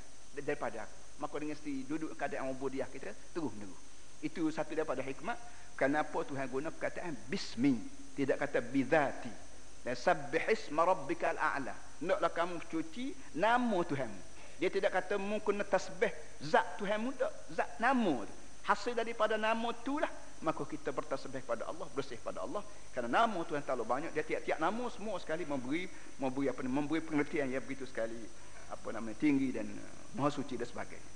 daripada 0.43 0.82
aku 0.82 1.03
maka 1.19 1.35
dengan 1.39 1.57
mesti 1.59 1.86
duduk 1.86 2.15
keadaan 2.19 2.51
ubudiah 2.51 2.89
kita 2.91 3.12
terus 3.35 3.53
menerus. 3.55 3.81
Itu 4.24 4.49
satu 4.49 4.73
daripada 4.73 5.05
hikmah 5.05 5.36
kenapa 5.78 6.24
Tuhan 6.27 6.49
guna 6.49 6.73
perkataan 6.73 7.15
bismi. 7.28 7.77
Tidak 8.15 8.39
kata 8.39 8.62
bidzati 8.62 9.32
dan 9.82 9.99
sabbih 9.99 10.47
isma 10.47 10.86
rabbikal 10.86 11.35
a'la. 11.35 11.74
Naklah 12.07 12.31
kamu 12.31 12.62
cuci 12.70 13.35
nama 13.35 13.82
Tuhan 13.82 14.35
dia 14.59 14.70
tidak 14.70 14.95
kata 14.95 15.19
mungkin 15.19 15.62
tasbih 15.66 16.09
zat 16.39 16.78
Tuhan 16.78 17.11
tak. 17.19 17.32
Zat 17.55 17.70
nama 17.82 18.23
tu. 18.23 18.35
Hasil 18.65 18.95
daripada 18.95 19.35
nama 19.35 19.74
itulah. 19.74 20.11
Maka 20.45 20.62
kita 20.69 20.93
bertasbih 20.93 21.41
pada 21.45 21.65
Allah 21.69 21.89
bersih 21.97 22.20
pada 22.20 22.45
Allah. 22.45 22.61
Kerana 22.93 23.24
nama 23.27 23.41
Tuhan 23.43 23.65
terlalu 23.65 23.85
banyak 23.85 24.11
dia 24.12 24.23
tiap-tiap 24.23 24.61
nama 24.61 24.85
semua 24.93 25.16
sekali 25.19 25.43
memberi 25.49 25.89
memberi 26.20 26.53
apa 26.53 26.61
memberi 26.62 27.01
pengertian 27.01 27.49
yang 27.51 27.65
begitu 27.65 27.89
sekali 27.89 28.16
apa 28.75 28.89
nama 28.91 29.11
tinggi 29.15 29.55
dan 29.55 29.71
uh, 29.71 30.19
maha 30.19 30.31
suci 30.35 30.59
dan 30.59 30.67
sebagainya. 30.67 31.13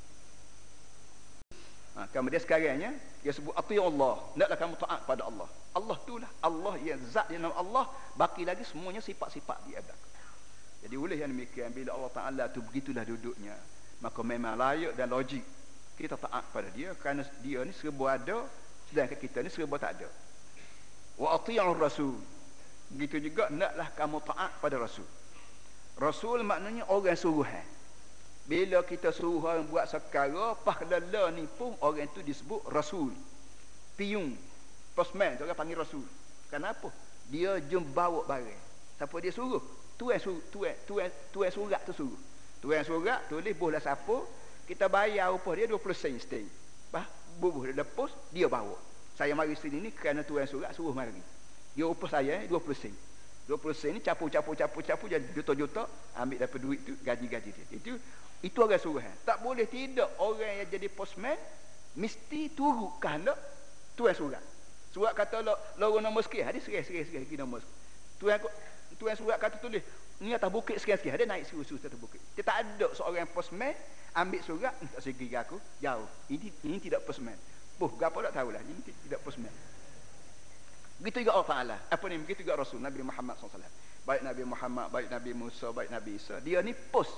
Ha, 1.99 2.07
kemudian 2.15 2.39
sekarangnya 2.39 2.95
dia 3.27 3.35
sebut 3.35 3.51
ati 3.59 3.75
Allah. 3.75 4.23
Hendaklah 4.39 4.59
kamu 4.63 4.75
taat 4.79 5.01
pada 5.03 5.27
Allah. 5.27 5.51
Allah 5.75 5.97
itulah. 5.99 6.31
Allah 6.39 6.75
yang 6.79 7.03
zat 7.11 7.27
yang 7.35 7.43
nama 7.43 7.59
Allah. 7.59 7.91
Baki 8.15 8.47
lagi 8.47 8.63
semuanya 8.63 9.03
sifat-sifat 9.03 9.59
dia 9.67 9.83
ada. 9.83 9.95
Jadi 10.87 10.95
oleh 10.95 11.19
yang 11.19 11.35
demikian. 11.35 11.75
Bila 11.75 11.99
Allah 11.99 12.13
Taala 12.15 12.45
tu 12.55 12.63
begitulah 12.63 13.03
duduknya 13.03 13.59
maka 13.99 14.23
memang 14.23 14.55
layak 14.55 14.95
dan 14.95 15.11
logik 15.11 15.43
kita 15.99 16.15
taat 16.15 16.47
pada 16.55 16.71
dia. 16.71 16.95
Kerana 16.95 17.27
dia 17.43 17.67
ni 17.67 17.75
serba 17.75 18.15
ada 18.15 18.47
sedangkan 18.87 19.19
kita 19.19 19.43
ni 19.43 19.51
serba 19.51 19.75
tak 19.83 19.99
ada. 19.99 20.09
Wa 21.19 21.35
ati'ur 21.35 21.75
rasul. 21.75 22.15
Begitu 22.95 23.27
juga 23.27 23.51
naklah 23.51 23.91
kamu 23.99 24.23
taat 24.23 24.55
pada 24.63 24.79
rasul 24.79 25.18
rasul 25.99 26.47
maknanya 26.47 26.87
orang 26.89 27.19
suruhan. 27.19 27.67
Bila 28.49 28.81
kita 28.81 29.13
suruh 29.13 29.45
orang 29.45 29.69
buat 29.69 29.85
sekara 29.85 30.57
pahlala 30.65 31.29
ni 31.37 31.45
pun 31.45 31.77
orang 31.85 32.09
itu 32.09 32.25
disebut 32.25 32.65
rasul. 32.73 33.13
Piung 33.99 34.33
postman 34.97 35.37
orang 35.37 35.59
panggil 35.59 35.77
rasul. 35.77 36.07
Kenapa? 36.49 36.89
Dia 37.29 37.61
jom 37.69 37.85
bawa 37.93 38.25
barang. 38.25 38.63
Siapa 38.97 39.17
dia 39.21 39.35
suruh? 39.35 39.61
Tuan 40.01 40.17
suruh 40.17 40.41
tuan 40.49 40.73
tuan 40.89 41.11
tuan 41.35 41.51
surat 41.53 41.83
tu 41.85 41.93
suruh. 41.93 42.21
Tuan 42.63 42.81
surat 42.87 43.27
tulis 43.29 43.53
boleh 43.53 43.83
siapa 43.83 44.17
kita 44.65 44.89
bayar 44.89 45.35
upah 45.35 45.53
dia 45.59 45.65
20 45.69 45.81
sen 45.97 46.17
stay 46.21 46.45
bah 46.89 47.05
bubuh 47.37 47.69
dia 47.69 47.85
lepas 47.85 48.09
dia 48.33 48.49
bawa. 48.49 48.79
Saya 49.19 49.35
mari 49.35 49.59
sini 49.59 49.83
ni 49.83 49.91
kerana 49.93 50.25
tuan 50.25 50.49
surat 50.49 50.73
suruh 50.73 50.95
mari. 50.97 51.13
Dia 51.77 51.85
upah 51.85 52.09
saya 52.09 52.49
20 52.49 52.57
sen 52.79 52.95
20 53.49 53.73
sen 53.73 53.97
ni 53.97 54.01
capu 54.05 54.29
capu 54.29 54.53
capu 54.53 54.85
capu 54.85 55.05
jadi 55.09 55.25
juta-juta 55.33 55.89
ambil 56.21 56.37
dapat 56.37 56.61
duit 56.61 56.81
tu 56.85 56.93
gaji-gaji 57.01 57.49
dia. 57.49 57.65
Itu 57.73 57.97
itu 58.45 58.59
orang 58.61 58.77
suruhan 58.77 59.15
tak 59.25 59.41
boleh 59.41 59.65
tidak 59.65 60.05
orang 60.21 60.63
yang 60.63 60.69
jadi 60.69 60.93
postman 60.93 61.35
mesti 61.97 62.53
turut 62.53 63.01
kehendak 63.01 63.41
tuan 63.97 64.13
surat. 64.13 64.45
Surat 64.93 65.17
kata 65.17 65.41
lo 65.41 65.57
lorong 65.81 66.05
nombor 66.05 66.29
sekian 66.29 66.53
hadis 66.53 66.61
sekian-sekian 66.69 67.25
sekian 67.25 67.41
nombor. 67.49 67.65
Tuan 68.21 68.37
tuan 69.01 69.17
surat 69.17 69.41
kata 69.41 69.57
tulis 69.65 69.81
ni 70.21 70.37
atas 70.37 70.53
bukit 70.53 70.77
sekian-sekian 70.77 71.17
ada 71.17 71.25
naik 71.25 71.49
suruh-suruh 71.49 71.81
atas 71.81 71.97
bukit. 71.97 72.21
Dia 72.37 72.45
tak 72.45 72.69
ada 72.69 72.93
seorang 72.93 73.33
postman 73.33 73.73
ambil 74.13 74.45
surat 74.45 74.77
tak 74.77 75.01
segi 75.01 75.33
aku 75.33 75.57
jauh. 75.81 76.05
Ini 76.29 76.69
ini 76.69 76.77
tidak 76.85 77.01
postman. 77.09 77.41
Buh, 77.81 77.89
berapa 77.97 78.29
tak 78.29 78.45
tahulah 78.45 78.61
ini 78.61 78.93
tidak 79.09 79.25
postman 79.25 79.68
begitu 80.99 81.27
juga 81.27 81.39
Allah 81.39 81.51
Ta'ala. 81.51 81.77
Apa 81.91 82.05
ni? 82.11 82.19
Begitu 82.19 82.43
juga 82.43 82.61
Rasul 82.61 82.83
Nabi 82.83 83.01
Muhammad 83.03 83.39
SAW 83.39 83.89
baik 84.09 84.25
Nabi 84.25 84.43
Muhammad 84.49 84.89
baik 84.89 85.13
Nabi 85.13 85.37
Musa 85.37 85.69
baik 85.69 85.93
Nabi 85.93 86.17
Isa. 86.17 86.41
Dia 86.41 86.65
ni 86.65 86.73
post 86.73 87.13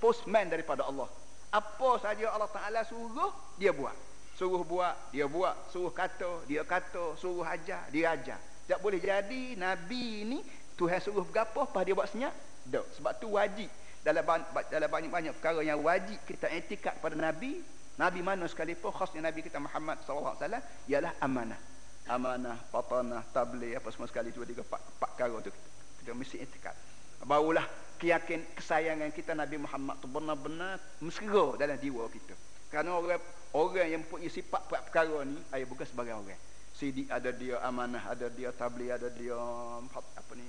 postman 0.00 0.48
daripada 0.48 0.88
Allah. 0.88 1.04
Apa 1.52 2.00
saja 2.00 2.32
Allah 2.32 2.48
Ta'ala 2.48 2.80
suruh 2.88 3.28
dia 3.60 3.76
buat. 3.76 3.92
Suruh 4.40 4.64
buat 4.64 4.96
dia 5.12 5.28
buat. 5.28 5.52
Suruh 5.68 5.92
kata 5.92 6.48
dia 6.48 6.64
kata. 6.64 7.20
Suruh 7.20 7.44
ajar 7.44 7.84
dia 7.92 8.16
ajar. 8.16 8.40
Tak 8.64 8.80
boleh 8.80 8.96
jadi 8.96 9.58
Nabi 9.60 10.24
ni 10.24 10.38
Tuhan 10.80 10.96
suruh 11.04 11.28
berapa 11.28 11.68
apa 11.68 11.84
dia 11.84 11.92
buat 11.92 12.08
senyap 12.08 12.32
tak 12.70 12.86
sebab 12.96 13.12
tu 13.20 13.36
wajib. 13.36 13.68
Dalam 14.00 14.24
dalam 14.72 14.88
banyak-banyak 14.88 15.36
perkara 15.36 15.60
yang 15.60 15.84
wajib 15.84 16.16
kita 16.24 16.48
etikad 16.48 16.96
pada 17.04 17.12
Nabi 17.12 17.60
Nabi 18.00 18.24
mana 18.24 18.48
sekalipun 18.48 18.88
khasnya 18.96 19.28
Nabi 19.28 19.44
kita 19.44 19.60
Muhammad 19.60 20.00
SAW 20.08 20.40
ialah 20.88 21.12
amanah 21.20 21.69
amanah, 22.10 22.58
patanah, 22.74 23.22
tabligh 23.30 23.78
apa 23.78 23.88
semua 23.94 24.10
sekali 24.10 24.34
tu 24.34 24.42
tiga 24.42 24.66
empat, 24.66 24.82
empat 24.98 25.10
perkara 25.14 25.36
tu 25.38 25.50
kita, 25.54 25.68
kita 26.02 26.10
mesti 26.18 26.36
etikad 26.42 26.76
barulah 27.24 27.64
keyakin 28.00 28.40
kesayangan 28.56 29.12
kita 29.12 29.36
Nabi 29.36 29.60
Muhammad 29.60 30.00
tu 30.00 30.08
benar-benar 30.08 30.80
mesra 31.04 31.56
dalam 31.60 31.76
jiwa 31.76 32.08
kita. 32.08 32.32
Kerana 32.72 32.96
orang 32.96 33.20
orang 33.52 33.88
yang 33.90 34.02
punya 34.08 34.30
sifat 34.32 34.64
perkara 34.70 35.26
ni 35.28 35.36
ayah 35.52 35.66
bukan 35.68 35.84
sebagai 35.84 36.16
orang. 36.16 36.40
Sidik 36.72 37.12
ada 37.12 37.28
dia 37.34 37.60
amanah 37.60 38.08
ada 38.08 38.32
dia 38.32 38.48
tabligh 38.56 38.88
ada 38.88 39.12
dia 39.12 39.36
apa 39.36 40.32
ni 40.32 40.48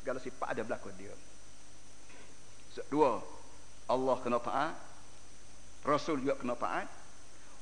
segala 0.00 0.18
sifat 0.18 0.58
ada 0.58 0.66
berlaku 0.66 0.90
dia. 0.98 1.14
Dua 2.90 3.18
Allah 3.90 4.16
kena 4.22 4.38
taat 4.38 4.74
Rasul 5.86 6.22
juga 6.22 6.34
kena 6.34 6.58
taat 6.58 6.90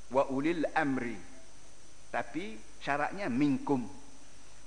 wa 0.09 0.25
ulil 0.33 0.65
amri. 0.73 1.19
Tapi 2.09 2.57
syaratnya 2.81 3.27
minkum 3.33 3.85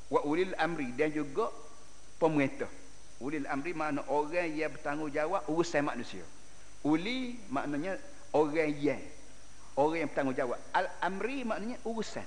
wa 0.09 0.19
ulil 0.25 0.53
amri 0.57 0.89
dan 0.97 1.13
juga 1.13 1.49
pemerintah. 2.17 2.69
Ulil 3.19 3.45
amri 3.51 3.75
makna 3.75 4.01
orang 4.07 4.47
yang 4.55 4.71
bertanggungjawab 4.71 5.51
urusan 5.51 5.83
manusia. 5.83 6.23
Uli 6.87 7.35
maknanya 7.51 7.99
orang 8.31 8.71
yang 8.79 9.01
orang 9.75 10.07
yang 10.07 10.09
bertanggungjawab. 10.09 10.59
Al 10.71 10.87
amri 11.03 11.43
maknanya 11.43 11.77
urusan. 11.83 12.25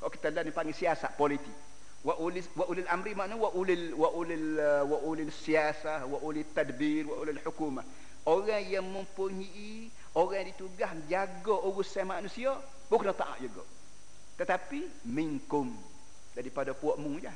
Kalau 0.00 0.10
kita 0.10 0.32
dah 0.32 0.42
dipanggil 0.42 0.74
siasat 0.74 1.14
politik. 1.20 1.52
Wa 2.02 2.18
ulil 2.18 2.42
wa 2.58 2.64
ulil 2.66 2.88
amri 2.88 3.12
makna 3.14 3.38
wa 3.38 3.52
ulil 3.54 3.94
wa 3.94 4.08
ulil 4.16 4.58
uh, 4.58 4.82
wa 4.88 4.98
ulil 5.06 5.30
siasah 5.30 6.02
wa 6.08 6.18
ulil 6.24 6.48
tadbir 6.50 7.06
wa 7.06 7.22
ulil 7.22 7.38
hukumah. 7.44 7.84
Orang 8.26 8.64
yang 8.66 8.88
mempunyai 8.88 9.92
orang 10.16 10.42
yang 10.42 10.48
ditugas 10.54 10.90
jaga 11.06 11.54
urusan 11.68 12.08
manusia 12.08 12.56
bukan 12.88 13.12
taat 13.14 13.38
juga 13.38 13.62
tetapi 14.40 15.08
minkum. 15.08 15.72
Daripada 16.32 16.72
puakmu 16.72 17.20
je. 17.20 17.32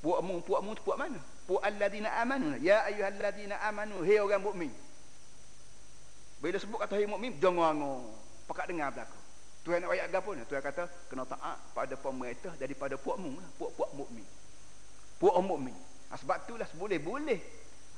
Puakmu 0.00 0.40
puakmu 0.42 0.72
tu 0.72 0.82
puak 0.82 0.98
mana? 0.98 1.20
Puak 1.44 1.62
alladzina 1.62 2.16
amanu. 2.18 2.56
Ya 2.64 2.82
ayyuhalladzina 2.88 3.60
amanu 3.68 4.00
hai 4.00 4.18
orang 4.18 4.40
mukmin. 4.40 4.72
Bila 6.40 6.56
sebut 6.58 6.80
kata 6.80 6.96
hai 6.96 7.06
mukmin 7.06 7.36
jangan 7.38 7.78
pekat 8.50 8.66
dengar 8.72 8.90
belaka 8.90 9.22
Tuhan 9.62 9.78
nak 9.78 9.94
ayat 9.94 10.10
gapo 10.10 10.34
ni? 10.34 10.42
Tuhan 10.50 10.58
kata 10.58 10.90
kena 11.06 11.22
taat 11.22 11.54
pada 11.70 11.94
pemerintah 11.94 12.50
daripada 12.58 12.98
puakmu, 12.98 13.38
lah, 13.38 13.46
puak-puak 13.62 13.94
mukmin. 13.94 14.26
Puak 15.22 15.38
mukmin. 15.38 15.76
Ha, 16.10 16.18
sebab 16.18 16.42
itulah 16.42 16.66
boleh-boleh 16.74 17.38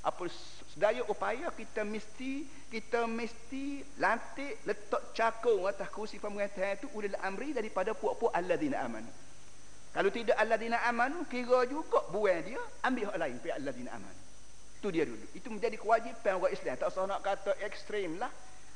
apa 0.05 0.29
sedaya 0.77 1.01
upaya 1.09 1.49
kita 1.57 1.81
mesti 1.81 2.45
kita 2.69 3.09
mesti 3.09 3.81
lantik 3.97 4.61
letak 4.69 5.17
cakung 5.17 5.65
atas 5.65 5.89
kursi 5.89 6.21
pemerintah 6.21 6.77
itu 6.77 6.93
ulil 6.93 7.17
amri 7.25 7.57
daripada 7.57 7.97
puak-puak 7.97 8.37
alladzina 8.37 8.85
amanu. 8.85 9.09
Kalau 9.97 10.11
tidak 10.13 10.37
alladzina 10.37 10.85
amanu 10.85 11.25
kira 11.25 11.65
juga 11.65 12.05
buang 12.13 12.45
dia 12.45 12.61
ambil 12.85 13.09
hak 13.09 13.17
lain 13.17 13.37
pihak 13.41 13.57
alladzina 13.57 13.91
amanu. 13.97 14.21
Itu 14.85 14.93
dia 14.93 15.09
dulu. 15.09 15.25
Itu 15.33 15.49
menjadi 15.49 15.81
kewajipan 15.81 16.37
orang 16.37 16.53
Islam. 16.53 16.77
Tak 16.77 16.93
usah 16.93 17.09
nak 17.09 17.25
kata 17.25 17.57
ekstrim 17.65 18.21
lah. 18.21 18.29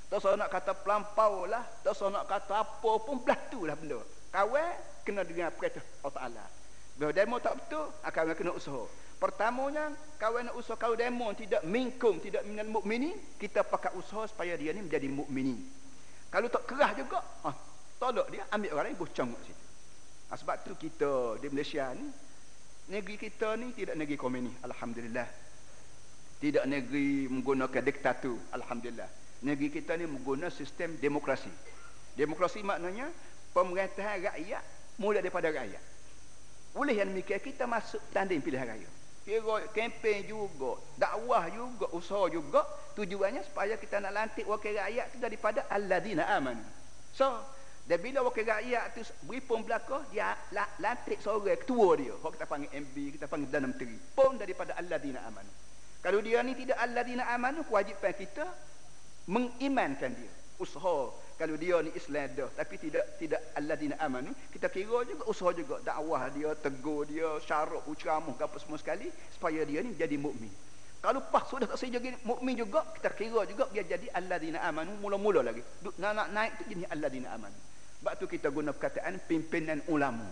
Tak 0.08 0.24
usah 0.24 0.40
nak 0.40 0.48
kata 0.48 0.72
pelampau 0.72 1.44
lah. 1.44 1.60
Tak 1.84 1.92
usah 1.92 2.08
nak 2.08 2.24
kata 2.24 2.64
apa 2.64 2.92
pun. 3.04 3.20
Belah 3.20 3.36
tu 3.52 3.68
lah 3.68 3.76
benda. 3.76 4.00
Kawan 4.32 4.72
kena 5.04 5.20
dengar 5.28 5.52
perintah 5.52 5.84
Allah 6.00 6.16
Ta'ala. 6.16 6.44
Bila 6.96 7.12
demo 7.12 7.36
tak 7.44 7.60
betul, 7.60 7.92
akan 8.00 8.32
kena 8.32 8.52
usaha. 8.56 8.88
Pertamanya, 9.18 9.90
kawan 10.14 10.46
nak 10.46 10.54
usaha 10.54 10.78
kalau 10.78 10.94
demo 10.94 11.34
tidak 11.34 11.66
minkum, 11.66 12.22
tidak 12.22 12.46
minal 12.46 12.70
mukminin, 12.70 13.18
kita 13.34 13.66
pakai 13.66 13.98
usaha 13.98 14.30
supaya 14.30 14.54
dia 14.54 14.70
ni 14.70 14.86
menjadi 14.86 15.10
mukminin. 15.10 15.58
Kalau 16.30 16.46
tak 16.46 16.70
kerah 16.70 16.94
juga, 16.94 17.18
ah, 17.42 17.54
tolak 17.98 18.30
dia, 18.30 18.46
ambil 18.54 18.78
orang 18.78 18.94
lain, 18.94 18.98
bocong 19.02 19.28
kat 19.34 19.42
situ. 19.50 19.64
Ah, 20.30 20.36
sebab 20.38 20.56
tu 20.62 20.78
kita 20.78 21.42
di 21.42 21.50
Malaysia 21.50 21.90
ni, 21.98 22.06
negeri 22.94 23.16
kita 23.18 23.58
ni 23.58 23.74
tidak 23.74 23.98
negeri 23.98 24.14
komunis, 24.14 24.54
Alhamdulillah. 24.62 25.28
Tidak 26.38 26.64
negeri 26.70 27.26
menggunakan 27.26 27.82
diktator, 27.82 28.38
Alhamdulillah 28.54 29.18
negeri 29.42 29.70
kita 29.70 29.94
ni 29.94 30.06
menggunakan 30.10 30.50
sistem 30.50 30.98
demokrasi 30.98 31.50
demokrasi 32.18 32.66
maknanya 32.66 33.06
pemerintahan 33.54 34.18
rakyat 34.26 34.62
mula 34.98 35.22
daripada 35.22 35.54
rakyat 35.54 35.82
oleh 36.74 36.94
yang 36.98 37.10
demikian 37.10 37.38
kita 37.38 37.64
masuk 37.70 38.02
tanding 38.10 38.42
pilihan 38.42 38.66
raya 38.66 38.90
kira 39.28 39.68
kempen 39.76 40.24
juga 40.24 40.80
dakwah 40.96 41.52
juga 41.52 41.92
usaha 41.92 42.32
juga. 42.32 42.64
Tujuannya 42.96 43.44
supaya 43.44 43.76
kita 43.76 44.00
nak 44.00 44.16
lantik 44.16 44.48
wakil 44.48 44.72
rakyat 44.74 45.06
itu 45.12 45.18
daripada 45.20 45.68
alladzina 45.70 46.26
aman 46.34 46.58
so 47.14 47.30
dan 47.86 48.00
bila 48.02 48.26
wakil 48.26 48.42
rakyat 48.42 48.96
tu 48.96 49.04
beri 49.28 49.38
pun 49.44 49.62
belakang 49.62 50.02
dia 50.10 50.32
lantik 50.80 51.20
seorang 51.20 51.60
ketua 51.60 51.94
dia. 51.94 52.16
Kalau 52.16 52.32
kita 52.32 52.46
panggil 52.48 52.70
MB 52.72 52.96
kita 53.20 53.26
panggil 53.30 53.46
Perdana 53.52 53.66
Menteri. 53.70 53.96
Pun 54.16 54.32
daripada 54.40 54.72
alladzina 54.80 55.20
aman 55.28 55.46
kalau 56.02 56.24
dia 56.24 56.40
ni 56.40 56.56
tidak 56.56 56.78
alladzina 56.80 57.28
aman 57.36 57.60
kewajipan 57.68 58.12
kita 58.16 58.46
mengimankan 59.28 60.10
dia. 60.16 60.32
Usaha 60.58 61.12
kalau 61.38 61.54
dia 61.54 61.78
ni 61.86 61.94
Islam 61.94 62.28
dah 62.34 62.50
tapi 62.58 62.74
tidak 62.82 63.14
tidak 63.22 63.38
alladzina 63.54 63.94
amanu 64.02 64.34
kita 64.50 64.66
kira 64.66 65.06
juga 65.06 65.22
usaha 65.30 65.54
juga 65.54 65.78
dakwah 65.86 66.26
dia 66.34 66.50
tegur 66.58 67.06
dia 67.06 67.38
syarat 67.46 67.86
ceramah 67.94 68.34
apa 68.34 68.58
semua 68.58 68.74
sekali 68.76 69.06
supaya 69.30 69.62
dia 69.62 69.78
ni 69.80 69.94
jadi 69.94 70.18
mukmin. 70.18 70.50
Kalau 70.98 71.22
pas 71.30 71.46
sudah 71.46 71.70
tak 71.70 71.78
jadi 71.78 72.18
mukmin 72.26 72.58
juga 72.58 72.82
kita 72.98 73.14
kira 73.14 73.46
juga 73.46 73.70
dia 73.70 73.86
jadi 73.86 74.10
alladzina 74.10 74.66
amanu 74.66 74.98
mula-mula 74.98 75.46
lagi. 75.46 75.62
Nak 75.94 76.12
nak 76.12 76.28
naik 76.34 76.52
tu 76.58 76.62
jadi 76.74 76.90
alladzina 76.90 77.30
amanu. 77.38 77.58
Sebab 78.02 78.12
tu 78.18 78.26
kita 78.26 78.50
guna 78.50 78.74
perkataan 78.74 79.22
pimpinan 79.30 79.78
ulama. 79.86 80.26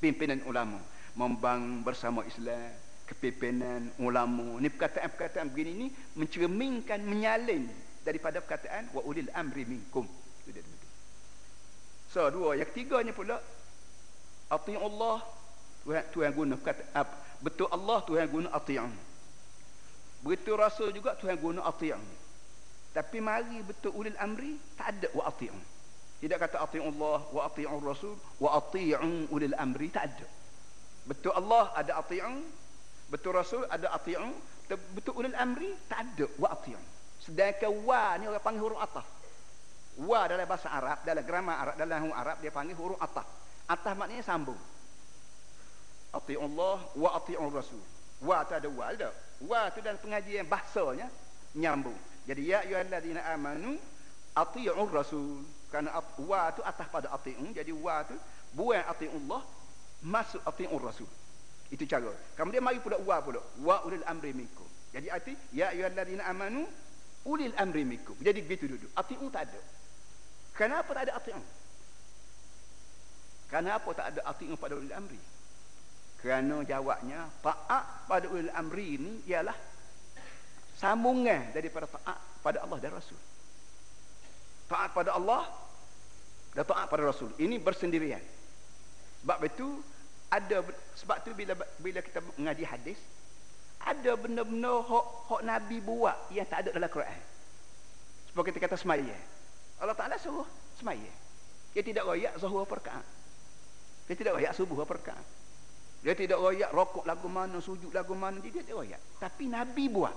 Pimpinan 0.00 0.40
ulama. 0.48 0.80
Membang 1.12 1.84
bersama 1.84 2.24
Islam 2.24 2.72
kepimpinan 3.12 3.92
ulama. 4.00 4.56
Ni 4.56 4.72
perkataan-perkataan 4.72 5.52
begini 5.52 5.72
ni 5.76 5.88
mencerminkan 6.16 7.04
menyalin 7.04 7.68
daripada 8.02 8.42
perkataan 8.42 8.90
wa 8.90 9.02
ulil 9.06 9.30
amri 9.32 9.62
minkum. 9.66 10.06
Itu 10.42 10.50
dia 10.50 10.62
so 12.12 12.28
dua. 12.28 12.58
Yang 12.58 12.76
ketiganya 12.76 13.16
pula 13.16 13.40
ati 14.52 14.76
Allah 14.76 15.24
Tuhan, 15.82 16.04
Tuhan 16.12 16.30
guna 16.36 16.54
kata 16.60 16.84
betul 17.40 17.70
Allah 17.72 17.98
Tuhan 18.04 18.26
guna 18.28 18.48
ati'an. 18.52 18.92
Betul 20.22 20.60
rasul 20.60 20.94
juga 20.94 21.16
Tuhan 21.18 21.40
guna 21.40 21.64
ati'an. 21.66 22.02
Tapi 22.92 23.18
mari 23.24 23.64
betul 23.64 23.96
ulil 23.96 24.14
amri 24.20 24.60
tak 24.76 24.98
ada 24.98 25.08
wa 25.16 25.24
ati'an. 25.26 25.58
Tidak 26.20 26.38
kata 26.38 26.60
ati'an 26.62 26.92
Allah 26.92 27.18
wa 27.32 27.40
ati'an 27.48 27.80
rasul 27.80 28.14
wa 28.38 28.60
ati'an 28.60 29.32
ulil 29.32 29.56
amri 29.56 29.88
tak 29.88 30.12
ada. 30.12 30.26
Betul 31.08 31.32
Allah 31.34 31.72
ada 31.74 31.98
ati'an. 31.98 32.44
Betul 33.08 33.34
rasul 33.34 33.64
ada 33.72 33.88
ati'u. 33.96 34.30
Betul 34.94 35.16
ulil 35.18 35.34
amri 35.34 35.72
tak 35.88 36.04
ada 36.06 36.28
wa 36.38 36.52
ati'u 36.52 36.78
sedangkan 37.22 37.70
wa 37.86 38.18
ni 38.18 38.26
orang 38.26 38.42
panggil 38.42 38.66
huruf 38.66 38.82
ataf 38.82 39.06
wa 40.02 40.26
dalam 40.26 40.46
bahasa 40.48 40.68
Arab 40.72 40.98
dalam 41.06 41.22
grammar 41.22 41.56
Arab 41.62 41.74
dalam 41.78 42.10
Arab 42.10 42.36
dia 42.42 42.50
panggil 42.50 42.74
huruf 42.74 42.98
ataf 42.98 43.26
ataf 43.68 43.94
maknanya 43.96 44.24
sambung. 44.24 44.58
Ati'u 46.12 46.44
Allah 46.44 46.76
wa 46.92 47.08
ati'u 47.16 47.46
rasul. 47.48 47.80
Wa 48.20 48.44
tu 48.44 48.52
ada 48.52 48.68
wa 48.68 48.84
ada. 48.92 49.08
Wa 49.40 49.72
tu 49.72 49.80
dalam 49.80 49.96
pengajian 49.96 50.44
bahasanya 50.44 51.08
nyambung. 51.56 51.96
Jadi 52.28 52.52
ya 52.52 52.60
ayyuhalladzina 52.68 53.24
amanu 53.32 53.80
ati'u 54.36 54.84
rasul. 54.92 55.40
Kerana 55.72 55.96
wa 56.20 56.52
tu 56.52 56.60
atas 56.60 56.86
pada 56.92 57.08
ati'u 57.16 57.48
jadi 57.56 57.72
wa 57.72 58.04
tu 58.04 58.12
buang 58.52 58.84
ati'u 58.92 59.16
Allah 59.24 59.42
masuk 60.04 60.44
ati'u 60.44 60.76
rasul. 60.76 61.08
Itu 61.72 61.88
cara. 61.88 62.12
Kemudian 62.36 62.60
mari 62.60 62.76
pula 62.84 63.00
wa 63.00 63.16
pula. 63.24 63.40
Wa 63.64 63.80
ulil 63.88 64.04
amri 64.04 64.36
minkum. 64.36 64.68
Jadi 64.92 65.08
arti 65.08 65.32
ya 65.56 65.72
ayyuhallazina 65.72 66.28
amanu 66.28 66.68
ulil 67.26 67.54
amri 67.58 67.86
minkum. 67.86 68.16
Jadi 68.18 68.42
begitu 68.42 68.66
duduk. 68.66 68.90
Ati'u 68.98 69.26
tak 69.30 69.50
ada. 69.50 69.60
Kenapa 70.52 70.90
tak 70.92 71.02
ada 71.08 71.12
ati'u? 71.16 71.42
Kenapa 73.48 73.88
tak 73.92 74.06
ada 74.16 74.20
ati'u 74.32 74.54
pada 74.56 74.74
ulil 74.76 74.94
amri? 74.96 75.20
Kerana 76.22 76.62
jawabnya 76.62 77.26
taat 77.42 77.84
pada 78.06 78.26
ulil 78.30 78.52
amri 78.54 78.94
ini 78.94 79.12
ialah 79.26 79.54
sambungan 80.78 81.50
daripada 81.50 81.90
taat 81.90 82.18
pada 82.42 82.62
Allah 82.62 82.78
dan 82.78 82.94
Rasul. 82.94 83.18
Taat 84.70 84.94
pada 84.94 85.18
Allah 85.18 85.46
dan 86.54 86.62
taat 86.62 86.86
pada 86.86 87.02
Rasul. 87.10 87.34
Ini 87.38 87.58
bersendirian. 87.58 88.22
Sebab 89.22 89.38
itu 89.46 89.82
ada 90.32 90.64
sebab 90.96 91.16
tu 91.22 91.30
bila 91.36 91.52
bila 91.78 92.00
kita 92.00 92.24
mengaji 92.40 92.64
hadis 92.64 92.98
ada 93.82 94.12
benda-benda 94.14 94.82
hak 94.82 95.06
hak 95.28 95.42
nabi 95.42 95.76
buat 95.82 96.16
yang 96.30 96.46
tak 96.46 96.66
ada 96.66 96.70
dalam 96.74 96.90
Quran. 96.90 97.20
Seperti 98.30 98.48
kita 98.54 98.58
kata 98.70 98.76
semaya. 98.78 99.16
Allah 99.82 99.96
Taala 99.98 100.16
suruh 100.16 100.46
semaya. 100.78 101.10
Dia 101.72 101.82
tidak 101.82 102.06
royak 102.06 102.36
zuhur 102.38 102.68
perkaat 102.68 103.22
dia 104.12 104.14
tidak 104.18 104.34
royak 104.36 104.52
subuh 104.52 104.84
perkaat 104.84 105.24
dia 106.02 106.12
tidak 106.18 106.42
royak 106.42 106.70
rokok 106.74 107.06
lagu 107.06 107.30
mana 107.30 107.62
sujud 107.62 107.94
lagu 107.94 108.18
mana 108.18 108.42
dia 108.42 108.50
tidak 108.50 108.74
royak. 108.74 108.98
Tapi 109.22 109.46
nabi 109.46 109.86
buat. 109.86 110.10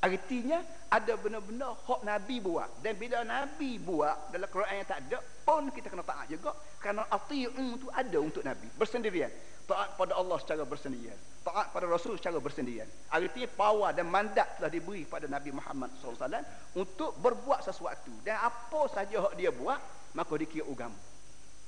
Artinya 0.00 0.62
ada 0.86 1.12
benda-benda 1.18 1.74
hak 1.74 2.00
Nabi 2.06 2.38
buat. 2.38 2.78
Dan 2.80 2.94
bila 2.94 3.26
Nabi 3.26 3.76
buat 3.82 4.30
dalam 4.30 4.48
Quran 4.48 4.80
yang 4.80 4.88
tak 4.88 5.02
ada 5.02 5.18
pun 5.44 5.68
kita 5.74 5.90
kena 5.90 6.06
taat 6.06 6.30
juga. 6.30 6.54
Kerana 6.78 7.10
ati'u 7.10 7.66
tu 7.76 7.90
ada 7.90 8.18
untuk 8.22 8.46
Nabi. 8.46 8.70
Bersendirian 8.78 9.28
taat 9.70 9.94
pada 9.94 10.18
Allah 10.18 10.36
secara 10.42 10.66
bersendirian 10.66 11.14
taat 11.46 11.70
pada 11.70 11.86
Rasul 11.86 12.18
secara 12.18 12.42
bersendirian 12.42 12.90
artinya 13.06 13.46
power 13.54 13.94
dan 13.94 14.10
mandat 14.10 14.58
telah 14.58 14.66
diberi 14.66 15.06
pada 15.06 15.30
Nabi 15.30 15.54
Muhammad 15.54 15.94
SAW 16.02 16.26
untuk 16.74 17.14
berbuat 17.22 17.62
sesuatu 17.62 18.10
dan 18.26 18.42
apa 18.42 18.80
saja 18.90 19.22
hak 19.30 19.38
dia 19.38 19.54
buat 19.54 19.78
maka 20.18 20.34
dikira 20.34 20.66
agama 20.66 20.98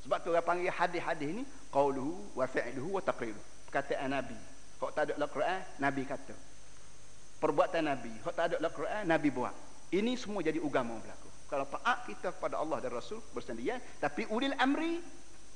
sebab 0.03 0.19
tu 0.19 0.35
orang 0.35 0.43
panggil 0.43 0.75
hadis-hadis 0.75 1.31
ni 1.31 1.47
qauluhu 1.71 2.35
wa 2.35 2.43
fi'luhu 2.51 2.99
wa 2.99 3.03
taqriruhu 3.07 3.71
perkataan 3.71 4.11
Nabi 4.11 4.39
hak 4.83 4.91
tak 4.99 5.03
ada 5.07 5.13
dalam 5.15 5.31
Quran 5.31 5.61
Nabi 5.79 6.03
kata 6.03 6.35
perbuatan 7.43 7.83
Nabi. 7.83 8.15
Hak 8.23 8.35
tak 8.39 8.45
ada 8.47 8.55
dalam 8.63 8.71
Quran, 8.71 9.03
Nabi 9.11 9.29
buat. 9.35 9.55
Ini 9.91 10.15
semua 10.15 10.47
jadi 10.47 10.63
agama 10.63 10.95
berlaku. 11.03 11.29
Kalau 11.51 11.67
taat 11.67 12.07
kita 12.07 12.31
kepada 12.39 12.63
Allah 12.63 12.79
dan 12.79 12.95
Rasul 12.95 13.19
bersendirian, 13.35 13.83
tapi 13.99 14.31
ulil 14.31 14.55
amri, 14.63 15.03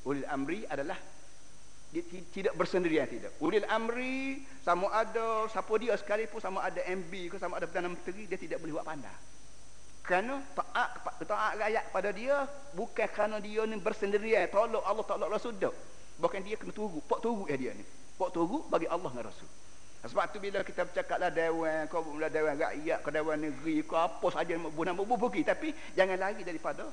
ulil 0.03 0.27
amri 0.27 0.67
adalah 0.67 0.99
dia 1.95 2.03
tidak 2.35 2.55
bersendirian 2.59 3.07
tidak. 3.07 3.33
Ulil 3.39 3.65
amri 3.71 4.43
sama 4.67 4.91
ada 4.91 5.47
siapa 5.47 5.73
dia 5.79 5.95
sekalipun 5.95 6.43
sama 6.43 6.63
ada 6.67 6.83
MB 6.83 7.13
ke 7.33 7.37
sama 7.39 7.57
ada 7.57 7.71
Perdana 7.71 7.95
Menteri 7.95 8.27
dia 8.27 8.39
tidak 8.39 8.59
boleh 8.61 8.77
buat 8.77 8.87
pandai. 8.87 9.17
Kerana 10.07 10.39
taat 10.55 10.91
taat 11.27 11.53
rakyat 11.59 11.85
pada 11.91 12.11
dia 12.15 12.47
bukan 12.75 13.09
kerana 13.11 13.37
dia 13.43 13.67
ni 13.67 13.75
bersendirian 13.79 14.47
tolak 14.51 14.83
Allah 14.83 15.05
tolak 15.07 15.29
Rasul 15.31 15.59
dak. 15.59 15.75
Bukan 16.17 16.41
dia 16.41 16.57
kena 16.57 16.73
tunggu, 16.73 17.05
pak 17.05 17.21
ya 17.51 17.57
dia 17.61 17.73
ni. 17.77 17.85
Pak 18.17 18.33
tunggu 18.33 18.65
bagi 18.73 18.89
Allah 18.89 19.13
dan 19.13 19.29
Rasul. 19.29 19.51
Sebab 20.07 20.31
tu 20.31 20.39
bila 20.39 20.63
kita 20.63 20.87
bercakap 20.87 21.19
lah 21.19 21.35
dewan, 21.35 21.91
kau 21.91 21.99
mula 22.07 22.31
dewan 22.31 22.55
rakyat, 22.55 23.03
kau 23.03 23.11
dewan 23.11 23.43
negeri, 23.43 23.83
kau 23.83 23.99
apa 23.99 24.27
saja 24.31 24.55
bukan 24.55 24.95
bubuki. 24.95 25.43
Tapi 25.43 25.75
jangan 25.99 26.15
lari 26.15 26.47
daripada 26.47 26.87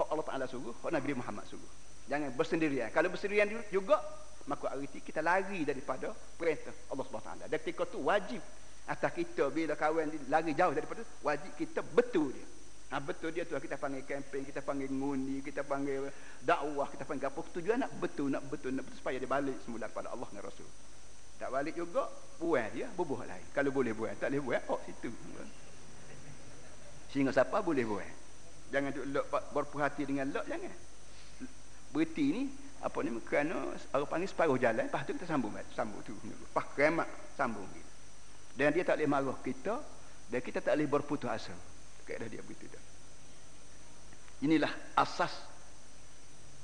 hak 0.00 0.06
Allah 0.08 0.24
Ta'ala 0.24 0.44
suruh, 0.48 0.72
hak 0.80 0.90
Nabi 0.90 1.12
Muhammad 1.12 1.44
suruh. 1.44 1.68
Jangan 2.10 2.30
bersendirian. 2.34 2.88
Kalau 2.90 3.08
bersendirian 3.10 3.48
juga, 3.70 3.98
maka 4.50 4.74
arti 4.74 4.98
kita 4.98 5.22
lari 5.22 5.62
daripada 5.62 6.10
perintah 6.34 6.74
Allah 6.90 7.06
Taala. 7.06 7.44
Dan 7.46 7.58
ketika 7.62 7.86
tu 7.86 8.02
wajib 8.02 8.42
atas 8.90 9.10
kita 9.14 9.46
bila 9.54 9.78
kawan 9.78 10.10
lari 10.26 10.52
jauh 10.58 10.74
daripada 10.74 11.06
wajib 11.22 11.52
kita 11.54 11.80
betul 11.94 12.34
dia. 12.34 12.46
Ha, 12.92 13.00
betul 13.00 13.32
dia 13.32 13.48
tu 13.48 13.56
kita 13.56 13.80
panggil 13.80 14.04
kempen, 14.04 14.44
kita 14.44 14.60
panggil 14.60 14.92
ngundi, 14.92 15.40
kita 15.40 15.64
panggil 15.64 16.12
dakwah, 16.44 16.90
kita 16.92 17.08
panggil 17.08 17.30
apa. 17.30 17.40
Tujuan 17.56 17.80
nak 17.80 17.92
betul, 17.96 18.28
nak 18.28 18.44
betul, 18.50 18.76
nak 18.76 18.84
betul 18.84 18.98
supaya 19.00 19.16
dia 19.16 19.30
balik 19.30 19.56
semula 19.64 19.88
kepada 19.88 20.12
Allah 20.12 20.28
dan 20.28 20.42
Rasul. 20.44 20.68
Tak 21.40 21.48
balik 21.48 21.74
juga 21.78 22.10
buah 22.36 22.66
dia 22.74 22.86
bubuh 22.92 23.24
lain. 23.24 23.46
Kalau 23.56 23.70
boleh 23.72 23.96
buah 23.96 24.12
tak 24.20 24.28
boleh 24.34 24.42
buah 24.44 24.62
oh 24.68 24.80
situ. 24.84 25.08
Sehingga 27.14 27.32
siapa 27.32 27.64
boleh 27.64 27.86
buah 27.86 28.22
jangan 28.72 28.90
duk 28.96 29.06
lok 29.12 29.26
berpuhati 29.52 30.02
dengan 30.08 30.32
lok 30.32 30.48
jangan 30.48 30.72
berhenti 31.92 32.26
ni 32.32 32.42
apa 32.82 32.98
ni 33.04 33.14
kerana 33.22 33.70
orang 33.94 34.08
panggil 34.10 34.28
separuh 34.32 34.58
jalan 34.58 34.90
lepas 34.90 35.06
tu 35.06 35.14
kita 35.14 35.28
sambung 35.28 35.54
sambung 35.76 36.00
tu. 36.02 36.16
Lepas 36.24 36.66
kemat 36.74 37.08
sambung 37.38 37.68
dan 38.52 38.74
dia 38.74 38.84
tak 38.84 39.00
boleh 39.00 39.08
marah 39.08 39.38
kita 39.40 39.80
dan 40.28 40.40
kita 40.40 40.58
tak 40.60 40.74
boleh 40.76 40.88
berputus 40.88 41.30
asa. 41.30 41.54
Kaedah 42.02 42.26
dia 42.26 42.42
begitu 42.42 42.66
dah 42.66 42.82
inilah 44.42 44.72
asas 44.98 45.30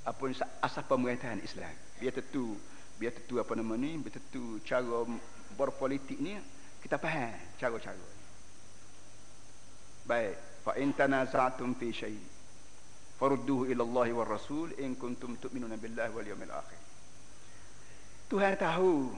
apa 0.02 0.22
asas 0.60 0.84
pemerintahan 0.84 1.38
Islam. 1.40 1.70
Biar 2.02 2.12
tentu 2.12 2.59
biar 2.98 3.14
tentu 3.14 3.38
apa 3.38 3.55
nama 3.55 3.78
ni 3.78 3.94
biar 4.02 4.18
tentu 4.18 4.59
cara 4.66 5.06
berpolitik 5.55 6.18
ni 6.18 6.34
kita 6.82 6.98
faham 6.98 7.32
cara-cara 7.56 8.06
baik. 10.10 10.36
Fa 10.66 10.74
in 10.74 10.90
tanaza'tum 10.90 11.78
fi 11.78 11.88
syai 11.94 12.18
farudduhu 13.19 13.66
ila 13.74 13.82
Allah 13.82 14.09
wa 14.15 14.24
Rasul 14.24 14.73
in 14.78 14.95
kuntum 14.95 15.36
tu'minuna 15.36 15.74
billahi 15.74 16.11
wal 16.15 16.27
yawmil 16.27 16.55
akhir 16.55 16.81
Tuhan 18.31 18.55
tahu 18.55 19.11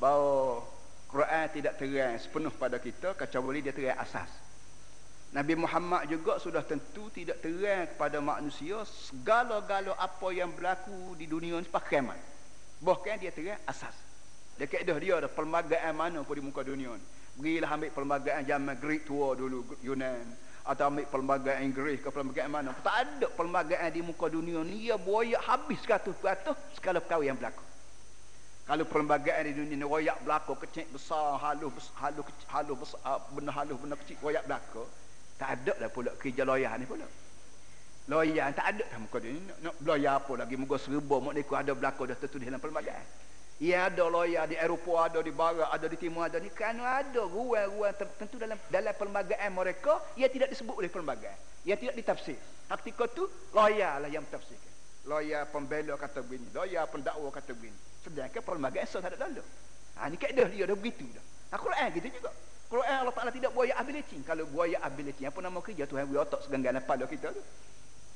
bahawa 0.00 0.64
Quran 1.06 1.46
tidak 1.52 1.74
terang 1.78 2.16
sepenuh 2.16 2.52
pada 2.56 2.80
kita 2.80 3.12
kecuali 3.14 3.60
dia 3.60 3.76
terang 3.76 4.00
asas 4.00 4.30
Nabi 5.36 5.52
Muhammad 5.58 6.08
juga 6.08 6.40
sudah 6.40 6.64
tentu 6.64 7.12
tidak 7.12 7.44
terang 7.44 7.92
kepada 7.92 8.24
manusia 8.24 8.80
segala-gala 8.88 9.92
apa 10.00 10.28
yang 10.32 10.48
berlaku 10.54 11.12
di 11.18 11.28
dunia 11.28 11.60
ini 11.60 11.68
pakai 11.68 12.00
Bahkan 12.80 13.16
dia 13.20 13.32
terang 13.32 13.60
asas. 13.68 13.92
Dia 14.56 14.64
kaedah 14.64 14.96
dia 14.96 15.14
ada 15.20 15.28
perlembagaan 15.28 15.92
mana 15.92 16.24
pun 16.24 16.40
di 16.40 16.42
muka 16.44 16.64
dunia 16.64 16.96
ni. 16.96 17.04
Pergilah 17.36 17.68
ambil 17.68 17.92
perlembagaan 17.92 18.42
zaman 18.48 18.76
Greek 18.80 19.04
tua 19.04 19.36
dulu, 19.36 19.60
Yunan. 19.84 20.24
Atau 20.66 20.90
ambil 20.90 21.06
perlembagaan 21.06 21.62
Inggeris 21.62 22.02
ke 22.02 22.10
perlembagaan 22.10 22.50
mana. 22.50 22.74
Tak 22.82 22.96
ada 23.06 23.26
perlembagaan 23.30 23.86
di 23.94 24.02
muka 24.02 24.26
dunia 24.26 24.66
ni. 24.66 24.90
Ia 24.90 24.98
buaya 24.98 25.38
habis 25.46 25.78
100% 25.86 26.10
sekala 26.74 26.98
perkara 26.98 27.22
yang 27.22 27.38
berlaku. 27.38 27.62
Kalau 28.66 28.82
perlembagaan 28.82 29.46
di 29.46 29.52
dunia 29.54 29.78
ni 29.78 29.86
royak 29.86 30.18
berlaku 30.26 30.58
kecil 30.66 30.90
besar, 30.90 31.38
halus 31.38 31.70
besar, 31.70 31.94
halus 32.02 32.26
kecil, 32.26 32.46
halus 32.50 32.76
besar, 32.82 32.98
ah, 33.06 33.22
benda 33.30 33.54
halus 33.54 33.78
benda 33.78 33.94
kecil 33.94 34.18
royak 34.18 34.42
berlaku. 34.42 34.82
Tak 35.38 35.62
ada 35.62 35.72
lah 35.86 35.90
pula 35.94 36.10
kerja 36.18 36.42
loyah 36.42 36.74
ni 36.74 36.82
pula. 36.82 37.06
Loya 38.10 38.50
tak 38.50 38.66
ada 38.74 38.84
dah 38.90 38.98
muka 38.98 39.22
ni. 39.22 39.38
Nak, 39.62 39.74
nak 39.86 39.98
apa 40.02 40.32
lagi 40.34 40.54
muka 40.58 40.82
seribu 40.82 41.22
mak 41.22 41.34
niku 41.38 41.54
ada 41.54 41.74
belaka 41.78 42.10
dah 42.10 42.18
tertulis 42.18 42.42
dalam 42.42 42.58
pelbagai. 42.58 43.25
Ia 43.56 43.88
ada 43.88 44.04
loya 44.04 44.44
di 44.44 44.52
Eropah 44.52 45.08
ada 45.08 45.24
di 45.24 45.32
barat 45.32 45.64
ada 45.72 45.88
di 45.88 45.96
timur 45.96 46.28
ada 46.28 46.36
ni 46.36 46.52
kan 46.52 46.76
ada 46.76 47.24
ruang-ruang 47.24 47.96
tertentu 47.96 48.36
dalam 48.36 48.60
dalam 48.68 48.92
perlembagaan 48.92 49.48
mereka 49.48 49.96
ia 50.12 50.28
tidak 50.28 50.52
disebut 50.52 50.76
oleh 50.76 50.92
perlembagaan. 50.92 51.64
Ia 51.64 51.72
tidak 51.80 51.96
ditafsir. 51.96 52.36
Ketika 52.68 53.08
tu 53.08 53.24
loya 53.56 53.96
lah 53.96 54.12
yang 54.12 54.28
tafsirkan. 54.28 54.72
Loya 55.08 55.48
pembela 55.48 55.96
kata 55.96 56.20
begini, 56.20 56.52
loya 56.52 56.84
pendakwa 56.84 57.32
kata 57.32 57.56
begini. 57.56 57.78
Sedangkan 58.04 58.44
perlembagaan 58.44 58.84
so 58.84 59.00
tak 59.00 59.16
ada 59.16 59.24
dalam. 59.24 59.46
Ha 59.96 60.12
ni 60.12 60.20
kaedah 60.20 60.52
dia 60.52 60.68
dah 60.68 60.76
begitu 60.76 61.08
dah. 61.08 61.24
Ha 61.50 61.56
Quran 61.56 61.88
gitu 61.96 62.08
juga. 62.12 62.30
Quran 62.68 62.96
Allah 63.08 63.14
Taala 63.16 63.32
tidak 63.32 63.56
buaya 63.56 63.72
ability. 63.80 64.20
Kalau 64.20 64.44
buaya 64.52 64.84
ability 64.84 65.24
apa 65.24 65.38
nama 65.40 65.64
kerja 65.64 65.88
Tuhan 65.88 66.04
buaya 66.12 66.28
otak 66.28 66.44
seganggan 66.44 66.76
apa 66.76 67.08
kita 67.08 67.32
tu 67.32 67.40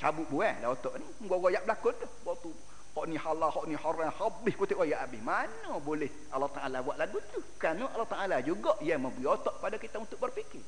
cabut 0.00 0.26
buah 0.32 0.64
dah 0.64 0.68
otak 0.72 0.96
ni 0.96 1.06
gua 1.28 1.36
royak 1.36 1.62
belakon 1.68 1.92
tu 2.00 2.08
waktu 2.24 2.50
hak 2.90 3.04
ni 3.06 3.16
halal 3.16 3.50
hak 3.54 3.64
ni 3.70 3.78
haram 3.78 4.10
habis 4.10 4.54
kutik 4.58 4.74
royak 4.74 4.98
habis 5.06 5.22
mana 5.22 5.78
boleh 5.78 6.10
Allah 6.34 6.50
Taala 6.50 6.82
buat 6.82 6.98
lagu 6.98 7.22
tu? 7.30 7.38
Kerana 7.54 7.86
Allah 7.94 8.08
Taala 8.10 8.36
juga 8.42 8.74
yang 8.82 9.06
memberi 9.06 9.30
otak 9.30 9.62
pada 9.62 9.78
kita 9.78 10.02
untuk 10.02 10.18
berfikir. 10.18 10.62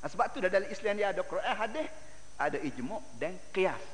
Nah, 0.00 0.08
sebab 0.08 0.32
tu 0.32 0.40
dalam 0.40 0.64
Islam 0.72 0.96
dia 0.96 1.12
ada 1.12 1.20
Quran 1.20 1.54
hadis 1.56 1.88
ada 2.40 2.58
ijma' 2.60 3.00
dan 3.20 3.36
qiyas. 3.52 3.84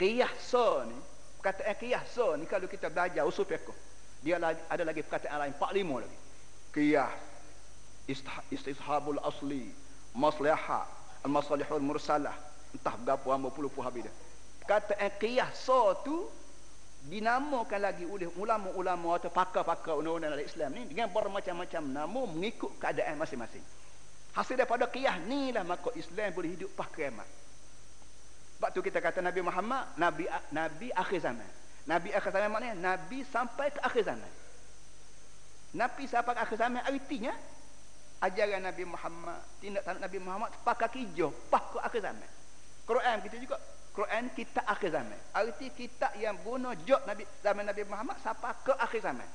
Qiyas 0.00 0.32
so 0.40 0.84
ni 0.88 0.96
kata 1.44 1.68
qiyas 1.76 2.08
so 2.08 2.32
ni 2.40 2.48
kalau 2.48 2.64
kita 2.64 2.88
belajar 2.88 3.28
usul 3.28 3.44
fiqh 3.44 3.68
dia 4.24 4.40
ada 4.40 4.82
lagi 4.86 5.04
perkataan 5.04 5.36
lain 5.36 5.54
45 5.60 6.02
lagi. 6.04 6.18
Qiyas 6.72 7.12
istishabul 8.48 9.20
asli 9.20 9.68
maslahah 10.16 10.88
al-masalihul 11.28 11.84
mursalah. 11.84 12.34
Entah 12.72 12.96
berapa 12.96 13.28
hamba 13.36 13.52
puluh 13.52 13.68
puluh 13.68 13.84
habis 13.84 14.08
dah 14.08 14.16
kata 14.66 14.94
qiyas 15.18 15.54
so 15.54 15.94
tu 16.06 16.16
dinamakan 17.02 17.80
lagi 17.82 18.06
oleh 18.06 18.30
ulama-ulama 18.38 19.18
atau 19.18 19.30
pakar-pakar 19.34 19.98
undang-undang 19.98 20.38
dalam 20.38 20.46
Islam 20.46 20.70
ni 20.70 20.82
dengan 20.86 21.10
bermacam-macam 21.10 21.82
nama 21.82 22.20
mengikut 22.30 22.78
keadaan 22.78 23.18
masing-masing. 23.18 23.62
Hasil 24.32 24.54
daripada 24.54 24.86
qiyas 24.86 25.18
ni 25.26 25.50
lah 25.50 25.66
maka 25.66 25.90
Islam 25.98 26.30
boleh 26.30 26.54
hidup 26.54 26.70
pakai 26.78 27.10
kiamat. 27.10 27.28
Sebab 28.56 28.68
tu 28.70 28.80
kita 28.80 29.02
kata 29.02 29.18
Nabi 29.18 29.42
Muhammad 29.42 29.82
Nabi 29.98 30.24
Nabi 30.54 30.88
akhir 30.94 31.26
zaman. 31.26 31.50
Nabi 31.82 32.14
akhir 32.14 32.30
zaman 32.30 32.48
maknanya 32.54 32.76
Nabi 32.78 33.26
sampai 33.26 33.74
ke 33.74 33.82
akhir 33.82 34.06
zaman. 34.06 34.32
Nabi 35.74 36.04
sampai 36.06 36.32
ke 36.38 36.40
akhir 36.46 36.56
zaman 36.62 36.80
artinya 36.86 37.34
ajaran 38.22 38.62
Nabi 38.62 38.86
Muhammad 38.86 39.42
tindak 39.58 39.82
tanduk 39.82 40.06
Nabi 40.06 40.18
Muhammad 40.22 40.54
pakai 40.62 41.02
hijau 41.02 41.34
pas 41.50 41.66
ke 41.66 41.82
akhir 41.82 42.06
zaman. 42.06 42.30
Quran 42.86 43.18
kita 43.26 43.36
juga 43.42 43.58
Quran 43.92 44.32
kita 44.32 44.64
akhir 44.64 44.88
zaman. 44.88 45.20
Arti 45.36 45.68
kita 45.68 46.16
yang 46.16 46.40
bunuh 46.40 46.72
jok 46.88 47.04
Nabi 47.04 47.28
zaman 47.44 47.68
Nabi 47.68 47.84
Muhammad 47.84 48.16
sampai 48.24 48.56
ke 48.64 48.72
akhir 48.72 49.04
zaman. 49.04 49.28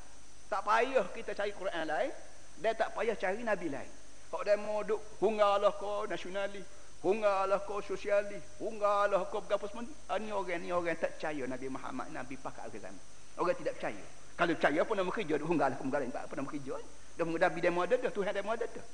Tak 0.49 0.65
payah 0.65 1.05
kita 1.13 1.37
cari 1.37 1.53
Quran 1.53 1.85
lain 1.85 2.11
dan 2.57 2.73
tak 2.73 2.89
payah 2.97 3.13
cari 3.13 3.45
Nabi 3.45 3.69
lain. 3.69 3.91
Kalau 4.33 4.43
dia 4.43 4.57
mau 4.57 4.81
duk 4.81 4.97
hunggalah 5.21 5.77
kau 5.77 6.09
nasionalis 6.09 6.65
hunggalah 7.05 7.61
kau 7.69 7.85
sosialis 7.85 8.41
hunggalah 8.57 9.29
kau 9.29 9.45
berapa 9.45 9.61
semua. 9.69 9.85
Ini 10.17 10.33
orang 10.33 10.57
ni 10.57 10.73
orang 10.73 10.97
tak 10.97 11.21
percaya 11.21 11.45
Nabi 11.45 11.67
Muhammad 11.69 12.09
Nabi 12.09 12.35
pakai 12.41 12.65
akhir 12.65 12.81
zaman. 12.81 13.03
Orang 13.37 13.53
tidak 13.61 13.77
percaya. 13.77 14.05
Kalau 14.33 14.53
percaya 14.57 14.79
apa 14.81 14.91
nama 14.97 15.11
kerja 15.13 15.35
hunggalah 15.37 15.75
kau 15.77 15.85
hunggalah 15.85 16.05
apa 16.09 16.33
nama 16.33 16.49
kerja 16.49 16.73
dah 17.17 17.25
Nabi 17.25 17.59
demo 17.61 17.79
ada 17.85 17.95
dah 17.97 18.09
Tuhan 18.09 18.33
demo 18.33 18.49
ada 18.57 18.65
dah. 18.65 18.85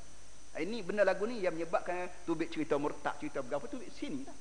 Ini 0.59 0.83
benda 0.83 1.07
lagu 1.07 1.23
ni 1.23 1.39
yang 1.39 1.55
menyebabkan 1.55 2.11
tubik 2.27 2.51
cerita 2.51 2.75
murtad 2.75 3.15
cerita 3.15 3.39
berapa 3.39 3.63
tu 3.71 3.79
sini 3.95 4.27
lah 4.27 4.35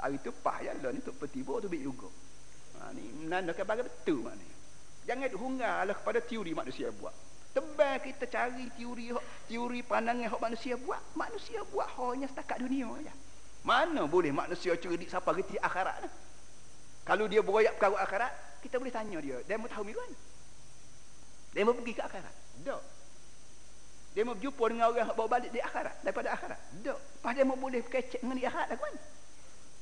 hari 0.00 0.18
tu 0.24 0.32
pah 0.32 0.58
ya 0.64 0.72
lah 0.80 0.90
ni 0.90 1.00
tu 1.04 1.12
petibu 1.12 1.60
tubik 1.60 1.80
juga 1.84 2.08
ha, 2.80 2.90
ni 2.96 3.04
menandakan 3.24 3.64
bagai 3.68 3.84
betul 3.84 4.24
maknanya 4.24 4.56
jangan 5.04 5.30
hunggar 5.36 5.76
lah 5.84 5.94
kepada 5.96 6.18
teori 6.24 6.52
manusia 6.56 6.88
buat 6.96 7.12
tebal 7.52 8.00
kita 8.00 8.24
cari 8.26 8.66
teori 8.74 9.12
teori 9.46 9.80
pandangan 9.84 10.32
hak 10.32 10.40
manusia 10.40 10.74
buat 10.80 11.02
manusia 11.12 11.60
buat 11.68 11.88
hanya 12.00 12.26
setakat 12.32 12.64
dunia 12.64 12.88
aja 12.88 13.12
mana 13.60 14.08
boleh 14.08 14.32
manusia 14.32 14.72
cerdik 14.80 15.10
siapa 15.10 15.30
reti 15.36 15.60
akhirat 15.60 16.08
nah? 16.08 16.12
kalau 17.04 17.28
dia 17.28 17.44
beroyak 17.44 17.76
perkara 17.76 18.00
akhirat 18.00 18.32
kita 18.64 18.80
boleh 18.80 18.92
tanya 18.92 19.18
dia 19.20 19.36
dia 19.44 19.60
mau 19.60 19.68
tahu 19.68 19.84
miruan 19.84 20.10
dia 21.52 21.62
mau 21.66 21.76
pergi 21.76 21.92
ke 21.92 22.02
akhirat 22.02 22.34
tak 22.64 22.82
dia 24.10 24.26
mau 24.26 24.34
berjumpa 24.34 24.64
dengan 24.66 24.90
orang 24.90 25.06
yang 25.06 25.14
bawa 25.14 25.28
balik 25.30 25.50
di 25.54 25.60
akhirat 25.62 26.02
daripada 26.02 26.34
akhirat. 26.34 26.58
Tak. 26.82 26.98
Pas 27.22 27.30
dia 27.30 27.46
mau 27.46 27.54
boleh 27.54 27.78
kecek 27.86 28.18
dengan 28.18 28.36
di 28.42 28.44
akhirat 28.46 28.68
lah 28.74 28.78
kan. 28.82 28.94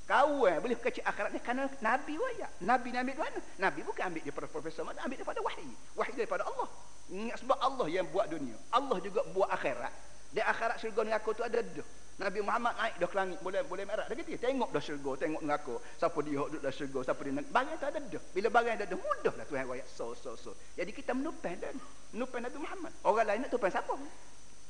Kau 0.09 0.49
eh 0.49 0.57
boleh 0.57 0.73
kecek 0.81 1.05
akhirat 1.05 1.37
ni 1.37 1.41
kerana 1.45 1.69
Nabi 1.85 2.17
waya. 2.17 2.49
Nabi 2.65 2.97
ni 2.97 2.97
ambil 2.97 3.29
mana? 3.29 3.41
Nabi 3.61 3.85
bukan 3.85 4.09
ambil 4.09 4.25
daripada 4.25 4.49
profesor, 4.49 4.89
mana 4.89 5.05
ambil 5.05 5.21
daripada 5.21 5.41
wahyu. 5.45 5.69
Wahyu 6.01 6.17
daripada 6.17 6.49
Allah. 6.49 6.69
Ingat 7.13 7.37
sebab 7.45 7.59
Allah 7.61 7.87
yang 7.93 8.09
buat 8.09 8.25
dunia. 8.33 8.57
Allah 8.73 8.97
juga 9.05 9.21
buat 9.37 9.53
akhirat. 9.53 9.93
Di 10.33 10.41
akhirat 10.41 10.81
syurga 10.81 11.05
neraka 11.05 11.29
tu 11.37 11.45
ada 11.45 11.61
dah. 11.61 11.89
Nabi 12.19 12.41
Muhammad 12.41 12.73
naik 12.81 12.95
dah 12.99 13.09
ke 13.13 13.17
langit 13.21 13.39
boleh 13.45 13.61
boleh 13.69 13.85
merah. 13.85 14.09
Dah 14.09 14.17
gitu 14.17 14.33
tengok 14.41 14.73
dah 14.73 14.81
syurga, 14.81 15.11
tengok 15.21 15.43
neraka. 15.45 15.77
Siapa 16.01 16.19
dia 16.25 16.41
duduk 16.41 16.61
dah 16.65 16.73
syurga, 16.73 16.99
siapa 17.05 17.21
dia 17.21 17.33
barang 17.45 17.77
tu 17.77 17.87
ada 17.93 17.99
dah. 18.01 18.23
Bila 18.33 18.49
barang 18.49 18.75
ada 18.81 18.85
dah 18.89 18.97
mudahlah 18.97 19.45
Tuhan 19.45 19.65
raya. 19.69 19.85
So 19.93 20.17
so 20.17 20.41
so. 20.41 20.57
Jadi 20.73 20.97
kita 20.97 21.13
menupan 21.13 21.61
dan 21.61 21.77
menupan 22.17 22.49
Nabi 22.49 22.57
Muhammad. 22.57 22.93
Orang 23.05 23.29
lain 23.29 23.45
nak 23.45 23.53
tupan 23.53 23.69
siapa? 23.69 23.93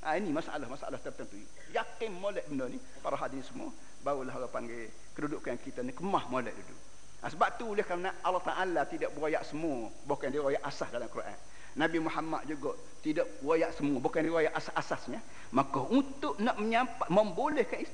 Ha, 0.02 0.14
ini 0.18 0.34
masalah-masalah 0.34 0.98
tertentu. 0.98 1.38
Yakin 1.70 2.10
molek 2.18 2.46
benda 2.50 2.66
ni 2.70 2.78
para 3.02 3.14
hadirin 3.14 3.46
semua 3.46 3.70
barulah 4.02 4.34
orang 4.34 4.52
panggil 4.52 4.86
kedudukan 5.14 5.56
kita 5.62 5.82
ni 5.82 5.92
kemah 5.92 6.24
molek 6.30 6.54
dulu. 6.54 6.76
Ha, 7.18 7.26
sebab 7.34 7.58
tu 7.58 7.74
oleh 7.74 7.82
kerana 7.82 8.14
Allah 8.22 8.42
Taala 8.46 8.86
tidak 8.86 9.10
berayak 9.10 9.42
semua, 9.42 9.90
bukan 10.06 10.30
dia 10.30 10.38
berayak 10.38 10.62
asas 10.62 10.86
dalam 10.94 11.10
Quran. 11.10 11.34
Nabi 11.78 11.98
Muhammad 12.02 12.42
juga 12.50 12.74
tidak 13.04 13.38
riwayat 13.38 13.70
semua 13.78 14.02
bukan 14.02 14.26
riwayat 14.26 14.50
asas-asasnya 14.50 15.22
maka 15.54 15.78
untuk 15.86 16.34
nak 16.42 16.58
menyampai 16.58 17.06
membolehkan 17.06 17.86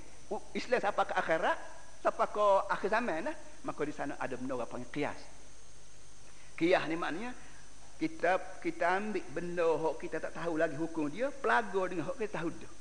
Islam 0.57 0.81
sampai 0.81 1.05
ke 1.05 1.15
akhirat 1.15 1.59
sampai 2.01 2.27
ke 2.33 2.47
akhir 2.73 2.89
zaman 2.93 3.29
lah, 3.29 3.37
maka 3.69 3.81
di 3.85 3.93
sana 3.93 4.17
ada 4.17 4.35
benda 4.41 4.57
orang 4.57 4.71
panggil 4.73 4.89
qiyas 4.89 5.21
qiyas 6.57 6.89
ni 6.89 6.97
maknanya 6.97 7.37
kita 8.01 8.61
kita 8.65 8.85
ambil 8.89 9.25
benda 9.37 9.69
hok 9.69 10.01
kita 10.01 10.17
tak 10.17 10.33
tahu 10.33 10.57
lagi 10.57 10.77
hukum 10.81 11.13
dia 11.13 11.29
pelaga 11.29 11.85
dengan 11.85 12.09
hok 12.09 12.17
kita 12.17 12.41
tahu 12.41 12.49
dah 12.57 12.73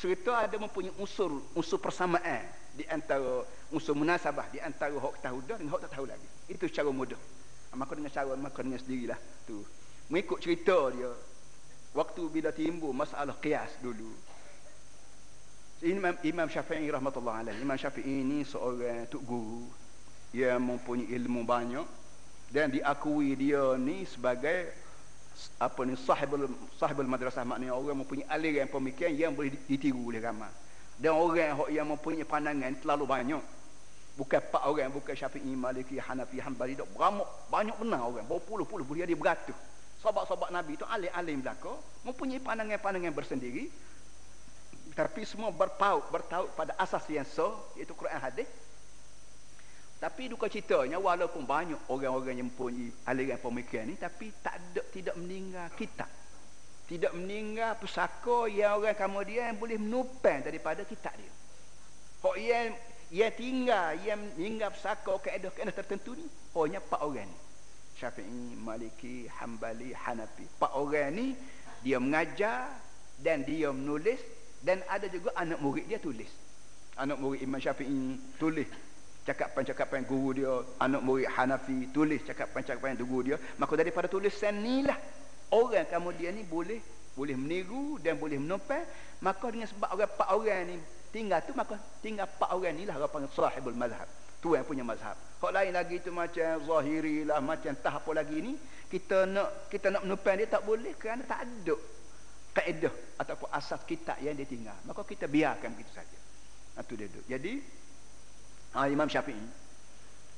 cerita 0.00 0.32
ada 0.32 0.56
mempunyai 0.56 0.96
unsur 0.96 1.44
unsur 1.52 1.76
persamaan 1.76 2.40
di 2.72 2.88
antara 2.88 3.44
unsur 3.68 3.92
munasabah 3.92 4.48
di 4.48 4.56
antara 4.56 4.96
hok 4.96 5.20
tahu 5.20 5.44
dah 5.44 5.60
dengan 5.60 5.76
hok 5.76 5.84
tak 5.84 5.92
tahu 6.00 6.08
lagi. 6.08 6.28
Itu 6.48 6.64
cara 6.72 6.88
mudah. 6.88 7.20
Maka 7.76 7.92
dengan 7.92 8.08
cara 8.08 8.32
maka 8.32 8.64
dengan 8.64 8.80
sendirilah 8.80 9.20
tu. 9.44 9.60
Mengikut 10.08 10.40
cerita 10.40 10.88
dia 10.90 11.12
waktu 11.92 12.22
bila 12.32 12.48
timbul 12.50 12.96
masalah 12.96 13.36
qiyas 13.36 13.76
dulu. 13.84 14.08
Imam, 15.80 16.16
Imam 16.24 16.48
Syafi'i 16.48 16.88
rahmatullah 16.92 17.44
alaih 17.44 17.56
Imam 17.60 17.76
Syafi'i 17.76 18.24
ini 18.24 18.44
seorang 18.48 19.04
tuk 19.12 19.20
guru. 19.28 19.68
Yang 20.32 20.60
mempunyai 20.64 21.12
ilmu 21.12 21.44
banyak. 21.44 21.86
Dan 22.50 22.72
diakui 22.74 23.38
dia 23.38 23.78
ni 23.78 24.02
sebagai 24.08 24.72
apa 25.60 25.80
ni 25.84 25.96
sahibul 25.96 26.48
sahibul 26.76 27.08
madrasah 27.08 27.44
maknanya 27.44 27.76
orang 27.76 28.04
mempunyai 28.04 28.28
aliran 28.28 28.68
pemikiran 28.68 29.12
yang 29.12 29.32
boleh 29.32 29.52
ditiru 29.68 30.00
oleh 30.08 30.20
ramai. 30.20 30.50
Dan 31.00 31.16
orang 31.16 31.64
yang 31.72 31.88
mempunyai 31.88 32.28
pandangan 32.28 32.76
terlalu 32.80 33.04
banyak. 33.08 33.44
Bukan 34.20 34.36
empat 34.36 34.62
orang 34.68 34.92
bukan 34.92 35.16
Syafi'i 35.16 35.56
Maliki 35.56 35.96
Hanafi 35.96 36.44
Hanbali 36.44 36.76
dak 36.76 36.92
beramuk 36.92 37.24
banyak 37.48 37.72
benar 37.80 38.04
orang. 38.04 38.26
Berpuluh-puluh 38.28 38.84
boleh 38.84 39.08
dia 39.08 39.16
beratus 39.16 39.56
sahabat-sahabat 40.00 40.48
Nabi 40.52 40.80
itu 40.80 40.84
alim-alim 40.88 41.44
belaka 41.44 41.72
mempunyai 42.04 42.40
pandangan-pandangan 42.40 43.12
bersendiri. 43.12 43.68
Tapi 44.96 45.22
semua 45.22 45.54
berpaut 45.54 46.08
bertaut 46.10 46.50
pada 46.58 46.74
asas 46.76 47.04
yang 47.08 47.24
so 47.24 47.72
iaitu 47.78 47.94
Quran 47.94 48.18
hadis 48.18 48.48
tapi 50.00 50.32
duka 50.32 50.48
ceritanya 50.48 50.96
walaupun 50.96 51.44
banyak 51.44 51.76
orang-orang 51.92 52.40
yang 52.40 52.48
mempunyai 52.48 52.88
aliran 53.04 53.36
pemikiran 53.36 53.84
ni 53.84 54.00
tapi 54.00 54.32
tak 54.40 54.56
ada 54.56 54.80
tidak 54.88 55.12
meninggal 55.20 55.68
kitab 55.76 56.08
tidak 56.88 57.12
meninggal 57.12 57.76
pusaka 57.76 58.48
yang 58.48 58.80
orang 58.80 58.96
kemudian 58.96 59.52
yang 59.52 59.58
boleh 59.60 59.76
menupang 59.76 60.40
daripada 60.40 60.88
kitab 60.88 61.12
dia 61.20 61.28
kok 62.24 62.36
yang 62.40 62.72
yang 63.12 63.32
tinggal 63.36 63.92
yang 64.00 64.18
meninggal 64.40 64.72
pusaka 64.72 65.12
kaedah-kaedah 65.20 65.74
tertentu 65.76 66.16
ni 66.16 66.24
hanya 66.56 66.80
empat 66.80 67.00
orang 67.04 67.28
ni 67.28 67.38
Syafi'i, 68.00 68.56
Maliki, 68.56 69.28
Hambali, 69.28 69.92
Hanafi. 69.92 70.48
Empat 70.48 70.72
orang 70.72 71.12
ni 71.12 71.26
dia 71.84 72.00
mengajar 72.00 72.72
dan 73.20 73.44
dia 73.44 73.68
menulis 73.68 74.16
dan 74.64 74.80
ada 74.88 75.04
juga 75.04 75.36
anak 75.36 75.60
murid 75.60 75.84
dia 75.84 76.00
tulis. 76.00 76.32
Anak 76.96 77.20
murid 77.20 77.44
Imam 77.44 77.60
Syafi'i 77.60 78.16
tulis 78.40 78.68
cakapan-cakapan 79.30 80.02
guru 80.02 80.42
dia, 80.42 80.52
anak 80.82 81.00
murid 81.06 81.30
Hanafi 81.30 81.94
tulis 81.94 82.18
cakapan-cakapan 82.26 82.98
guru 82.98 83.32
dia. 83.32 83.36
Maka 83.62 83.72
daripada 83.78 84.10
tulisan 84.10 84.58
inilah 84.58 84.98
orang 85.54 85.86
kemudian 85.86 86.34
ni 86.34 86.42
boleh 86.42 86.82
boleh 87.14 87.38
meniru 87.38 88.02
dan 88.02 88.18
boleh 88.18 88.42
menopang. 88.42 88.82
Maka 89.22 89.46
dengan 89.54 89.70
sebab 89.70 89.94
orang 89.94 90.10
empat 90.10 90.28
orang 90.34 90.60
ni 90.66 90.76
tinggal 91.14 91.42
tu 91.46 91.54
maka 91.54 91.78
tinggal 92.02 92.26
empat 92.26 92.50
orang 92.50 92.74
ni 92.74 92.82
lah 92.86 92.98
orang 92.98 93.10
panggil 93.10 93.30
sahibul 93.30 93.78
mazhab. 93.78 94.08
Tu 94.40 94.56
yang 94.56 94.66
punya 94.66 94.82
mazhab. 94.82 95.14
Hak 95.14 95.52
lain 95.52 95.72
lagi 95.76 96.00
tu 96.00 96.10
macam 96.10 96.56
zahiri 96.64 97.28
lah, 97.28 97.44
macam 97.44 97.72
tah 97.76 98.00
apa 98.00 98.10
lagi 98.16 98.40
ni, 98.40 98.56
kita 98.88 99.28
nak 99.28 99.68
kita 99.68 99.92
nak 99.92 100.02
menupang 100.08 100.36
dia 100.40 100.48
tak 100.48 100.64
boleh 100.64 100.96
kerana 100.96 101.22
tak 101.28 101.44
ada 101.44 101.76
kaedah 102.50 102.94
ataupun 103.20 103.48
asas 103.52 103.80
kitab 103.86 104.16
yang 104.24 104.34
dia 104.34 104.48
tinggal. 104.48 104.74
Maka 104.88 105.04
kita 105.06 105.30
biarkan 105.30 105.76
begitu 105.76 105.92
saja. 105.94 106.18
Itu 106.80 106.96
dia 106.96 107.06
duduk. 107.12 107.26
Jadi 107.28 107.52
ha, 108.74 108.86
Imam 108.86 109.08
Syafi'i 109.08 109.60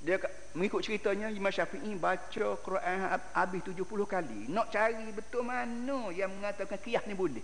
dia 0.03 0.19
mengikut 0.59 0.83
ceritanya 0.83 1.31
Imam 1.31 1.55
Syafi'i 1.55 1.95
baca 1.95 2.47
Quran 2.59 2.99
habis 3.39 3.63
70 3.63 3.87
kali. 3.87 4.51
Nak 4.51 4.75
cari 4.75 5.07
betul 5.15 5.47
mana 5.47 6.11
yang 6.11 6.35
mengatakan 6.35 6.75
qiyas 6.83 7.07
ni 7.07 7.15
boleh. 7.15 7.43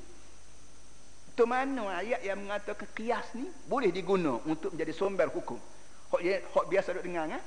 Betul 1.31 1.47
mana 1.47 2.02
ayat 2.02 2.19
yang 2.27 2.43
mengatakan 2.43 2.90
qiyas 2.98 3.31
ni 3.39 3.47
boleh 3.70 3.94
digunakan 3.94 4.43
untuk 4.43 4.74
menjadi 4.74 4.90
sumber 4.90 5.31
hukum. 5.31 5.55
Hak 6.10 6.20
hak 6.51 6.66
biasa 6.66 6.98
duk 6.98 7.06
dengar 7.06 7.31
kan? 7.31 7.43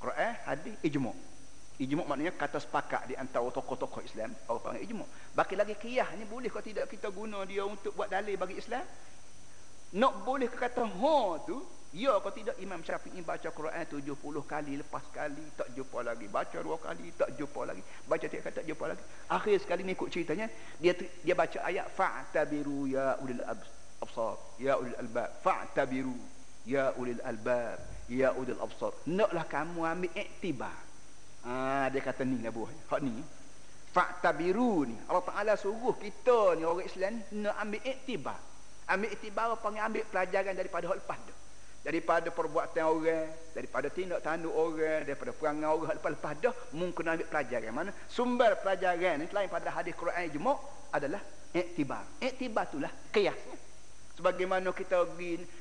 Quran, 0.00 0.32
hadis, 0.48 0.74
ijma'. 0.80 1.14
Ijma' 1.76 2.06
maknanya 2.08 2.32
kata 2.32 2.56
sepakat 2.56 3.12
di 3.12 3.14
antara 3.14 3.44
tokoh-tokoh 3.52 4.00
Islam, 4.00 4.32
orang 4.48 4.80
panggil 4.80 4.82
ijma'. 4.88 5.08
Baki 5.36 5.54
lagi 5.60 5.76
qiyah 5.76 6.08
ni 6.16 6.24
boleh 6.24 6.48
kalau 6.48 6.64
tidak 6.64 6.88
kita 6.88 7.12
guna 7.12 7.44
dia 7.44 7.68
untuk 7.68 7.92
buat 7.92 8.08
dalil 8.08 8.40
bagi 8.40 8.56
Islam? 8.56 8.86
Nak 9.92 10.14
boleh 10.24 10.48
kata 10.48 10.88
ha 10.88 11.18
tu 11.44 11.81
Ya 11.92 12.16
kau 12.24 12.32
tidak 12.32 12.56
Imam 12.56 12.80
Syafi'i 12.80 13.20
baca 13.20 13.52
Quran 13.52 13.84
70 13.84 14.16
kali 14.48 14.80
lepas 14.80 15.04
kali 15.12 15.44
tak 15.60 15.76
jumpa 15.76 16.00
lagi. 16.00 16.24
Baca 16.24 16.56
dua 16.64 16.80
kali 16.80 17.12
tak 17.12 17.36
jumpa 17.36 17.68
lagi. 17.68 17.84
Baca 18.08 18.24
tiga 18.24 18.48
kali 18.48 18.56
tak 18.56 18.64
jumpa 18.64 18.84
lagi. 18.88 19.04
Akhir 19.28 19.60
sekali 19.60 19.84
ni 19.84 19.92
ikut 19.92 20.08
ceritanya 20.08 20.48
dia 20.80 20.96
dia 20.96 21.36
baca 21.36 21.60
ayat 21.60 21.92
fa'tabiru 21.92 22.88
ya 22.88 23.20
ulil 23.20 23.44
absar 24.00 24.40
ya 24.56 24.80
ulil 24.80 24.96
albab 24.96 25.36
fa'tabiru 25.44 26.16
ya 26.64 26.96
ulil 26.96 27.20
albab 27.28 27.76
ya 28.08 28.32
ulil 28.40 28.56
absar. 28.64 28.96
Naklah 29.12 29.44
kamu 29.44 29.84
ambil 29.84 30.16
iktibar. 30.16 30.76
Ah 31.44 31.92
dia 31.92 32.00
kata 32.00 32.24
ni 32.24 32.40
lah 32.40 32.56
buah. 32.56 32.72
Hak 32.88 33.04
ni. 33.04 33.20
Fa'tabiru 33.92 34.88
ni. 34.88 34.96
Allah 35.12 35.28
Taala 35.28 35.52
suruh 35.60 36.00
kita 36.00 36.56
ni 36.56 36.64
orang 36.64 36.88
Islam 36.88 37.20
ni 37.20 37.44
nak 37.44 37.60
ambil 37.60 37.84
iktibar. 37.84 38.40
Ambil 38.88 39.12
iktibar 39.12 39.52
apa 39.52 39.68
ambil 39.68 40.08
pelajaran 40.08 40.56
daripada 40.56 40.88
hak 40.88 40.96
lepas 41.04 41.20
tu 41.28 41.41
daripada 41.82 42.30
perbuatan 42.30 42.84
orang 42.86 43.26
daripada 43.52 43.90
tindak 43.90 44.22
tanduk 44.22 44.54
orang 44.54 45.02
daripada 45.02 45.34
perangai 45.34 45.66
orang 45.66 45.94
lepas-lepas 45.98 46.32
dah 46.38 46.54
mungkin 46.74 47.10
ambil 47.10 47.26
pelajaran. 47.26 47.72
Mana 47.74 47.90
sumber 48.06 48.58
pelajaran 48.62 49.18
ni 49.18 49.26
selain 49.26 49.50
pada 49.50 49.74
hadis 49.74 49.92
Quran 49.98 50.30
jemuk 50.30 50.58
adalah 50.94 51.20
iktibar 51.52 52.06
iktibar 52.22 52.64
itulah 52.70 52.92
kiasnya 53.10 53.58
sebagaimana 54.16 54.70
kita 54.70 55.02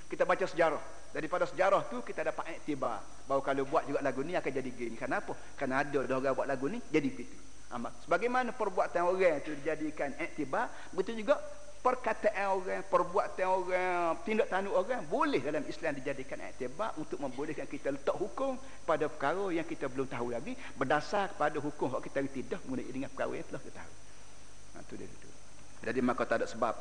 kita 0.05 0.23
baca 0.23 0.45
sejarah. 0.45 0.83
Daripada 1.11 1.43
sejarah 1.43 1.91
tu 1.91 1.99
kita 2.05 2.23
dapat 2.23 2.63
iktibar 2.63 3.03
bahawa 3.27 3.43
kalau 3.43 3.67
buat 3.67 3.83
juga 3.83 3.99
lagu 3.99 4.23
ni 4.23 4.31
akan 4.31 4.47
jadi 4.47 4.69
gini. 4.71 4.95
Kenapa? 4.95 5.35
Kerana 5.59 5.83
ada 5.83 6.07
dah 6.07 6.15
orang 6.21 6.31
buat 6.37 6.47
lagu 6.47 6.71
ni 6.71 6.79
jadi 6.87 7.09
begitu. 7.11 7.35
Sebagaimana 8.07 8.55
perbuatan 8.55 9.03
orang 9.07 9.43
itu 9.43 9.55
dijadikan 9.59 10.15
iktibar 10.19 10.71
begitu 10.95 11.23
juga 11.23 11.39
perkataan 11.81 12.47
orang, 12.61 12.81
perbuatan 12.85 13.47
orang, 13.49 14.21
tindak 14.21 14.47
tanduk 14.53 14.77
orang 14.77 15.01
boleh 15.09 15.41
dalam 15.41 15.65
Islam 15.65 15.97
dijadikan 15.97 16.37
iktibar 16.45 16.93
untuk 17.01 17.17
membolehkan 17.17 17.65
kita 17.65 17.89
letak 17.89 18.13
hukum 18.21 18.53
pada 18.85 19.09
perkara 19.09 19.49
yang 19.49 19.65
kita 19.65 19.89
belum 19.89 20.05
tahu 20.05 20.29
lagi 20.29 20.53
berdasar 20.77 21.33
kepada 21.33 21.57
hukum 21.57 21.97
yang 21.97 22.05
kita 22.05 22.19
tidak 22.29 22.61
mengenai 22.69 22.93
dengan 22.93 23.09
perkara 23.09 23.33
yang 23.33 23.47
telah 23.49 23.61
kita 23.65 23.75
tahu. 23.81 23.93
Ha, 24.71 24.77
itu 24.85 24.93
dia 24.93 25.07
itu. 25.09 25.29
Jadi 25.81 25.99
maka 26.05 26.23
tak 26.29 26.37
ada 26.45 26.47
sebab 26.47 26.75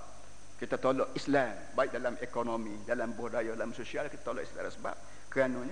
kita 0.61 0.77
tolak 0.77 1.17
Islam 1.17 1.57
baik 1.73 1.97
dalam 1.97 2.15
ekonomi, 2.21 2.77
dalam 2.85 3.17
budaya, 3.17 3.57
dalam 3.57 3.73
sosial 3.73 4.13
kita 4.13 4.21
tolak 4.21 4.45
Islam 4.45 4.69
ada 4.69 4.73
sebab 4.77 4.97
kerana 5.33 5.65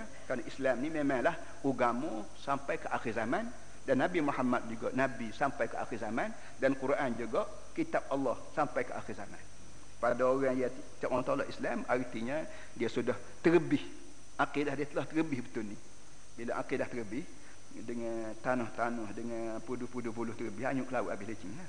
Islam 0.49 0.75
ni 0.81 0.89
memanglah 0.89 1.37
agama 1.61 2.25
sampai 2.41 2.81
ke 2.81 2.89
akhir 2.89 3.21
zaman 3.21 3.45
dan 3.85 4.01
Nabi 4.01 4.25
Muhammad 4.25 4.65
juga 4.69 4.89
Nabi 4.97 5.29
sampai 5.37 5.69
ke 5.69 5.77
akhir 5.77 6.09
zaman 6.09 6.33
dan 6.57 6.73
Quran 6.81 7.11
juga 7.21 7.45
kitab 7.79 8.03
Allah 8.11 8.35
sampai 8.59 8.83
ke 8.83 8.91
akhir 8.91 9.15
zaman. 9.15 9.39
Pada 10.03 10.27
orang 10.27 10.59
yang 10.59 10.71
orang 11.15 11.23
tolak 11.23 11.47
Islam 11.47 11.87
artinya 11.87 12.43
dia 12.75 12.91
sudah 12.91 13.15
terlebih 13.39 13.83
akidah 14.39 14.75
dia 14.75 14.87
telah 14.91 15.07
terlebih 15.07 15.47
betul 15.47 15.63
ni. 15.63 15.79
Bila 16.35 16.59
akidah 16.59 16.91
terlebih 16.91 17.23
dengan 17.79 18.35
tanah-tanah 18.43 19.15
dengan 19.15 19.63
pudu-pudu 19.63 20.11
buluh 20.11 20.35
terlebih 20.35 20.67
hanyut 20.67 20.91
ke 20.91 20.95
laut 20.95 21.15
habis 21.15 21.31
lecing 21.31 21.53
ha? 21.55 21.67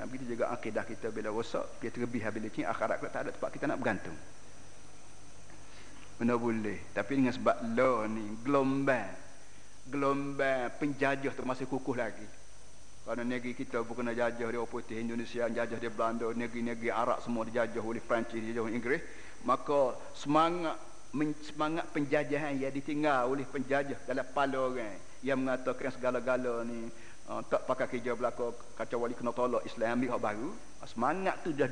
nah, 0.00 0.04
begitu 0.08 0.34
juga 0.34 0.50
akidah 0.50 0.82
kita 0.82 1.12
bila 1.12 1.30
rosak 1.30 1.78
dia 1.78 1.92
terlebih 1.92 2.24
habis 2.24 2.40
lecing 2.50 2.66
akhirat 2.66 2.98
kita 2.98 3.10
tak 3.14 3.22
ada 3.26 3.30
tempat 3.30 3.50
kita 3.54 3.64
nak 3.70 3.78
bergantung. 3.78 4.18
Benda 6.18 6.34
boleh. 6.36 6.78
Tapi 6.92 7.12
dengan 7.16 7.32
sebab 7.32 7.56
law 7.78 8.04
ni 8.10 8.24
gelombang. 8.42 9.10
Gelombang 9.90 10.70
penjajah 10.78 11.32
tu 11.32 11.42
masih 11.42 11.66
kukuh 11.66 11.96
lagi 11.96 12.39
kerana 13.10 13.26
negeri 13.26 13.58
kita 13.58 13.82
bukan 13.82 14.14
jajah 14.14 14.46
dia 14.54 14.62
putih 14.62 15.02
Indonesia 15.02 15.50
jajah 15.50 15.78
dia 15.82 15.90
Belanda 15.90 16.30
negeri-negeri 16.30 16.94
Arab 16.94 17.18
semua 17.18 17.42
dijajah 17.42 17.82
oleh 17.82 17.98
Perancis 17.98 18.38
dijajah 18.38 18.62
oleh 18.62 18.78
Inggeris. 18.78 19.02
Maka 19.42 19.98
semangat 20.14 20.78
semangat 21.42 21.90
penjajahan 21.90 22.54
yang 22.54 22.70
ditinggal 22.70 23.26
oleh 23.26 23.42
penjajah 23.42 23.98
dalam 24.06 24.22
kepala 24.22 24.62
orang 24.62 24.94
yang 25.26 25.42
mengatakan 25.42 25.90
segala-gala 25.90 26.62
ni 26.62 26.86
uh, 27.26 27.42
tak 27.50 27.66
pakai 27.66 27.98
kerja 27.98 28.14
belaka 28.14 28.54
kacau 28.78 29.02
wali 29.02 29.18
kena 29.18 29.34
tolak 29.34 29.66
Islam 29.66 29.98
ambil 29.98 30.14
hak 30.14 30.22
baru. 30.22 30.50
Semangat 30.86 31.42
tu 31.42 31.50
dah 31.50 31.66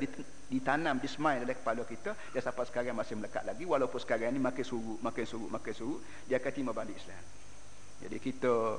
ditanam 0.51 0.99
disemai 0.99 1.39
dalam 1.39 1.55
kepala 1.55 1.87
kita. 1.87 2.19
Dia 2.35 2.43
sampai 2.43 2.67
sekarang 2.67 2.99
masih 2.99 3.15
melekat 3.15 3.47
lagi 3.47 3.63
walaupun 3.63 3.95
sekarang 3.95 4.35
ni 4.35 4.43
makin 4.43 4.67
surut 4.67 4.99
makin 4.99 5.23
surut 5.23 5.47
makin 5.47 5.71
surut 5.71 6.03
dia 6.27 6.35
akan 6.35 6.51
timba 6.51 6.75
balik 6.75 6.99
Islam. 6.99 7.23
Jadi 8.03 8.17
kita 8.19 8.75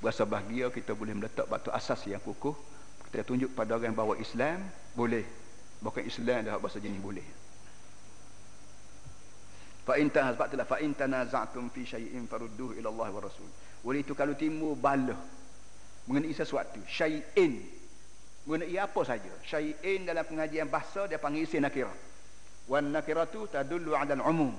berasa 0.00 0.24
bahagia 0.24 0.72
kita 0.72 0.96
boleh 0.96 1.12
meletak 1.12 1.46
batu 1.46 1.68
asas 1.70 2.00
yang 2.08 2.20
kukuh. 2.24 2.56
Kita 3.08 3.22
tunjuk 3.22 3.52
pada 3.52 3.76
orang 3.76 3.92
bahawa 3.92 4.16
Islam 4.16 4.64
boleh. 4.96 5.24
Bukan 5.80 6.04
Islam 6.04 6.48
dah 6.48 6.56
bahasa 6.56 6.80
jenis 6.80 7.00
boleh. 7.00 7.24
Fa 9.84 9.96
in 9.96 10.12
itulah 10.12 10.68
fa 10.68 10.76
in 10.78 10.92
tanaza'tum 10.92 11.72
fi 11.72 11.82
syai'in 11.88 12.28
farudduhu 12.28 12.76
ila 12.78 12.88
Allah 12.92 13.08
wa 13.10 13.20
Rasul. 13.24 13.48
Oleh 13.82 14.04
itu 14.04 14.12
kalau 14.12 14.36
timbul 14.36 14.76
bala 14.76 15.16
mengenai 16.04 16.36
sesuatu, 16.36 16.78
syai'in 16.84 17.64
mengenai 18.44 18.76
apa 18.76 19.00
saja. 19.02 19.32
Syai'in 19.42 20.04
dalam 20.04 20.22
pengajian 20.24 20.68
bahasa 20.68 21.08
dia 21.08 21.16
panggil 21.16 21.48
isim 21.48 21.64
nakirah. 21.64 21.92
Wan 22.68 22.92
nakiratu 22.92 23.50
tadullu 23.50 23.96
'ala 23.96 24.14
al-umum. 24.14 24.52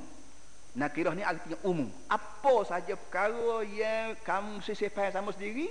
Nakirah 0.72 1.11
ni 1.11 1.23
artinya 1.23 1.60
umum. 1.68 1.91
Apa 2.07 2.64
saja 2.64 2.95
perkara 2.95 3.60
yang 3.68 4.15
kamu 4.23 4.64
sisifai 4.64 5.11
sama 5.11 5.35
sendiri, 5.35 5.68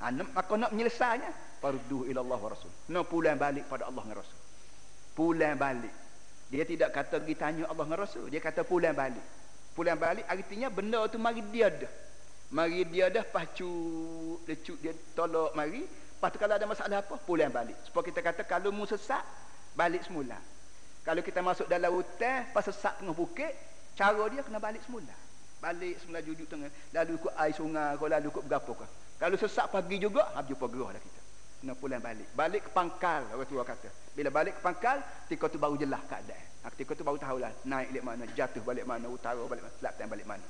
ha, 0.00 0.08
maka 0.08 0.52
nak 0.56 0.72
menyelesainya, 0.72 1.60
farduh 1.60 2.08
ila 2.08 2.24
Allah 2.24 2.38
wa 2.40 2.48
Rasul. 2.48 2.72
Nak 2.88 3.04
pulang 3.04 3.36
balik 3.36 3.68
pada 3.68 3.84
Allah 3.84 4.00
dan 4.00 4.16
Rasul. 4.16 4.40
Pulang 5.12 5.60
balik. 5.60 5.92
Dia 6.48 6.64
tidak 6.64 6.90
kata 6.96 7.20
pergi 7.20 7.36
tanya 7.36 7.68
Allah 7.68 7.84
dan 7.84 8.00
Rasul. 8.00 8.32
Dia 8.32 8.40
kata 8.40 8.64
pulang 8.64 8.96
balik. 8.96 9.22
Pulang 9.76 10.00
balik 10.00 10.24
artinya 10.24 10.72
benda 10.72 11.04
tu 11.12 11.20
mari 11.20 11.44
dia 11.52 11.68
dah. 11.68 11.92
Mari 12.50 12.82
dia 12.88 13.12
dah 13.12 13.22
pacu 13.22 13.70
lecuk 14.48 14.80
dia 14.80 14.96
tolak 15.12 15.52
mari. 15.52 15.84
Lepas 15.84 16.28
tu 16.32 16.38
kalau 16.40 16.56
ada 16.56 16.66
masalah 16.68 17.00
apa, 17.04 17.14
pulang 17.22 17.52
balik. 17.52 17.76
Sebab 17.88 18.02
kita 18.04 18.20
kata 18.24 18.42
kalau 18.44 18.72
mu 18.72 18.84
sesat, 18.84 19.24
balik 19.76 20.04
semula. 20.04 20.36
Kalau 21.00 21.24
kita 21.24 21.40
masuk 21.40 21.64
dalam 21.64 21.96
hutan, 21.96 22.44
pas 22.52 22.60
sesat 22.60 23.00
tengah 23.00 23.16
bukit, 23.16 23.52
cara 23.96 24.22
dia 24.30 24.42
kena 24.44 24.58
balik 24.62 24.82
semula. 24.86 25.14
Balik 25.60 26.00
semula 26.00 26.20
jujur 26.24 26.46
tengah. 26.48 26.70
Lalu 26.94 27.12
ikut 27.20 27.32
air 27.36 27.52
sungai 27.52 27.96
kau 28.00 28.08
lalu 28.08 28.28
ikut 28.32 28.44
berapa 28.48 28.72
kau 28.72 28.88
kalau 29.20 29.36
sesak 29.36 29.68
pagi 29.68 30.00
juga 30.00 30.32
habis 30.32 30.56
jumpa 30.56 30.64
gerah 30.72 30.96
lah 30.96 31.02
kita. 31.04 31.20
Kena 31.60 31.76
pulang 31.76 32.00
balik. 32.00 32.24
Balik 32.32 32.60
ke 32.64 32.70
pangkal 32.72 33.20
orang 33.36 33.44
tua 33.44 33.62
kata. 33.68 33.92
Bila 34.16 34.32
balik 34.32 34.56
ke 34.56 34.60
pangkal 34.64 34.96
ketika 35.28 35.52
tu 35.52 35.60
baru 35.60 35.76
jelas 35.76 36.00
keadaan. 36.08 36.46
Ha, 36.64 36.72
ketika 36.72 36.96
tu 36.96 37.04
baru 37.04 37.20
tahulah 37.20 37.52
naik 37.68 37.92
balik 37.92 38.04
mana 38.08 38.24
jatuh 38.32 38.64
balik 38.64 38.88
mana 38.88 39.12
utara 39.12 39.36
balik 39.44 39.68
mana 39.68 39.76
selatan 39.76 40.08
balik 40.08 40.24
mana. 40.24 40.46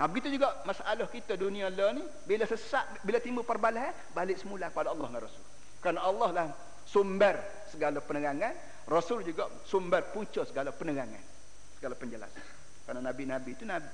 Ha, 0.00 0.08
begitu 0.08 0.32
juga 0.32 0.64
masalah 0.64 1.04
kita 1.12 1.36
dunia 1.36 1.68
lah 1.68 1.92
ni. 1.92 2.00
Bila 2.24 2.48
sesak 2.48 3.04
bila 3.04 3.20
timbul 3.20 3.44
perbalahan 3.44 3.92
balik 4.16 4.40
semula 4.40 4.72
kepada 4.72 4.96
Allah 4.96 5.12
dan 5.12 5.20
Rasul. 5.28 5.44
Kerana 5.84 6.00
Allah 6.00 6.28
lah 6.32 6.48
sumber 6.88 7.36
segala 7.68 8.00
penerangan 8.00 8.56
Rasul 8.88 9.28
juga 9.28 9.52
sumber 9.68 10.08
punca 10.08 10.40
segala 10.48 10.72
penerangan 10.72 11.20
segala 11.76 11.92
penjelasan 12.00 12.55
kerana 12.86 13.10
nabi-nabi 13.10 13.58
itu 13.58 13.66
nabi, 13.66 13.90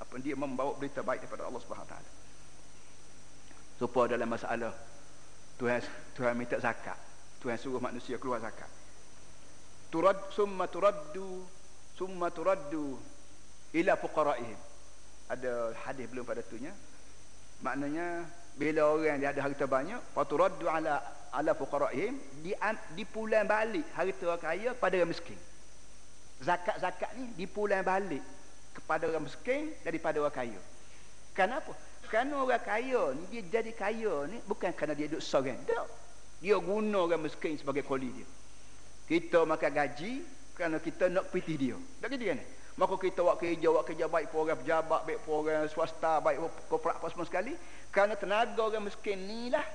apa 0.00 0.14
dia 0.16 0.32
membawa 0.32 0.72
berita 0.80 1.04
baik 1.04 1.28
daripada 1.28 1.44
Allah 1.44 1.60
Subhanahu 1.60 1.84
taala. 1.92 2.10
Supaya 3.76 4.16
dalam 4.16 4.32
masalah 4.32 4.72
Tuhan 5.60 5.84
Tuhan 6.16 6.32
minta 6.32 6.56
zakat. 6.56 6.96
Tuhan 7.44 7.60
suruh 7.60 7.84
manusia 7.84 8.16
keluar 8.16 8.40
zakat. 8.40 8.68
Turad 9.92 10.32
summa 10.32 10.72
turaddu 10.72 11.44
summa 12.00 12.32
turaddu 12.32 12.96
ila 13.76 13.92
fuqara'ihim. 14.00 14.56
Ada 15.28 15.76
hadis 15.84 16.08
belum 16.08 16.24
pada 16.24 16.40
tunya. 16.40 16.72
Maknanya 17.60 18.24
bila 18.56 18.88
orang 18.88 19.20
dia 19.20 19.36
ada 19.36 19.44
harta 19.44 19.68
banyak, 19.68 20.00
faturaddu 20.16 20.64
ala 20.64 20.96
ala 21.28 21.52
fuqara'ihim, 21.52 22.40
di 22.40 22.56
dipulang 22.96 23.44
balik 23.44 23.84
harta 23.92 24.40
kaya 24.40 24.72
pada 24.72 24.96
orang 24.96 25.12
miskin 25.12 25.36
zakat-zakat 26.40 27.12
ni 27.20 27.24
dipulang 27.36 27.84
balik 27.84 28.24
kepada 28.72 29.06
orang 29.06 29.28
miskin 29.28 29.72
daripada 29.84 30.20
orang 30.20 30.34
kaya. 30.34 30.60
Kenapa? 31.36 31.72
Kerana 32.10 32.42
orang 32.42 32.64
kaya 32.64 33.14
ni 33.14 33.24
dia 33.30 33.60
jadi 33.60 33.70
kaya 33.70 34.26
ni 34.26 34.42
bukan 34.48 34.74
kerana 34.74 34.98
dia 34.98 35.06
duduk 35.06 35.22
seorang. 35.22 35.60
Tak. 35.68 35.86
Dia 36.40 36.56
guna 36.56 37.06
orang 37.06 37.22
miskin 37.22 37.60
sebagai 37.60 37.84
koli 37.84 38.10
dia. 38.10 38.28
Kita 39.06 39.44
makan 39.44 39.70
gaji 39.70 40.12
kerana 40.56 40.80
kita 40.80 41.12
nak 41.12 41.28
piti 41.28 41.54
dia. 41.54 41.76
Tak 42.00 42.08
gitu 42.16 42.24
kan? 42.32 42.40
Maka 42.80 42.94
kita 42.96 43.20
buat 43.20 43.36
kerja, 43.36 43.68
buat 43.68 43.84
kerja 43.84 44.06
baik 44.08 44.32
pun 44.32 44.48
orang 44.48 44.56
pejabat, 44.56 45.00
baik 45.04 45.18
pun 45.26 45.44
orang 45.44 45.68
swasta, 45.68 46.16
baik 46.24 46.40
pun 46.40 46.50
korporat 46.72 46.96
apa 46.96 47.06
semua 47.12 47.28
sekali. 47.28 47.52
Kerana 47.92 48.16
tenaga 48.16 48.62
orang 48.64 48.88
miskin 48.88 49.20
ni 49.28 49.52
lah 49.52 49.66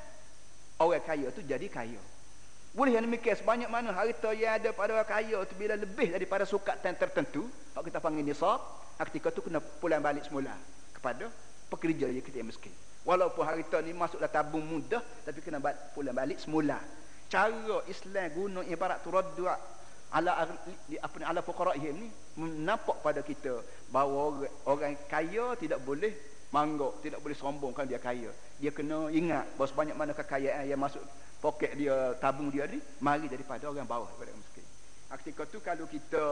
orang 0.82 1.04
kaya 1.06 1.30
tu 1.30 1.46
jadi 1.46 1.68
kaya. 1.70 2.02
Boleh 2.76 3.00
yang 3.00 3.08
demikian 3.08 3.40
sebanyak 3.40 3.72
mana 3.72 3.96
harta 3.96 4.36
yang 4.36 4.60
ada 4.60 4.76
pada 4.76 5.00
orang 5.00 5.08
kaya 5.08 5.40
itu 5.40 5.56
bila 5.56 5.80
lebih 5.80 6.12
daripada 6.12 6.44
sukatan 6.44 6.92
tertentu, 7.00 7.48
kalau 7.72 7.88
kita 7.88 8.04
panggil 8.04 8.28
nisab, 8.28 8.60
ketika 9.00 9.32
itu 9.32 9.48
kena 9.48 9.64
pulang 9.64 10.04
balik 10.04 10.28
semula 10.28 10.52
kepada 10.92 11.32
pekerja 11.72 12.12
yang 12.12 12.20
kita 12.20 12.44
yang 12.44 12.52
miskin. 12.52 12.76
Walaupun 13.08 13.48
harta 13.48 13.80
ni 13.80 13.96
masuklah 13.96 14.28
tabung 14.28 14.68
mudah, 14.68 15.00
tapi 15.24 15.40
kena 15.40 15.64
pulang 15.96 16.12
balik 16.12 16.36
semula. 16.36 16.84
Cara 17.32 17.80
Islam 17.88 18.28
guna 18.36 18.60
ibarat 18.68 19.00
turaddu 19.08 19.48
ala 20.12 20.32
di 20.92 21.00
apa 21.00 21.16
ni 21.16 21.26
ala 21.26 21.40
fuqara'ihim 21.40 21.96
ni 21.96 22.08
menampak 22.36 23.00
pada 23.00 23.24
kita 23.24 23.56
bahawa 23.88 24.36
orang, 24.36 24.54
orang 24.68 24.94
kaya 25.08 25.56
tidak 25.56 25.80
boleh 25.80 26.12
manggok 26.54 27.02
tidak 27.02 27.20
boleh 27.22 27.38
sombongkan 27.38 27.86
dia 27.90 27.98
kaya. 28.02 28.30
Dia 28.62 28.72
kena 28.74 29.10
ingat 29.10 29.46
bahawa 29.58 29.68
sebanyak 29.70 29.96
mana 29.96 30.12
kekayaan 30.14 30.66
yang 30.66 30.80
masuk 30.80 31.02
poket 31.42 31.78
dia 31.78 32.16
tabung 32.18 32.50
dia 32.50 32.66
ni 32.66 32.82
mari 33.02 33.30
daripada 33.30 33.70
orang 33.70 33.86
bawah 33.86 34.10
daripada 34.10 34.34
orang 34.34 34.42
miskin. 34.42 34.66
Ketika 35.16 35.42
tu 35.48 35.58
kalau 35.64 35.86
kita 35.88 36.24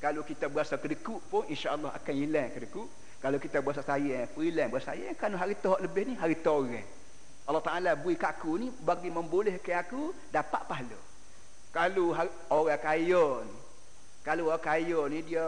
kalau 0.00 0.22
kita 0.24 0.48
berasa 0.48 0.80
kedekut 0.80 1.20
pun 1.28 1.44
insya-Allah 1.48 1.92
akan 1.92 2.14
hilang 2.16 2.48
kedekut. 2.52 2.88
Kalau 3.20 3.36
kita 3.36 3.60
berasa 3.60 3.84
sayang 3.84 4.32
hilang. 4.40 4.72
Berasa 4.72 4.96
sayang 4.96 5.12
kan 5.12 5.36
hari 5.36 5.60
tu 5.60 5.76
lebih 5.76 6.08
ni 6.08 6.14
hari 6.16 6.40
tu 6.40 6.48
orang. 6.48 6.88
Allah 7.44 7.60
Taala 7.60 7.90
beri 7.98 8.16
kat 8.16 8.40
aku 8.40 8.56
ni 8.56 8.72
bagi 8.80 9.12
membolehkan 9.12 9.84
aku 9.84 10.14
dapat 10.32 10.62
pahala. 10.64 10.98
Kalau 11.70 12.16
orang 12.48 12.80
kaya 12.80 13.44
ni 13.44 13.56
kalau 14.20 14.52
orang 14.52 14.60
kaya 14.60 15.00
ni 15.08 15.24
dia 15.24 15.44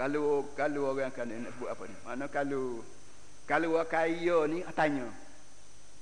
kalau 0.00 0.48
kalau 0.56 0.96
orang 0.96 1.12
akan 1.12 1.44
nak 1.44 1.52
sebut 1.52 1.68
apa 1.68 1.82
ni 1.84 1.96
mana 2.08 2.24
kalau 2.32 2.80
kalau 3.44 3.76
orang 3.76 3.90
kaya 3.92 4.38
ni 4.48 4.64
tanya 4.72 5.04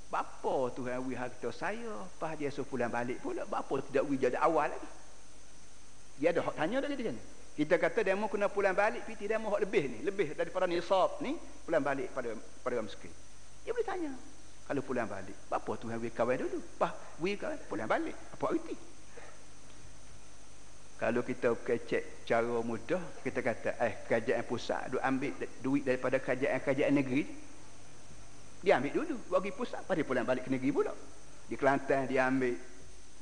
Bapa 0.09 0.73
tu 0.73 0.89
yang 0.89 1.05
wi 1.05 1.13
harta 1.13 1.53
saya, 1.53 1.93
pas 2.17 2.33
dia 2.33 2.49
suruh 2.49 2.65
pulang 2.65 2.89
balik 2.89 3.21
pula, 3.21 3.45
bapa 3.45 3.77
tidak 3.85 4.09
wi 4.09 4.17
jadi 4.17 4.41
awal 4.41 4.65
lagi. 4.65 4.89
Dia 6.17 6.33
ada 6.33 6.41
hak 6.41 6.57
tanya 6.57 6.81
dah 6.81 6.89
dia 6.89 7.13
ni. 7.13 7.21
Kita 7.53 7.77
kata 7.77 8.01
demo 8.01 8.25
kena 8.25 8.49
pulang 8.49 8.73
balik, 8.73 9.05
piti 9.05 9.29
demo 9.29 9.53
hak 9.53 9.61
lebih 9.69 9.85
ni, 9.85 9.99
lebih 10.01 10.33
daripada 10.33 10.65
nisab 10.65 11.21
ni, 11.21 11.37
pulang 11.61 11.85
balik 11.85 12.09
pada 12.09 12.33
pada 12.65 12.81
orang 12.81 12.89
miskin. 12.89 13.13
Dia 13.61 13.69
boleh 13.69 13.85
tanya. 13.85 14.11
Kalau 14.65 14.81
pulang 14.81 15.05
balik, 15.05 15.37
bapa 15.45 15.71
tu 15.77 15.85
yang 15.93 16.01
wi 16.01 16.09
kawan 16.09 16.41
dulu, 16.41 16.57
pas 16.81 16.93
wi 17.21 17.37
kawan 17.37 17.61
pulang 17.69 17.85
balik. 17.85 18.17
Apa 18.33 18.57
erti? 18.57 18.73
Kalau 20.99 21.23
kita 21.23 21.55
kecek 21.55 22.27
cara 22.27 22.59
mudah, 22.59 22.99
kita 23.23 23.39
kata, 23.39 23.79
eh, 23.79 24.03
kerajaan 24.03 24.43
pusat, 24.43 24.91
duk 24.91 24.99
ambil 24.99 25.31
duit 25.63 25.87
daripada 25.87 26.19
kerajaan-kerajaan 26.19 26.91
negeri, 26.91 27.23
dia 28.59 28.75
ambil 28.75 28.91
dulu 28.91 29.15
bagi 29.31 29.55
pusat 29.55 29.79
pada 29.87 30.03
pulang 30.03 30.27
balik 30.27 30.43
ke 30.43 30.51
negeri 30.51 30.75
pula. 30.75 30.91
Di 31.47 31.55
Kelantan 31.55 32.03
dia 32.11 32.27
ambil 32.27 32.51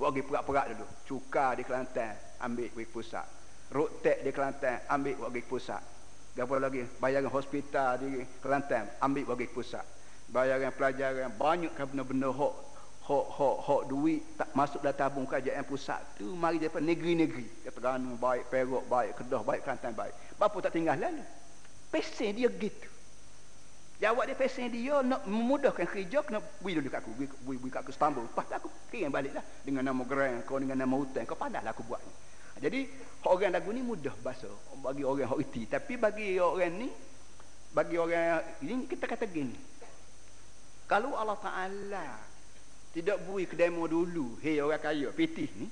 bagi 0.02 0.22
perak-perak 0.26 0.66
dulu. 0.74 0.86
Cuka 1.06 1.54
di 1.54 1.64
Kelantan 1.64 2.18
ambil 2.42 2.74
bagi 2.74 2.90
pusat. 2.90 3.28
Rotek 3.70 4.26
di 4.26 4.32
Kelantan 4.34 4.82
ambil 4.90 5.30
bagi 5.30 5.46
pusat. 5.46 5.84
Apa 6.38 6.54
lagi? 6.58 6.82
Bayaran 6.98 7.30
hospital 7.30 8.02
di 8.02 8.26
Kelantan 8.42 8.90
ambil 9.06 9.38
bagi 9.38 9.48
pusat. 9.54 9.86
Bayaran 10.34 10.74
pelajaran 10.74 11.30
banyak 11.38 11.72
kan 11.78 11.88
benda-benda 11.88 12.34
hok 12.34 12.54
hok 13.08 13.26
hok 13.40 13.58
hok 13.64 13.82
duit 13.88 14.20
tak 14.36 14.52
masuk 14.52 14.84
dalam 14.84 15.00
tabung 15.00 15.24
kerajaan 15.24 15.64
pusat 15.64 16.04
tu 16.20 16.28
mari 16.36 16.60
daripada 16.60 16.84
negeri-negeri 16.84 17.64
kata 17.64 17.80
Terengganu 17.80 18.20
baik 18.20 18.44
Perak 18.52 18.84
baik 18.92 19.12
Kedah 19.24 19.42
baik 19.48 19.62
Kelantan 19.64 19.96
baik 19.96 20.14
bapa 20.36 20.58
tak 20.60 20.76
tinggal 20.76 21.00
lalu 21.00 21.24
pesen 21.88 22.36
dia 22.36 22.52
gitu 22.52 22.98
Jawab 23.98 24.30
dia 24.30 24.38
pesen 24.38 24.70
dia 24.70 25.02
nak 25.02 25.26
memudahkan 25.26 25.90
kerja 25.90 26.22
kena 26.22 26.38
beri 26.62 26.78
dulu 26.78 26.86
kat 26.86 27.02
aku. 27.02 27.18
Beri, 27.18 27.28
beri, 27.34 27.58
beri 27.58 27.72
kat 27.74 27.82
aku 27.82 27.90
Istanbul. 27.90 28.30
Lepas 28.30 28.46
aku 28.54 28.70
kirim 28.94 29.10
balik 29.10 29.34
lah. 29.34 29.42
Dengan 29.66 29.90
nama 29.90 30.06
gerai 30.06 30.38
kau 30.46 30.62
dengan 30.62 30.78
nama 30.78 30.94
hutan. 30.94 31.26
Kau 31.26 31.34
pandai 31.34 31.66
lah 31.66 31.74
aku 31.74 31.82
buat 31.82 31.98
ni. 32.06 32.14
Jadi 32.62 32.86
orang 33.26 33.58
lagu 33.58 33.74
ni 33.74 33.82
mudah 33.82 34.14
bahasa. 34.22 34.46
Bagi 34.86 35.02
orang 35.02 35.26
yang 35.26 35.42
iti. 35.42 35.66
Tapi 35.66 35.98
bagi 35.98 36.38
orang 36.38 36.78
ni. 36.78 36.90
Bagi 37.74 37.98
orang 37.98 38.62
ini 38.62 38.86
kita 38.86 39.10
kata 39.10 39.26
gini. 39.26 39.58
Kalau 40.86 41.18
Allah 41.18 41.38
Ta'ala 41.42 42.06
tidak 42.98 43.18
beri 43.30 43.46
ke 43.46 43.54
demo 43.54 43.86
dulu. 43.86 44.42
Hei 44.42 44.58
orang 44.58 44.82
kaya. 44.82 45.14
Pitih 45.14 45.50
ni. 45.62 45.70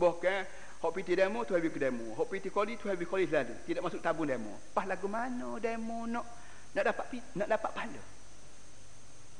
Bahkan 0.00 0.64
Hak 0.82 0.90
piti 0.98 1.14
demo 1.14 1.46
tu 1.46 1.54
habis 1.54 1.70
demo. 1.78 2.10
Hak 2.18 2.26
piti 2.26 2.50
koli 2.50 2.74
tu 2.74 2.90
habis 2.90 3.06
koli 3.06 3.30
selalu. 3.30 3.54
Tidak 3.70 3.78
masuk 3.86 4.02
tabung 4.02 4.26
demo. 4.26 4.50
Pas 4.74 4.82
lagu 4.82 5.06
mana 5.06 5.54
demo 5.62 6.10
nak 6.10 6.26
nak 6.72 6.84
dapat 6.88 7.06
nak 7.36 7.48
dapat 7.52 7.70
pahala 7.72 8.02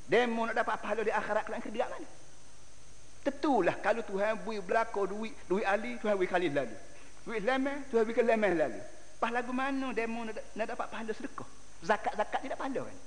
demo 0.04 0.40
nak 0.44 0.56
dapat 0.56 0.76
pahala 0.84 1.00
di 1.00 1.12
akhirat 1.12 1.42
kelak 1.48 1.60
kerja 1.64 1.84
mana 1.88 2.08
tentulah 3.24 3.76
kalau 3.80 4.02
Tuhan 4.04 4.44
beri 4.44 4.60
belaka 4.60 5.00
duit 5.08 5.32
duit 5.48 5.64
ali 5.64 5.96
Tuhan 5.96 6.20
beri 6.20 6.28
kali 6.28 6.48
lalu 6.52 6.76
duit 7.24 7.40
lemah 7.40 7.88
Tuhan 7.88 8.02
beri 8.04 8.20
lemah 8.20 8.50
lalu 8.52 8.80
pas 9.16 9.30
lagu 9.32 9.52
mana 9.54 9.94
demo 9.96 10.28
nak, 10.28 10.36
nak 10.52 10.66
dapat 10.68 10.86
pahala 10.92 11.12
sedekah 11.16 11.48
zakat-zakat 11.80 12.40
tidak 12.44 12.58
pahala 12.60 12.80
kan 12.84 12.98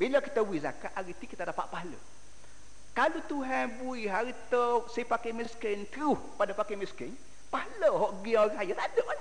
bila 0.00 0.18
kita 0.24 0.40
beri 0.40 0.60
zakat 0.64 0.92
itu 1.04 1.24
kita 1.28 1.44
dapat 1.44 1.66
pahala 1.68 1.98
kalau 2.94 3.20
Tuhan 3.26 3.82
beri 3.82 4.06
harta 4.06 4.86
si 4.88 5.02
pakai 5.02 5.34
miskin 5.34 5.84
terus 5.90 6.18
pada 6.38 6.54
pakai 6.54 6.78
miskin 6.78 7.10
pahala 7.50 7.90
hok 7.90 8.22
dia 8.22 8.46
kaya 8.54 8.72
tak 8.72 8.86
ada 8.94 9.02
kan 9.02 9.20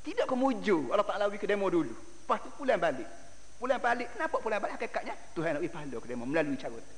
tidak 0.00 0.26
kemuju 0.26 0.88
Allah 0.90 1.04
Ta'ala 1.04 1.28
beri 1.28 1.36
ke 1.36 1.46
demo 1.46 1.68
dulu 1.68 2.10
Lepas 2.30 2.46
tu 2.46 2.62
pulang 2.62 2.78
balik. 2.78 3.10
Pulang 3.58 3.82
balik. 3.82 4.06
Kenapa 4.14 4.38
pulang 4.38 4.62
balik? 4.62 4.78
Hakikatnya 4.78 5.18
Tuhan 5.34 5.58
nak 5.58 5.66
beri 5.66 5.74
pahala 5.74 5.98
ke 5.98 6.06
demo 6.06 6.22
melalui 6.30 6.54
cara 6.54 6.78
tu. 6.78 6.94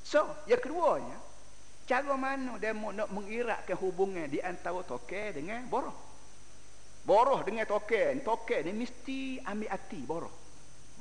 So, 0.00 0.24
yang 0.48 0.56
keduanya, 0.56 1.20
cara 1.84 2.16
mana 2.16 2.56
demo 2.56 2.88
nak 2.88 3.12
mengirakkan 3.12 3.76
hubungan 3.76 4.24
di 4.24 4.40
antara 4.40 4.80
toke 4.88 5.36
dengan 5.36 5.68
boroh. 5.68 5.92
Boroh 7.04 7.44
dengan 7.44 7.68
toke. 7.68 8.16
Toke 8.24 8.64
ni 8.64 8.72
mesti 8.72 9.44
ambil 9.44 9.68
hati 9.68 10.00
boroh. 10.00 10.32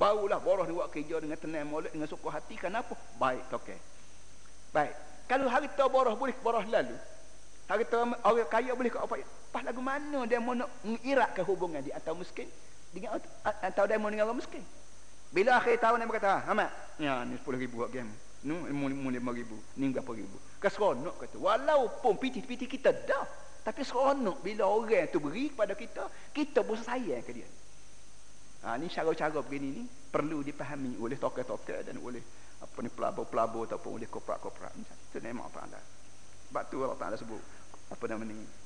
Barulah 0.04 0.40
boroh 0.44 0.68
ni 0.68 0.76
buat 0.76 0.92
kerja 0.92 1.24
dengan 1.24 1.40
tenang 1.40 1.72
molek 1.72 1.96
dengan 1.96 2.12
suku 2.12 2.28
hati. 2.28 2.60
Kenapa? 2.60 2.92
Baik 3.16 3.48
toke. 3.48 3.76
Baik. 4.76 4.92
Kalau 5.32 5.48
hari 5.48 5.72
tu 5.72 5.88
boleh 5.88 6.36
boroh 6.44 6.66
lalu. 6.68 7.00
Hari 7.72 7.88
tu 7.88 7.96
orang 7.96 8.48
kaya 8.52 8.76
boleh 8.76 8.92
ke 8.92 9.00
apa? 9.00 9.16
Pas 9.56 9.64
lagu 9.64 9.80
mana 9.80 10.28
dia 10.28 10.44
mau 10.44 10.52
nak 10.52 10.68
mengirakkan 10.84 11.48
hubungan 11.48 11.80
di 11.80 11.96
antara 11.96 12.12
miskin 12.20 12.52
dengan 12.94 13.18
atau 13.42 13.84
demo 13.90 14.06
dengan 14.08 14.30
orang 14.30 14.38
miskin 14.38 14.62
bila 15.34 15.58
akhir 15.58 15.82
tahun 15.82 15.98
dia 15.98 16.08
berkata 16.08 16.46
amat 16.54 16.70
ya 17.02 17.26
ni 17.26 17.42
10 17.42 17.64
ribu 17.66 17.82
game 17.90 18.14
ni 18.46 18.54
mu 18.54 19.10
lima 19.10 19.34
ribu 19.34 19.58
ni 19.82 19.90
berapa 19.90 20.14
ribu 20.14 20.38
keseronok 20.62 21.26
kata 21.26 21.42
walaupun 21.42 22.22
piti-piti 22.22 22.70
kita 22.70 22.94
dah 22.94 23.26
tapi 23.66 23.82
seronok 23.82 24.46
bila 24.46 24.70
orang 24.70 25.10
tu 25.10 25.18
beri 25.18 25.50
kepada 25.50 25.74
kita 25.74 26.06
kita 26.30 26.62
pun 26.62 26.78
sayang 26.78 27.26
ke 27.26 27.34
dia 27.34 27.50
ha, 28.64 28.75
ni 28.80 28.88
cara-cara 28.88 29.40
begini 29.43 29.69
ni 29.80 29.83
perlu 29.88 30.42
dipahami 30.42 30.95
oleh 31.00 31.19
tokoh-tokoh 31.19 31.83
dan 31.83 32.00
oleh 32.00 32.24
apa 32.64 32.77
ni 32.80 32.90
pelabur-pelabur 32.90 33.67
ataupun 33.67 34.00
oleh 34.00 34.08
korporat-korporat 34.08 34.72
itu 34.80 35.19
memang 35.19 35.51
Allah 35.51 35.83
sebab 36.48 36.64
tu 36.72 36.80
Allah 36.80 37.00
Ta'ala 37.00 37.16
sebut 37.19 37.42
apa 37.92 38.03
nama 38.08 38.24
ni 38.24 38.64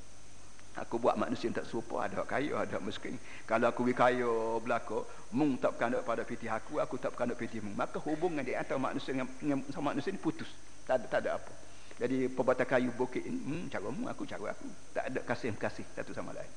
Aku 0.78 1.02
buat 1.02 1.18
manusia 1.18 1.50
tak 1.50 1.66
serupa 1.66 2.06
ada 2.06 2.22
kaya 2.22 2.54
ada 2.54 2.78
miskin. 2.78 3.18
Kalau 3.50 3.66
aku 3.66 3.82
kaya 3.98 4.30
belaka, 4.62 5.02
mung 5.34 5.58
tak 5.58 5.74
berkanduk 5.74 6.06
pada 6.06 6.22
pitih 6.22 6.54
aku, 6.54 6.78
aku 6.78 7.02
tak 7.02 7.18
berkanduk 7.18 7.34
pitih 7.42 7.66
mung. 7.66 7.74
Maka 7.74 7.98
hubungan 8.06 8.46
di 8.46 8.54
antara 8.54 8.78
manusia 8.78 9.10
dengan, 9.10 9.26
dengan 9.42 9.66
sama 9.74 9.98
manusia 9.98 10.14
ni 10.14 10.22
putus. 10.22 10.46
Tak 10.86 11.02
ada, 11.02 11.06
tak 11.10 11.20
ada 11.26 11.42
apa. 11.42 11.50
Jadi 11.98 12.30
pembata 12.30 12.62
kayu 12.62 12.94
bukit 12.94 13.26
ini, 13.26 13.42
hmm, 13.42 13.74
cara 13.74 13.90
mu, 13.90 14.06
aku 14.06 14.22
cara 14.30 14.54
aku. 14.54 14.70
Tak 14.94 15.04
ada 15.10 15.20
kasih-kasih 15.26 15.86
satu 15.98 16.14
sama 16.14 16.30
lain. 16.38 16.52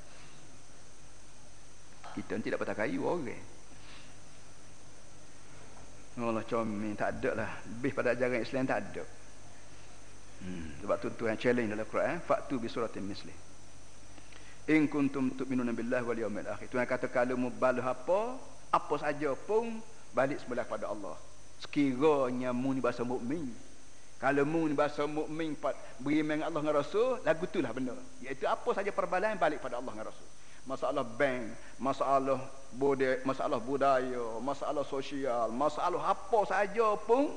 Kita 2.16 2.36
ni 2.36 2.42
tidak 2.42 2.58
patah 2.62 2.76
kayu 2.76 3.06
orang. 3.06 3.42
Allah 6.20 6.44
comel 6.44 6.92
tak 6.98 7.22
ada 7.22 7.30
lah. 7.32 7.50
Lebih 7.64 7.92
pada 7.97 8.12
ajaran 8.12 8.44
Islam 8.44 8.68
tak 8.68 8.78
ada. 8.82 9.05
Hmm, 10.40 10.66
sebab 10.84 10.97
tu 11.00 11.08
Tuhan 11.16 11.36
challenge 11.36 11.68
dalam 11.68 11.86
Quran, 11.89 12.16
faktu 12.24 12.56
bi 12.56 12.68
suratin 12.68 13.05
mislih 13.05 13.36
in 14.70 14.86
kuntum 14.86 15.34
tu'minuna 15.34 15.74
billahi 15.74 16.05
wal 16.06 16.20
yawmil 16.20 16.47
akhir. 16.47 16.70
Tuhan 16.70 16.86
kata 16.86 17.10
kalau 17.10 17.34
mu 17.34 17.50
balah 17.50 17.90
apa 17.90 18.39
apa 18.70 18.94
saja 19.02 19.34
pun 19.34 19.82
balik 20.14 20.39
sebelah 20.39 20.62
pada 20.62 20.86
Allah. 20.86 21.18
Sekiranya 21.58 22.55
mu 22.55 22.70
ni 22.70 22.78
bahasa 22.78 23.02
mukmin. 23.02 23.50
Kalau 24.22 24.47
mu 24.47 24.70
ni 24.70 24.78
bahasa 24.78 25.10
mukmin 25.10 25.58
beriman 25.98 26.47
Allah 26.47 26.62
dengan 26.62 26.76
Rasul 26.78 27.18
lagu 27.26 27.50
itulah 27.50 27.74
benda. 27.74 27.98
Iaitu 28.22 28.47
apa 28.47 28.70
saja 28.70 28.94
perbalan 28.94 29.34
balik 29.34 29.58
pada 29.58 29.82
Allah 29.82 29.90
dengan 29.90 30.08
Rasul 30.14 30.30
masalah 30.68 31.05
bank 31.05 31.56
masalah 31.80 32.40
budaya 32.74 33.18
masalah 33.24 33.58
budaya 33.58 34.24
masalah 34.44 34.84
sosial 34.84 35.48
masalah 35.52 36.12
apa 36.12 36.39
saja 36.48 36.94
pun 37.05 37.32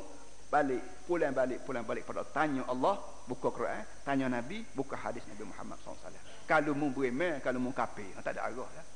balik 0.52 0.84
pulang 1.10 1.34
balik 1.34 1.60
pulang 1.66 1.86
balik 1.88 2.06
pada 2.06 2.22
tanya 2.30 2.62
Allah 2.70 3.00
buka 3.26 3.50
Quran 3.50 3.82
tanya 4.06 4.30
Nabi 4.30 4.62
buka 4.78 4.94
hadis 5.00 5.26
Nabi 5.26 5.50
Muhammad 5.50 5.80
SAW 5.82 6.34
kalau 6.44 6.76
mu 6.76 6.92
beriman 6.92 7.40
kalau 7.40 7.60
mu 7.64 7.72
kafir 7.72 8.08
ha, 8.14 8.20
tak 8.20 8.36
ada 8.36 8.52
arah 8.52 8.68
lah. 8.68 8.88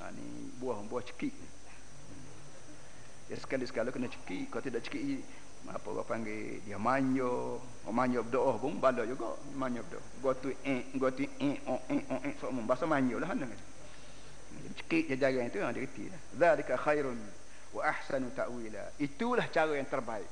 Ha, 0.00 0.12
ni 0.12 0.52
buah 0.60 0.84
buah 0.84 1.00
cekik. 1.04 1.32
Ya 3.32 3.36
sekali 3.40 3.64
sekali 3.64 3.88
kena 3.88 4.08
cekik. 4.12 4.52
Kalau 4.52 4.64
tidak 4.64 4.84
cekik 4.84 5.24
apa 5.68 5.86
orang 5.92 6.08
panggil 6.08 6.64
dia 6.64 6.80
manyo. 6.80 7.60
Orang 7.84 7.96
manyo 7.96 8.20
berdoa 8.24 8.56
pun 8.56 8.80
bala 8.80 9.02
juga. 9.04 9.36
Manyo 9.54 9.84
berdoa. 9.84 10.04
Gua 10.24 10.32
tu 10.38 10.48
eh 10.64 10.80
gua 10.96 11.10
tu 11.12 11.26
eh 11.26 11.56
oh 11.68 11.80
eh 11.92 12.00
oh 12.08 12.20
eh. 12.24 12.34
So 12.40 12.48
bahasa 12.64 12.88
manyo 12.88 13.20
lah 13.20 13.28
mana 13.34 13.46
cekik 14.76 15.14
jajaran 15.14 15.46
itu 15.46 15.58
yang 15.62 15.74
reti 15.74 16.04
lah. 16.10 16.20
Zalika 16.36 16.74
khairun 16.74 17.18
wa 17.76 17.82
ahsanu 17.86 18.28
ta'wila. 18.34 18.98
Itulah 18.98 19.46
cara 19.48 19.72
yang 19.78 19.86
terbaik. 19.86 20.28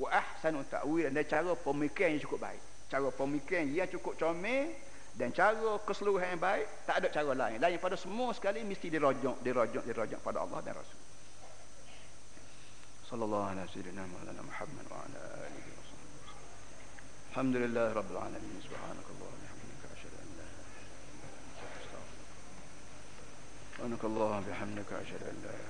Wa 0.00 0.08
ahsanu 0.18 0.66
ta'wila. 0.66 1.14
Dan 1.14 1.24
cara 1.28 1.52
pemikiran 1.54 2.16
yang 2.16 2.22
cukup 2.22 2.40
baik. 2.50 2.62
Cara 2.90 3.08
pemikiran 3.14 3.64
yang 3.70 3.86
cukup 3.86 4.18
comel 4.18 4.74
dan 5.14 5.34
cara 5.34 5.78
keseluruhan 5.86 6.38
yang 6.38 6.42
baik 6.42 6.66
tak 6.86 7.02
ada 7.02 7.08
cara 7.10 7.32
lain. 7.34 7.58
Lain 7.62 7.78
pada 7.78 7.94
semua 7.98 8.34
sekali 8.34 8.62
mesti 8.66 8.90
dirojok 8.90 9.42
dirojok 9.42 9.84
dirojok 9.86 10.20
pada 10.22 10.42
Allah 10.42 10.58
dan 10.62 10.74
Rasul 10.78 10.99
صلى 13.10 13.24
الله 13.24 13.44
على 13.50 13.66
سيدنا 13.74 14.06
مولانا 14.06 14.42
محمد 14.42 14.86
وعلى 14.90 15.20
آله 15.46 15.66
وصحبه 15.78 16.10
وسلم. 16.22 16.50
الحمد 17.30 17.56
لله 17.56 17.92
رب 17.92 18.10
العالمين. 18.10 18.56
سبحانك 18.66 19.06
اللهم 19.14 19.40
وبحمدك 19.42 19.82
أشهد 19.96 20.14
أن 20.22 20.28
لا 20.38 20.46
إله 20.54 20.70
إلا 20.80 21.30
أنت 21.42 21.60
أستغفرك 21.80 22.30
سبحانك 23.74 24.02
اللهم 24.04 24.40
بحمدك 24.50 24.90
أشهد 24.92 25.22
أن 25.22 25.36
لا 25.44 25.50
إله 25.50 25.69